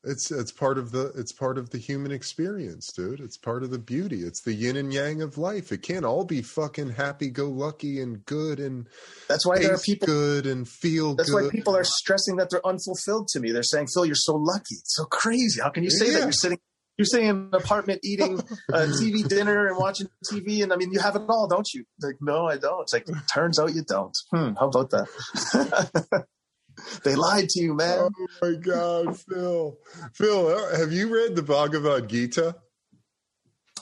it's 0.03 0.31
it's 0.31 0.51
part 0.51 0.79
of 0.79 0.93
the 0.93 1.13
it's 1.15 1.33
part 1.33 1.59
of 1.59 1.71
the 1.71 1.79
human 1.79 2.11
experience, 2.11 2.91
dude. 2.93 3.21
It's 3.21 3.37
part 3.37 3.63
of 3.63 3.71
the 3.71 3.79
beauty. 3.79 4.23
It's 4.23 4.43
the 4.43 4.55
yin 4.55 4.77
and 4.77 4.93
yang 4.93 5.21
of 5.21 5.37
life. 5.37 5.73
It 5.73 5.83
can't 5.83 6.05
all 6.05 6.25
be 6.25 6.41
fucking 6.41 6.91
happy 6.91 7.29
go 7.29 7.49
lucky 7.49 8.01
and 8.01 8.25
good 8.25 8.61
and 8.61 8.87
that's 9.29 9.47
why 9.47 9.59
there 9.59 9.75
are 9.75 9.79
people 9.79 10.07
good 10.07 10.47
and 10.47 10.67
feel 10.67 11.15
that's 11.15 11.31
good. 11.31 11.45
why 11.45 11.51
people 11.51 11.77
are 11.77 11.85
stressing 11.85 12.37
that 12.37 12.49
they're 12.51 12.67
unfulfilled 12.67 13.29
to 13.29 13.41
me. 13.41 13.53
They're 13.53 13.63
saying, 13.63 13.89
Phil, 13.93 14.07
you're 14.07 14.15
so 14.15 14.37
lucky. 14.37 14.77
It's 14.77 14.97
so 14.97 15.05
crazy. 15.05 15.61
How 15.61 15.69
can 15.69 15.85
you 15.85 15.91
say 15.91 16.07
yeah. 16.07 16.13
that 16.13 16.23
you're 16.23 16.33
sitting 16.33 16.59
you're 16.97 17.07
sitting 17.07 17.29
in 17.29 17.37
an 17.37 17.55
apartment 17.55 18.01
eating 18.03 18.39
a 18.71 18.73
TV 18.73 19.27
dinner 19.27 19.67
and 19.67 19.77
watching 19.77 20.09
TV 20.31 20.63
and 20.63 20.73
I 20.73 20.77
mean 20.77 20.93
you 20.93 21.01
have 21.01 21.17
it 21.17 21.23
all, 21.29 21.47
don't 21.47 21.69
you? 21.75 21.85
Like, 22.03 22.17
no, 22.23 22.47
I 22.47 22.57
don't. 22.57 22.83
It's 22.83 22.95
like 22.95 23.07
turns 23.33 23.59
out 23.59 23.75
you 23.75 23.85
don't. 23.87 24.17
Hmm, 24.31 24.55
how 24.59 24.69
about 24.69 24.91
that? 24.91 26.25
they 27.05 27.14
lied 27.14 27.49
to 27.51 27.62
you, 27.62 27.74
man. 27.74 27.99
Oh 27.99 28.26
my 28.43 28.55
God, 28.55 29.18
Phil. 29.18 29.76
Phil, 30.14 30.49
uh, 30.49 30.76
have 30.78 30.93
you 30.93 31.12
read 31.12 31.37
the 31.37 31.43
Bhagavad 31.43 32.09
Gita? 32.09 32.57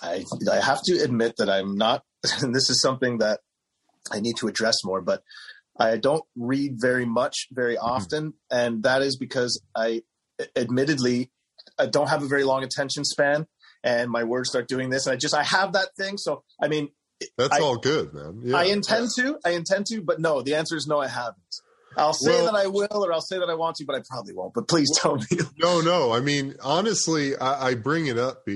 I 0.02 0.24
I 0.50 0.56
have 0.56 0.80
to 0.84 1.02
admit 1.02 1.34
that 1.38 1.48
I'm 1.48 1.76
not. 1.76 2.02
And 2.42 2.54
this 2.54 2.68
is 2.68 2.82
something 2.82 3.18
that 3.18 3.40
I 4.10 4.20
need 4.20 4.36
to 4.38 4.48
address 4.48 4.74
more, 4.84 5.00
but 5.00 5.22
I 5.78 5.96
don't 5.96 6.24
read 6.36 6.74
very 6.76 7.04
much 7.04 7.46
very 7.52 7.76
mm-hmm. 7.76 7.86
often, 7.86 8.24
mm-hmm. 8.26 8.56
and 8.56 8.82
that 8.82 9.02
is 9.02 9.16
because 9.16 9.62
I, 9.76 10.02
admittedly, 10.56 11.30
I 11.78 11.86
don't 11.86 12.08
have 12.08 12.22
a 12.22 12.26
very 12.26 12.44
long 12.44 12.64
attention 12.64 13.04
span, 13.04 13.46
and 13.84 14.10
my 14.10 14.24
words 14.24 14.50
start 14.50 14.68
doing 14.68 14.90
this, 14.90 15.06
and 15.06 15.14
I 15.14 15.16
just 15.16 15.34
I 15.34 15.44
have 15.44 15.72
that 15.74 15.90
thing. 15.96 16.18
So 16.18 16.42
I 16.60 16.68
mean, 16.68 16.88
that's 17.36 17.56
I, 17.56 17.60
all 17.60 17.76
good, 17.76 18.12
man. 18.12 18.40
Yeah. 18.42 18.56
I 18.56 18.64
intend 18.64 19.10
to. 19.16 19.38
I 19.44 19.50
intend 19.50 19.86
to, 19.86 20.02
but 20.02 20.20
no, 20.20 20.42
the 20.42 20.54
answer 20.54 20.76
is 20.76 20.86
no. 20.86 21.00
I 21.00 21.08
haven't. 21.08 21.36
I'll 21.98 22.14
say 22.14 22.30
well, 22.30 22.52
that 22.52 22.54
I 22.54 22.66
will, 22.66 22.88
or 22.90 23.12
I'll 23.12 23.20
say 23.20 23.38
that 23.38 23.50
I 23.50 23.54
want 23.54 23.76
to, 23.76 23.84
but 23.84 23.96
I 23.96 24.00
probably 24.08 24.32
won't. 24.34 24.54
But 24.54 24.68
please 24.68 24.88
tell 24.94 25.16
me. 25.16 25.26
no, 25.58 25.80
no. 25.80 26.12
I 26.12 26.20
mean, 26.20 26.54
honestly, 26.62 27.36
I, 27.36 27.68
I 27.68 27.74
bring 27.74 28.06
it 28.06 28.18
up, 28.18 28.46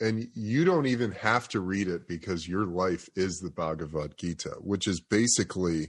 and 0.00 0.28
you 0.34 0.64
don't 0.64 0.86
even 0.86 1.12
have 1.12 1.48
to 1.48 1.60
read 1.60 1.88
it 1.88 2.06
because 2.06 2.48
your 2.48 2.66
life 2.66 3.08
is 3.16 3.38
the 3.38 3.50
Bhagavad 3.50 4.16
Gita, 4.16 4.56
which 4.60 4.86
is 4.86 5.00
basically, 5.00 5.88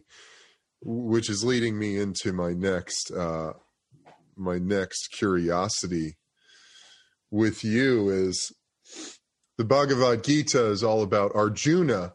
which 0.81 1.29
is 1.29 1.43
leading 1.43 1.77
me 1.77 1.97
into 1.97 2.33
my 2.33 2.53
next, 2.53 3.11
uh, 3.11 3.53
my 4.35 4.57
next 4.57 5.09
curiosity 5.09 6.17
with 7.31 7.63
you 7.63 8.09
is 8.09 8.51
the 9.57 9.65
Bhagavad 9.65 10.23
Gita 10.23 10.65
is 10.67 10.83
all 10.83 11.01
about 11.01 11.35
Arjuna 11.35 12.13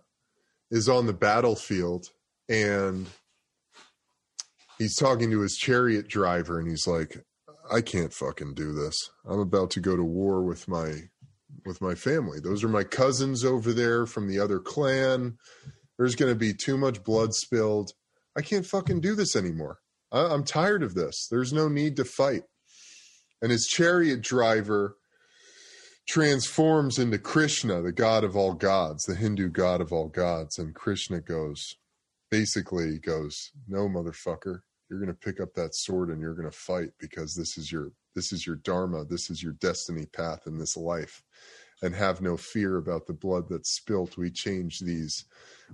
is 0.71 0.89
on 0.89 1.07
the 1.07 1.13
battlefield 1.13 2.07
and 2.49 3.07
he's 4.81 4.97
talking 4.97 5.31
to 5.31 5.43
his 5.43 5.57
chariot 5.57 6.09
driver 6.09 6.59
and 6.59 6.69
he's 6.69 6.89
like 6.89 7.25
i 7.71 7.81
can't 7.81 8.13
fucking 8.13 8.55
do 8.55 8.73
this. 8.73 9.11
I'm 9.27 9.39
about 9.39 9.71
to 9.73 9.81
go 9.81 9.97
to 9.97 10.03
war 10.03 10.43
with 10.43 10.67
my 10.69 10.93
with 11.65 11.81
my 11.81 11.95
family. 11.95 12.39
Those 12.41 12.65
are 12.65 12.69
my 12.69 12.85
cousins 12.85 13.45
over 13.45 13.73
there 13.73 14.07
from 14.07 14.29
the 14.29 14.41
other 14.41 14.59
clan. 14.59 15.37
There's 15.99 16.15
going 16.15 16.33
to 16.33 16.39
be 16.39 16.55
too 16.55 16.79
much 16.79 17.05
blood 17.05 17.35
spilled. 17.35 17.93
I 18.37 18.41
can't 18.41 18.67
fucking 18.67 19.01
do 19.01 19.15
this 19.15 19.37
anymore. 19.37 19.79
I, 20.11 20.27
i'm 20.27 20.45
tired 20.45 20.83
of 20.83 20.95
this. 20.95 21.29
There's 21.31 21.53
no 21.53 21.69
need 21.69 21.97
to 21.97 22.05
fight. 22.05 22.43
And 23.43 23.51
his 23.51 23.67
chariot 23.67 24.23
driver 24.23 24.97
transforms 26.09 26.99
into 26.99 27.19
krishna 27.19 27.81
the 27.83 27.93
god 27.93 28.25
of 28.25 28.35
all 28.35 28.53
gods 28.53 29.05
the 29.05 29.15
hindu 29.15 29.49
god 29.49 29.81
of 29.81 29.93
all 29.93 30.09
gods. 30.09 30.59
And 30.59 30.75
krishna 30.75 31.21
goes 31.21 31.77
basically 32.31 32.99
goes 32.99 33.53
no 33.69 33.89
motherfucker 33.89 34.61
you're 34.91 34.99
going 34.99 35.09
to 35.09 35.15
pick 35.15 35.41
up 35.41 35.55
that 35.55 35.75
sword 35.75 36.11
and 36.11 36.21
you're 36.21 36.35
going 36.35 36.51
to 36.51 36.57
fight 36.57 36.91
because 36.99 37.35
this 37.35 37.57
is 37.57 37.71
your 37.71 37.93
this 38.17 38.33
is 38.33 38.45
your 38.45 38.57
dharma 38.57 39.05
this 39.05 39.31
is 39.31 39.43
your 39.43 39.53
destiny 39.53 40.05
path 40.07 40.47
in 40.47 40.59
this 40.59 40.77
life. 40.77 41.23
And 41.83 41.95
have 41.95 42.21
no 42.21 42.37
fear 42.37 42.77
about 42.77 43.07
the 43.07 43.15
blood 43.15 43.45
that's 43.49 43.75
spilt. 43.75 44.19
We 44.19 44.31
change 44.31 44.81
these 44.81 45.25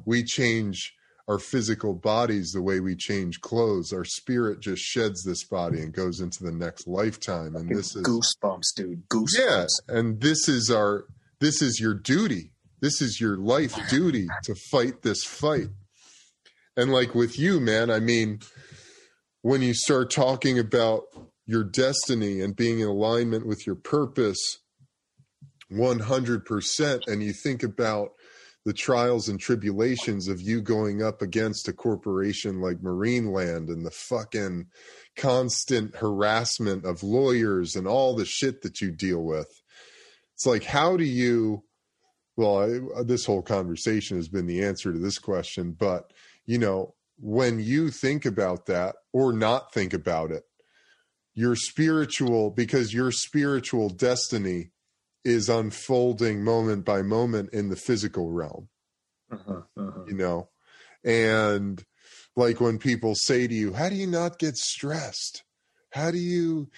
we 0.05 0.23
change 0.23 0.95
our 1.27 1.41
physical 1.41 1.95
bodies 1.95 2.53
the 2.53 2.63
way 2.63 2.79
we 2.79 2.95
change 2.95 3.41
clothes. 3.41 3.93
Our 3.93 4.05
spirit 4.05 4.61
just 4.61 4.83
sheds 4.83 5.25
this 5.25 5.43
body 5.43 5.81
and 5.81 5.93
goes 5.93 6.21
into 6.21 6.45
the 6.45 6.53
next 6.53 6.87
lifetime. 6.87 7.57
And 7.57 7.69
this 7.69 7.97
is 7.97 8.07
goosebumps 8.07 8.75
dude. 8.77 9.09
Goosebumps. 9.09 9.39
Yeah 9.39 9.67
and 9.89 10.21
this 10.21 10.49
is 10.49 10.71
our 10.71 11.07
this 11.41 11.61
is 11.61 11.81
your 11.81 11.95
duty. 11.95 12.53
This 12.81 13.01
is 13.01 13.21
your 13.21 13.37
life 13.37 13.77
duty 13.89 14.29
to 14.45 14.55
fight 14.71 15.03
this 15.03 15.25
fight. 15.25 15.69
And 16.77 16.93
like 16.93 17.15
with 17.15 17.39
you, 17.39 17.59
man, 17.59 17.91
I 17.91 18.01
mean, 18.01 18.41
when 19.47 19.63
you 19.63 19.73
start 19.73 20.11
talking 20.11 20.59
about 20.59 21.05
your 21.47 21.63
destiny 21.63 22.41
and 22.41 22.57
being 22.57 22.81
in 22.81 22.89
alignment 22.89 23.47
with 23.47 23.65
your 23.65 23.77
purpose 23.77 24.59
100%, 25.71 27.07
and 27.07 27.23
you 27.23 27.33
think 27.33 27.63
about 27.63 28.11
the 28.65 28.73
trials 28.73 29.29
and 29.29 29.39
tribulations 29.39 30.27
of 30.27 30.41
you 30.41 30.61
going 30.61 31.01
up 31.01 31.23
against 31.23 31.69
a 31.69 31.73
corporation 31.73 32.61
like 32.61 32.79
Marineland 32.79 33.69
and 33.69 33.87
the 33.87 33.93
fucking 33.93 34.67
constant 35.15 35.95
harassment 35.95 36.85
of 36.85 37.05
lawyers 37.05 37.77
and 37.77 37.87
all 37.87 38.17
the 38.17 38.25
shit 38.25 38.63
that 38.63 38.81
you 38.81 38.91
deal 38.91 39.23
with. 39.23 39.63
It's 40.35 40.45
like, 40.45 40.65
how 40.65 40.97
do 40.97 41.05
you? 41.05 41.63
Well, 42.37 42.59
I, 42.99 43.05
this 43.05 43.25
whole 43.25 43.43
conversation 43.43 44.17
has 44.17 44.27
been 44.27 44.49
the 44.49 44.65
answer 44.65 44.93
to 44.93 44.99
this 44.99 45.21
question, 45.21 45.71
but 45.71 46.13
you 46.47 46.59
know, 46.59 46.96
when 47.19 47.59
you 47.59 47.91
think 47.91 48.27
about 48.27 48.67
that 48.67 48.97
or 49.13 49.33
not 49.33 49.73
think 49.73 49.95
about 49.95 50.31
it, 50.31 50.45
your 51.35 51.57
spiritual, 51.57 52.51
because 52.51 52.95
your 52.95 53.11
spiritual 53.13 53.89
destiny 53.89 54.71
is 55.25 55.49
unfolding 55.49 56.43
moment 56.43 56.85
by 56.85 57.03
moment 57.03 57.51
in 57.53 57.69
the 57.69 57.77
physical 57.77 58.31
realm. 58.31 58.69
Uh-huh, 59.31 59.63
uh-huh. 59.77 60.05
You 60.07 60.15
know, 60.15 60.49
and 61.05 61.85
like 62.37 62.61
when 62.61 62.79
people 62.79 63.15
say 63.15 63.47
to 63.47 63.55
you, 63.55 63.73
How 63.73 63.89
do 63.89 63.97
you 63.97 64.07
not 64.07 64.39
get 64.39 64.57
stressed? 64.57 65.43
How 65.91 66.11
do 66.11 66.19
you 66.19 66.69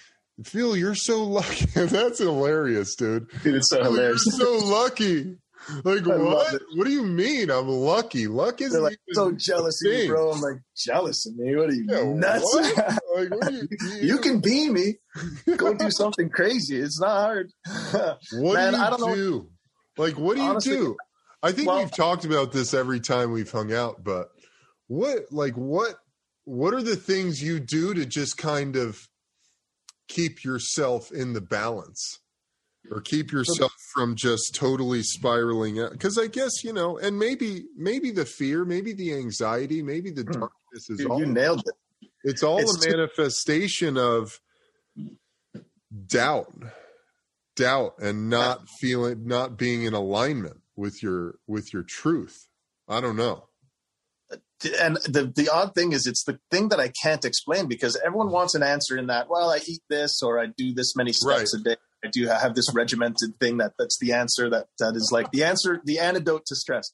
feel 0.43 0.75
you're 0.75 0.95
so 0.95 1.23
lucky? 1.23 1.65
That's 1.75 2.19
hilarious, 2.19 2.95
dude. 2.95 3.29
Dude, 3.43 3.55
it's 3.55 3.69
so 3.69 3.83
hilarious. 3.83 4.25
You're 4.25 4.59
so 4.59 4.65
lucky. 4.65 5.37
Like 5.83 6.05
what? 6.05 6.61
What 6.75 6.85
do 6.85 6.91
you 6.91 7.03
mean? 7.03 7.51
I'm 7.51 7.67
lucky. 7.67 8.27
Luck 8.27 8.61
is 8.61 8.73
like 8.73 8.97
so 9.11 9.31
jealous 9.31 9.85
of 9.85 9.93
you, 9.93 10.07
bro. 10.07 10.31
I'm 10.31 10.41
like 10.41 10.61
jealous 10.75 11.25
of 11.27 11.35
me. 11.35 11.55
What 11.55 11.69
are 11.69 11.73
you 11.73 11.85
yeah, 11.87 12.13
nuts? 12.13 12.43
What? 12.43 12.99
Like, 13.15 13.31
what 13.31 13.51
you, 13.51 13.67
you, 13.69 13.89
you, 14.01 14.17
can 14.19 14.39
be 14.39 14.69
me. 14.69 14.95
Go 15.57 15.73
do 15.73 15.91
something 15.91 16.29
crazy. 16.29 16.77
It's 16.77 17.01
not 17.01 17.09
hard. 17.09 17.51
what 18.31 18.53
Man, 18.53 18.71
do 18.71 18.77
you 18.77 18.83
I 18.85 18.89
don't 18.91 19.15
do? 19.15 19.31
Know. 19.31 19.47
Like 19.97 20.17
what 20.17 20.37
do 20.37 20.43
you 20.43 20.49
Honestly, 20.49 20.75
do? 20.75 20.97
I 21.43 21.51
think 21.51 21.67
well, 21.67 21.79
we've 21.79 21.91
talked 21.91 22.23
about 22.23 22.53
this 22.53 22.73
every 22.73 23.01
time 23.01 23.31
we've 23.31 23.51
hung 23.51 23.73
out, 23.73 24.03
but 24.03 24.29
what 24.87 25.25
like 25.31 25.55
what 25.55 25.95
what 26.45 26.73
are 26.73 26.83
the 26.83 26.95
things 26.95 27.43
you 27.43 27.59
do 27.59 27.93
to 27.93 28.05
just 28.05 28.37
kind 28.37 28.75
of 28.75 29.07
keep 30.07 30.43
yourself 30.43 31.11
in 31.11 31.33
the 31.33 31.41
balance? 31.41 32.19
Or 32.91 33.01
keep 33.01 33.31
yourself 33.31 33.71
from 33.93 34.15
just 34.15 34.55
totally 34.55 35.01
spiraling 35.03 35.79
out 35.79 35.91
because 35.91 36.17
i 36.17 36.27
guess 36.27 36.63
you 36.63 36.73
know 36.73 36.97
and 36.97 37.17
maybe 37.17 37.65
maybe 37.77 38.11
the 38.11 38.25
fear 38.25 38.65
maybe 38.65 38.93
the 38.93 39.13
anxiety 39.13 39.81
maybe 39.81 40.11
the 40.11 40.23
hmm. 40.23 40.31
darkness 40.31 40.89
is 40.89 40.97
Dude, 40.97 41.07
all 41.07 41.19
you 41.19 41.25
nailed 41.25 41.63
it. 41.65 42.09
it's 42.23 42.43
all 42.43 42.59
it's 42.59 42.85
a 42.85 42.89
manifestation 42.89 43.97
of 43.97 44.39
doubt 46.07 46.53
doubt 47.59 47.95
and 47.99 48.29
not 48.29 48.67
feeling 48.79 49.27
not 49.27 49.57
being 49.57 49.83
in 49.83 49.93
alignment 49.93 50.61
with 50.75 51.03
your 51.03 51.35
with 51.45 51.73
your 51.73 51.83
truth. 51.83 52.47
I 52.87 53.01
don't 53.01 53.17
know. 53.17 53.45
And 54.79 54.95
the 54.97 55.31
the 55.33 55.49
odd 55.49 55.75
thing 55.75 55.91
is 55.91 56.07
it's 56.07 56.23
the 56.23 56.39
thing 56.49 56.69
that 56.69 56.79
I 56.79 56.91
can't 57.03 57.23
explain 57.25 57.67
because 57.67 57.99
everyone 58.03 58.31
wants 58.31 58.55
an 58.55 58.63
answer 58.63 58.97
in 58.97 59.07
that 59.07 59.29
well 59.29 59.49
I 59.51 59.59
eat 59.67 59.81
this 59.89 60.21
or 60.23 60.39
I 60.39 60.47
do 60.47 60.73
this 60.73 60.95
many 60.95 61.13
steps 61.13 61.53
right. 61.53 61.61
a 61.61 61.63
day 61.63 61.75
I 62.03 62.09
do 62.09 62.27
have 62.27 62.55
this 62.55 62.73
regimented 62.73 63.39
thing 63.39 63.57
that 63.57 63.73
that's 63.77 63.97
the 63.99 64.13
answer 64.13 64.49
that 64.49 64.67
that 64.79 64.95
is 64.95 65.09
like 65.11 65.31
the 65.31 65.43
answer, 65.43 65.81
the 65.83 65.99
antidote 65.99 66.45
to 66.47 66.55
stress. 66.55 66.91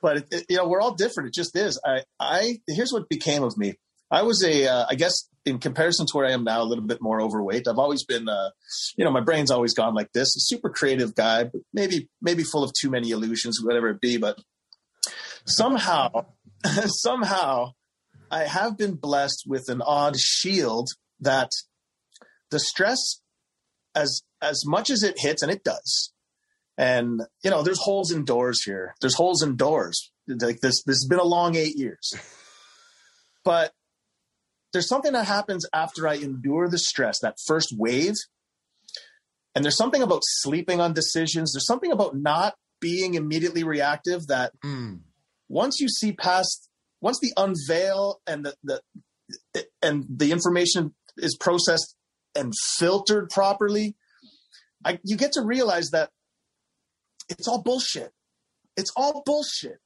But 0.00 0.18
it, 0.18 0.26
it, 0.30 0.46
you 0.48 0.56
know, 0.56 0.68
we're 0.68 0.80
all 0.80 0.94
different. 0.94 1.28
It 1.28 1.34
just 1.34 1.56
is. 1.56 1.80
I, 1.84 2.02
I 2.20 2.60
here's 2.66 2.92
what 2.92 3.08
became 3.08 3.42
of 3.42 3.56
me. 3.56 3.74
I 4.10 4.22
was 4.22 4.42
a, 4.42 4.66
uh, 4.66 4.86
I 4.88 4.94
guess, 4.94 5.28
in 5.44 5.58
comparison 5.58 6.06
to 6.06 6.16
where 6.16 6.26
I 6.26 6.32
am 6.32 6.44
now, 6.44 6.62
a 6.62 6.64
little 6.64 6.84
bit 6.84 7.02
more 7.02 7.20
overweight. 7.20 7.68
I've 7.68 7.78
always 7.78 8.04
been, 8.04 8.28
uh, 8.28 8.50
you 8.96 9.04
know, 9.04 9.10
my 9.10 9.20
brain's 9.20 9.50
always 9.50 9.74
gone 9.74 9.94
like 9.94 10.12
this. 10.12 10.34
A 10.36 10.40
super 10.40 10.70
creative 10.70 11.14
guy, 11.14 11.44
but 11.44 11.60
maybe 11.72 12.08
maybe 12.22 12.42
full 12.42 12.64
of 12.64 12.72
too 12.72 12.90
many 12.90 13.10
illusions, 13.10 13.60
whatever 13.62 13.88
it 13.90 14.00
be. 14.00 14.16
But 14.16 14.38
somehow, 15.46 16.26
somehow, 16.86 17.72
I 18.30 18.44
have 18.44 18.76
been 18.76 18.94
blessed 18.94 19.44
with 19.46 19.68
an 19.68 19.82
odd 19.82 20.16
shield 20.18 20.88
that 21.20 21.50
the 22.50 22.60
stress 22.60 23.20
as 23.94 24.22
as 24.42 24.64
much 24.66 24.90
as 24.90 25.02
it 25.02 25.18
hits, 25.18 25.42
and 25.42 25.50
it 25.50 25.64
does. 25.64 26.12
And 26.76 27.22
you 27.42 27.50
know, 27.50 27.62
there's 27.62 27.80
holes 27.80 28.12
in 28.12 28.24
doors 28.24 28.62
here. 28.64 28.94
There's 29.00 29.16
holes 29.16 29.42
in 29.42 29.56
doors. 29.56 30.12
Like 30.28 30.60
this, 30.60 30.82
this 30.84 30.96
has 30.96 31.06
been 31.08 31.18
a 31.18 31.24
long 31.24 31.56
eight 31.56 31.76
years. 31.76 32.14
But 33.44 33.72
there's 34.74 34.88
something 34.88 35.12
that 35.12 35.26
happens 35.26 35.64
after 35.72 36.06
I 36.06 36.16
endure 36.16 36.68
the 36.68 36.78
stress, 36.78 37.18
that 37.22 37.36
first 37.46 37.74
wave. 37.74 38.12
And 39.54 39.64
there's 39.64 39.78
something 39.78 40.02
about 40.02 40.20
sleeping 40.22 40.82
on 40.82 40.92
decisions. 40.92 41.52
There's 41.52 41.66
something 41.66 41.90
about 41.90 42.14
not 42.14 42.56
being 42.78 43.14
immediately 43.14 43.64
reactive 43.64 44.26
that 44.26 44.52
mm. 44.62 45.00
once 45.48 45.80
you 45.80 45.88
see 45.88 46.12
past, 46.12 46.68
once 47.00 47.18
the 47.20 47.32
unveil 47.38 48.20
and 48.26 48.44
the, 48.44 48.54
the 48.62 49.64
and 49.82 50.04
the 50.08 50.30
information 50.30 50.94
is 51.16 51.34
processed 51.34 51.96
and 52.34 52.52
filtered 52.76 53.30
properly, 53.30 53.96
I, 54.84 54.98
you 55.04 55.16
get 55.16 55.32
to 55.32 55.42
realize 55.42 55.90
that 55.90 56.10
it's 57.28 57.48
all 57.48 57.62
bullshit. 57.62 58.12
It's 58.76 58.92
all 58.96 59.22
bullshit. 59.24 59.78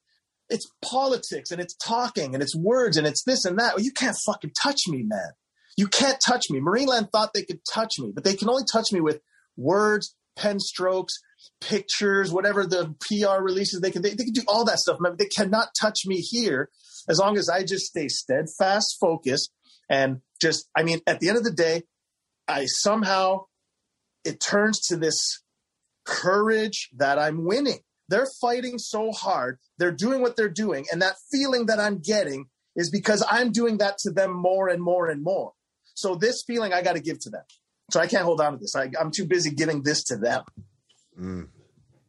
It's 0.49 0.71
politics 0.83 1.51
and 1.51 1.61
it's 1.61 1.75
talking 1.75 2.35
and 2.35 2.43
it's 2.43 2.55
words 2.55 2.97
and 2.97 3.07
it's 3.07 3.25
this 3.25 3.45
and 3.45 3.59
that. 3.59 3.75
Well, 3.75 3.85
you 3.85 3.93
can't 3.93 4.17
fucking 4.27 4.53
touch 4.61 4.81
me, 4.87 5.03
man. 5.03 5.31
You 5.77 5.87
can't 5.87 6.19
touch 6.27 6.51
me. 6.51 6.61
Marineland 6.61 7.11
thought 7.11 7.33
they 7.33 7.45
could 7.45 7.61
touch 7.73 7.95
me, 7.99 8.13
but 8.15 8.25
they 8.25 8.35
can 8.35 8.51
only 8.51 8.65
touch 8.71 8.93
me 8.93 9.01
with 9.01 9.21
words, 9.57 10.15
pen 10.37 10.61
strokes, 10.61 11.15
pictures, 11.61 12.31
whatever 12.31 12.67
the 12.67 12.95
PR 13.01 13.43
releases. 13.43 13.81
They 13.81 13.91
can 13.91 14.03
they, 14.03 14.11
they 14.11 14.25
can 14.25 14.35
do 14.35 14.43
all 14.47 14.67
that 14.67 14.79
stuff. 14.79 14.99
Man, 15.01 15.17
they 15.19 15.27
cannot 15.27 15.69
touch 15.81 16.01
me 16.05 16.17
here 16.17 16.69
as 17.09 17.19
long 17.19 17.39
as 17.39 17.49
I 17.49 17.63
just 17.63 17.87
stay 17.87 18.09
steadfast, 18.09 18.99
focused, 19.01 19.51
and 19.89 20.21
just. 20.41 20.69
I 20.77 20.83
mean, 20.83 21.01
at 21.07 21.21
the 21.21 21.29
end 21.29 21.39
of 21.39 21.45
the 21.45 21.53
day, 21.53 21.85
I 22.47 22.67
somehow 22.67 23.47
it 24.25 24.41
turns 24.41 24.81
to 24.89 24.97
this 24.97 25.43
courage 26.05 26.91
that 26.97 27.19
I'm 27.19 27.45
winning. 27.45 27.81
They're 28.09 28.29
fighting 28.41 28.79
so 28.79 29.13
hard. 29.13 29.59
They're 29.79 29.93
doing 29.93 30.21
what 30.21 30.37
they're 30.37 30.49
doing. 30.49 30.87
And 30.93 31.01
that 31.03 31.15
feeling 31.31 31.67
that 31.67 31.81
I'm 31.81 31.99
getting 31.99 32.47
is 32.77 32.91
because 32.91 33.25
I'm 33.31 33.53
doing 33.53 33.79
that 33.79 33.99
to 33.99 34.11
them 34.11 34.33
more 34.33 34.69
and 34.69 34.83
more 34.83 35.09
and 35.09 35.23
more. 35.23 35.53
So 35.95 36.15
this 36.15 36.43
feeling 36.47 36.73
I 36.73 36.83
got 36.83 36.95
to 36.95 37.01
give 37.01 37.21
to 37.21 37.31
them. 37.31 37.45
So 37.91 38.01
I 38.01 38.07
can't 38.07 38.25
hold 38.25 38.41
on 38.41 38.53
to 38.53 38.59
this. 38.59 38.75
I, 38.75 38.91
am 38.99 39.11
too 39.11 39.27
busy 39.27 39.51
giving 39.51 39.83
this 39.83 40.05
to 40.05 40.17
them. 40.17 40.45
Mm, 41.21 41.49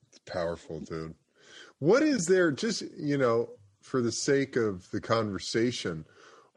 it's 0.09 0.19
powerful, 0.25 0.79
dude. 0.79 1.15
What 1.79 2.03
is 2.03 2.27
there, 2.27 2.51
just, 2.51 2.83
you 2.97 3.17
know, 3.17 3.49
for 3.81 4.01
the 4.01 4.11
sake 4.11 4.55
of 4.55 4.89
the 4.91 5.01
conversation, 5.01 6.05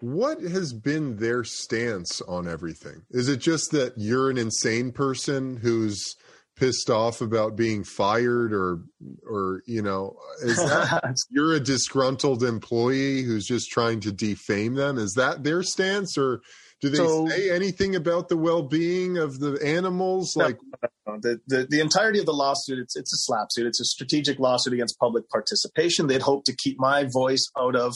what 0.00 0.40
has 0.40 0.72
been 0.72 1.16
their 1.16 1.44
stance 1.44 2.20
on 2.22 2.48
everything? 2.48 3.02
Is 3.10 3.28
it 3.28 3.38
just 3.38 3.70
that 3.72 3.94
you're 3.96 4.30
an 4.30 4.38
insane 4.38 4.92
person 4.92 5.56
who's 5.56 6.16
pissed 6.56 6.88
off 6.88 7.20
about 7.20 7.54
being 7.54 7.84
fired 7.84 8.52
or 8.52 8.80
or 9.28 9.62
you 9.66 9.82
know 9.82 10.16
is 10.42 10.56
that 10.56 11.14
you're 11.30 11.52
a 11.52 11.60
disgruntled 11.60 12.42
employee 12.42 13.22
who's 13.22 13.46
just 13.46 13.70
trying 13.70 14.00
to 14.00 14.12
defame 14.12 14.74
them? 14.74 14.98
Is 14.98 15.14
that 15.14 15.44
their 15.44 15.62
stance 15.62 16.16
or 16.18 16.40
do 16.82 16.90
they 16.90 16.98
so, 16.98 17.26
say 17.28 17.50
anything 17.50 17.96
about 17.96 18.28
the 18.28 18.36
well-being 18.36 19.16
of 19.16 19.38
the 19.38 19.58
animals? 19.64 20.36
Like 20.36 20.58
the, 21.06 21.40
the, 21.46 21.66
the 21.70 21.80
entirety 21.80 22.18
of 22.18 22.26
the 22.26 22.34
lawsuit 22.34 22.78
it's 22.78 22.96
it's 22.96 23.14
a 23.14 23.16
slap 23.16 23.48
suit 23.50 23.66
it's 23.66 23.80
a 23.80 23.84
strategic 23.84 24.38
lawsuit 24.38 24.74
against 24.74 24.98
public 24.98 25.28
participation. 25.30 26.06
They'd 26.06 26.22
hope 26.22 26.44
to 26.44 26.54
keep 26.54 26.78
my 26.78 27.04
voice 27.04 27.50
out 27.58 27.76
of 27.76 27.94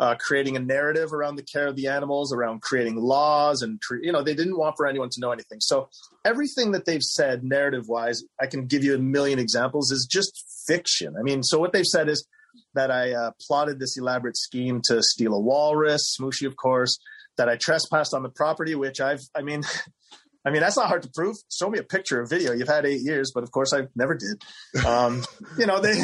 uh, 0.00 0.14
creating 0.18 0.56
a 0.56 0.60
narrative 0.60 1.12
around 1.12 1.36
the 1.36 1.42
care 1.42 1.66
of 1.66 1.76
the 1.76 1.86
animals, 1.86 2.32
around 2.32 2.62
creating 2.62 2.96
laws, 2.96 3.60
and 3.60 3.78
you 4.02 4.10
know 4.10 4.22
they 4.22 4.34
didn't 4.34 4.56
want 4.56 4.74
for 4.76 4.86
anyone 4.86 5.10
to 5.10 5.20
know 5.20 5.30
anything. 5.30 5.60
So 5.60 5.90
everything 6.24 6.72
that 6.72 6.86
they've 6.86 7.02
said, 7.02 7.44
narrative 7.44 7.86
wise, 7.86 8.24
I 8.40 8.46
can 8.46 8.66
give 8.66 8.82
you 8.82 8.94
a 8.94 8.98
million 8.98 9.38
examples, 9.38 9.92
is 9.92 10.08
just 10.10 10.42
fiction. 10.66 11.14
I 11.18 11.22
mean, 11.22 11.42
so 11.42 11.58
what 11.58 11.72
they've 11.72 11.84
said 11.84 12.08
is 12.08 12.26
that 12.74 12.90
I 12.90 13.12
uh, 13.12 13.32
plotted 13.46 13.78
this 13.78 13.98
elaborate 13.98 14.38
scheme 14.38 14.80
to 14.86 15.02
steal 15.02 15.34
a 15.34 15.40
walrus, 15.40 16.16
Smooshi, 16.18 16.46
of 16.46 16.56
course, 16.56 16.98
that 17.36 17.48
I 17.48 17.56
trespassed 17.56 18.14
on 18.14 18.22
the 18.22 18.30
property, 18.30 18.74
which 18.74 19.00
I've, 19.00 19.20
I 19.34 19.42
mean, 19.42 19.62
I 20.44 20.50
mean, 20.50 20.60
that's 20.60 20.76
not 20.76 20.88
hard 20.88 21.02
to 21.02 21.10
prove. 21.10 21.36
Show 21.50 21.68
me 21.68 21.78
a 21.78 21.82
picture 21.82 22.22
or 22.22 22.26
video. 22.26 22.52
You've 22.52 22.68
had 22.68 22.86
eight 22.86 23.02
years, 23.02 23.32
but 23.34 23.42
of 23.42 23.50
course 23.50 23.72
I 23.74 23.88
never 23.94 24.14
did. 24.14 24.42
Um, 24.86 25.22
you 25.58 25.66
know, 25.66 25.80
they 25.80 25.94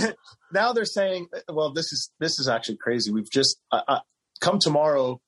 now 0.53 0.73
they're 0.73 0.85
saying, 0.85 1.29
well, 1.49 1.73
this 1.73 1.93
is 1.93 2.11
this 2.21 2.39
is 2.39 2.49
actually 2.49 2.77
crazy. 2.77 3.11
We've 3.11 3.31
just 3.31 3.59
uh, 3.73 3.83
uh, 3.89 4.01
come 4.41 4.59
tomorrow. 4.59 5.21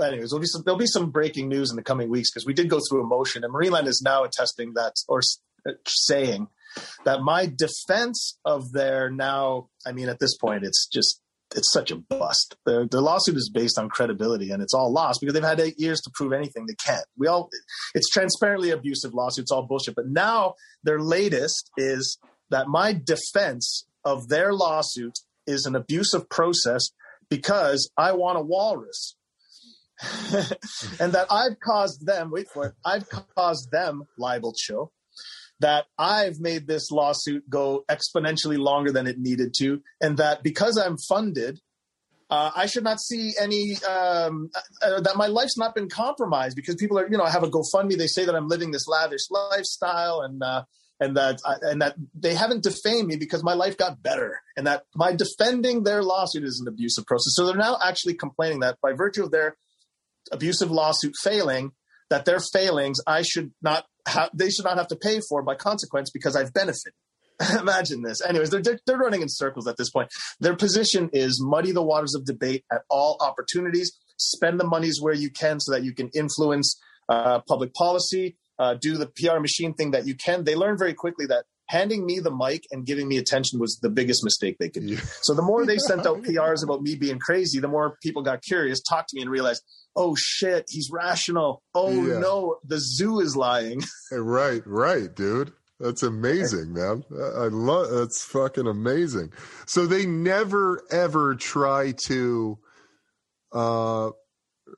Anyways, 0.00 0.30
there'll 0.30 0.40
be 0.40 0.46
some 0.46 0.62
there'll 0.64 0.78
be 0.78 0.86
some 0.86 1.10
breaking 1.10 1.48
news 1.48 1.70
in 1.70 1.76
the 1.76 1.82
coming 1.82 2.08
weeks 2.08 2.30
because 2.30 2.44
we 2.44 2.54
did 2.54 2.68
go 2.68 2.80
through 2.88 3.02
a 3.02 3.06
motion, 3.06 3.44
and 3.44 3.54
Marineland 3.54 3.86
is 3.86 4.02
now 4.04 4.24
attesting 4.24 4.72
that 4.74 4.94
or 5.06 5.20
uh, 5.66 5.72
saying 5.86 6.48
that 7.04 7.20
my 7.20 7.46
defense 7.46 8.38
of 8.44 8.72
their 8.72 9.10
now, 9.10 9.68
I 9.86 9.92
mean, 9.92 10.08
at 10.08 10.18
this 10.18 10.36
point, 10.36 10.64
it's 10.64 10.88
just 10.88 11.21
it's 11.54 11.72
such 11.72 11.90
a 11.90 11.96
bust. 11.96 12.56
The, 12.64 12.88
the 12.90 13.00
lawsuit 13.00 13.36
is 13.36 13.50
based 13.52 13.78
on 13.78 13.88
credibility, 13.88 14.50
and 14.50 14.62
it's 14.62 14.74
all 14.74 14.92
lost 14.92 15.20
because 15.20 15.34
they've 15.34 15.42
had 15.42 15.60
eight 15.60 15.78
years 15.78 16.00
to 16.02 16.10
prove 16.14 16.32
anything. 16.32 16.66
They 16.66 16.74
can't. 16.74 17.04
We 17.16 17.26
all, 17.26 17.50
it's 17.94 18.08
transparently 18.08 18.70
abusive 18.70 19.14
lawsuits, 19.14 19.50
all 19.50 19.66
bullshit. 19.66 19.94
But 19.94 20.08
now 20.08 20.54
their 20.82 21.00
latest 21.00 21.70
is 21.76 22.18
that 22.50 22.68
my 22.68 22.92
defense 22.92 23.86
of 24.04 24.28
their 24.28 24.52
lawsuit 24.52 25.18
is 25.46 25.66
an 25.66 25.74
abusive 25.74 26.28
process 26.28 26.82
because 27.28 27.90
I 27.96 28.12
want 28.12 28.38
a 28.38 28.42
walrus. 28.42 29.16
and 31.00 31.12
that 31.12 31.26
I've 31.30 31.60
caused 31.60 32.06
them, 32.06 32.30
wait 32.32 32.48
for 32.52 32.66
it, 32.66 32.74
I've 32.84 33.08
caused 33.36 33.70
them 33.70 34.02
libel 34.18 34.54
show 34.58 34.90
that 35.62 35.86
I've 35.98 36.38
made 36.38 36.66
this 36.66 36.90
lawsuit 36.90 37.48
go 37.48 37.84
exponentially 37.90 38.58
longer 38.58 38.92
than 38.92 39.06
it 39.06 39.18
needed 39.18 39.54
to, 39.58 39.80
and 40.00 40.18
that 40.18 40.42
because 40.42 40.76
I'm 40.76 40.96
funded, 41.08 41.60
uh, 42.30 42.50
I 42.54 42.66
should 42.66 42.84
not 42.84 43.00
see 43.00 43.32
any 43.40 43.76
um, 43.84 44.50
uh, 44.82 45.00
that 45.00 45.16
my 45.16 45.26
life's 45.26 45.58
not 45.58 45.74
been 45.74 45.88
compromised 45.88 46.56
because 46.56 46.76
people 46.76 46.98
are, 46.98 47.08
you 47.10 47.18
know, 47.18 47.24
I 47.24 47.30
have 47.30 47.42
a 47.42 47.50
GoFundMe. 47.50 47.96
They 47.96 48.06
say 48.06 48.24
that 48.24 48.34
I'm 48.34 48.48
living 48.48 48.70
this 48.70 48.86
lavish 48.88 49.30
lifestyle, 49.30 50.20
and 50.22 50.42
uh, 50.42 50.64
and 50.98 51.16
that 51.16 51.40
and 51.44 51.82
that 51.82 51.94
they 52.14 52.34
haven't 52.34 52.62
defamed 52.62 53.08
me 53.08 53.16
because 53.16 53.42
my 53.42 53.54
life 53.54 53.76
got 53.76 54.02
better, 54.02 54.40
and 54.56 54.66
that 54.66 54.84
my 54.94 55.12
defending 55.12 55.84
their 55.84 56.02
lawsuit 56.02 56.44
is 56.44 56.60
an 56.60 56.68
abusive 56.68 57.04
process. 57.06 57.34
So 57.34 57.46
they're 57.46 57.56
now 57.56 57.76
actually 57.84 58.14
complaining 58.14 58.60
that 58.60 58.78
by 58.80 58.92
virtue 58.92 59.24
of 59.24 59.30
their 59.30 59.56
abusive 60.30 60.70
lawsuit 60.70 61.14
failing, 61.22 61.72
that 62.12 62.26
their 62.26 62.40
failings 62.40 62.98
I 63.06 63.22
should 63.22 63.52
not 63.62 63.86
have, 64.06 64.28
they 64.34 64.50
should 64.50 64.66
not 64.66 64.76
have 64.76 64.88
to 64.88 64.96
pay 64.96 65.20
for 65.26 65.42
by 65.42 65.54
consequence 65.54 66.10
because 66.10 66.36
I've 66.36 66.52
benefited. 66.52 66.92
Imagine 67.58 68.02
this. 68.02 68.20
Anyways, 68.20 68.50
they're, 68.50 68.60
they're, 68.60 68.78
they're 68.86 68.98
running 68.98 69.22
in 69.22 69.30
circles 69.30 69.66
at 69.66 69.78
this 69.78 69.88
point. 69.88 70.10
Their 70.38 70.54
position 70.54 71.08
is 71.14 71.42
muddy 71.42 71.72
the 71.72 71.82
waters 71.82 72.14
of 72.14 72.26
debate 72.26 72.66
at 72.70 72.82
all 72.90 73.16
opportunities. 73.20 73.98
Spend 74.18 74.60
the 74.60 74.66
monies 74.66 75.00
where 75.00 75.14
you 75.14 75.30
can 75.30 75.58
so 75.58 75.72
that 75.72 75.84
you 75.84 75.94
can 75.94 76.10
influence 76.14 76.78
uh, 77.08 77.40
public 77.48 77.72
policy. 77.72 78.36
Uh, 78.58 78.74
do 78.74 78.98
the 78.98 79.10
PR 79.16 79.40
machine 79.40 79.72
thing 79.72 79.92
that 79.92 80.06
you 80.06 80.14
can. 80.14 80.44
They 80.44 80.54
learn 80.54 80.76
very 80.76 80.92
quickly 80.92 81.24
that 81.26 81.46
handing 81.68 82.04
me 82.04 82.18
the 82.18 82.34
mic 82.34 82.64
and 82.70 82.84
giving 82.84 83.08
me 83.08 83.16
attention 83.18 83.58
was 83.58 83.78
the 83.80 83.90
biggest 83.90 84.24
mistake 84.24 84.56
they 84.58 84.68
could 84.68 84.86
do. 84.86 84.96
So 85.22 85.34
the 85.34 85.42
more 85.42 85.64
they 85.64 85.78
sent 85.88 86.06
out 86.06 86.22
PRs 86.22 86.62
about 86.62 86.82
me 86.82 86.96
being 86.96 87.18
crazy, 87.18 87.60
the 87.60 87.68
more 87.68 87.96
people 88.02 88.22
got 88.22 88.42
curious, 88.42 88.80
talked 88.82 89.10
to 89.10 89.16
me, 89.16 89.22
and 89.22 89.30
realized 89.30 89.62
oh 89.96 90.14
shit, 90.18 90.66
he's 90.68 90.90
rational. 90.90 91.62
Oh 91.74 91.90
yeah. 91.90 92.18
no, 92.18 92.56
the 92.64 92.78
zoo 92.78 93.20
is 93.20 93.36
lying. 93.36 93.82
right, 94.12 94.62
right, 94.66 95.14
dude. 95.14 95.52
That's 95.80 96.04
amazing, 96.04 96.72
man. 96.72 97.04
I 97.10 97.48
love 97.48 97.90
that's 97.90 98.24
fucking 98.24 98.68
amazing. 98.68 99.32
So 99.66 99.86
they 99.86 100.06
never 100.06 100.82
ever 100.90 101.34
try 101.34 101.92
to 102.06 102.58
uh 103.52 104.10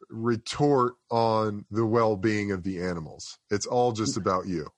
retort 0.09 0.95
on 1.11 1.66
the 1.70 1.85
well-being 1.85 2.53
of 2.53 2.62
the 2.62 2.80
animals. 2.80 3.39
It's 3.51 3.66
all 3.66 3.93
just 3.93 4.16
about 4.16 4.47
you. 4.47 4.68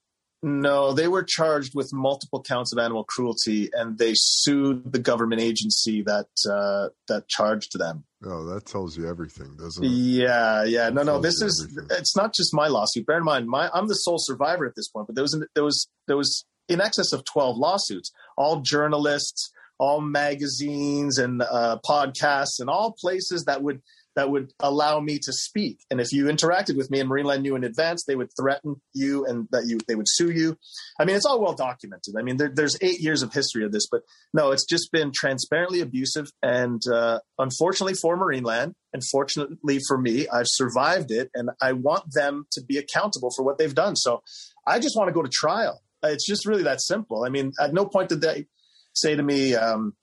No, 0.46 0.92
they 0.92 1.08
were 1.08 1.24
charged 1.24 1.74
with 1.74 1.92
multiple 1.92 2.40
counts 2.40 2.72
of 2.72 2.78
animal 2.78 3.02
cruelty, 3.02 3.68
and 3.72 3.98
they 3.98 4.12
sued 4.14 4.92
the 4.92 5.00
government 5.00 5.40
agency 5.40 6.02
that 6.02 6.28
uh, 6.48 6.90
that 7.08 7.26
charged 7.26 7.76
them. 7.76 8.04
Oh, 8.24 8.44
that 8.44 8.64
tells 8.64 8.96
you 8.96 9.08
everything, 9.08 9.56
doesn't 9.56 9.82
it? 9.84 9.88
Yeah, 9.88 10.62
yeah. 10.62 10.88
No, 10.90 11.02
no. 11.02 11.20
This 11.20 11.42
is 11.42 11.66
everything. 11.68 11.98
it's 11.98 12.16
not 12.16 12.32
just 12.32 12.54
my 12.54 12.68
lawsuit. 12.68 13.06
Bear 13.06 13.18
in 13.18 13.24
mind, 13.24 13.48
my 13.48 13.68
I'm 13.74 13.88
the 13.88 13.94
sole 13.94 14.18
survivor 14.20 14.64
at 14.66 14.76
this 14.76 14.86
point, 14.86 15.08
but 15.08 15.16
there 15.16 15.24
was 15.24 15.36
there 15.56 15.64
was 15.64 15.88
there 16.06 16.16
was 16.16 16.44
in 16.68 16.80
excess 16.80 17.12
of 17.12 17.24
twelve 17.24 17.56
lawsuits, 17.56 18.12
all 18.36 18.60
journalists, 18.60 19.50
all 19.80 20.00
magazines 20.00 21.18
and 21.18 21.42
uh, 21.42 21.78
podcasts, 21.84 22.60
and 22.60 22.70
all 22.70 22.94
places 22.96 23.46
that 23.46 23.64
would 23.64 23.82
that 24.16 24.30
would 24.30 24.52
allow 24.60 24.98
me 24.98 25.18
to 25.18 25.32
speak. 25.32 25.80
And 25.90 26.00
if 26.00 26.12
you 26.12 26.24
interacted 26.24 26.76
with 26.76 26.90
me 26.90 27.00
and 27.00 27.08
Marineland 27.08 27.42
knew 27.42 27.54
in 27.54 27.64
advance, 27.64 28.04
they 28.04 28.16
would 28.16 28.30
threaten 28.38 28.80
you 28.94 29.26
and 29.26 29.46
that 29.52 29.66
you 29.66 29.78
they 29.86 29.94
would 29.94 30.08
sue 30.08 30.30
you. 30.30 30.56
I 30.98 31.04
mean, 31.04 31.16
it's 31.16 31.26
all 31.26 31.40
well 31.40 31.54
documented. 31.54 32.14
I 32.18 32.22
mean, 32.22 32.38
there, 32.38 32.50
there's 32.52 32.76
eight 32.80 33.00
years 33.00 33.22
of 33.22 33.32
history 33.32 33.64
of 33.64 33.72
this, 33.72 33.86
but 33.90 34.02
no, 34.32 34.50
it's 34.50 34.64
just 34.64 34.90
been 34.90 35.12
transparently 35.14 35.80
abusive. 35.80 36.32
And 36.42 36.80
uh, 36.90 37.20
unfortunately 37.38 37.94
for 37.94 38.16
Marineland, 38.18 38.72
and 38.92 39.02
fortunately 39.12 39.78
for 39.86 39.98
me, 39.98 40.26
I've 40.28 40.46
survived 40.48 41.10
it, 41.10 41.30
and 41.34 41.50
I 41.60 41.72
want 41.72 42.04
them 42.14 42.46
to 42.52 42.64
be 42.64 42.78
accountable 42.78 43.30
for 43.36 43.44
what 43.44 43.58
they've 43.58 43.74
done. 43.74 43.96
So 43.96 44.22
I 44.66 44.78
just 44.78 44.96
want 44.96 45.08
to 45.08 45.12
go 45.12 45.22
to 45.22 45.28
trial. 45.28 45.82
It's 46.02 46.26
just 46.26 46.46
really 46.46 46.62
that 46.62 46.80
simple. 46.80 47.24
I 47.24 47.28
mean, 47.28 47.52
at 47.60 47.74
no 47.74 47.84
point 47.84 48.08
did 48.08 48.22
they 48.22 48.46
say 48.94 49.14
to 49.14 49.22
me, 49.22 49.54
um, 49.54 49.94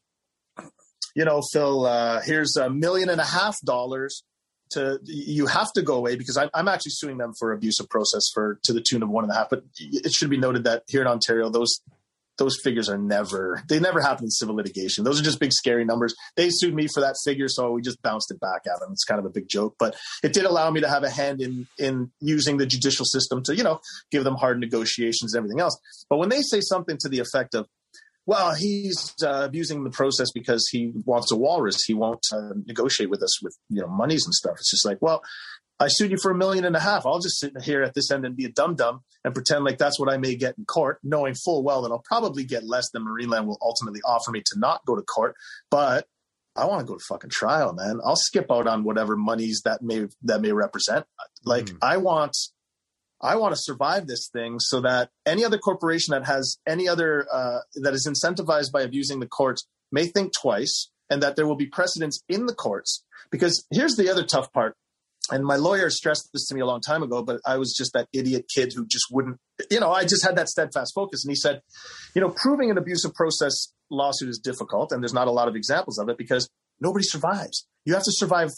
you 1.15 1.25
know, 1.25 1.41
Phil, 1.51 1.85
uh, 1.85 2.21
here's 2.21 2.55
a 2.55 2.69
million 2.69 3.09
and 3.09 3.21
a 3.21 3.25
half 3.25 3.59
dollars 3.61 4.23
to 4.71 4.99
you 5.03 5.45
have 5.45 5.71
to 5.73 5.81
go 5.81 5.95
away 5.95 6.15
because 6.15 6.37
I'm, 6.37 6.49
I'm 6.53 6.67
actually 6.67 6.93
suing 6.93 7.17
them 7.17 7.33
for 7.37 7.51
abusive 7.51 7.89
process 7.89 8.29
for 8.33 8.59
to 8.63 8.73
the 8.73 8.81
tune 8.81 9.03
of 9.03 9.09
one 9.09 9.23
and 9.23 9.31
a 9.31 9.35
half. 9.35 9.49
But 9.49 9.63
it 9.79 10.11
should 10.11 10.29
be 10.29 10.37
noted 10.37 10.63
that 10.65 10.83
here 10.87 11.01
in 11.01 11.07
Ontario, 11.07 11.49
those 11.49 11.79
those 12.37 12.59
figures 12.63 12.89
are 12.89 12.97
never 12.97 13.61
they 13.69 13.79
never 13.79 14.01
happen 14.01 14.25
in 14.25 14.31
civil 14.31 14.55
litigation. 14.55 15.03
Those 15.03 15.19
are 15.19 15.23
just 15.23 15.39
big 15.39 15.53
scary 15.53 15.85
numbers. 15.85 16.15
They 16.35 16.49
sued 16.49 16.73
me 16.73 16.87
for 16.91 17.01
that 17.01 17.15
figure, 17.23 17.47
so 17.47 17.71
we 17.71 17.81
just 17.81 18.01
bounced 18.01 18.31
it 18.31 18.39
back 18.39 18.61
at 18.65 18.79
them. 18.79 18.89
It's 18.91 19.03
kind 19.03 19.19
of 19.19 19.25
a 19.25 19.29
big 19.29 19.47
joke, 19.47 19.75
but 19.77 19.95
it 20.23 20.33
did 20.33 20.45
allow 20.45 20.71
me 20.71 20.81
to 20.81 20.89
have 20.89 21.03
a 21.03 21.09
hand 21.09 21.41
in 21.41 21.67
in 21.77 22.11
using 22.19 22.57
the 22.57 22.65
judicial 22.65 23.05
system 23.05 23.43
to 23.43 23.55
you 23.55 23.63
know 23.63 23.79
give 24.11 24.23
them 24.23 24.35
hard 24.35 24.59
negotiations 24.59 25.33
and 25.33 25.39
everything 25.39 25.59
else. 25.59 25.77
But 26.09 26.17
when 26.17 26.29
they 26.29 26.41
say 26.41 26.61
something 26.61 26.97
to 27.01 27.09
the 27.09 27.19
effect 27.19 27.53
of 27.53 27.67
well, 28.25 28.53
he's 28.53 29.13
uh, 29.23 29.41
abusing 29.43 29.83
the 29.83 29.89
process 29.89 30.31
because 30.31 30.67
he 30.71 30.93
wants 31.05 31.31
a 31.31 31.35
walrus. 31.35 31.83
He 31.85 31.93
won't 31.93 32.25
uh, 32.31 32.53
negotiate 32.65 33.09
with 33.09 33.21
us 33.21 33.41
with 33.41 33.57
you 33.69 33.81
know 33.81 33.87
monies 33.87 34.25
and 34.25 34.33
stuff. 34.33 34.55
It's 34.57 34.71
just 34.71 34.85
like, 34.85 35.01
well, 35.01 35.21
I 35.79 35.87
sued 35.89 36.11
you 36.11 36.17
for 36.17 36.31
a 36.31 36.35
million 36.35 36.63
and 36.63 36.75
a 36.75 36.79
half. 36.79 37.05
I'll 37.05 37.19
just 37.19 37.39
sit 37.39 37.61
here 37.61 37.83
at 37.83 37.93
this 37.93 38.11
end 38.11 38.25
and 38.25 38.35
be 38.35 38.45
a 38.45 38.49
dum 38.49 38.75
dum 38.75 39.01
and 39.25 39.33
pretend 39.33 39.65
like 39.65 39.77
that's 39.77 39.99
what 39.99 40.11
I 40.11 40.17
may 40.17 40.35
get 40.35 40.57
in 40.57 40.65
court, 40.65 40.99
knowing 41.03 41.33
full 41.33 41.63
well 41.63 41.81
that 41.81 41.91
I'll 41.91 42.03
probably 42.05 42.45
get 42.45 42.63
less 42.63 42.89
than 42.91 43.05
Marineland 43.05 43.45
will 43.45 43.59
ultimately 43.61 44.01
offer 44.05 44.31
me 44.31 44.41
to 44.45 44.59
not 44.59 44.85
go 44.85 44.95
to 44.95 45.01
court. 45.01 45.35
But 45.69 46.07
I 46.55 46.65
want 46.65 46.81
to 46.81 46.85
go 46.85 46.97
to 46.97 47.03
fucking 47.09 47.31
trial, 47.31 47.73
man. 47.73 47.99
I'll 48.05 48.15
skip 48.15 48.51
out 48.51 48.67
on 48.67 48.83
whatever 48.83 49.17
monies 49.17 49.61
that 49.65 49.81
may 49.81 50.07
that 50.23 50.41
may 50.41 50.51
represent. 50.51 51.05
Like 51.43 51.65
mm. 51.65 51.77
I 51.81 51.97
want 51.97 52.37
I 53.23 53.37
want 53.37 53.55
to 53.55 53.61
survive 53.61 54.05
this 54.05 54.27
thing 54.27 54.59
so 54.59 54.81
that 54.81 55.09
any 55.25 55.45
other 55.45 55.57
corporation 55.57 56.11
that 56.11 56.25
has 56.25 56.57
any 56.67 56.89
other 56.89 57.25
uh, 57.31 57.59
that 57.75 57.93
is 57.93 58.05
incentivized 58.05 58.71
by 58.71 58.81
abusing 58.81 59.21
the 59.21 59.27
courts 59.27 59.65
may 59.91 60.07
think 60.07 60.33
twice, 60.33 60.91
and 61.09 61.23
that 61.23 61.35
there 61.35 61.47
will 61.47 61.55
be 61.55 61.65
precedents 61.65 62.21
in 62.27 62.47
the 62.47 62.53
courts. 62.53 63.05
Because 63.31 63.65
here's 63.71 63.95
the 63.95 64.11
other 64.11 64.25
tough 64.25 64.51
part, 64.51 64.75
and 65.31 65.45
my 65.45 65.55
lawyer 65.55 65.89
stressed 65.89 66.29
this 66.33 66.47
to 66.47 66.55
me 66.55 66.61
a 66.61 66.65
long 66.65 66.81
time 66.81 67.01
ago, 67.01 67.23
but 67.23 67.39
I 67.45 67.57
was 67.57 67.73
just 67.73 67.93
that 67.93 68.09
idiot 68.11 68.45
kid 68.53 68.73
who 68.75 68.85
just 68.85 69.05
wouldn't, 69.09 69.37
you 69.71 69.79
know, 69.79 69.91
I 69.91 70.03
just 70.03 70.25
had 70.25 70.35
that 70.35 70.49
steadfast 70.49 70.93
focus. 70.93 71.23
And 71.23 71.31
he 71.31 71.35
said, 71.35 71.61
you 72.13 72.21
know, 72.21 72.29
proving 72.29 72.69
an 72.71 72.77
abusive 72.77 73.13
process 73.13 73.71
lawsuit 73.89 74.29
is 74.29 74.39
difficult, 74.39 74.91
and 74.91 75.01
there's 75.01 75.13
not 75.13 75.27
a 75.27 75.31
lot 75.31 75.47
of 75.47 75.55
examples 75.55 75.97
of 75.97 76.09
it 76.09 76.17
because 76.17 76.49
nobody 76.81 77.05
survives. 77.05 77.65
You 77.85 77.93
have 77.93 78.03
to 78.03 78.11
survive 78.11 78.51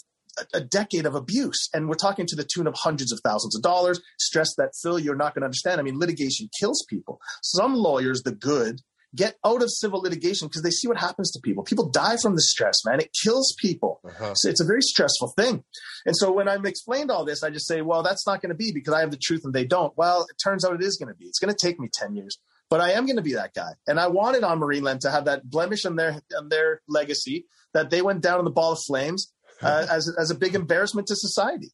a, 0.54 0.60
decade 0.60 1.06
of 1.06 1.14
abuse. 1.14 1.68
And 1.72 1.88
we're 1.88 1.94
talking 1.94 2.26
to 2.26 2.36
the 2.36 2.44
tune 2.44 2.66
of 2.66 2.74
hundreds 2.74 3.12
of 3.12 3.20
thousands 3.24 3.56
of 3.56 3.62
dollars. 3.62 4.00
Stress 4.18 4.54
that, 4.56 4.72
Phil, 4.82 4.98
you're 4.98 5.16
not 5.16 5.34
going 5.34 5.42
to 5.42 5.46
understand. 5.46 5.80
I 5.80 5.84
mean, 5.84 5.98
litigation 5.98 6.48
kills 6.58 6.84
people. 6.88 7.20
Some 7.42 7.74
lawyers, 7.74 8.22
the 8.22 8.32
good, 8.32 8.80
get 9.14 9.36
out 9.44 9.62
of 9.62 9.70
civil 9.70 10.00
litigation 10.00 10.48
because 10.48 10.62
they 10.62 10.70
see 10.70 10.88
what 10.88 10.98
happens 10.98 11.30
to 11.32 11.40
people. 11.40 11.64
People 11.64 11.88
die 11.88 12.16
from 12.20 12.34
the 12.34 12.42
stress, 12.42 12.84
man. 12.84 13.00
It 13.00 13.16
kills 13.24 13.56
people. 13.58 14.00
Uh-huh. 14.04 14.34
So 14.34 14.48
it's 14.48 14.60
a 14.60 14.64
very 14.64 14.82
stressful 14.82 15.32
thing. 15.36 15.64
And 16.04 16.16
so 16.16 16.32
when 16.32 16.48
I'm 16.48 16.66
explained 16.66 17.10
all 17.10 17.24
this, 17.24 17.42
I 17.42 17.50
just 17.50 17.66
say, 17.66 17.82
well, 17.82 18.02
that's 18.02 18.26
not 18.26 18.42
going 18.42 18.50
to 18.50 18.56
be 18.56 18.72
because 18.72 18.94
I 18.94 19.00
have 19.00 19.10
the 19.10 19.16
truth 19.16 19.42
and 19.44 19.54
they 19.54 19.64
don't. 19.64 19.96
Well, 19.96 20.26
it 20.30 20.36
turns 20.42 20.64
out 20.64 20.74
it 20.74 20.82
is 20.82 20.96
going 20.96 21.12
to 21.12 21.18
be. 21.18 21.26
It's 21.26 21.38
going 21.38 21.54
to 21.54 21.66
take 21.66 21.80
me 21.80 21.88
10 21.92 22.14
years. 22.14 22.38
But 22.68 22.80
I 22.80 22.92
am 22.92 23.06
going 23.06 23.16
to 23.16 23.22
be 23.22 23.34
that 23.34 23.54
guy. 23.54 23.72
And 23.86 24.00
I 24.00 24.08
wanted 24.08 24.42
on 24.42 24.58
Marineland 24.58 25.00
to 25.00 25.10
have 25.10 25.26
that 25.26 25.48
blemish 25.48 25.84
on 25.84 25.96
their 25.96 26.20
on 26.36 26.48
their 26.48 26.82
legacy 26.88 27.46
that 27.74 27.90
they 27.90 28.02
went 28.02 28.22
down 28.22 28.40
in 28.40 28.44
the 28.44 28.50
ball 28.50 28.72
of 28.72 28.80
flames 28.80 29.32
uh, 29.62 29.86
as 29.90 30.12
as 30.18 30.30
a 30.30 30.34
big 30.34 30.54
embarrassment 30.54 31.08
to 31.08 31.16
society. 31.16 31.72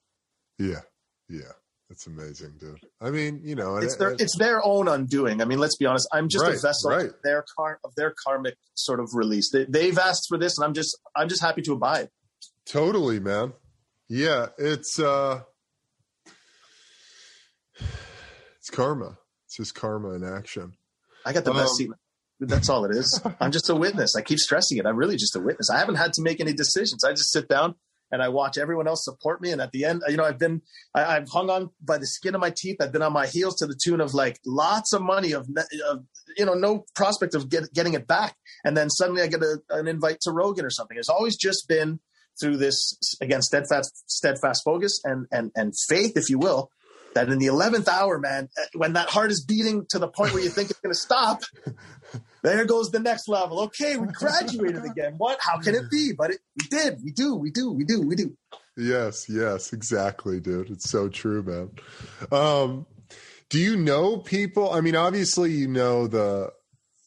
Yeah, 0.58 0.80
yeah, 1.28 1.52
it's 1.90 2.06
amazing, 2.06 2.54
dude. 2.58 2.80
I 3.00 3.10
mean, 3.10 3.40
you 3.44 3.54
know, 3.54 3.76
it's 3.76 3.96
their 3.96 4.12
it's 4.12 4.36
their 4.38 4.64
own 4.64 4.88
undoing. 4.88 5.42
I 5.42 5.44
mean, 5.44 5.58
let's 5.58 5.76
be 5.76 5.86
honest. 5.86 6.08
I'm 6.12 6.28
just 6.28 6.44
right, 6.44 6.54
a 6.54 6.60
vessel 6.60 6.90
right. 6.90 7.06
of 7.06 7.14
their 7.22 7.44
car 7.56 7.80
of 7.84 7.94
their 7.96 8.14
karmic 8.24 8.56
sort 8.74 9.00
of 9.00 9.10
release. 9.14 9.50
They, 9.50 9.64
they've 9.64 9.98
asked 9.98 10.26
for 10.28 10.38
this, 10.38 10.56
and 10.58 10.64
I'm 10.64 10.74
just 10.74 10.98
I'm 11.16 11.28
just 11.28 11.42
happy 11.42 11.62
to 11.62 11.72
abide. 11.74 12.08
Totally, 12.66 13.20
man. 13.20 13.52
Yeah, 14.08 14.48
it's 14.58 14.98
uh 14.98 15.42
it's 18.58 18.70
karma. 18.70 19.18
It's 19.46 19.56
just 19.56 19.74
karma 19.74 20.10
in 20.10 20.24
action. 20.24 20.74
I 21.24 21.32
got 21.32 21.44
the 21.44 21.50
um, 21.50 21.58
best 21.58 21.76
seat 21.76 21.90
that's 22.48 22.68
all 22.68 22.84
it 22.84 22.96
is. 22.96 23.20
I'm 23.40 23.52
just 23.52 23.70
a 23.70 23.74
witness. 23.74 24.16
I 24.16 24.22
keep 24.22 24.38
stressing 24.38 24.78
it. 24.78 24.86
I'm 24.86 24.96
really 24.96 25.16
just 25.16 25.36
a 25.36 25.40
witness. 25.40 25.70
I 25.70 25.78
haven't 25.78 25.96
had 25.96 26.12
to 26.14 26.22
make 26.22 26.40
any 26.40 26.52
decisions. 26.52 27.04
I 27.04 27.10
just 27.10 27.32
sit 27.32 27.48
down 27.48 27.74
and 28.12 28.22
I 28.22 28.28
watch 28.28 28.58
everyone 28.58 28.86
else 28.86 29.04
support 29.04 29.40
me. 29.40 29.50
And 29.50 29.60
at 29.60 29.72
the 29.72 29.86
end, 29.86 30.02
you 30.06 30.18
know, 30.18 30.24
I've 30.24 30.38
been, 30.38 30.60
I, 30.94 31.14
have 31.14 31.28
hung 31.30 31.48
on 31.48 31.70
by 31.80 31.98
the 31.98 32.06
skin 32.06 32.34
of 32.34 32.40
my 32.40 32.52
teeth. 32.54 32.76
I've 32.80 32.92
been 32.92 33.02
on 33.02 33.12
my 33.12 33.26
heels 33.26 33.56
to 33.56 33.66
the 33.66 33.78
tune 33.82 34.00
of 34.00 34.12
like 34.12 34.38
lots 34.44 34.92
of 34.92 35.00
money 35.00 35.32
of, 35.32 35.48
of 35.88 36.04
you 36.36 36.44
know, 36.44 36.54
no 36.54 36.84
prospect 36.94 37.34
of 37.34 37.48
get, 37.48 37.72
getting 37.72 37.94
it 37.94 38.06
back. 38.06 38.36
And 38.64 38.76
then 38.76 38.90
suddenly 38.90 39.22
I 39.22 39.28
get 39.28 39.42
a, 39.42 39.60
an 39.70 39.88
invite 39.88 40.20
to 40.22 40.30
Rogan 40.30 40.66
or 40.66 40.70
something. 40.70 40.96
It's 40.98 41.08
always 41.08 41.36
just 41.36 41.66
been 41.68 42.00
through 42.40 42.58
this 42.58 42.98
again, 43.20 43.40
steadfast, 43.40 44.10
steadfast 44.10 44.62
focus 44.64 45.00
and, 45.04 45.26
and, 45.32 45.50
and 45.54 45.72
faith, 45.88 46.12
if 46.16 46.28
you 46.28 46.38
will, 46.38 46.70
that 47.14 47.28
in 47.30 47.38
the 47.38 47.46
11th 47.46 47.88
hour, 47.88 48.18
man, 48.18 48.48
eh, 48.58 48.64
when 48.74 48.92
that 48.94 49.08
heart 49.08 49.30
is 49.30 49.44
beating 49.44 49.86
to 49.90 49.98
the 49.98 50.08
point 50.08 50.34
where 50.34 50.42
you 50.42 50.50
think 50.50 50.70
it's 50.70 50.80
going 50.80 50.92
to 50.92 50.98
stop, 50.98 51.42
there 52.42 52.64
goes 52.64 52.90
the 52.90 52.98
next 53.00 53.28
level. 53.28 53.60
Okay, 53.62 53.96
we 53.96 54.08
graduated 54.08 54.84
again. 54.84 55.14
What? 55.16 55.38
How 55.40 55.58
can 55.58 55.74
it 55.74 55.90
be? 55.90 56.12
But 56.16 56.32
it, 56.32 56.40
we 56.56 56.68
did. 56.68 56.98
We 57.02 57.12
do. 57.12 57.36
We 57.36 57.50
do. 57.50 57.70
We 57.72 57.84
do. 57.84 58.02
We 58.02 58.16
do. 58.16 58.36
Yes, 58.76 59.28
yes, 59.28 59.72
exactly, 59.72 60.40
dude. 60.40 60.70
It's 60.70 60.90
so 60.90 61.08
true, 61.08 61.42
man. 61.42 61.70
Um, 62.32 62.86
do 63.50 63.58
you 63.58 63.76
know 63.76 64.16
people? 64.16 64.72
I 64.72 64.80
mean, 64.80 64.96
obviously, 64.96 65.52
you 65.52 65.68
know 65.68 66.06
the 66.06 66.50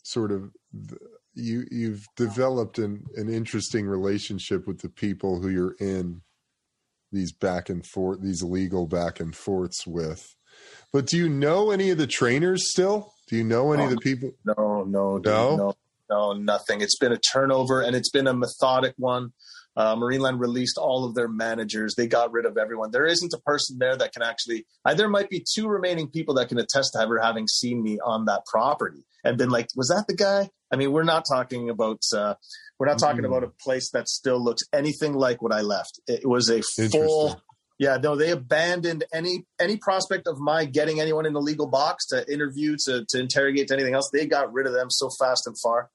sort 0.04 0.32
of 0.32 0.52
the, 0.72 0.98
you 1.34 1.66
you've 1.72 2.06
developed 2.16 2.78
an 2.78 3.04
an 3.16 3.30
interesting 3.30 3.88
relationship 3.88 4.68
with 4.68 4.82
the 4.82 4.90
people 4.90 5.42
who 5.42 5.50
you're 5.50 5.76
in 5.80 6.22
these 7.12 7.34
back 7.34 7.70
and 7.70 7.86
forth, 7.86 8.22
these 8.22 8.44
legal 8.44 8.88
back 8.88 9.20
and 9.20 9.36
forths 9.36 9.88
with. 9.88 10.36
But 10.94 11.08
do 11.08 11.18
you 11.18 11.28
know 11.28 11.72
any 11.72 11.90
of 11.90 11.98
the 11.98 12.08
trainers 12.08 12.70
still? 12.70 13.15
Do 13.28 13.36
you 13.36 13.44
know 13.44 13.72
any 13.74 13.84
oh, 13.84 13.86
of 13.86 13.92
the 13.92 13.98
people? 13.98 14.32
No, 14.46 14.84
no, 14.84 15.18
no, 15.18 15.56
no, 15.56 15.76
no, 16.10 16.34
nothing. 16.34 16.82
It's 16.82 16.98
been 16.98 17.12
a 17.12 17.18
turnover, 17.18 17.82
and 17.82 17.96
it's 17.96 18.10
been 18.10 18.28
a 18.28 18.34
methodic 18.34 18.94
one. 18.98 19.34
Uh, 19.78 19.96
Marineland 19.96 20.40
released 20.40 20.78
all 20.78 21.04
of 21.04 21.16
their 21.16 21.28
managers. 21.28 21.96
They 21.96 22.08
got 22.08 22.32
rid 22.32 22.46
of 22.46 22.58
everyone. 22.58 22.92
There 22.92 23.06
isn't 23.06 23.34
a 23.34 23.40
person 23.40 23.78
there 23.80 23.98
that 23.98 24.14
can 24.14 24.22
actually. 24.22 24.66
Uh, 24.86 24.94
there 24.94 25.10
might 25.10 25.30
be 25.30 25.44
two 25.54 25.68
remaining 25.68 26.08
people 26.08 26.36
that 26.36 26.50
can 26.50 26.60
attest 26.60 26.94
to 26.94 27.02
ever 27.02 27.20
having 27.20 27.48
seen 27.48 27.84
me 27.84 28.00
on 28.00 28.26
that 28.26 28.46
property 28.46 29.04
and 29.24 29.38
been 29.38 29.50
like, 29.50 29.68
"Was 29.76 29.90
that 29.90 30.06
the 30.08 30.16
guy?" 30.16 30.50
I 30.72 30.78
mean, 30.78 30.92
we're 30.92 31.04
not 31.04 31.26
talking 31.30 31.70
about. 31.70 32.02
Uh, 32.14 32.36
we're 32.80 32.88
not 32.88 33.00
talking 33.00 33.24
mm. 33.24 33.28
about 33.28 33.44
a 33.44 33.52
place 33.64 33.90
that 33.92 34.08
still 34.08 34.42
looks 34.42 34.64
anything 34.72 35.14
like 35.14 35.42
what 35.42 35.54
I 35.54 35.62
left. 35.62 36.00
It 36.08 36.28
was 36.28 36.50
a 36.50 36.62
full 36.92 37.42
yeah, 37.78 37.98
no, 38.02 38.16
they 38.16 38.32
abandoned 38.32 39.04
any 39.14 39.46
any 39.60 39.78
prospect 39.78 40.28
of 40.28 40.40
my 40.40 40.66
getting 40.66 41.02
anyone 41.02 41.26
in 41.26 41.34
the 41.34 41.42
legal 41.42 41.68
box 41.68 42.08
to 42.08 42.32
interview, 42.32 42.78
to 42.86 43.06
to 43.10 43.20
interrogate, 43.20 43.68
to 43.68 43.74
anything 43.74 43.94
else. 43.94 44.10
They 44.14 44.26
got 44.26 44.54
rid 44.54 44.66
of 44.66 44.74
them 44.74 44.90
so 44.90 45.10
fast 45.20 45.46
and 45.46 45.56
far. 45.62 45.90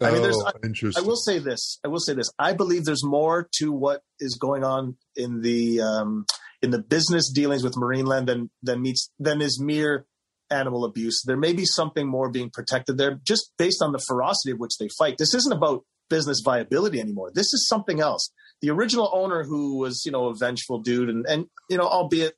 I 0.00 0.10
mean, 0.12 0.22
there's. 0.22 0.36
Oh, 0.36 0.46
I, 0.46 1.00
I, 1.00 1.02
will 1.02 1.16
say 1.16 1.38
this. 1.38 1.80
I 1.84 1.88
will 1.88 2.00
say 2.00 2.12
this. 2.14 2.30
I 2.38 2.52
believe 2.52 2.84
there's 2.84 3.04
more 3.04 3.48
to 3.56 3.72
what 3.72 4.02
is 4.20 4.36
going 4.36 4.62
on 4.62 4.96
in 5.16 5.40
the 5.40 5.80
um, 5.80 6.26
in 6.62 6.70
the 6.70 6.80
business 6.80 7.32
dealings 7.32 7.64
with 7.64 7.74
Marineland 7.74 8.26
than 8.26 8.50
than 8.62 8.82
meets 8.82 9.10
than 9.18 9.40
is 9.40 9.60
mere 9.60 10.06
animal 10.50 10.84
abuse. 10.84 11.22
There 11.26 11.36
may 11.36 11.54
be 11.54 11.64
something 11.64 12.06
more 12.06 12.30
being 12.30 12.50
protected 12.50 12.98
there, 12.98 13.18
just 13.24 13.52
based 13.58 13.82
on 13.82 13.92
the 13.92 14.02
ferocity 14.06 14.52
of 14.52 14.58
which 14.58 14.78
they 14.78 14.88
fight. 14.96 15.16
This 15.18 15.34
isn't 15.34 15.52
about 15.52 15.84
business 16.08 16.40
viability 16.44 17.00
anymore. 17.00 17.32
This 17.34 17.52
is 17.52 17.66
something 17.66 18.00
else 18.00 18.30
the 18.62 18.70
original 18.70 19.10
owner 19.12 19.44
who 19.44 19.78
was 19.78 20.04
you 20.04 20.12
know 20.12 20.26
a 20.26 20.34
vengeful 20.34 20.78
dude 20.78 21.08
and 21.08 21.26
and 21.26 21.46
you 21.68 21.76
know 21.76 21.86
albeit 21.86 22.34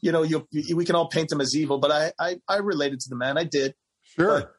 you 0.00 0.12
know 0.12 0.22
you, 0.22 0.46
we 0.74 0.84
can 0.84 0.94
all 0.94 1.08
paint 1.08 1.30
him 1.30 1.40
as 1.40 1.56
evil 1.56 1.78
but 1.78 1.90
I, 1.90 2.12
I 2.18 2.36
i 2.48 2.56
related 2.58 3.00
to 3.00 3.08
the 3.08 3.16
man. 3.16 3.38
I 3.38 3.44
did. 3.44 3.74
Sure. 4.02 4.40
But 4.40 4.52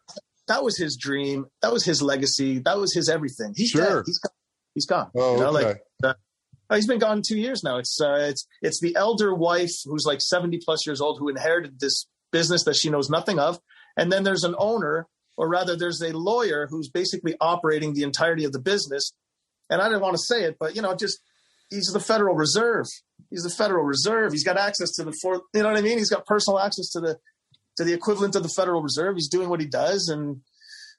that 0.47 0.63
was 0.63 0.77
his 0.77 0.97
dream. 0.97 1.45
That 1.61 1.71
was 1.71 1.85
his 1.85 2.01
legacy. 2.01 2.59
That 2.59 2.77
was 2.77 2.93
his 2.93 3.09
everything. 3.09 3.53
He's 3.55 3.69
sure. 3.69 3.97
dead 3.97 4.03
he's 4.05 4.19
gone. 4.19 4.31
He's 4.73 4.85
gone. 4.85 5.11
Oh, 5.15 5.35
you 5.35 5.39
know, 5.41 5.57
okay. 5.57 5.79
like 6.01 6.15
uh, 6.69 6.75
he's 6.75 6.87
been 6.87 6.99
gone 6.99 7.21
two 7.25 7.37
years 7.37 7.63
now. 7.63 7.77
It's 7.77 7.99
uh 8.01 8.27
it's 8.29 8.47
it's 8.61 8.81
the 8.81 8.95
elder 8.95 9.33
wife 9.33 9.71
who's 9.85 10.05
like 10.05 10.21
70 10.21 10.59
plus 10.65 10.85
years 10.85 11.01
old 11.01 11.19
who 11.19 11.29
inherited 11.29 11.79
this 11.79 12.07
business 12.31 12.63
that 12.63 12.75
she 12.75 12.89
knows 12.89 13.09
nothing 13.09 13.39
of. 13.39 13.59
And 13.95 14.11
then 14.11 14.23
there's 14.23 14.43
an 14.43 14.55
owner 14.57 15.07
or 15.37 15.47
rather 15.47 15.75
there's 15.75 16.01
a 16.01 16.15
lawyer 16.17 16.67
who's 16.69 16.89
basically 16.89 17.35
operating 17.39 17.93
the 17.93 18.03
entirety 18.03 18.43
of 18.45 18.51
the 18.51 18.59
business 18.59 19.13
and 19.69 19.81
I 19.81 19.85
didn't 19.87 20.01
want 20.01 20.15
to 20.15 20.23
say 20.23 20.43
it, 20.43 20.57
but 20.59 20.75
you 20.75 20.81
know, 20.81 20.95
just 20.95 21.19
he's 21.69 21.87
the 21.87 21.99
Federal 21.99 22.35
Reserve. 22.35 22.85
He's 23.29 23.43
the 23.43 23.49
Federal 23.49 23.83
Reserve. 23.83 24.31
He's 24.31 24.43
got 24.43 24.57
access 24.57 24.91
to 24.93 25.03
the 25.03 25.13
fourth. 25.21 25.41
You 25.53 25.63
know 25.63 25.69
what 25.69 25.77
I 25.77 25.81
mean? 25.81 25.97
He's 25.97 26.09
got 26.09 26.25
personal 26.25 26.59
access 26.59 26.89
to 26.91 26.99
the 26.99 27.17
to 27.77 27.83
the 27.83 27.93
equivalent 27.93 28.35
of 28.35 28.43
the 28.43 28.49
Federal 28.49 28.81
Reserve. 28.81 29.15
He's 29.15 29.29
doing 29.29 29.49
what 29.49 29.59
he 29.59 29.65
does, 29.65 30.09
and 30.09 30.41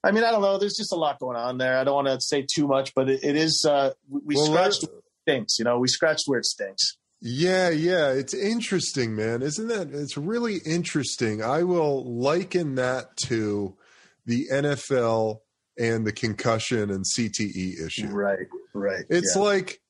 I 0.02 0.10
mean, 0.10 0.24
I 0.24 0.30
don't 0.30 0.42
know. 0.42 0.58
There's 0.58 0.76
just 0.76 0.92
a 0.92 0.96
lot 0.96 1.18
going 1.18 1.36
on 1.36 1.58
there. 1.58 1.78
I 1.78 1.84
don't 1.84 1.94
want 1.94 2.08
to 2.08 2.20
say 2.20 2.46
too 2.52 2.66
much, 2.66 2.94
but 2.94 3.08
it, 3.08 3.20
it 3.22 3.36
is. 3.36 3.64
Uh, 3.68 3.92
we 4.08 4.34
well, 4.36 4.46
scratched 4.46 4.84
stinks. 5.22 5.58
You 5.58 5.64
know, 5.64 5.78
we 5.78 5.88
scratched 5.88 6.24
where 6.26 6.38
it 6.38 6.44
stinks. 6.44 6.96
Yeah, 7.26 7.70
yeah, 7.70 8.10
it's 8.10 8.34
interesting, 8.34 9.16
man. 9.16 9.40
Isn't 9.40 9.68
that? 9.68 9.94
It's 9.94 10.18
really 10.18 10.58
interesting. 10.66 11.42
I 11.42 11.62
will 11.62 12.04
liken 12.04 12.74
that 12.74 13.16
to 13.28 13.76
the 14.26 14.48
NFL 14.52 15.40
and 15.78 16.06
the 16.06 16.12
concussion 16.12 16.90
and 16.90 17.04
CTE 17.04 17.84
issue. 17.84 18.08
Right, 18.08 18.46
right. 18.74 19.04
It's 19.08 19.34
yeah. 19.36 19.42
like 19.42 19.80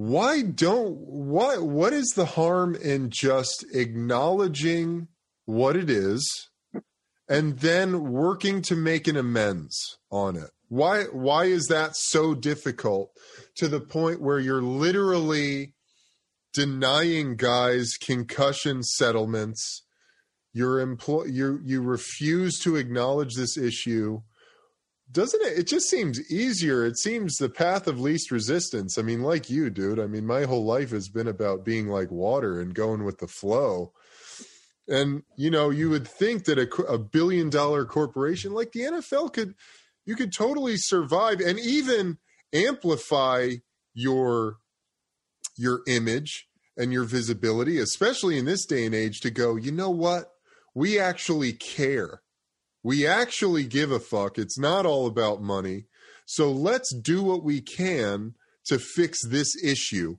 why 0.00 0.42
don't 0.42 0.96
what 0.96 1.62
what 1.62 1.92
is 1.92 2.12
the 2.16 2.24
harm 2.24 2.74
in 2.74 3.10
just 3.10 3.66
acknowledging 3.74 5.08
what 5.44 5.76
it 5.76 5.90
is 5.90 6.48
and 7.28 7.58
then 7.58 8.10
working 8.10 8.62
to 8.62 8.76
make 8.76 9.06
an 9.08 9.16
amends 9.16 9.98
on 10.10 10.36
it? 10.36 10.50
Why 10.68 11.04
why 11.12 11.44
is 11.44 11.66
that 11.66 11.96
so 11.96 12.34
difficult 12.34 13.10
to 13.56 13.68
the 13.68 13.80
point 13.80 14.22
where 14.22 14.38
you're 14.38 14.62
literally 14.62 15.74
denying 16.54 17.36
guys 17.36 17.92
concussion 18.00 18.82
settlements? 18.82 19.82
You're 20.54 20.80
employ 20.80 21.24
you 21.24 21.60
you 21.62 21.82
refuse 21.82 22.58
to 22.60 22.76
acknowledge 22.76 23.34
this 23.34 23.58
issue 23.58 24.22
doesn't 25.12 25.42
it 25.42 25.58
it 25.58 25.66
just 25.66 25.88
seems 25.88 26.20
easier 26.30 26.84
it 26.84 26.98
seems 26.98 27.36
the 27.36 27.48
path 27.48 27.86
of 27.86 28.00
least 28.00 28.30
resistance. 28.30 28.98
I 28.98 29.02
mean 29.02 29.22
like 29.22 29.50
you 29.50 29.70
dude 29.70 29.98
i 29.98 30.06
mean 30.06 30.26
my 30.26 30.44
whole 30.44 30.64
life 30.64 30.90
has 30.90 31.08
been 31.08 31.28
about 31.28 31.64
being 31.64 31.88
like 31.88 32.10
water 32.10 32.60
and 32.60 32.74
going 32.74 33.04
with 33.04 33.18
the 33.18 33.28
flow. 33.28 33.92
And 34.88 35.22
you 35.36 35.50
know 35.50 35.70
you 35.70 35.90
would 35.90 36.06
think 36.06 36.44
that 36.44 36.58
a, 36.58 36.82
a 36.84 36.98
billion 36.98 37.50
dollar 37.50 37.84
corporation 37.84 38.52
like 38.52 38.72
the 38.72 38.80
nfl 38.80 39.32
could 39.32 39.54
you 40.04 40.16
could 40.16 40.32
totally 40.32 40.76
survive 40.76 41.40
and 41.40 41.58
even 41.58 42.18
amplify 42.52 43.50
your 43.94 44.56
your 45.56 45.80
image 45.86 46.48
and 46.76 46.92
your 46.92 47.04
visibility 47.04 47.78
especially 47.78 48.38
in 48.38 48.44
this 48.44 48.64
day 48.64 48.86
and 48.86 48.94
age 48.94 49.20
to 49.20 49.30
go 49.30 49.56
you 49.56 49.72
know 49.72 49.90
what? 49.90 50.30
We 50.72 51.00
actually 51.00 51.52
care 51.52 52.22
we 52.82 53.06
actually 53.06 53.64
give 53.64 53.90
a 53.90 54.00
fuck. 54.00 54.38
It's 54.38 54.58
not 54.58 54.86
all 54.86 55.06
about 55.06 55.42
money. 55.42 55.86
So 56.26 56.50
let's 56.50 56.94
do 56.94 57.22
what 57.22 57.42
we 57.42 57.60
can 57.60 58.34
to 58.66 58.78
fix 58.78 59.24
this 59.26 59.54
issue 59.62 60.16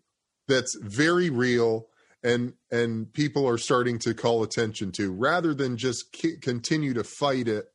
that's 0.48 0.76
very 0.82 1.30
real 1.30 1.88
and 2.24 2.54
and 2.70 3.12
people 3.14 3.48
are 3.48 3.58
starting 3.58 3.98
to 4.00 4.14
call 4.14 4.44
attention 4.44 4.92
to 4.92 5.12
rather 5.12 5.54
than 5.54 5.78
just 5.78 6.16
c- 6.16 6.38
continue 6.38 6.94
to 6.94 7.04
fight 7.04 7.48
it 7.48 7.66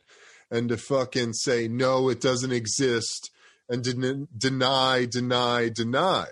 and 0.50 0.68
to 0.68 0.76
fucking 0.76 1.32
say 1.32 1.66
no 1.66 2.08
it 2.08 2.20
doesn't 2.20 2.52
exist 2.52 3.30
and 3.68 3.82
de- 3.82 4.26
deny 4.36 5.06
deny 5.10 5.68
deny 5.68 6.26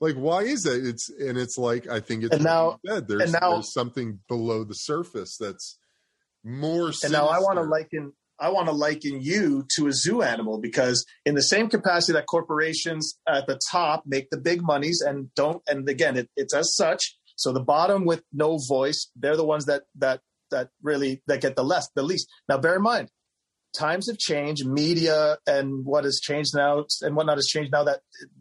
like 0.00 0.14
why 0.16 0.42
is 0.42 0.62
that 0.62 0.84
it's 0.84 1.08
and 1.08 1.38
it's 1.38 1.56
like 1.56 1.88
i 1.88 2.00
think 2.00 2.24
it's 2.24 2.34
and 2.34 2.44
now 2.44 2.78
there's, 2.82 3.32
now, 3.32 3.52
there's 3.52 3.72
something 3.72 4.18
below 4.28 4.64
the 4.64 4.74
surface 4.74 5.36
that's 5.38 5.78
more. 6.44 6.92
And 7.02 7.12
now 7.12 7.26
I 7.26 7.38
want 7.38 7.58
to 7.58 7.62
liken 7.62 8.12
I 8.40 8.50
want 8.50 8.68
to 8.68 8.72
liken 8.72 9.20
you 9.20 9.66
to 9.76 9.88
a 9.88 9.92
zoo 9.92 10.22
animal 10.22 10.60
because 10.60 11.04
in 11.24 11.34
the 11.34 11.42
same 11.42 11.68
capacity 11.68 12.12
that 12.12 12.26
corporations 12.26 13.18
at 13.28 13.46
the 13.46 13.60
top 13.70 14.04
make 14.06 14.30
the 14.30 14.38
big 14.38 14.62
monies 14.62 15.02
and 15.04 15.32
don't 15.34 15.62
and 15.66 15.88
again 15.88 16.16
it, 16.16 16.28
it's 16.36 16.54
as 16.54 16.74
such. 16.74 17.16
So 17.36 17.52
the 17.52 17.60
bottom 17.60 18.04
with 18.04 18.22
no 18.32 18.58
voice, 18.68 19.10
they're 19.16 19.36
the 19.36 19.44
ones 19.44 19.66
that 19.66 19.82
that 19.96 20.20
that 20.50 20.70
really 20.82 21.22
that 21.26 21.40
get 21.40 21.56
the 21.56 21.64
less 21.64 21.88
the 21.94 22.02
least. 22.02 22.28
Now 22.48 22.58
bear 22.58 22.76
in 22.76 22.82
mind, 22.82 23.10
times 23.78 24.08
have 24.08 24.18
changed. 24.18 24.66
Media 24.66 25.38
and 25.46 25.84
what 25.84 26.04
has 26.04 26.20
changed 26.20 26.54
now 26.54 26.84
and 27.02 27.14
whatnot 27.14 27.36
has 27.36 27.46
changed 27.46 27.72
now 27.72 27.84
that 27.84 28.00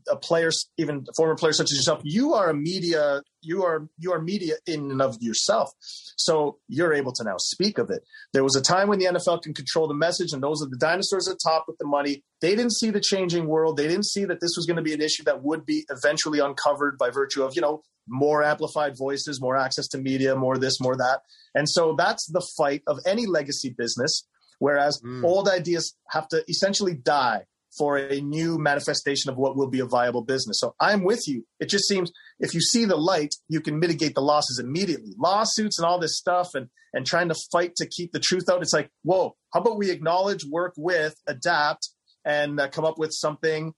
a 0.09 0.15
player, 0.15 0.49
even 0.77 1.05
a 1.07 1.13
former 1.15 1.35
player 1.35 1.53
such 1.53 1.71
as 1.71 1.77
yourself, 1.77 2.01
you 2.03 2.33
are 2.33 2.49
a 2.49 2.53
media, 2.53 3.21
you 3.41 3.63
are 3.63 3.87
you 3.97 4.11
are 4.11 4.21
media 4.21 4.55
in 4.65 4.91
and 4.91 5.01
of 5.01 5.17
yourself. 5.21 5.69
So 6.17 6.57
you're 6.67 6.93
able 6.93 7.13
to 7.13 7.23
now 7.23 7.35
speak 7.37 7.77
of 7.77 7.89
it. 7.89 8.03
There 8.33 8.43
was 8.43 8.55
a 8.55 8.61
time 8.61 8.87
when 8.87 8.99
the 8.99 9.05
NFL 9.05 9.43
can 9.43 9.53
control 9.53 9.87
the 9.87 9.93
message, 9.93 10.33
and 10.33 10.41
those 10.41 10.61
are 10.61 10.69
the 10.69 10.77
dinosaurs 10.77 11.27
at 11.27 11.37
top 11.43 11.65
with 11.67 11.77
the 11.77 11.87
money. 11.87 12.23
They 12.41 12.55
didn't 12.55 12.73
see 12.73 12.89
the 12.89 13.01
changing 13.01 13.47
world. 13.47 13.77
They 13.77 13.87
didn't 13.87 14.05
see 14.07 14.25
that 14.25 14.41
this 14.41 14.55
was 14.57 14.65
going 14.65 14.77
to 14.77 14.83
be 14.83 14.93
an 14.93 15.01
issue 15.01 15.23
that 15.23 15.43
would 15.43 15.65
be 15.65 15.85
eventually 15.89 16.39
uncovered 16.39 16.97
by 16.97 17.09
virtue 17.11 17.43
of 17.43 17.55
you 17.55 17.61
know 17.61 17.83
more 18.07 18.43
amplified 18.43 18.97
voices, 18.97 19.41
more 19.41 19.57
access 19.57 19.87
to 19.89 19.97
media, 19.97 20.35
more 20.35 20.57
this, 20.57 20.79
more 20.79 20.95
that. 20.95 21.21
And 21.53 21.69
so 21.69 21.95
that's 21.97 22.25
the 22.31 22.45
fight 22.57 22.81
of 22.87 22.99
any 23.05 23.25
legacy 23.25 23.75
business 23.77 24.25
Whereas 24.59 25.01
mm. 25.05 25.23
old 25.23 25.47
ideas 25.47 25.95
have 26.09 26.27
to 26.29 26.43
essentially 26.49 26.95
die 26.95 27.45
for 27.77 27.97
a 27.97 28.21
new 28.21 28.57
manifestation 28.57 29.29
of 29.29 29.37
what 29.37 29.55
will 29.55 29.69
be 29.69 29.79
a 29.79 29.85
viable 29.85 30.23
business. 30.23 30.57
So 30.59 30.73
I'm 30.79 31.03
with 31.03 31.27
you. 31.27 31.45
It 31.59 31.69
just 31.69 31.87
seems 31.87 32.11
if 32.39 32.53
you 32.53 32.61
see 32.61 32.85
the 32.85 32.95
light, 32.95 33.35
you 33.49 33.61
can 33.61 33.79
mitigate 33.79 34.15
the 34.15 34.21
losses 34.21 34.59
immediately. 34.59 35.13
Lawsuits 35.17 35.77
and 35.77 35.85
all 35.85 35.99
this 35.99 36.17
stuff 36.17 36.55
and 36.55 36.69
and 36.93 37.05
trying 37.05 37.29
to 37.29 37.35
fight 37.51 37.75
to 37.75 37.85
keep 37.85 38.11
the 38.11 38.19
truth 38.19 38.49
out. 38.49 38.61
It's 38.61 38.73
like, 38.73 38.89
whoa, 39.03 39.35
how 39.53 39.59
about 39.59 39.77
we 39.77 39.91
acknowledge, 39.91 40.45
work 40.45 40.73
with, 40.77 41.15
adapt, 41.27 41.89
and 42.25 42.59
uh, 42.59 42.69
come 42.69 42.85
up 42.85 42.97
with 42.97 43.11
something 43.13 43.73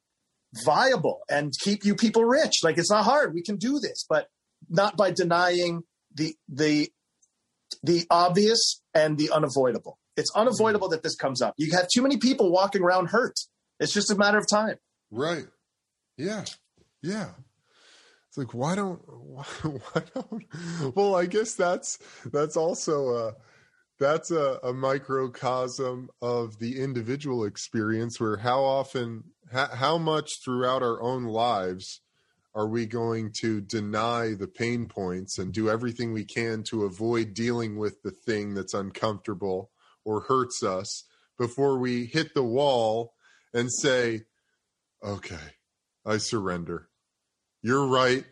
viable 0.66 1.22
and 1.30 1.54
keep 1.60 1.86
you 1.86 1.96
people 1.96 2.24
rich. 2.24 2.64
Like 2.64 2.78
it's 2.78 2.92
not 2.92 3.06
hard. 3.06 3.34
We 3.34 3.44
can 3.44 3.58
do 3.58 3.80
this, 3.80 4.06
but 4.10 4.28
not 4.70 4.98
by 4.98 5.12
denying 5.12 5.84
the 6.14 6.36
the 6.48 6.90
the 7.84 8.06
obvious 8.10 8.82
and 8.94 9.18
the 9.18 9.32
unavoidable. 9.32 9.99
It's 10.20 10.32
unavoidable 10.36 10.90
that 10.90 11.02
this 11.02 11.16
comes 11.16 11.42
up. 11.42 11.54
You 11.58 11.72
have 11.72 11.88
too 11.88 12.02
many 12.02 12.18
people 12.18 12.52
walking 12.52 12.82
around 12.82 13.08
hurt. 13.08 13.40
It's 13.80 13.94
just 13.94 14.12
a 14.12 14.16
matter 14.16 14.38
of 14.38 14.48
time. 14.50 14.76
Right. 15.10 15.48
Yeah. 16.18 16.44
Yeah. 17.02 17.30
It's 18.28 18.38
like 18.38 18.54
why 18.54 18.76
don't 18.76 19.00
why, 19.08 19.46
why 19.64 20.04
don't 20.14 20.96
well 20.96 21.16
I 21.16 21.26
guess 21.26 21.56
that's 21.56 21.98
that's 22.26 22.58
also 22.58 23.16
a 23.16 23.36
that's 23.98 24.30
a, 24.30 24.60
a 24.62 24.74
microcosm 24.74 26.10
of 26.22 26.60
the 26.60 26.82
individual 26.82 27.46
experience 27.46 28.20
where 28.20 28.38
how 28.38 28.62
often 28.62 29.24
how, 29.52 29.68
how 29.68 29.98
much 29.98 30.44
throughout 30.44 30.84
our 30.84 31.02
own 31.02 31.24
lives 31.24 32.02
are 32.54 32.68
we 32.68 32.86
going 32.86 33.32
to 33.32 33.62
deny 33.62 34.34
the 34.34 34.48
pain 34.48 34.86
points 34.86 35.38
and 35.38 35.54
do 35.54 35.70
everything 35.70 36.12
we 36.12 36.26
can 36.26 36.62
to 36.64 36.84
avoid 36.84 37.34
dealing 37.34 37.78
with 37.78 38.02
the 38.04 38.12
thing 38.12 38.54
that's 38.54 38.74
uncomfortable 38.74 39.72
or 40.10 40.22
hurts 40.22 40.64
us 40.64 41.04
before 41.38 41.78
we 41.78 42.06
hit 42.06 42.34
the 42.34 42.44
wall 42.44 43.14
and 43.54 43.72
say, 43.72 44.24
okay, 45.04 45.38
I 46.04 46.18
surrender. 46.18 46.90
You're 47.62 47.86
right. 47.86 48.26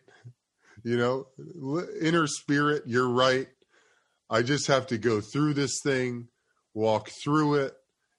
You 0.84 0.98
know, 0.98 1.28
inner 2.02 2.26
spirit, 2.26 2.84
you're 2.88 3.10
right. 3.10 3.48
I 4.28 4.42
just 4.42 4.66
have 4.68 4.88
to 4.88 4.98
go 4.98 5.22
through 5.22 5.54
this 5.54 5.80
thing, 5.84 6.30
walk 6.74 7.12
through 7.24 7.56
it, 7.56 7.74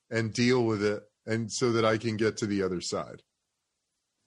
and 0.09 0.33
deal 0.33 0.65
with 0.65 0.85
it, 0.85 1.03
and 1.27 1.51
so 1.53 1.73
that 1.73 1.85
I 1.85 1.99
can 1.99 2.17
get 2.17 2.37
to 2.39 2.47
the 2.47 2.63
other 2.63 2.81
side. 2.81 3.23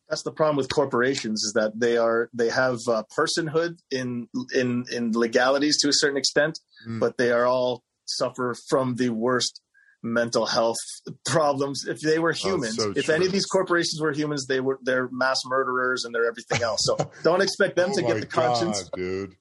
That's 0.09 0.23
the 0.23 0.31
problem 0.31 0.57
with 0.57 0.69
corporations 0.69 1.41
is 1.43 1.53
that 1.53 1.79
they 1.79 1.95
are 1.95 2.29
they 2.33 2.49
have 2.49 2.79
uh, 2.89 3.03
personhood 3.17 3.77
in 3.89 4.27
in 4.53 4.83
in 4.91 5.13
legalities 5.13 5.79
to 5.81 5.87
a 5.87 5.93
certain 5.93 6.17
extent, 6.17 6.59
mm. 6.85 6.99
but 6.99 7.17
they 7.17 7.31
are 7.31 7.45
all 7.45 7.83
suffer 8.17 8.55
from 8.69 8.95
the 8.95 9.09
worst 9.09 9.61
mental 10.03 10.45
health 10.45 10.77
problems. 11.25 11.85
If 11.87 12.01
they 12.01 12.19
were 12.19 12.31
humans, 12.31 12.77
so 12.77 12.93
if 12.95 13.05
true. 13.05 13.15
any 13.15 13.25
of 13.25 13.31
these 13.31 13.45
corporations 13.45 14.01
were 14.01 14.11
humans, 14.11 14.45
they 14.47 14.59
were 14.59 14.79
they're 14.81 15.09
mass 15.11 15.41
murderers 15.45 16.05
and 16.05 16.13
they're 16.13 16.27
everything 16.27 16.61
else. 16.61 16.81
So 16.83 16.97
don't 17.23 17.41
expect 17.41 17.75
them 17.75 17.91
oh 17.91 17.95
to 17.95 18.01
get 18.01 18.19
the 18.19 18.27
conscience, 18.27 18.83
God, 18.83 18.91
dude. 18.95 19.35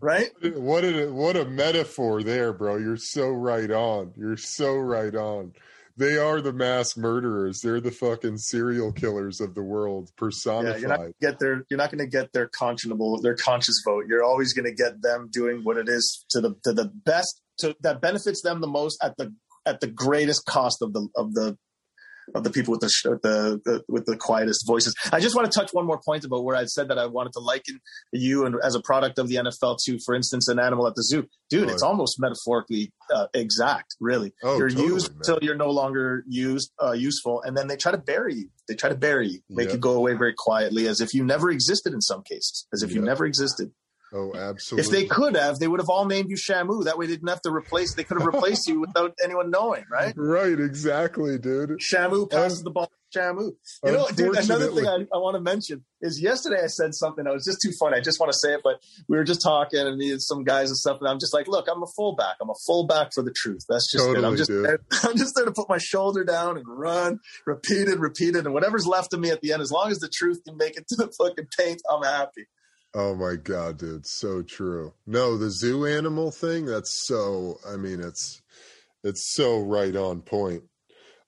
Right? 0.00 0.30
What 0.54 0.84
a 0.84 1.08
what 1.08 1.36
a 1.36 1.44
metaphor 1.44 2.22
there, 2.22 2.52
bro. 2.52 2.76
You're 2.76 2.96
so 2.96 3.28
right 3.28 3.70
on. 3.70 4.12
You're 4.16 4.38
so 4.38 4.76
right 4.76 5.14
on. 5.14 5.52
They 5.96 6.16
are 6.16 6.40
the 6.40 6.54
mass 6.54 6.96
murderers. 6.96 7.60
They're 7.60 7.80
the 7.80 7.90
fucking 7.90 8.38
serial 8.38 8.90
killers 8.90 9.42
of 9.42 9.54
the 9.54 9.62
world 9.62 10.10
personified. 10.16 10.76
Yeah, 10.76 10.88
you're 10.88 10.88
not 10.88 11.20
get 11.20 11.38
their 11.38 11.66
you're 11.68 11.76
not 11.76 11.90
going 11.90 11.98
to 11.98 12.06
get 12.06 12.32
their 12.32 12.48
conscionable 12.48 13.20
their 13.20 13.34
conscious 13.34 13.82
vote. 13.84 14.04
You're 14.08 14.24
always 14.24 14.54
going 14.54 14.64
to 14.64 14.72
get 14.72 15.02
them 15.02 15.28
doing 15.30 15.60
what 15.62 15.76
it 15.76 15.90
is 15.90 16.24
to 16.30 16.40
the 16.40 16.54
to 16.64 16.72
the 16.72 16.86
best 16.86 17.42
to 17.60 17.76
that 17.80 18.00
benefits 18.00 18.42
them 18.42 18.60
the 18.60 18.66
most 18.66 19.02
at 19.02 19.16
the 19.16 19.34
at 19.66 19.80
the 19.80 19.86
greatest 19.86 20.46
cost 20.46 20.82
of 20.82 20.92
the 20.92 21.08
of 21.16 21.34
the 21.34 21.56
of 22.34 22.44
the 22.44 22.50
people 22.50 22.72
with 22.72 22.80
the, 22.80 23.18
the, 23.22 23.60
the 23.64 23.82
with 23.88 24.06
the 24.06 24.16
quietest 24.16 24.66
voices. 24.66 24.94
I 25.12 25.20
just 25.20 25.34
want 25.34 25.50
to 25.50 25.58
touch 25.58 25.70
one 25.72 25.86
more 25.86 26.00
point 26.04 26.24
about 26.24 26.44
where 26.44 26.56
I 26.56 26.64
said 26.64 26.88
that 26.88 26.98
I 26.98 27.06
wanted 27.06 27.32
to 27.34 27.40
liken 27.40 27.80
you 28.12 28.46
and 28.46 28.56
as 28.62 28.74
a 28.74 28.80
product 28.80 29.18
of 29.18 29.28
the 29.28 29.36
NFL 29.36 29.78
to, 29.86 29.98
for 30.04 30.14
instance, 30.14 30.48
an 30.48 30.58
animal 30.58 30.86
at 30.86 30.94
the 30.94 31.02
zoo. 31.02 31.26
Dude, 31.48 31.68
oh, 31.68 31.72
it's 31.72 31.82
almost 31.82 32.16
metaphorically 32.20 32.92
uh, 33.12 33.26
exact. 33.34 33.96
Really, 34.00 34.32
oh, 34.42 34.58
you're 34.58 34.68
totally, 34.68 34.88
used 34.88 35.14
until 35.16 35.38
you're 35.42 35.56
no 35.56 35.70
longer 35.70 36.24
used 36.28 36.72
uh, 36.82 36.92
useful, 36.92 37.42
and 37.42 37.56
then 37.56 37.66
they 37.66 37.76
try 37.76 37.92
to 37.92 37.98
bury 37.98 38.34
you. 38.34 38.48
They 38.68 38.74
try 38.74 38.90
to 38.90 38.96
bury 38.96 39.28
you, 39.28 39.40
make 39.50 39.66
yep. 39.66 39.74
you 39.74 39.80
go 39.80 39.94
away 39.94 40.14
very 40.14 40.34
quietly, 40.36 40.86
as 40.86 41.00
if 41.00 41.12
you 41.12 41.24
never 41.24 41.50
existed 41.50 41.92
in 41.92 42.00
some 42.00 42.22
cases, 42.22 42.66
as 42.72 42.82
if 42.82 42.90
yep. 42.90 42.96
you 42.96 43.02
never 43.02 43.26
existed. 43.26 43.72
Oh, 44.12 44.32
absolutely. 44.34 44.84
If 44.84 44.90
they 44.90 45.06
could 45.06 45.36
have, 45.36 45.58
they 45.58 45.68
would 45.68 45.78
have 45.78 45.88
all 45.88 46.04
named 46.04 46.30
you 46.30 46.36
Shamu. 46.36 46.84
That 46.84 46.98
way 46.98 47.06
they 47.06 47.14
didn't 47.14 47.28
have 47.28 47.42
to 47.42 47.52
replace, 47.52 47.94
they 47.94 48.02
could 48.02 48.18
have 48.18 48.26
replaced 48.26 48.66
you 48.66 48.80
without 48.80 49.14
anyone 49.22 49.50
knowing, 49.50 49.84
right? 49.90 50.12
Right, 50.16 50.58
exactly, 50.58 51.38
dude. 51.38 51.78
Shamu 51.78 52.28
passes 52.28 52.62
the 52.62 52.70
ball 52.70 52.90
to 53.12 53.18
Shamu. 53.18 53.52
You 53.84 53.92
know, 53.92 54.08
dude, 54.08 54.36
another 54.36 54.72
thing 54.72 54.86
I, 54.86 55.06
I, 55.14 55.18
want 55.18 55.36
to 55.36 55.40
mention 55.40 55.84
is 56.00 56.20
yesterday 56.20 56.60
I 56.62 56.66
said 56.66 56.94
something 56.94 57.24
that 57.24 57.32
was 57.32 57.44
just 57.44 57.58
too 57.62 57.70
funny. 57.78 57.96
I 57.96 58.00
just 58.00 58.18
want 58.18 58.32
to 58.32 58.38
say 58.38 58.54
it, 58.54 58.62
but 58.64 58.80
we 59.08 59.16
were 59.16 59.22
just 59.22 59.42
talking 59.42 59.78
and 59.78 59.96
needed 59.96 60.22
some 60.22 60.42
guys 60.42 60.70
and 60.70 60.76
stuff. 60.76 60.98
And 61.00 61.08
I'm 61.08 61.20
just 61.20 61.32
like, 61.32 61.46
look, 61.46 61.68
I'm 61.70 61.82
a 61.82 61.88
fullback. 61.96 62.36
I'm 62.40 62.50
a 62.50 62.54
fullback 62.66 63.12
for 63.14 63.22
the 63.22 63.32
truth. 63.32 63.64
That's 63.68 63.90
just 63.92 64.04
totally, 64.04 64.24
it. 64.24 64.28
I'm 64.28 64.36
just, 64.36 64.50
there, 64.50 64.80
I'm 65.04 65.16
just 65.16 65.34
there 65.36 65.44
to 65.44 65.52
put 65.52 65.68
my 65.68 65.78
shoulder 65.78 66.24
down 66.24 66.56
and 66.56 66.66
run, 66.66 67.20
repeat 67.46 67.88
it, 67.88 68.00
repeat 68.00 68.34
it. 68.34 68.44
And 68.44 68.54
whatever's 68.54 68.86
left 68.86 69.12
of 69.12 69.20
me 69.20 69.30
at 69.30 69.40
the 69.40 69.52
end, 69.52 69.62
as 69.62 69.70
long 69.70 69.90
as 69.92 69.98
the 69.98 70.10
truth 70.12 70.42
can 70.44 70.56
make 70.56 70.76
it 70.76 70.88
to 70.88 70.96
the 70.96 71.12
fucking 71.16 71.46
paint, 71.56 71.80
I'm 71.88 72.02
happy. 72.02 72.46
Oh 72.94 73.14
my 73.14 73.36
god, 73.36 73.78
dude, 73.78 74.06
so 74.06 74.42
true. 74.42 74.94
No, 75.06 75.36
the 75.36 75.50
zoo 75.50 75.86
animal 75.86 76.30
thing, 76.30 76.66
that's 76.66 77.06
so 77.06 77.58
I 77.68 77.76
mean 77.76 78.00
it's 78.00 78.42
it's 79.04 79.32
so 79.34 79.60
right 79.60 79.94
on 79.94 80.22
point. 80.22 80.64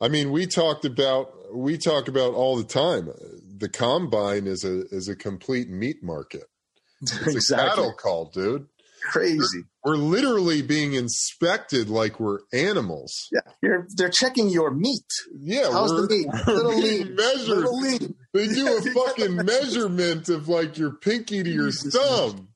I 0.00 0.08
mean, 0.08 0.32
we 0.32 0.46
talked 0.46 0.84
about 0.84 1.54
we 1.54 1.78
talk 1.78 2.08
about 2.08 2.34
all 2.34 2.56
the 2.56 2.64
time. 2.64 3.08
Uh, 3.08 3.14
the 3.58 3.68
combine 3.68 4.46
is 4.46 4.64
a 4.64 4.86
is 4.88 5.08
a 5.08 5.16
complete 5.16 5.68
meat 5.68 6.02
market. 6.02 6.44
It's 7.02 7.26
exactly. 7.26 7.66
a 7.66 7.68
cattle 7.68 7.92
call, 7.94 8.24
dude 8.26 8.68
crazy. 9.02 9.64
We're, 9.84 9.92
we're, 9.92 9.96
literally 9.96 10.62
being 10.62 10.94
inspected 10.94 11.90
like 11.90 12.20
we're 12.20 12.40
animals. 12.52 13.28
Yeah, 13.32 13.40
You're, 13.62 13.86
they're 13.96 14.10
checking 14.10 14.48
your 14.48 14.70
meat. 14.70 15.06
Yeah, 15.38 15.70
how's 15.70 15.90
the 15.90 16.06
meat? 16.08 16.28
Little 16.46 16.78
lean, 16.78 17.14
measured. 17.14 17.48
Little 17.48 17.80
lean. 17.80 18.14
They 18.32 18.48
do 18.48 18.76
a 18.76 18.80
fucking 18.94 19.36
measurement 19.36 20.28
of 20.28 20.48
like 20.48 20.78
your 20.78 20.92
pinky 20.92 21.42
to 21.42 21.50
your 21.50 21.66
Jesus, 21.66 21.94
thumb. 21.94 22.48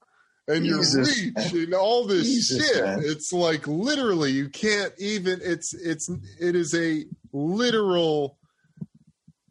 And 0.48 0.64
Jesus, 0.64 1.16
your 1.18 1.26
reach 1.26 1.52
man. 1.52 1.64
and 1.64 1.74
all 1.74 2.06
this 2.06 2.26
Jesus, 2.26 2.68
shit. 2.68 2.84
Man. 2.84 3.00
It's 3.02 3.32
like 3.32 3.66
literally 3.66 4.30
you 4.30 4.48
can't 4.48 4.92
even 4.98 5.40
it's 5.42 5.74
it's 5.74 6.08
it 6.40 6.54
is 6.54 6.74
a 6.74 7.04
literal 7.32 8.38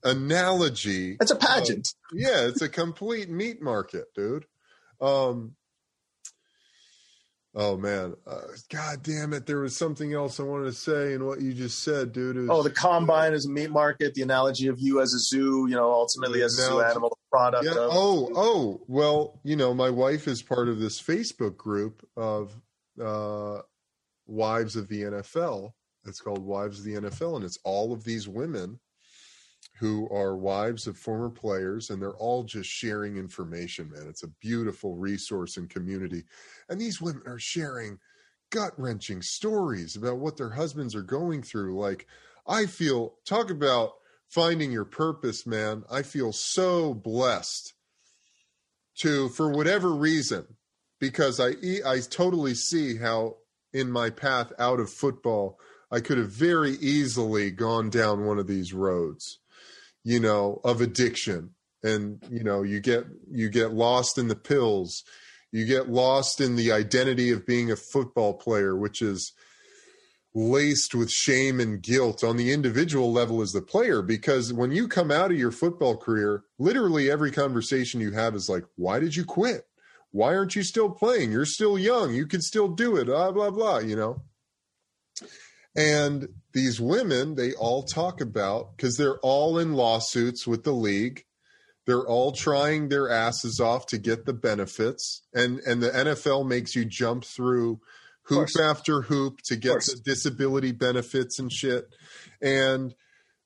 analogy. 0.03 1.17
It's 1.19 1.31
a 1.31 1.35
pageant. 1.35 1.87
Of, 2.11 2.19
yeah, 2.19 2.47
it's 2.47 2.61
a 2.61 2.69
complete 2.69 3.29
meat 3.29 3.61
market, 3.61 4.05
dude. 4.15 4.45
Um, 5.01 5.55
Oh 7.57 7.77
man, 7.77 8.15
uh, 8.27 8.41
God 8.69 9.01
damn 9.01 9.31
it! 9.31 9.45
There 9.45 9.59
was 9.59 9.77
something 9.77 10.13
else 10.13 10.41
I 10.41 10.43
wanted 10.43 10.65
to 10.65 10.73
say 10.73 11.13
in 11.13 11.25
what 11.25 11.39
you 11.39 11.53
just 11.53 11.83
said, 11.83 12.11
dude. 12.11 12.35
Was, 12.35 12.49
oh, 12.51 12.63
the 12.63 12.69
combine 12.69 13.31
is 13.31 13.45
a 13.45 13.49
meat 13.49 13.71
market. 13.71 14.13
The 14.13 14.23
analogy 14.23 14.67
of 14.67 14.77
you 14.77 14.99
as 14.99 15.13
a 15.13 15.19
zoo, 15.19 15.65
you 15.69 15.75
know, 15.75 15.89
ultimately 15.89 16.41
as 16.41 16.59
a 16.59 16.63
zoo 16.63 16.81
animal 16.81 17.17
product. 17.31 17.63
Yeah. 17.63 17.71
Of- 17.71 17.91
oh, 17.93 18.29
oh, 18.35 18.81
well, 18.89 19.39
you 19.43 19.55
know, 19.55 19.73
my 19.73 19.89
wife 19.89 20.27
is 20.27 20.41
part 20.41 20.67
of 20.67 20.79
this 20.79 21.01
Facebook 21.01 21.55
group 21.55 22.05
of 22.17 22.53
uh, 23.01 23.59
wives 24.27 24.75
of 24.75 24.89
the 24.89 25.03
NFL. 25.03 25.71
It's 26.05 26.19
called 26.19 26.45
Wives 26.45 26.79
of 26.79 26.85
the 26.85 26.95
NFL, 26.95 27.37
and 27.37 27.45
it's 27.45 27.57
all 27.63 27.93
of 27.93 28.03
these 28.03 28.27
women 28.27 28.79
who 29.77 30.07
are 30.09 30.37
wives 30.37 30.87
of 30.87 30.97
former 30.97 31.29
players 31.29 31.89
and 31.89 32.01
they're 32.01 32.15
all 32.15 32.43
just 32.43 32.69
sharing 32.69 33.17
information 33.17 33.89
man. 33.91 34.07
It's 34.07 34.23
a 34.23 34.29
beautiful 34.39 34.95
resource 34.95 35.57
and 35.57 35.69
community. 35.69 36.23
And 36.69 36.79
these 36.79 37.01
women 37.01 37.23
are 37.25 37.39
sharing 37.39 37.99
gut-wrenching 38.51 39.21
stories 39.21 39.95
about 39.95 40.17
what 40.17 40.37
their 40.37 40.51
husbands 40.51 40.95
are 40.95 41.01
going 41.01 41.41
through. 41.43 41.77
Like 41.77 42.07
i 42.47 42.65
feel 42.65 43.15
talk 43.25 43.49
about 43.49 43.93
finding 44.29 44.71
your 44.71 44.85
purpose 44.85 45.45
man. 45.45 45.83
I 45.91 46.03
feel 46.03 46.31
so 46.31 46.93
blessed 46.93 47.73
to 48.97 49.29
for 49.29 49.49
whatever 49.49 49.93
reason 49.93 50.45
because 50.99 51.39
i 51.39 51.51
i 51.85 51.99
totally 51.99 52.53
see 52.53 52.97
how 52.97 53.35
in 53.73 53.91
my 53.91 54.09
path 54.09 54.53
out 54.57 54.79
of 54.79 54.89
football 54.89 55.59
i 55.91 55.99
could 55.99 56.17
have 56.17 56.29
very 56.29 56.71
easily 56.75 57.51
gone 57.51 57.89
down 57.89 58.25
one 58.25 58.39
of 58.39 58.47
these 58.47 58.73
roads 58.73 59.39
you 60.05 60.19
know, 60.19 60.61
of 60.63 60.79
addiction. 60.79 61.49
And, 61.83 62.23
you 62.29 62.43
know, 62.43 62.63
you 62.63 62.79
get 62.79 63.05
you 63.29 63.49
get 63.49 63.73
lost 63.73 64.17
in 64.17 64.29
the 64.29 64.35
pills. 64.35 65.03
You 65.51 65.65
get 65.65 65.89
lost 65.89 66.39
in 66.39 66.55
the 66.55 66.71
identity 66.71 67.31
of 67.31 67.45
being 67.45 67.71
a 67.71 67.75
football 67.75 68.33
player, 68.33 68.75
which 68.75 69.01
is 69.01 69.33
laced 70.33 70.93
with 70.93 71.09
shame 71.09 71.59
and 71.59 71.81
guilt 71.81 72.23
on 72.23 72.35
the 72.37 72.51
individual 72.51 73.11
level 73.11 73.41
as 73.41 73.51
the 73.51 73.61
player. 73.61 74.01
Because 74.01 74.51
when 74.51 74.71
you 74.71 74.87
come 74.87 75.09
out 75.09 75.31
of 75.31 75.37
your 75.37 75.51
football 75.51 75.97
career 75.97 76.43
literally 76.59 77.09
every 77.09 77.31
conversation 77.31 78.01
you 78.01 78.11
have 78.11 78.35
is 78.35 78.49
like 78.49 78.65
why 78.75 78.99
did 78.99 79.15
you 79.15 79.25
quit? 79.25 79.65
Why 80.11 80.35
aren't 80.35 80.55
you 80.55 80.63
still 80.63 80.89
playing? 80.89 81.31
You're 81.31 81.45
still 81.45 81.79
young. 81.79 82.13
You 82.13 82.27
can 82.27 82.41
still 82.41 82.67
do 82.67 82.97
it. 82.97 83.05
Blah 83.05 83.31
blah 83.31 83.49
blah 83.49 83.79
you 83.79 83.95
know? 83.95 84.21
And 85.75 86.27
these 86.55 86.79
women, 86.79 87.35
they 87.35 87.53
all 87.53 87.83
talk 87.83 88.21
about 88.21 88.75
because 88.75 88.95
they're 88.95 89.19
all 89.19 89.59
in 89.59 89.73
lawsuits 89.73 90.47
with 90.47 90.63
the 90.63 90.71
league. 90.71 91.25
They're 91.85 92.07
all 92.07 92.31
trying 92.31 92.87
their 92.87 93.09
asses 93.09 93.59
off 93.59 93.87
to 93.87 93.97
get 93.99 94.25
the 94.25 94.33
benefits, 94.33 95.21
and 95.33 95.59
and 95.59 95.83
the 95.83 95.91
NFL 95.91 96.47
makes 96.47 96.73
you 96.73 96.85
jump 96.85 97.25
through 97.25 97.81
hoop 98.23 98.47
after 98.59 99.01
hoop 99.01 99.41
to 99.45 99.57
get 99.57 99.81
the 99.81 99.99
disability 100.03 100.71
benefits 100.71 101.37
and 101.37 101.51
shit. 101.51 101.93
And 102.41 102.95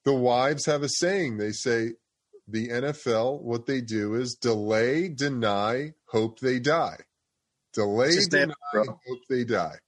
the 0.05 0.13
wives 0.13 0.67
have 0.67 0.83
a 0.83 0.89
saying. 0.89 1.37
They 1.37 1.51
say 1.51 1.93
the 2.47 2.69
NFL, 2.69 3.41
what 3.41 3.65
they 3.65 3.81
do 3.81 4.13
is 4.13 4.35
delay, 4.35 5.09
deny, 5.09 5.93
hope 6.05 6.39
they 6.39 6.59
die. 6.59 6.99
Delay, 7.73 8.15
deny, 8.29 8.53
hope 8.73 9.19
they 9.27 9.43
die. 9.43 9.79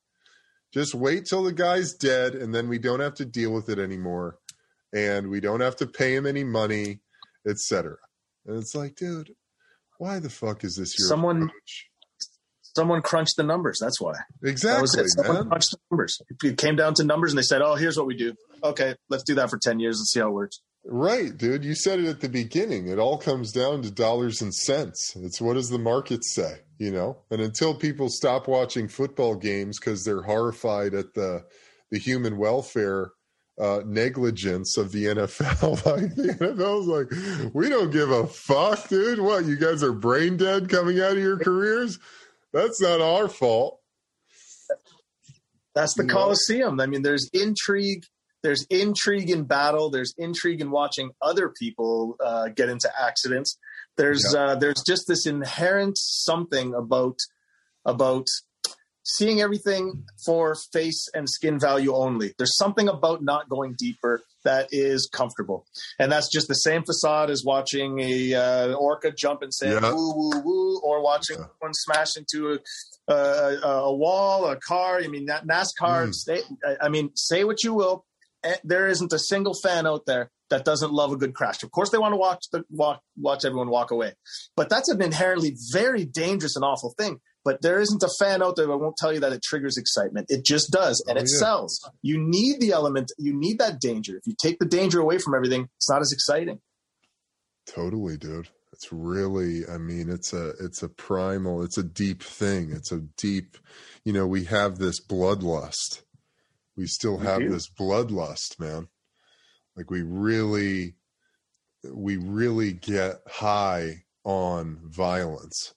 Just 0.73 0.95
wait 0.95 1.25
till 1.25 1.43
the 1.43 1.51
guy's 1.53 1.93
dead, 1.93 2.33
and 2.33 2.55
then 2.55 2.69
we 2.69 2.79
don't 2.79 3.01
have 3.01 3.15
to 3.15 3.25
deal 3.25 3.51
with 3.51 3.69
it 3.69 3.77
anymore, 3.77 4.37
and 4.93 5.29
we 5.29 5.41
don't 5.41 5.59
have 5.59 5.75
to 5.77 5.87
pay 5.87 6.15
him 6.15 6.25
any 6.25 6.43
money, 6.43 7.01
etc. 7.45 7.97
And 8.45 8.57
it's 8.57 8.73
like, 8.73 8.95
dude, 8.95 9.35
why 9.97 10.19
the 10.19 10.29
fuck 10.29 10.63
is 10.63 10.77
this 10.77 10.97
your 10.97 11.07
someone? 11.07 11.43
approach? 11.43 11.87
Someone 12.73 13.01
crunched 13.01 13.35
the 13.35 13.43
numbers. 13.43 13.79
That's 13.81 13.99
why. 13.99 14.13
Exactly, 14.43 14.87
that. 14.95 15.09
Someone 15.09 15.35
man. 15.35 15.49
crunched 15.49 15.71
the 15.71 15.77
numbers. 15.91 16.21
It 16.41 16.57
came 16.57 16.77
down 16.77 16.93
to 16.95 17.03
numbers, 17.03 17.31
and 17.33 17.37
they 17.37 17.43
said, 17.43 17.61
"Oh, 17.61 17.75
here's 17.75 17.97
what 17.97 18.07
we 18.07 18.15
do. 18.15 18.33
Okay, 18.63 18.95
let's 19.09 19.23
do 19.23 19.35
that 19.35 19.49
for 19.49 19.57
ten 19.57 19.79
years 19.79 19.99
and 19.99 20.07
see 20.07 20.21
how 20.21 20.29
it 20.29 20.33
works." 20.33 20.61
Right, 20.85 21.37
dude. 21.37 21.65
You 21.65 21.75
said 21.75 21.99
it 21.99 22.05
at 22.05 22.21
the 22.21 22.29
beginning. 22.29 22.87
It 22.87 22.97
all 22.97 23.17
comes 23.17 23.51
down 23.51 23.81
to 23.83 23.91
dollars 23.91 24.41
and 24.41 24.53
cents. 24.53 25.13
It's 25.17 25.41
what 25.41 25.53
does 25.53 25.69
the 25.69 25.77
market 25.77 26.23
say, 26.23 26.61
you 26.81 26.89
know? 26.89 27.15
And 27.29 27.41
until 27.41 27.75
people 27.75 28.09
stop 28.09 28.47
watching 28.47 28.87
football 28.87 29.35
games 29.35 29.79
because 29.79 30.03
they're 30.03 30.23
horrified 30.23 30.95
at 30.95 31.13
the 31.13 31.45
the 31.91 31.99
human 31.99 32.37
welfare 32.37 33.11
uh, 33.59 33.81
negligence 33.85 34.77
of 34.77 34.91
the 34.91 35.05
NFL, 35.05 35.85
like 35.85 36.15
the 36.15 36.33
NFL's 36.33 36.87
like, 36.87 37.53
we 37.53 37.69
don't 37.69 37.91
give 37.91 38.09
a 38.09 38.25
fuck, 38.25 38.89
dude. 38.89 39.19
What 39.19 39.45
you 39.45 39.57
guys 39.57 39.83
are 39.83 39.93
brain 39.93 40.37
dead 40.37 40.69
coming 40.69 40.99
out 40.99 41.11
of 41.11 41.19
your 41.19 41.37
careers? 41.37 41.99
That's 42.51 42.81
not 42.81 42.99
our 42.99 43.27
fault. 43.27 43.79
That's 45.75 45.93
the 45.93 46.03
you 46.03 46.09
Coliseum. 46.09 46.77
Know? 46.77 46.83
I 46.83 46.87
mean, 46.87 47.03
there's 47.03 47.29
intrigue 47.31 48.05
there's 48.41 48.65
intrigue 48.71 49.29
in 49.29 49.43
battle. 49.43 49.91
There's 49.91 50.15
intrigue 50.17 50.61
in 50.61 50.71
watching 50.71 51.11
other 51.21 51.49
people 51.49 52.15
uh, 52.19 52.47
get 52.49 52.69
into 52.69 52.89
accidents. 52.99 53.59
There's 53.97 54.33
yeah. 54.33 54.39
uh, 54.39 54.55
there's 54.55 54.83
just 54.85 55.07
this 55.07 55.25
inherent 55.25 55.97
something 55.97 56.73
about 56.73 57.17
about 57.85 58.27
seeing 59.03 59.41
everything 59.41 60.05
for 60.23 60.55
face 60.71 61.09
and 61.13 61.29
skin 61.29 61.59
value 61.59 61.93
only. 61.93 62.33
There's 62.37 62.55
something 62.57 62.87
about 62.87 63.23
not 63.23 63.49
going 63.49 63.75
deeper 63.77 64.21
that 64.43 64.69
is 64.71 65.09
comfortable, 65.11 65.65
and 65.99 66.11
that's 66.11 66.29
just 66.31 66.47
the 66.47 66.55
same 66.55 66.83
facade 66.83 67.29
as 67.29 67.43
watching 67.45 67.99
a 67.99 68.33
uh, 68.33 68.73
orca 68.73 69.11
jump 69.11 69.41
and 69.41 69.53
say 69.53 69.71
yeah. 69.71 69.93
woo 69.93 70.13
woo 70.15 70.41
woo, 70.43 70.79
or 70.83 71.03
watching 71.03 71.39
yeah. 71.39 71.45
one 71.59 71.73
smash 71.73 72.17
into 72.17 72.57
a, 73.07 73.13
a, 73.13 73.59
a, 73.63 73.95
wall, 73.95 74.47
a 74.47 74.55
car. 74.55 74.99
I 74.99 75.07
mean, 75.07 75.25
that 75.25 75.45
NASCAR. 75.45 76.07
Mm. 76.07 76.13
Stay, 76.13 76.41
I 76.81 76.89
mean, 76.89 77.11
say 77.15 77.43
what 77.43 77.63
you 77.63 77.73
will. 77.73 78.05
Eh, 78.43 78.55
there 78.63 78.87
isn't 78.87 79.13
a 79.13 79.19
single 79.19 79.53
fan 79.53 79.85
out 79.85 80.05
there 80.07 80.31
that 80.51 80.65
doesn't 80.65 80.91
love 80.91 81.11
a 81.11 81.17
good 81.17 81.33
crash. 81.33 81.63
Of 81.63 81.71
course, 81.71 81.89
they 81.89 81.97
want 81.97 82.13
to 82.13 82.17
watch 82.17 82.45
the 82.51 82.63
walk, 82.69 83.01
watch 83.17 83.43
everyone 83.43 83.69
walk 83.69 83.89
away, 83.91 84.13
but 84.55 84.69
that's 84.69 84.89
an 84.89 85.01
inherently 85.01 85.55
very 85.73 86.05
dangerous 86.05 86.55
and 86.55 86.63
awful 86.63 86.93
thing. 86.97 87.19
But 87.43 87.63
there 87.63 87.81
isn't 87.81 88.03
a 88.03 88.09
fan 88.19 88.43
out 88.43 88.55
there 88.55 88.67
that 88.67 88.77
won't 88.77 88.97
tell 88.97 89.11
you 89.11 89.19
that 89.21 89.33
it 89.33 89.41
triggers 89.41 89.75
excitement. 89.75 90.27
It 90.29 90.45
just 90.45 90.71
does, 90.71 91.03
and 91.07 91.17
oh, 91.17 91.21
it 91.21 91.27
yeah. 91.31 91.39
sells. 91.39 91.89
You 92.03 92.19
need 92.19 92.61
the 92.61 92.71
element. 92.71 93.11
You 93.17 93.33
need 93.33 93.57
that 93.57 93.81
danger. 93.81 94.15
If 94.15 94.27
you 94.27 94.35
take 94.39 94.59
the 94.59 94.67
danger 94.67 94.99
away 94.99 95.17
from 95.17 95.33
everything, 95.33 95.67
it's 95.77 95.89
not 95.89 96.01
as 96.01 96.11
exciting. 96.11 96.59
Totally, 97.65 98.17
dude. 98.17 98.49
It's 98.73 98.91
really. 98.91 99.67
I 99.67 99.79
mean, 99.79 100.09
it's 100.09 100.33
a 100.33 100.49
it's 100.59 100.83
a 100.83 100.89
primal. 100.89 101.63
It's 101.63 101.79
a 101.79 101.83
deep 101.83 102.21
thing. 102.21 102.71
It's 102.71 102.91
a 102.91 102.99
deep. 103.17 103.57
You 104.05 104.13
know, 104.13 104.27
we 104.27 104.43
have 104.45 104.77
this 104.77 105.03
bloodlust 105.03 106.03
we 106.77 106.87
still 106.87 107.17
have 107.19 107.41
this 107.41 107.69
bloodlust, 107.69 108.59
man. 108.59 108.87
Like 109.81 109.89
we 109.89 110.03
really, 110.03 110.93
we 111.83 112.17
really 112.17 112.71
get 112.71 113.15
high 113.27 114.03
on 114.23 114.79
violence. 114.83 115.73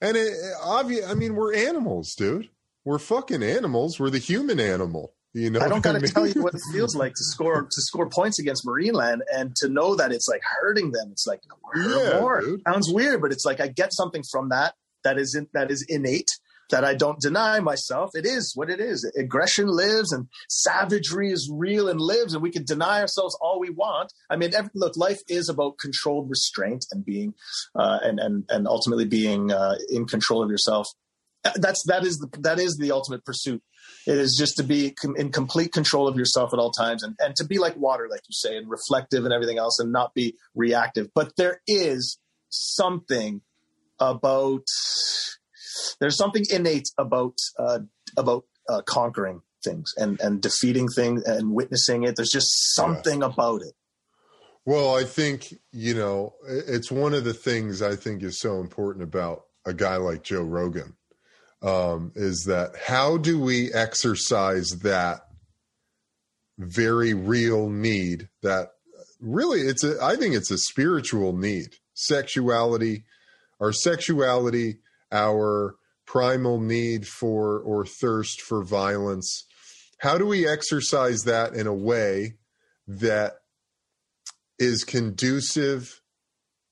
And 0.00 0.16
it, 0.16 0.32
obvious, 0.60 1.08
I 1.08 1.14
mean, 1.14 1.36
we're 1.36 1.54
animals, 1.54 2.16
dude. 2.16 2.48
We're 2.84 2.98
fucking 2.98 3.44
animals. 3.44 4.00
We're 4.00 4.10
the 4.10 4.18
human 4.18 4.58
animal. 4.58 5.14
You 5.32 5.50
know, 5.50 5.60
I 5.60 5.68
don't 5.68 5.80
got 5.80 5.92
to 5.92 5.98
I 5.98 6.00
mean? 6.00 6.10
tell 6.10 6.26
you 6.26 6.42
what 6.42 6.54
it 6.54 6.60
feels 6.72 6.96
like 6.96 7.12
to 7.12 7.22
score 7.22 7.62
to 7.62 7.82
score 7.82 8.08
points 8.08 8.40
against 8.40 8.66
Marineland 8.66 9.20
and 9.32 9.54
to 9.56 9.68
know 9.68 9.94
that 9.94 10.10
it's 10.10 10.26
like 10.26 10.42
hurting 10.60 10.90
them. 10.90 11.10
It's 11.12 11.26
like 11.28 11.40
yeah, 11.76 12.18
more. 12.18 12.42
Sounds 12.66 12.90
weird, 12.92 13.22
but 13.22 13.30
it's 13.30 13.44
like 13.44 13.60
I 13.60 13.68
get 13.68 13.92
something 13.92 14.24
from 14.28 14.48
that 14.48 14.74
that 15.04 15.18
is 15.18 15.36
in, 15.36 15.46
that 15.52 15.70
is 15.70 15.86
innate 15.88 16.30
that 16.70 16.84
I 16.84 16.94
don't 16.94 17.20
deny 17.20 17.60
myself. 17.60 18.10
It 18.14 18.26
is 18.26 18.52
what 18.54 18.70
it 18.70 18.80
is. 18.80 19.10
Aggression 19.18 19.68
lives 19.68 20.12
and 20.12 20.28
savagery 20.48 21.30
is 21.30 21.50
real 21.52 21.88
and 21.88 22.00
lives, 22.00 22.34
and 22.34 22.42
we 22.42 22.50
can 22.50 22.64
deny 22.64 23.00
ourselves 23.00 23.36
all 23.40 23.60
we 23.60 23.70
want. 23.70 24.12
I 24.30 24.36
mean, 24.36 24.54
every, 24.54 24.70
look, 24.74 24.96
life 24.96 25.20
is 25.28 25.48
about 25.48 25.78
controlled 25.78 26.30
restraint 26.30 26.86
and 26.90 27.04
being, 27.04 27.34
uh, 27.74 27.98
and 28.02 28.18
and 28.18 28.44
and 28.48 28.66
ultimately 28.66 29.04
being 29.04 29.52
uh, 29.52 29.76
in 29.90 30.06
control 30.06 30.42
of 30.42 30.50
yourself. 30.50 30.88
That's 31.56 31.84
that 31.86 32.04
is 32.04 32.18
the 32.18 32.28
that 32.40 32.58
is 32.58 32.78
the 32.78 32.92
ultimate 32.92 33.24
pursuit. 33.24 33.62
It 34.06 34.16
is 34.16 34.36
just 34.38 34.56
to 34.56 34.62
be 34.62 34.92
com- 34.92 35.16
in 35.16 35.30
complete 35.30 35.72
control 35.72 36.08
of 36.08 36.16
yourself 36.16 36.54
at 36.54 36.58
all 36.58 36.70
times, 36.70 37.02
and 37.02 37.14
and 37.18 37.36
to 37.36 37.44
be 37.44 37.58
like 37.58 37.76
water, 37.76 38.08
like 38.10 38.22
you 38.28 38.32
say, 38.32 38.56
and 38.56 38.68
reflective 38.68 39.24
and 39.24 39.32
everything 39.32 39.58
else, 39.58 39.78
and 39.78 39.92
not 39.92 40.14
be 40.14 40.36
reactive. 40.54 41.08
But 41.14 41.32
there 41.36 41.60
is 41.66 42.18
something 42.48 43.42
about 44.00 44.66
there's 46.00 46.16
something 46.16 46.44
innate 46.50 46.88
about 46.98 47.34
uh, 47.58 47.80
about 48.16 48.44
uh, 48.68 48.82
conquering 48.86 49.42
things 49.64 49.92
and 49.96 50.20
and 50.20 50.40
defeating 50.40 50.88
things 50.88 51.22
and 51.24 51.52
witnessing 51.52 52.04
it. 52.04 52.16
There's 52.16 52.30
just 52.30 52.74
something 52.74 53.20
yeah. 53.20 53.26
about 53.26 53.62
it. 53.62 53.74
Well, 54.66 54.96
I 54.96 55.04
think 55.04 55.54
you 55.72 55.94
know 55.94 56.34
it's 56.46 56.90
one 56.90 57.14
of 57.14 57.24
the 57.24 57.34
things 57.34 57.82
I 57.82 57.96
think 57.96 58.22
is 58.22 58.40
so 58.40 58.60
important 58.60 59.04
about 59.04 59.44
a 59.66 59.74
guy 59.74 59.96
like 59.96 60.22
Joe 60.22 60.42
Rogan 60.42 60.94
um, 61.62 62.12
is 62.14 62.44
that 62.44 62.72
how 62.86 63.16
do 63.16 63.40
we 63.40 63.72
exercise 63.72 64.68
that 64.82 65.22
very 66.58 67.14
real 67.14 67.68
need 67.68 68.28
that 68.42 68.68
really 69.20 69.60
it's 69.60 69.82
a 69.82 69.96
I 70.02 70.16
think 70.16 70.34
it's 70.34 70.50
a 70.50 70.58
spiritual 70.58 71.32
need 71.32 71.74
sexuality 71.94 73.04
our 73.60 73.72
sexuality 73.72 74.78
our 75.14 75.76
primal 76.06 76.60
need 76.60 77.06
for 77.06 77.58
or 77.60 77.86
thirst 77.86 78.40
for 78.42 78.62
violence. 78.62 79.46
How 79.98 80.18
do 80.18 80.26
we 80.26 80.46
exercise 80.46 81.22
that 81.22 81.54
in 81.54 81.66
a 81.66 81.74
way 81.74 82.34
that 82.86 83.34
is 84.58 84.84
conducive 84.84 86.02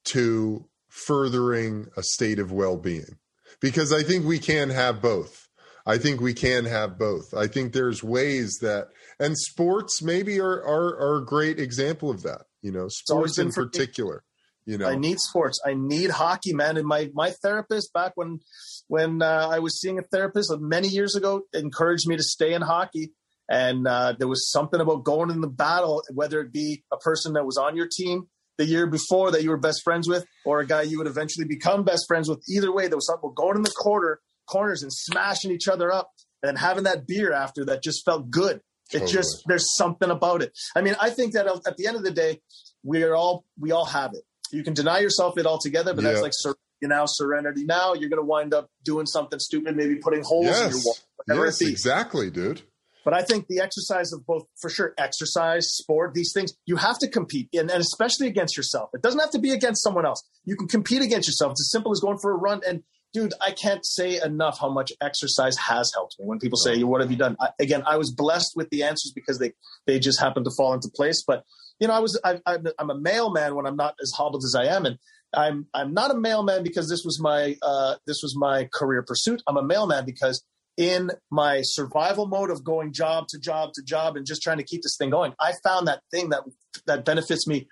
to 0.05 0.68
furthering 0.88 1.86
a 1.97 2.03
state 2.03 2.38
of 2.38 2.53
well 2.53 2.76
being? 2.76 3.18
Because 3.61 3.93
I 3.93 4.03
think 4.03 4.26
we 4.26 4.38
can 4.38 4.71
have 4.71 5.00
both. 5.00 5.49
I 5.87 5.99
think 5.99 6.21
we 6.21 6.34
can 6.34 6.64
have 6.64 6.99
both. 6.99 7.34
I 7.34 7.46
think 7.46 7.72
there's 7.72 8.04
ways 8.04 8.58
that, 8.61 8.88
and 9.18 9.37
sports 9.37 10.03
maybe 10.03 10.41
are, 10.41 10.62
are, 10.62 10.96
are 10.96 11.17
a 11.17 11.25
great 11.25 11.58
example 11.58 12.11
of 12.11 12.22
that. 12.22 12.42
You 12.61 12.72
know, 12.72 12.88
sports 12.88 13.38
in 13.38 13.50
particular. 13.50 14.25
You 14.64 14.79
know, 14.79 14.89
I 14.89 14.95
need 14.95 15.18
sports. 15.18 15.61
I 15.67 15.75
need 15.75 16.11
hockey, 16.11 16.53
man. 16.53 16.76
And 16.76 16.87
my 16.87 17.11
my 17.14 17.30
therapist 17.43 17.93
back 17.93 18.13
when 18.14 18.41
when 18.89 19.22
uh, 19.22 19.49
I 19.51 19.59
was 19.59 19.80
seeing 19.80 19.99
a 19.99 20.03
therapist 20.03 20.53
many 20.61 20.89
years 20.89 21.17
ago 21.17 21.43
encouraged 21.53 22.07
me 22.07 22.17
to 22.17 22.22
stay 22.22 22.55
in 22.55 22.63
hockey. 22.63 23.13
And 23.51 23.87
uh, 23.87 24.14
there 24.18 24.29
was 24.29 24.51
something 24.51 24.80
about 24.80 25.05
going 25.05 25.30
in 25.30 25.41
the 25.41 25.49
battle, 25.49 26.03
whether 26.14 26.41
it 26.41 26.53
be 26.53 26.84
a 26.93 26.97
person 26.97 27.33
that 27.34 27.45
was 27.45 27.59
on 27.59 27.76
your 27.76 27.89
team 27.89 28.29
the 28.57 28.64
year 28.64 28.87
before 28.87 29.33
that 29.33 29.43
you 29.43 29.51
were 29.51 29.59
best 29.59 29.83
friends 29.83 30.09
with, 30.09 30.25
or 30.45 30.61
a 30.61 30.67
guy 30.67 30.83
you 30.83 30.99
would 30.99 31.07
eventually 31.07 31.47
become 31.47 31.84
best 31.84 32.05
friends 32.07 32.29
with. 32.29 32.41
Either 32.49 32.72
way, 32.72 32.87
there 32.87 32.97
was 32.97 33.07
something 33.07 33.29
about 33.29 33.34
going 33.34 33.57
in 33.57 33.63
the 33.63 33.71
corner 33.71 34.21
corners 34.49 34.83
and 34.83 34.93
smashing 34.93 35.51
each 35.51 35.68
other 35.68 35.93
up, 35.93 36.11
and 36.43 36.49
then 36.49 36.57
having 36.57 36.84
that 36.84 37.07
beer 37.07 37.33
after 37.33 37.64
that 37.64 37.83
just 37.83 38.05
felt 38.05 38.30
good. 38.30 38.61
It 38.93 38.99
totally. 38.99 39.13
just 39.13 39.43
there's 39.47 39.75
something 39.76 40.11
about 40.11 40.43
it. 40.43 40.53
I 40.76 40.83
mean, 40.83 40.95
I 41.01 41.11
think 41.11 41.33
that 41.33 41.47
at 41.47 41.76
the 41.76 41.87
end 41.87 41.97
of 41.97 42.05
the 42.05 42.11
day, 42.11 42.41
we 42.84 43.03
are 43.03 43.14
all 43.14 43.45
we 43.59 43.72
all 43.72 43.87
have 43.87 44.13
it 44.14 44.22
you 44.53 44.62
can 44.62 44.74
deny 44.74 45.00
yourself 45.00 45.38
it 45.38 45.46
altogether, 45.46 45.95
but 45.95 46.04
yeah. 46.04 46.11
that's 46.11 46.22
like 46.22 46.33
sur- 46.34 46.57
you 46.80 46.88
now 46.88 47.04
serenity. 47.07 47.64
Now 47.64 47.95
you're 47.95 48.11
going 48.11 48.20
to 48.20 48.26
wind 48.26 48.53
up 48.54 48.68
doing 48.84 49.07
something 49.07 49.38
stupid, 49.38 49.76
maybe 49.76 49.96
putting 49.96 50.22
holes 50.22 50.46
yes. 50.46 50.64
in 50.64 50.70
your 50.70 50.80
wall. 50.84 50.96
Whatever 51.24 51.46
yes, 51.46 51.61
exactly, 51.62 52.30
dude. 52.30 52.62
But 53.04 53.14
I 53.14 53.22
think 53.22 53.49
the 53.49 53.61
exercise 53.61 54.12
of 54.12 54.24
both, 54.24 54.45
for 54.61 54.70
sure, 54.70 54.95
exercise, 54.96 55.72
sport, 55.72 56.14
these 56.14 56.33
things, 56.33 56.54
you 56.66 56.76
have 56.76 56.99
to 56.99 57.08
compete, 57.08 57.49
and, 57.53 57.68
and 57.70 57.80
especially 57.80 58.29
against 58.29 58.57
yourself. 58.57 58.91
It 58.95 59.03
doesn't 59.03 59.18
have 59.18 59.30
to 59.30 59.41
be 59.41 59.50
against 59.50 59.83
someone 59.83 60.07
else. 60.07 60.22
You 60.45 60.57
can 60.57 60.68
compete 60.68 61.03
against 61.03 61.29
yourself. 61.29 61.53
It's 61.53 61.62
as 61.62 61.72
simple 61.72 61.91
as 61.91 61.99
going 61.99 62.18
for 62.18 62.30
a 62.30 62.37
run 62.37 62.61
and 62.66 62.84
dude, 63.12 63.34
I 63.41 63.53
can't 63.53 63.84
say 63.84 64.20
enough 64.20 64.58
how 64.58 64.70
much 64.70 64.92
exercise 65.00 65.57
has 65.58 65.91
helped 65.95 66.16
me. 66.18 66.26
When 66.26 66.38
people 66.38 66.58
say, 66.58 66.83
"What 66.83 67.00
have 67.00 67.11
you 67.11 67.16
done?" 67.16 67.37
I, 67.41 67.50
again, 67.61 67.83
I 67.87 67.96
was 67.96 68.11
blessed 68.11 68.53
with 68.57 68.70
the 68.70 68.83
answers 68.84 69.12
because 69.14 69.38
they 69.38 69.53
they 69.87 69.99
just 69.99 70.20
happened 70.20 70.46
to 70.46 70.50
fall 70.57 70.72
into 70.72 70.88
place. 70.95 71.22
But 71.26 71.45
you 71.83 71.88
know, 71.88 71.95
I 71.95 71.99
was 71.99 72.18
I, 72.22 72.38
am 72.46 72.91
a 72.91 72.95
mailman 72.96 73.57
when 73.57 73.67
I'm 73.67 73.75
not 73.75 73.96
as 74.00 74.13
hobbled 74.13 74.45
as 74.45 74.54
I 74.54 74.67
am, 74.67 74.87
and 74.87 74.99
I'm 75.34 75.67
I'm 75.75 75.92
not 75.92 76.13
a 76.13 76.17
mailman 76.17 76.63
because 76.63 76.88
this 76.88 77.03
was 77.04 77.21
my 77.21 77.57
uh, 77.61 77.96
this 78.07 78.21
was 78.22 78.37
my 78.38 78.68
career 78.72 79.03
pursuit. 79.03 79.42
I'm 79.49 79.57
a 79.57 79.64
mailman 79.64 80.04
because 80.04 80.45
in 80.76 81.11
my 81.29 81.63
survival 81.63 82.29
mode 82.29 82.50
of 82.50 82.63
going 82.63 82.92
job 82.92 83.26
to 83.30 83.38
job 83.41 83.71
to 83.75 83.83
job 83.83 84.17
and 84.17 84.25
just 84.25 84.42
trying 84.42 84.59
to 84.59 84.63
keep 84.63 84.83
this 84.83 84.96
thing 84.96 85.11
going, 85.11 85.33
I 85.41 85.54
found 85.64 85.88
that 85.88 86.03
thing 86.13 86.29
that 86.29 86.45
that 86.87 87.04
benefits 87.04 87.49
me 87.49 87.67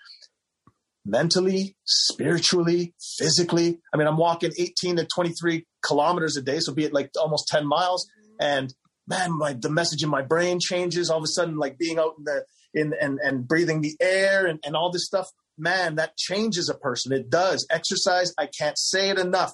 mentally, 1.06 1.76
spiritually, 1.84 2.94
physically. 3.16 3.78
I 3.94 3.96
mean, 3.96 4.08
I'm 4.08 4.16
walking 4.16 4.50
18 4.58 4.96
to 4.96 5.06
23 5.06 5.64
kilometers 5.84 6.36
a 6.36 6.42
day, 6.42 6.58
so 6.58 6.74
be 6.74 6.82
it 6.82 6.92
like 6.92 7.12
almost 7.16 7.46
10 7.46 7.64
miles. 7.64 8.10
And 8.40 8.74
man, 9.06 9.38
my 9.38 9.52
the 9.52 9.70
message 9.70 10.02
in 10.02 10.10
my 10.10 10.22
brain 10.22 10.58
changes 10.60 11.10
all 11.10 11.18
of 11.18 11.24
a 11.24 11.28
sudden, 11.28 11.58
like 11.58 11.78
being 11.78 12.00
out 12.00 12.14
in 12.18 12.24
the 12.24 12.44
in 12.74 12.94
and 13.00 13.18
and 13.22 13.46
breathing 13.46 13.80
the 13.80 13.96
air 14.00 14.46
and, 14.46 14.60
and 14.64 14.76
all 14.76 14.90
this 14.90 15.06
stuff. 15.06 15.30
Man, 15.58 15.96
that 15.96 16.16
changes 16.16 16.70
a 16.70 16.74
person. 16.74 17.12
It 17.12 17.28
does. 17.28 17.66
Exercise, 17.70 18.32
I 18.38 18.46
can't 18.46 18.78
say 18.78 19.10
it 19.10 19.18
enough. 19.18 19.52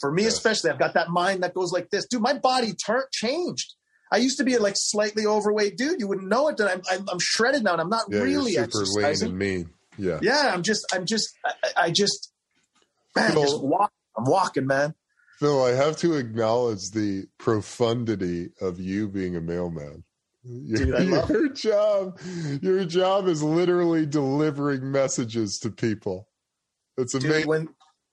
For 0.00 0.12
me, 0.12 0.22
yes. 0.22 0.34
especially, 0.34 0.70
I've 0.70 0.78
got 0.78 0.94
that 0.94 1.08
mind 1.08 1.42
that 1.42 1.54
goes 1.54 1.72
like 1.72 1.90
this. 1.90 2.06
Dude, 2.06 2.22
my 2.22 2.34
body 2.34 2.72
turned 2.72 3.10
changed. 3.12 3.74
I 4.12 4.18
used 4.18 4.38
to 4.38 4.44
be 4.44 4.54
a 4.54 4.60
like 4.60 4.74
slightly 4.76 5.26
overweight 5.26 5.76
dude. 5.76 6.00
You 6.00 6.06
wouldn't 6.06 6.28
know 6.28 6.48
it. 6.48 6.58
That 6.58 6.70
I'm, 6.70 6.82
I'm, 6.90 7.08
I'm 7.10 7.18
shredded 7.20 7.64
now, 7.64 7.72
and 7.72 7.80
I'm 7.80 7.88
not 7.88 8.04
yeah, 8.08 8.20
really 8.20 8.52
super 8.52 8.64
exercising. 8.64 9.28
lean 9.28 9.30
and 9.30 9.38
mean. 9.38 9.70
Yeah. 9.98 10.18
Yeah. 10.22 10.52
I'm 10.54 10.62
just, 10.62 10.86
I'm 10.92 11.04
just, 11.04 11.28
I, 11.44 11.52
I 11.76 11.90
just, 11.90 12.32
man, 13.16 13.32
Phil, 13.32 13.42
just 13.42 13.60
walk. 13.62 13.92
I'm 14.16 14.24
walking, 14.24 14.66
man. 14.66 14.94
Phil, 15.40 15.64
I 15.64 15.70
have 15.70 15.96
to 15.98 16.14
acknowledge 16.14 16.90
the 16.90 17.26
profundity 17.38 18.50
of 18.60 18.80
you 18.80 19.08
being 19.08 19.36
a 19.36 19.40
mailman. 19.40 20.04
Your, 20.44 20.78
Dude, 20.96 21.28
your 21.28 21.48
job, 21.50 22.18
your 22.62 22.84
job 22.84 23.26
is 23.26 23.42
literally 23.42 24.06
delivering 24.06 24.90
messages 24.90 25.58
to 25.60 25.70
people. 25.70 26.28
It's 26.96 27.14
amazing. 27.14 27.40
Dude, 27.40 27.46
when 27.46 27.68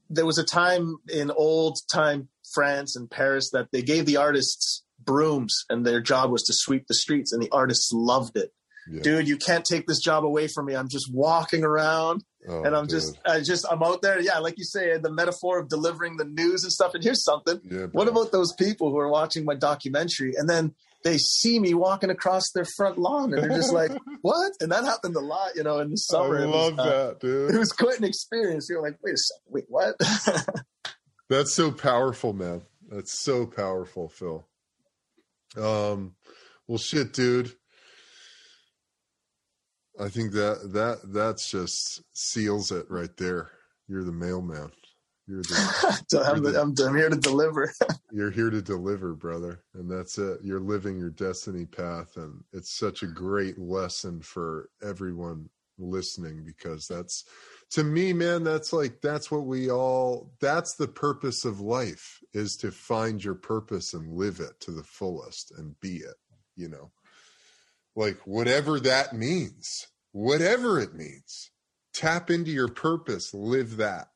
there 0.09 0.25
was 0.25 0.37
a 0.37 0.43
time 0.43 0.97
in 1.11 1.31
old 1.31 1.77
time 1.91 2.29
France 2.53 2.95
and 2.95 3.09
Paris 3.09 3.49
that 3.51 3.69
they 3.71 3.81
gave 3.81 4.05
the 4.05 4.17
artists 4.17 4.83
brooms 5.03 5.65
and 5.69 5.85
their 5.85 6.01
job 6.01 6.31
was 6.31 6.43
to 6.43 6.53
sweep 6.53 6.87
the 6.87 6.93
streets 6.93 7.31
and 7.31 7.41
the 7.41 7.49
artists 7.51 7.91
loved 7.93 8.37
it 8.37 8.51
yeah. 8.87 9.01
dude, 9.01 9.27
you 9.27 9.37
can't 9.37 9.65
take 9.65 9.87
this 9.87 9.99
job 9.99 10.23
away 10.23 10.47
from 10.47 10.65
me. 10.65 10.75
I'm 10.75 10.89
just 10.89 11.11
walking 11.11 11.63
around 11.63 12.23
oh, 12.47 12.63
and 12.63 12.75
I'm 12.75 12.85
dude. 12.85 13.01
just, 13.01 13.19
I 13.25 13.39
just, 13.41 13.65
I'm 13.69 13.81
out 13.83 14.01
there. 14.01 14.19
Yeah. 14.19 14.39
Like 14.39 14.57
you 14.57 14.63
say, 14.63 14.97
the 14.97 15.11
metaphor 15.11 15.59
of 15.59 15.69
delivering 15.69 16.17
the 16.17 16.25
news 16.25 16.63
and 16.63 16.71
stuff. 16.71 16.93
And 16.93 17.03
here's 17.03 17.23
something. 17.23 17.59
Yeah, 17.63 17.85
what 17.91 18.07
about 18.07 18.31
those 18.31 18.53
people 18.53 18.91
who 18.91 18.99
are 18.99 19.09
watching 19.09 19.45
my 19.45 19.55
documentary 19.55 20.35
and 20.35 20.49
then 20.49 20.75
they 21.05 21.19
see 21.19 21.59
me 21.59 21.75
walking 21.75 22.09
across 22.09 22.49
their 22.55 22.65
front 22.65 22.97
lawn 22.97 23.31
and 23.31 23.43
they're 23.43 23.55
just 23.55 23.71
like, 23.71 23.91
what? 24.21 24.51
And 24.59 24.71
that 24.71 24.83
happened 24.83 25.15
a 25.15 25.19
lot, 25.19 25.55
you 25.55 25.61
know, 25.61 25.77
in 25.77 25.91
the 25.91 25.97
summer. 25.97 26.39
I 26.41 26.45
love 26.45 26.77
was, 26.77 26.79
uh, 26.79 27.07
that, 27.07 27.19
dude. 27.19 27.53
It 27.53 27.59
was 27.59 27.71
quite 27.71 27.99
an 27.99 28.03
experience. 28.03 28.67
You're 28.67 28.81
like, 28.81 28.97
wait 29.03 29.13
a 29.13 29.17
second, 29.17 29.53
wait, 29.53 29.65
what? 29.67 29.95
That's 31.29 31.53
so 31.53 31.71
powerful, 31.71 32.33
man. 32.33 32.63
That's 32.89 33.19
so 33.19 33.45
powerful, 33.45 34.09
Phil. 34.09 34.47
Um, 35.55 36.15
well, 36.67 36.79
shit, 36.79 37.13
dude. 37.13 37.53
I 39.99 40.09
think 40.09 40.33
that 40.33 40.71
that 40.73 41.13
that's 41.13 41.49
just 41.49 42.01
seals 42.13 42.71
it 42.71 42.87
right 42.89 43.15
there. 43.17 43.51
You're 43.87 44.03
the 44.03 44.11
mailman. 44.11 44.71
You're 45.27 45.41
the. 45.41 46.03
so 46.09 46.23
I'm, 46.23 46.43
the, 46.43 46.61
I'm, 46.61 46.73
I'm 46.79 46.95
here 46.95 47.09
to 47.09 47.15
deliver. 47.15 47.73
you're 48.11 48.31
here 48.31 48.49
to 48.49 48.61
deliver, 48.61 49.13
brother, 49.13 49.61
and 49.73 49.89
that's 49.89 50.17
it. 50.17 50.39
You're 50.43 50.59
living 50.59 50.97
your 50.97 51.09
destiny 51.09 51.65
path, 51.65 52.17
and 52.17 52.43
it's 52.53 52.73
such 52.73 53.03
a 53.03 53.07
great 53.07 53.57
lesson 53.57 54.21
for 54.21 54.69
everyone 54.83 55.49
listening 55.77 56.41
because 56.45 56.87
that's 56.87 57.25
to 57.69 57.83
me 57.83 58.13
man 58.13 58.45
that's 58.45 58.71
like 58.71 59.01
that's 59.01 59.29
what 59.29 59.45
we 59.45 59.69
all 59.69 60.31
that's 60.39 60.75
the 60.75 60.87
purpose 60.87 61.43
of 61.43 61.59
life 61.59 62.21
is 62.33 62.55
to 62.55 62.71
find 62.71 63.21
your 63.21 63.35
purpose 63.35 63.93
and 63.93 64.15
live 64.15 64.39
it 64.39 64.57
to 64.61 64.71
the 64.71 64.83
fullest 64.83 65.51
and 65.57 65.77
be 65.81 65.97
it 65.97 66.15
you 66.55 66.69
know 66.69 66.89
like 67.95 68.19
whatever 68.25 68.79
that 68.81 69.13
means, 69.13 69.87
whatever 70.11 70.79
it 70.79 70.93
means. 70.93 71.51
Tap 71.93 72.29
into 72.29 72.51
your 72.51 72.67
purpose, 72.67 73.33
live 73.33 73.77
that. 73.77 74.09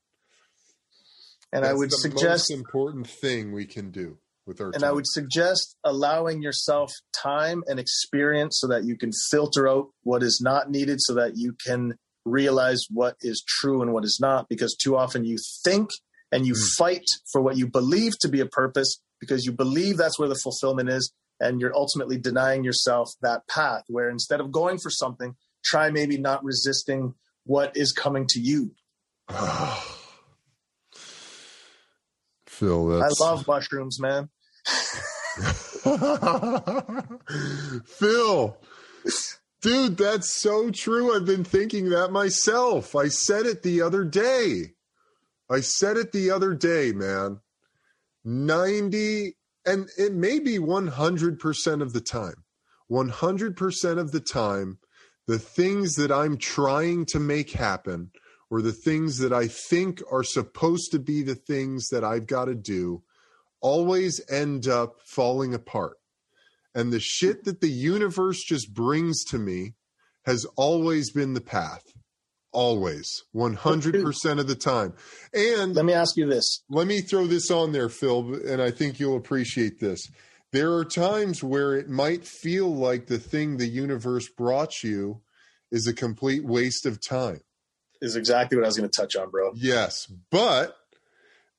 And 1.51 1.63
That's 1.63 1.73
I 1.73 1.77
would 1.77 1.91
suggest 1.91 2.51
important 2.51 3.07
thing 3.07 3.51
we 3.51 3.65
can 3.65 3.91
do 3.91 4.17
with 4.45 4.61
our 4.61 4.67
And 4.67 4.81
time. 4.81 4.89
I 4.89 4.91
would 4.91 5.07
suggest 5.07 5.77
allowing 5.83 6.41
yourself 6.41 6.91
time 7.13 7.63
and 7.67 7.79
experience 7.79 8.59
so 8.59 8.67
that 8.67 8.83
you 8.83 8.97
can 8.97 9.11
filter 9.29 9.67
out 9.67 9.87
what 10.03 10.21
is 10.23 10.41
not 10.43 10.69
needed 10.69 10.99
so 11.01 11.13
that 11.15 11.37
you 11.37 11.55
can 11.65 11.95
realize 12.25 12.85
what 12.89 13.15
is 13.21 13.43
true 13.47 13.81
and 13.81 13.93
what 13.93 14.03
is 14.03 14.19
not 14.21 14.49
because 14.49 14.75
too 14.75 14.97
often 14.97 15.23
you 15.23 15.37
think 15.63 15.89
and 16.31 16.45
you 16.45 16.53
mm. 16.53 16.75
fight 16.77 17.05
for 17.31 17.41
what 17.41 17.57
you 17.57 17.67
believe 17.67 18.17
to 18.19 18.27
be 18.27 18.39
a 18.39 18.45
purpose 18.45 19.01
because 19.19 19.45
you 19.45 19.51
believe 19.51 19.97
that's 19.97 20.19
where 20.19 20.29
the 20.29 20.39
fulfillment 20.43 20.89
is 20.89 21.11
and 21.39 21.61
you're 21.61 21.75
ultimately 21.75 22.17
denying 22.17 22.63
yourself 22.63 23.09
that 23.21 23.47
path 23.47 23.83
where 23.87 24.09
instead 24.09 24.41
of 24.41 24.51
going 24.51 24.77
for 24.77 24.89
something 24.89 25.35
try 25.63 25.89
maybe 25.89 26.17
not 26.17 26.43
resisting 26.43 27.13
what 27.45 27.75
is 27.75 27.91
coming 27.91 28.25
to 28.27 28.39
you 28.39 28.71
phil 32.59 32.87
that's... 32.87 33.21
i 33.21 33.25
love 33.25 33.47
mushrooms 33.47 33.99
man. 33.99 34.29
Phil 37.85 38.57
dude 39.61 39.97
that's 39.97 40.41
so 40.41 40.71
true. 40.71 41.15
I've 41.15 41.25
been 41.25 41.43
thinking 41.43 41.89
that 41.89 42.11
myself. 42.11 42.95
I 42.95 43.07
said 43.07 43.45
it 43.45 43.63
the 43.63 43.81
other 43.81 44.03
day. 44.03 44.73
I 45.49 45.61
said 45.61 45.97
it 45.97 46.11
the 46.11 46.31
other 46.31 46.53
day 46.53 46.91
man. 46.91 47.39
90 48.25 49.35
and 49.65 49.87
it 49.97 50.13
may 50.13 50.39
be 50.39 50.57
100% 50.57 51.81
of 51.81 51.93
the 51.93 52.01
time. 52.01 52.43
100% 52.91 53.99
of 53.99 54.11
the 54.11 54.19
time 54.19 54.79
the 55.27 55.39
things 55.39 55.93
that 55.93 56.11
i'm 56.11 56.37
trying 56.37 57.05
to 57.05 57.19
make 57.19 57.51
happen 57.51 58.09
or 58.49 58.61
the 58.61 58.73
things 58.73 59.17
that 59.19 59.33
i 59.33 59.47
think 59.47 60.01
are 60.11 60.23
supposed 60.23 60.91
to 60.91 60.99
be 60.99 61.21
the 61.21 61.35
things 61.35 61.89
that 61.89 62.03
i've 62.03 62.27
got 62.27 62.45
to 62.45 62.55
do 62.55 63.03
always 63.61 64.21
end 64.29 64.67
up 64.67 64.95
falling 65.05 65.53
apart. 65.53 65.97
And 66.75 66.91
the 66.91 66.99
shit 66.99 67.45
that 67.45 67.61
the 67.61 67.69
universe 67.69 68.43
just 68.43 68.73
brings 68.73 69.23
to 69.25 69.37
me 69.37 69.73
has 70.25 70.45
always 70.55 71.11
been 71.11 71.33
the 71.33 71.41
path. 71.41 71.83
Always. 72.51 73.23
100% 73.35 74.39
of 74.39 74.47
the 74.47 74.55
time. 74.55 74.93
And 75.33 75.75
let 75.75 75.85
me 75.85 75.93
ask 75.93 76.15
you 76.17 76.27
this. 76.27 76.63
let 76.69 76.87
me 76.87 77.01
throw 77.01 77.27
this 77.27 77.51
on 77.51 77.71
there 77.71 77.89
phil 77.89 78.33
and 78.47 78.61
i 78.61 78.71
think 78.71 78.99
you'll 78.99 79.17
appreciate 79.17 79.79
this. 79.79 80.07
There 80.51 80.73
are 80.73 80.85
times 80.85 81.43
where 81.43 81.75
it 81.75 81.89
might 81.89 82.25
feel 82.25 82.73
like 82.73 83.05
the 83.05 83.19
thing 83.19 83.57
the 83.57 83.67
universe 83.67 84.27
brought 84.29 84.83
you 84.83 85.21
is 85.71 85.85
a 85.85 85.93
complete 85.93 86.43
waste 86.43 86.87
of 86.87 86.99
time 86.99 87.41
is 88.01 88.15
exactly 88.15 88.57
what 88.57 88.63
i 88.63 88.67
was 88.67 88.77
going 88.77 88.89
to 88.89 89.01
touch 89.01 89.15
on 89.15 89.29
bro. 89.29 89.51
Yes 89.55 90.05
but 90.29 90.75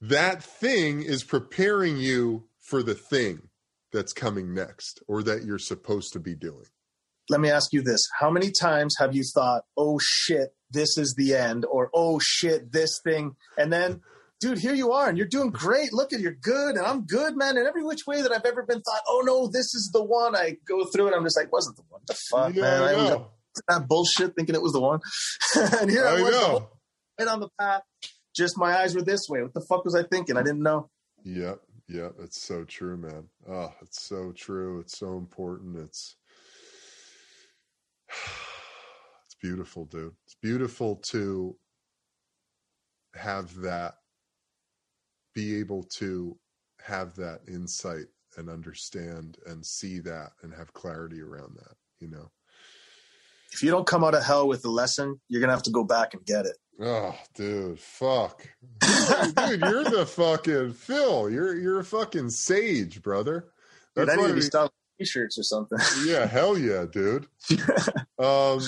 that 0.00 0.42
thing 0.42 1.02
is 1.02 1.24
preparing 1.24 1.98
you 1.98 2.44
for 2.60 2.82
the 2.82 2.94
thing 2.94 3.48
that's 3.92 4.12
coming 4.12 4.54
next 4.54 5.02
or 5.08 5.22
that 5.22 5.44
you're 5.44 5.58
supposed 5.58 6.12
to 6.12 6.20
be 6.20 6.34
doing. 6.34 6.66
Let 7.28 7.40
me 7.40 7.50
ask 7.50 7.72
you 7.72 7.82
this. 7.82 8.08
How 8.18 8.30
many 8.30 8.50
times 8.50 8.96
have 8.98 9.14
you 9.14 9.24
thought 9.24 9.64
oh 9.76 9.98
shit 10.02 10.54
this 10.70 10.96
is 10.96 11.14
the 11.16 11.34
end 11.34 11.64
or 11.64 11.90
oh 11.92 12.18
shit 12.22 12.72
this 12.72 13.00
thing 13.02 13.36
and 13.58 13.72
then 13.72 14.00
dude 14.40 14.58
here 14.58 14.74
you 14.74 14.92
are 14.92 15.08
and 15.08 15.18
you're 15.18 15.26
doing 15.26 15.50
great. 15.50 15.92
Look 15.92 16.12
at 16.12 16.20
you're 16.20 16.32
good 16.32 16.76
and 16.76 16.86
i'm 16.86 17.04
good 17.04 17.36
man. 17.36 17.56
In 17.56 17.66
every 17.66 17.84
which 17.84 18.06
way 18.06 18.22
that 18.22 18.32
i've 18.32 18.46
ever 18.46 18.62
been 18.62 18.80
thought 18.80 19.02
oh 19.08 19.22
no 19.24 19.48
this 19.48 19.74
is 19.74 19.90
the 19.92 20.02
one 20.02 20.34
i 20.34 20.56
go 20.66 20.84
through 20.86 21.08
it 21.08 21.14
i'm 21.14 21.24
just 21.24 21.36
like 21.36 21.52
wasn't 21.52 21.76
the 21.76 21.82
one. 21.88 22.00
The 22.06 22.18
fuck 22.30 22.54
yeah, 22.54 22.62
man? 22.62 22.82
I, 22.82 22.92
I 22.92 22.96
was 22.96 23.22
that 23.68 23.88
bullshit 23.88 24.34
thinking 24.34 24.54
it 24.54 24.62
was 24.62 24.72
the 24.72 24.80
one. 24.80 25.00
And 25.80 25.90
here 25.90 26.06
i, 26.06 26.18
I 26.18 26.22
was 26.22 26.30
know. 26.30 26.68
right 27.18 27.28
on 27.28 27.40
the 27.40 27.48
path. 27.58 27.82
Just 28.34 28.56
my 28.56 28.78
eyes 28.78 28.94
were 28.94 29.02
this 29.02 29.28
way. 29.28 29.42
What 29.42 29.54
the 29.54 29.64
fuck 29.68 29.84
was 29.84 29.94
i 29.94 30.02
thinking? 30.04 30.36
I 30.36 30.42
didn't 30.42 30.62
know. 30.62 30.88
Yep 31.24 31.60
yep. 31.90 32.14
It's 32.20 32.40
so 32.40 32.64
true 32.64 32.96
man. 32.96 33.24
Oh 33.48 33.72
it's 33.82 34.02
so 34.02 34.32
true. 34.32 34.80
It's 34.80 34.98
so 34.98 35.16
important. 35.16 35.76
It's 35.76 36.16
it's 39.24 39.34
beautiful, 39.40 39.84
dude. 39.84 40.14
It's 40.24 40.36
beautiful 40.36 40.96
to 41.10 41.56
have 43.14 43.54
that, 43.56 43.94
be 45.34 45.58
able 45.58 45.82
to 45.82 46.38
have 46.84 47.16
that 47.16 47.40
insight 47.48 48.06
and 48.36 48.48
understand 48.48 49.38
and 49.46 49.66
see 49.66 49.98
that 49.98 50.30
and 50.42 50.54
have 50.54 50.72
clarity 50.72 51.20
around 51.20 51.56
that, 51.56 51.74
you 51.98 52.08
know? 52.08 52.30
If 53.52 53.62
you 53.62 53.70
don't 53.70 53.86
come 53.86 54.04
out 54.04 54.14
of 54.14 54.24
hell 54.24 54.46
with 54.46 54.62
the 54.62 54.70
lesson, 54.70 55.20
you're 55.28 55.40
gonna 55.40 55.52
have 55.52 55.62
to 55.64 55.70
go 55.70 55.84
back 55.84 56.14
and 56.14 56.24
get 56.24 56.46
it. 56.46 56.56
Oh, 56.82 57.14
dude, 57.34 57.78
fuck, 57.78 58.48
dude, 58.80 59.60
you're 59.60 59.84
the 59.84 60.06
fucking 60.06 60.72
Phil. 60.72 61.28
You're 61.30 61.56
you're 61.56 61.80
a 61.80 61.84
fucking 61.84 62.30
sage, 62.30 63.02
brother. 63.02 63.46
Dude, 63.94 64.08
That's 64.08 64.10
I 64.12 64.16
need 64.16 64.22
why 64.22 64.28
to 64.28 64.34
be 64.34 64.40
selling 64.40 64.70
t-shirts 64.98 65.38
or 65.38 65.42
something. 65.42 65.78
yeah, 66.04 66.26
hell 66.26 66.56
yeah, 66.56 66.86
dude. 66.90 67.26
Um, 68.18 68.60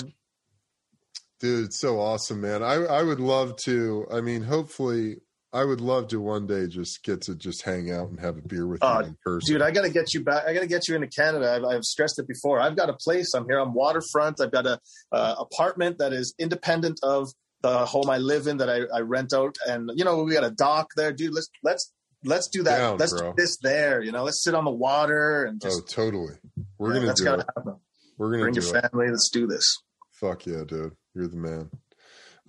dude, 1.39 1.73
so 1.75 1.99
awesome, 1.99 2.41
man. 2.41 2.63
I 2.63 2.73
I 2.73 3.03
would 3.03 3.19
love 3.19 3.55
to. 3.65 4.07
I 4.11 4.21
mean, 4.21 4.41
hopefully, 4.41 5.17
I 5.53 5.63
would 5.63 5.81
love 5.81 6.07
to 6.07 6.19
one 6.19 6.47
day 6.47 6.65
just 6.67 7.03
get 7.03 7.21
to 7.23 7.35
just 7.35 7.61
hang 7.61 7.91
out 7.91 8.09
and 8.09 8.19
have 8.19 8.37
a 8.37 8.41
beer 8.41 8.65
with 8.65 8.79
Oh, 8.81 8.99
you 9.01 9.05
in 9.05 9.17
person. 9.23 9.53
Dude, 9.53 9.61
I 9.61 9.69
got 9.71 9.83
to 9.83 9.89
get 9.89 10.13
you 10.13 10.23
back. 10.23 10.45
I 10.47 10.53
got 10.53 10.61
to 10.61 10.67
get 10.67 10.87
you 10.87 10.95
into 10.95 11.07
Canada. 11.07 11.53
I've, 11.53 11.63
I've 11.63 11.83
stressed 11.83 12.17
it 12.17 12.27
before. 12.27 12.59
I've 12.59 12.75
got 12.75 12.89
a 12.89 12.93
place. 12.93 13.33
I'm 13.35 13.45
here 13.45 13.59
on 13.59 13.73
waterfront. 13.73 14.41
I've 14.41 14.51
got 14.51 14.65
a 14.65 14.79
uh, 15.11 15.35
apartment 15.37 15.99
that 15.99 16.11
is 16.11 16.33
independent 16.39 16.99
of 17.03 17.29
the 17.61 17.85
home 17.85 18.09
I 18.09 18.17
live 18.17 18.47
in 18.47 18.57
that 18.57 18.69
I, 18.69 18.81
I 18.95 19.01
rent 19.01 19.31
out. 19.33 19.55
And 19.67 19.91
you 19.95 20.03
know, 20.03 20.23
we 20.23 20.33
got 20.33 20.43
a 20.43 20.51
dock 20.51 20.87
there, 20.97 21.13
dude. 21.13 21.33
Let's 21.33 21.49
let's 21.61 21.93
let's 22.25 22.47
do 22.47 22.63
that. 22.63 22.77
Down, 22.79 22.97
let's 22.97 23.13
bro. 23.13 23.29
do 23.29 23.35
this 23.37 23.57
there. 23.61 24.01
You 24.01 24.11
know, 24.11 24.23
let's 24.23 24.43
sit 24.43 24.55
on 24.55 24.65
the 24.65 24.71
water 24.71 25.43
and 25.45 25.61
oh, 25.65 25.81
totally. 25.87 26.33
We're 26.79 26.89
yeah, 26.89 26.93
gonna 26.95 27.07
that's 27.07 27.19
do 27.21 27.25
gotta 27.25 27.41
it. 27.43 27.47
happen. 27.55 27.75
We're 28.17 28.31
gonna 28.31 28.43
Bring 28.43 28.53
do 28.55 28.61
your 28.61 28.75
it. 28.77 28.81
family. 28.89 29.09
Let's 29.11 29.29
do 29.29 29.45
this. 29.47 29.77
Fuck 30.11 30.45
yeah, 30.47 30.63
dude. 30.67 30.95
You're 31.13 31.27
the 31.27 31.37
man. 31.37 31.69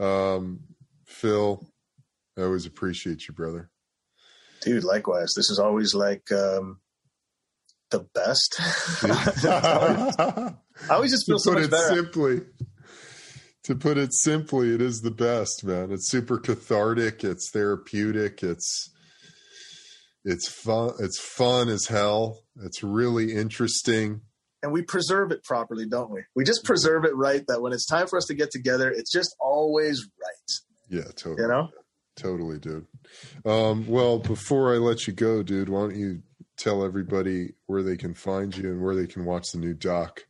Um, 0.01 0.61
Phil, 1.05 1.63
I 2.37 2.43
always 2.43 2.67
appreciate 2.67 3.29
you, 3.29 3.35
brother. 3.35 3.71
Dude, 4.63 4.85
likewise. 4.85 5.35
This 5.37 5.51
is 5.51 5.59
always 5.59 5.95
like 5.95 6.31
um, 6.33 6.81
the 7.91 8.01
best. 8.15 8.55
to 9.01 10.57
I 10.91 10.95
always 10.95 11.13
just 11.13 11.27
feel 11.27 11.39
so 11.39 11.53
put 11.53 11.63
it 11.63 11.71
better. 11.71 11.95
simply, 11.95 12.41
to 13.65 13.75
put 13.75 13.99
it 13.99 14.13
simply, 14.13 14.75
it 14.75 14.81
is 14.81 15.01
the 15.01 15.11
best, 15.11 15.65
man. 15.65 15.91
It's 15.93 16.11
super 16.11 16.39
cathartic. 16.39 17.23
It's 17.25 17.51
therapeutic. 17.53 18.43
It's 18.43 18.91
it's 20.25 20.49
fun. 20.49 20.93
It's 20.99 21.21
fun 21.21 21.69
as 21.69 21.87
hell. 21.87 22.41
It's 22.63 22.83
really 22.83 23.35
interesting. 23.35 24.23
and 24.63 24.73
we 24.73 24.81
preserve 24.83 25.31
it 25.31 25.45
properly, 25.45 25.87
don't 25.87 26.11
we? 26.11 26.23
We 26.35 26.45
just 26.45 26.65
preserve 26.65 27.05
it 27.05 27.15
right 27.15 27.45
that 27.49 27.61
when 27.61 27.73
it's 27.75 27.87
time 27.87 28.07
for 28.07 28.17
us 28.17 28.25
to 28.27 28.35
get 28.35 28.51
together, 28.51 28.91
it's 28.91 29.13
just 29.13 29.37
always 29.39 30.09
right. 30.23 30.51
Yeah, 30.89 31.11
totally. 31.15 31.43
You 31.43 31.49
know? 31.49 31.69
Totally, 32.17 32.59
dude. 32.59 32.87
Um, 33.45 33.87
well, 33.89 34.19
before 34.19 34.73
I 34.75 34.79
let 34.79 35.07
you 35.07 35.13
go, 35.13 35.43
dude, 35.43 35.69
why 35.69 35.81
don't 35.81 35.97
you 35.97 36.23
tell 36.57 36.85
everybody 36.85 37.55
where 37.67 37.83
they 37.83 37.97
can 37.97 38.15
find 38.15 38.57
you 38.57 38.71
and 38.71 38.83
where 38.83 38.95
they 38.95 39.07
can 39.07 39.25
watch 39.25 39.51
the 39.53 39.59
new 39.59 39.75
doc? 39.75 40.25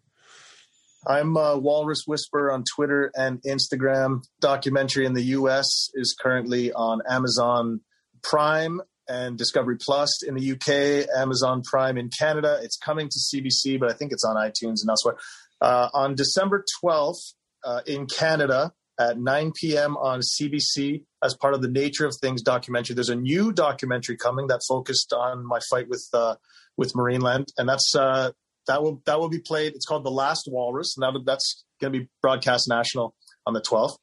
I'm 1.07 1.37
uh, 1.37 1.57
Walrus 1.57 2.05
Whisperer 2.07 2.51
on 2.51 2.65
Twitter 2.75 3.13
and 3.15 3.43
Instagram. 3.43 4.23
Documentary 4.41 5.05
in 5.05 5.13
the 5.13 5.23
US 5.23 5.91
is 5.95 6.17
currently 6.19 6.73
on 6.73 7.01
Amazon 7.09 7.81
Prime 8.23 8.81
and 9.07 9.37
Discovery 9.37 9.77
Plus 9.79 10.23
in 10.27 10.35
the 10.35 10.53
UK, 10.53 11.07
Amazon 11.15 11.63
Prime 11.63 11.99
in 11.99 12.09
Canada. 12.09 12.59
It's 12.63 12.79
coming 12.79 13.11
to 13.11 13.19
CBC, 13.19 13.79
but 13.79 13.91
I 13.91 13.93
think 13.93 14.13
it's 14.13 14.25
on 14.25 14.37
iTunes 14.37 14.81
and 14.81 14.89
elsewhere. 14.89 15.17
Uh, 15.61 15.89
on 15.93 16.15
December 16.15 16.65
12th 16.83 17.35
uh, 17.65 17.81
in 17.87 18.07
Canada 18.07 18.73
at 18.99 19.19
9 19.19 19.53
p.m. 19.61 19.97
on 19.97 20.21
CBC 20.21 21.03
as 21.23 21.35
part 21.35 21.55
of 21.55 21.63
the 21.63 21.69
Nature 21.69 22.07
of 22.07 22.15
Things 22.21 22.43
documentary. 22.43 22.95
There's 22.95 23.09
a 23.09 23.17
new 23.17 23.53
documentary 23.53 24.17
coming 24.17 24.47
that 24.49 24.61
focused 24.69 25.13
on 25.13 25.45
my 25.47 25.61
fight 25.71 25.89
with 25.89 26.07
uh, 26.13 26.37
with 26.77 26.93
Marineland, 26.95 27.47
and 27.59 27.69
that's 27.69 27.95
uh, 27.97 28.31
that 28.67 28.83
will 28.83 29.03
that 29.07 29.19
will 29.21 29.29
be 29.29 29.41
played. 29.41 29.75
It's 29.75 29.87
called 29.87 30.05
The 30.05 30.11
Last 30.11 30.49
Walrus. 30.51 30.97
Now 30.99 31.11
that 31.13 31.25
that's 31.25 31.65
going 31.81 31.93
to 31.93 32.01
be 32.01 32.09
broadcast 32.23 32.69
national 32.69 33.15
on 33.47 33.55
the 33.55 33.61
12th. 33.61 33.97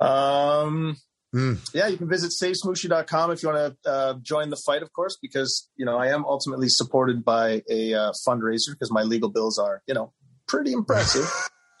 Um, 0.00 0.96
Mm. 1.34 1.58
yeah, 1.74 1.88
you 1.88 1.98
can 1.98 2.08
visit 2.08 2.32
savesmooshi.com 2.42 3.30
if 3.32 3.42
you 3.42 3.50
want 3.50 3.76
to 3.82 3.90
uh, 3.90 4.14
join 4.22 4.48
the 4.48 4.56
fight, 4.64 4.80
of 4.82 4.90
course, 4.94 5.18
because 5.20 5.68
you 5.76 5.84
know 5.84 5.98
I 5.98 6.06
am 6.06 6.24
ultimately 6.24 6.70
supported 6.70 7.22
by 7.22 7.62
a 7.68 7.92
uh, 7.92 8.12
fundraiser 8.26 8.70
because 8.70 8.90
my 8.90 9.02
legal 9.02 9.28
bills 9.28 9.58
are 9.58 9.82
you 9.86 9.92
know 9.92 10.14
pretty 10.46 10.72
impressive. 10.72 11.30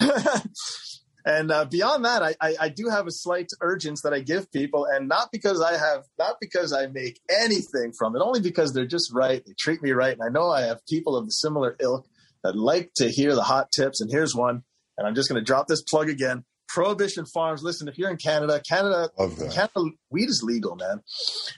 and 1.28 1.52
uh, 1.52 1.66
beyond 1.66 2.06
that, 2.06 2.22
I, 2.22 2.34
I, 2.40 2.56
I 2.58 2.68
do 2.70 2.88
have 2.88 3.06
a 3.06 3.10
slight 3.10 3.50
urgence 3.60 4.00
that 4.00 4.14
I 4.14 4.20
give 4.20 4.50
people, 4.50 4.86
and 4.86 5.08
not 5.08 5.28
because 5.30 5.60
I 5.60 5.76
have, 5.76 6.04
not 6.18 6.36
because 6.40 6.72
I 6.72 6.86
make 6.86 7.20
anything 7.28 7.92
from 7.98 8.16
it, 8.16 8.22
only 8.22 8.40
because 8.40 8.72
they're 8.72 8.86
just 8.86 9.12
right. 9.12 9.44
They 9.44 9.52
treat 9.58 9.82
me 9.82 9.90
right, 9.90 10.14
and 10.14 10.22
I 10.22 10.30
know 10.30 10.48
I 10.48 10.62
have 10.62 10.80
people 10.86 11.16
of 11.16 11.26
the 11.26 11.32
similar 11.32 11.76
ilk 11.80 12.06
that 12.44 12.56
like 12.56 12.92
to 12.96 13.10
hear 13.10 13.34
the 13.34 13.42
hot 13.42 13.70
tips. 13.70 14.00
And 14.00 14.10
here's 14.10 14.34
one, 14.34 14.62
and 14.96 15.06
I'm 15.06 15.14
just 15.14 15.28
going 15.28 15.38
to 15.38 15.44
drop 15.44 15.66
this 15.68 15.82
plug 15.82 16.08
again. 16.08 16.44
Prohibition 16.66 17.26
Farms. 17.26 17.62
Listen, 17.62 17.88
if 17.88 17.98
you're 17.98 18.10
in 18.10 18.16
Canada, 18.16 18.62
Canada, 18.66 19.10
Canada, 19.50 19.90
weed 20.10 20.30
is 20.30 20.42
legal, 20.42 20.76
man. 20.76 21.02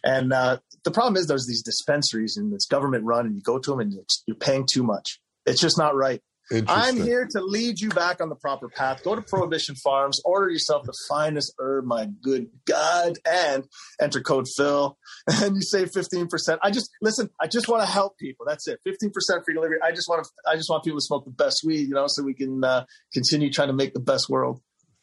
And 0.03 0.33
uh, 0.33 0.59
the 0.83 0.91
problem 0.91 1.17
is 1.17 1.29
there's 1.29 1.47
these 1.47 1.63
dispensaries 1.63 2.37
and 2.37 2.53
it's 2.53 2.67
government 2.67 3.05
run, 3.05 3.25
and 3.25 3.37
you 3.37 3.43
go 3.43 3.61
to 3.61 3.71
them 3.71 3.79
and 3.79 3.93
you're, 3.93 4.05
you're 4.27 4.37
paying 4.37 4.67
too 4.69 4.83
much. 4.83 5.21
It's 5.47 5.61
just 5.61 5.79
not 5.79 5.95
right. 5.95 6.21
I'm 6.69 6.97
here 6.97 7.27
to 7.31 7.41
lead 7.41 7.81
you 7.81 7.91
back 7.91 8.21
on 8.21 8.29
the 8.29 8.35
proper 8.35 8.69
path. 8.69 9.03
Go 9.05 9.15
to 9.15 9.23
Prohibition 9.23 9.77
Farms, 9.77 10.21
order 10.25 10.51
yourself 10.51 10.85
the 10.85 10.95
finest 11.09 11.55
herb, 11.59 11.85
my 11.85 12.09
good 12.23 12.49
God, 12.65 13.19
and 13.25 13.65
enter 14.01 14.21
code 14.21 14.47
Phil, 14.57 14.97
and 15.27 15.55
you 15.55 15.63
save 15.63 15.91
fifteen 15.93 16.27
percent. 16.27 16.61
I 16.63 16.71
just 16.71 16.91
listen. 17.01 17.31
I 17.41 17.47
just 17.47 17.69
want 17.69 17.83
to 17.83 17.89
help 17.89 18.19
people. 18.19 18.47
That's 18.49 18.67
it. 18.67 18.81
Fifteen 18.85 19.11
percent 19.11 19.45
free 19.45 19.55
delivery. 19.55 19.79
I 19.83 19.93
just 19.93 20.09
want 20.09 20.25
to. 20.25 20.31
I 20.51 20.57
just 20.57 20.69
want 20.71 20.85
people 20.85 20.99
to 20.99 21.05
smoke 21.05 21.25
the 21.25 21.31
best 21.31 21.63
weed, 21.65 21.89
you 21.89 21.95
know, 21.95 22.07
so 22.09 22.23
we 22.23 22.35
can 22.35 22.65
uh, 22.65 22.85
continue 23.13 23.53
trying 23.53 23.69
to 23.69 23.75
make 23.75 23.95
the 23.95 24.01
best 24.01 24.29
world. 24.29 24.61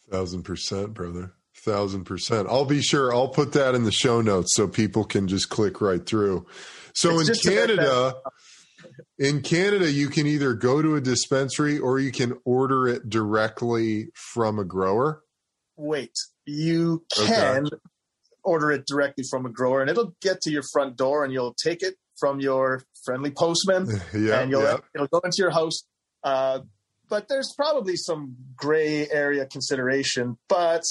Thousand 0.10 0.44
percent, 0.44 0.94
brother. 0.94 1.34
Thousand 1.56 2.06
percent. 2.06 2.48
I'll 2.50 2.66
be 2.66 2.82
sure. 2.82 3.14
I'll 3.14 3.30
put 3.30 3.54
that 3.54 3.74
in 3.76 3.84
the 3.84 3.92
show 3.92 4.22
notes 4.22 4.56
so 4.56 4.68
people 4.68 5.04
can 5.04 5.28
just 5.28 5.50
click 5.50 5.82
right 5.82 6.06
through. 6.06 6.46
So 6.94 7.20
It's 7.20 7.46
in 7.46 7.54
Canada, 7.54 8.16
in 9.20 9.42
Canada, 9.42 9.92
you 9.92 10.10
can 10.10 10.28
either 10.28 10.54
go 10.54 10.82
to 10.82 10.96
a 10.96 11.02
dispensary 11.02 11.80
or 11.80 12.00
you 12.00 12.12
can 12.12 12.38
order 12.46 12.88
it 12.88 13.10
directly 13.10 14.10
from 14.14 14.60
a 14.60 14.64
grower. 14.64 15.24
Wait, 15.76 16.14
you 16.46 17.04
Okay. 17.20 17.28
can 17.28 17.70
order 18.44 18.72
it 18.72 18.86
directly 18.86 19.24
from 19.30 19.46
a 19.46 19.50
grower, 19.50 19.82
and 19.82 19.90
it'll 19.90 20.16
get 20.22 20.42
to 20.42 20.52
your 20.52 20.64
front 20.72 20.96
door, 20.98 21.24
and 21.24 21.34
you'll 21.34 21.54
take 21.54 21.82
it 21.84 21.96
from 22.20 22.40
your 22.40 22.84
friendly 23.06 23.32
postman. 23.32 23.88
yeah, 24.14 24.40
and 24.40 24.52
you'll 24.52 24.64
yeah. 24.64 24.78
it'll 24.96 25.08
go 25.08 25.20
into 25.24 25.38
your 25.38 25.52
house. 25.52 25.84
Uh, 26.24 26.60
but 27.10 27.28
there's 27.30 27.54
probably 27.56 27.96
some 27.96 28.36
gray 28.56 29.10
area 29.10 29.46
consideration. 29.46 30.38
But 30.50 30.84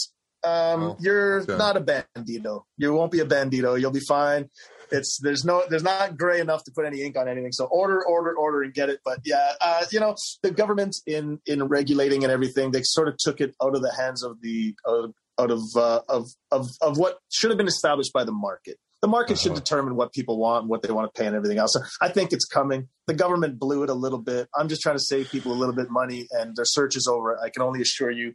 um, 0.44 0.82
Oh, 0.82 0.96
you're 1.00 1.40
okay. 1.42 1.56
not 1.56 1.76
a 1.76 1.80
bandito. 1.80 2.62
You 2.78 2.92
won't 2.94 3.12
be 3.12 3.20
a 3.20 3.26
bandito. 3.26 3.78
You'll 3.80 3.90
be 3.90 4.00
fine. 4.00 4.48
It's 4.90 5.18
there's 5.20 5.44
no 5.44 5.64
there's 5.68 5.82
not 5.82 6.16
gray 6.16 6.40
enough 6.40 6.64
to 6.64 6.70
put 6.72 6.84
any 6.86 7.02
ink 7.02 7.16
on 7.16 7.28
anything. 7.28 7.52
So 7.52 7.64
order, 7.66 8.04
order, 8.04 8.34
order, 8.36 8.62
and 8.62 8.72
get 8.72 8.88
it. 8.88 9.00
But 9.04 9.20
yeah, 9.24 9.52
uh, 9.60 9.84
you 9.90 10.00
know 10.00 10.14
the 10.42 10.50
government 10.50 10.96
in 11.06 11.40
in 11.46 11.64
regulating 11.64 12.24
and 12.24 12.32
everything, 12.32 12.70
they 12.70 12.82
sort 12.82 13.08
of 13.08 13.16
took 13.18 13.40
it 13.40 13.54
out 13.62 13.74
of 13.74 13.82
the 13.82 13.92
hands 13.92 14.22
of 14.22 14.40
the 14.40 14.74
uh, 14.86 15.08
out 15.38 15.50
of 15.50 15.62
uh, 15.76 16.00
of 16.08 16.28
of 16.50 16.68
of 16.80 16.98
what 16.98 17.18
should 17.32 17.50
have 17.50 17.58
been 17.58 17.68
established 17.68 18.12
by 18.12 18.24
the 18.24 18.32
market. 18.32 18.78
The 19.02 19.08
market 19.08 19.38
should 19.38 19.52
Uh-huh. 19.52 19.60
determine 19.60 19.94
what 19.94 20.12
people 20.12 20.38
want 20.38 20.62
and 20.62 20.70
what 20.70 20.82
they 20.82 20.90
want 20.90 21.12
to 21.14 21.20
pay 21.20 21.26
and 21.26 21.36
everything 21.36 21.58
else. 21.58 21.74
So 21.74 21.80
I 22.00 22.08
think 22.08 22.32
it's 22.32 22.46
coming. 22.46 22.88
The 23.06 23.14
government 23.14 23.58
blew 23.58 23.82
it 23.82 23.90
a 23.90 23.94
little 23.94 24.18
bit. 24.18 24.48
I'm 24.54 24.68
just 24.68 24.80
trying 24.80 24.96
to 24.96 25.02
save 25.02 25.30
people 25.30 25.52
a 25.52 25.58
little 25.58 25.74
bit 25.74 25.90
money, 25.90 26.26
and 26.30 26.56
their 26.56 26.64
search 26.64 26.96
is 26.96 27.06
over. 27.06 27.38
I 27.38 27.50
can 27.50 27.62
only 27.62 27.82
assure 27.82 28.10
you 28.10 28.32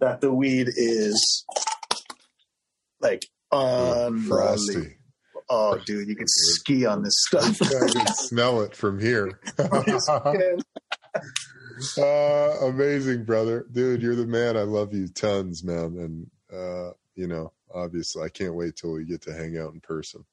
that 0.00 0.20
the 0.20 0.32
weed 0.32 0.68
is 0.76 1.44
like 3.00 3.26
unbelievable. 3.50 4.96
Oh, 5.54 5.76
dude, 5.84 6.08
you 6.08 6.16
can 6.16 6.26
ski 6.26 6.86
on 6.86 7.02
this 7.02 7.12
stuff. 7.28 7.60
I 7.62 7.88
can 7.92 8.06
smell 8.14 8.62
it 8.62 8.74
from 8.74 8.98
here. 8.98 9.38
uh, 11.98 12.02
amazing, 12.62 13.24
brother, 13.24 13.66
dude. 13.70 14.00
You're 14.00 14.16
the 14.16 14.26
man. 14.26 14.56
I 14.56 14.62
love 14.62 14.94
you 14.94 15.08
tons, 15.08 15.62
man. 15.62 15.98
And 15.98 16.30
uh, 16.50 16.92
you 17.14 17.26
know, 17.26 17.52
obviously, 17.72 18.22
I 18.22 18.30
can't 18.30 18.54
wait 18.54 18.76
till 18.76 18.94
we 18.94 19.04
get 19.04 19.20
to 19.22 19.34
hang 19.34 19.58
out 19.58 19.74
in 19.74 19.80
person. 19.80 20.24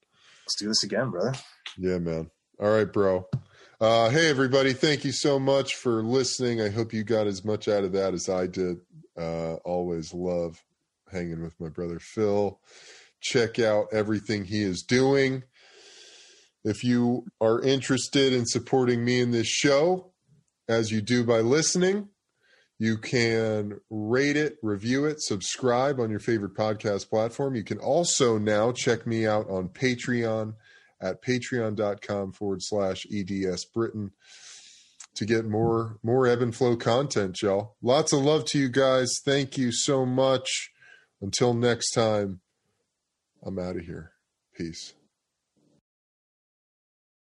Let's 0.46 0.56
do 0.58 0.70
this 0.70 0.84
again, 0.84 1.10
brother. 1.10 1.38
Yeah, 1.78 1.98
man. 1.98 2.32
All 2.58 2.72
right, 2.72 2.92
bro. 2.92 3.28
Uh, 3.82 4.10
hey, 4.10 4.30
everybody. 4.30 4.72
Thank 4.72 5.04
you 5.04 5.12
so 5.12 5.38
much 5.38 5.76
for 5.76 6.02
listening. 6.02 6.62
I 6.62 6.70
hope 6.70 6.94
you 6.94 7.04
got 7.04 7.28
as 7.28 7.44
much 7.44 7.68
out 7.68 7.84
of 7.84 7.92
that 7.92 8.14
as 8.14 8.30
I 8.30 8.48
did. 8.48 8.78
Uh, 9.18 9.56
always 9.66 10.14
love 10.14 10.64
hanging 11.12 11.44
with 11.44 11.60
my 11.60 11.68
brother 11.68 12.00
Phil. 12.00 12.58
Check 13.22 13.60
out 13.60 13.88
everything 13.92 14.46
he 14.46 14.62
is 14.62 14.84
doing. 14.84 15.44
If 16.64 16.84
you 16.84 17.26
are 17.40 17.62
interested 17.62 18.34
in 18.34 18.46
supporting 18.46 19.04
me 19.04 19.22
in 19.22 19.32
this 19.32 19.48
show, 19.48 20.12
as 20.68 20.92
you 20.92 21.02
do 21.02 21.24
by 21.24 21.40
listening, 21.40 22.10
you 22.78 22.98
can 22.98 23.80
rate 23.90 24.38
it, 24.38 24.58
review 24.62 25.06
it, 25.06 25.22
subscribe 25.22 26.00
on 26.00 26.10
your 26.10 26.20
favorite 26.20 26.56
podcast 26.56 27.10
platform. 27.10 27.56
You 27.56 27.64
can 27.64 27.78
also 27.78 28.38
now 28.38 28.72
check 28.72 29.06
me 29.06 29.28
out 29.28 29.50
on 29.50 29.70
Patreon 29.70 30.54
at 31.02 31.22
patreon.com 31.22 32.34
forward 32.34 32.62
slash 32.62 33.06
EDS 33.14 33.66
Britton 33.66 34.12
to 35.16 35.26
get 35.26 35.46
more 35.46 35.98
more 36.04 36.26
EBENFLOW 36.26 36.80
content, 36.80 37.42
y'all. 37.42 37.76
Lots 37.82 38.14
of 38.14 38.22
love 38.22 38.46
to 38.46 38.60
you 38.60 38.70
guys. 38.70 39.20
Thank 39.26 39.58
you 39.58 39.72
so 39.72 40.06
much. 40.06 40.72
Until 41.22 41.54
next 41.54 41.92
time, 41.92 42.40
I'm 43.44 43.60
out 43.60 43.78
of 43.78 43.86
here. 43.86 44.12
Peace. 44.56 44.94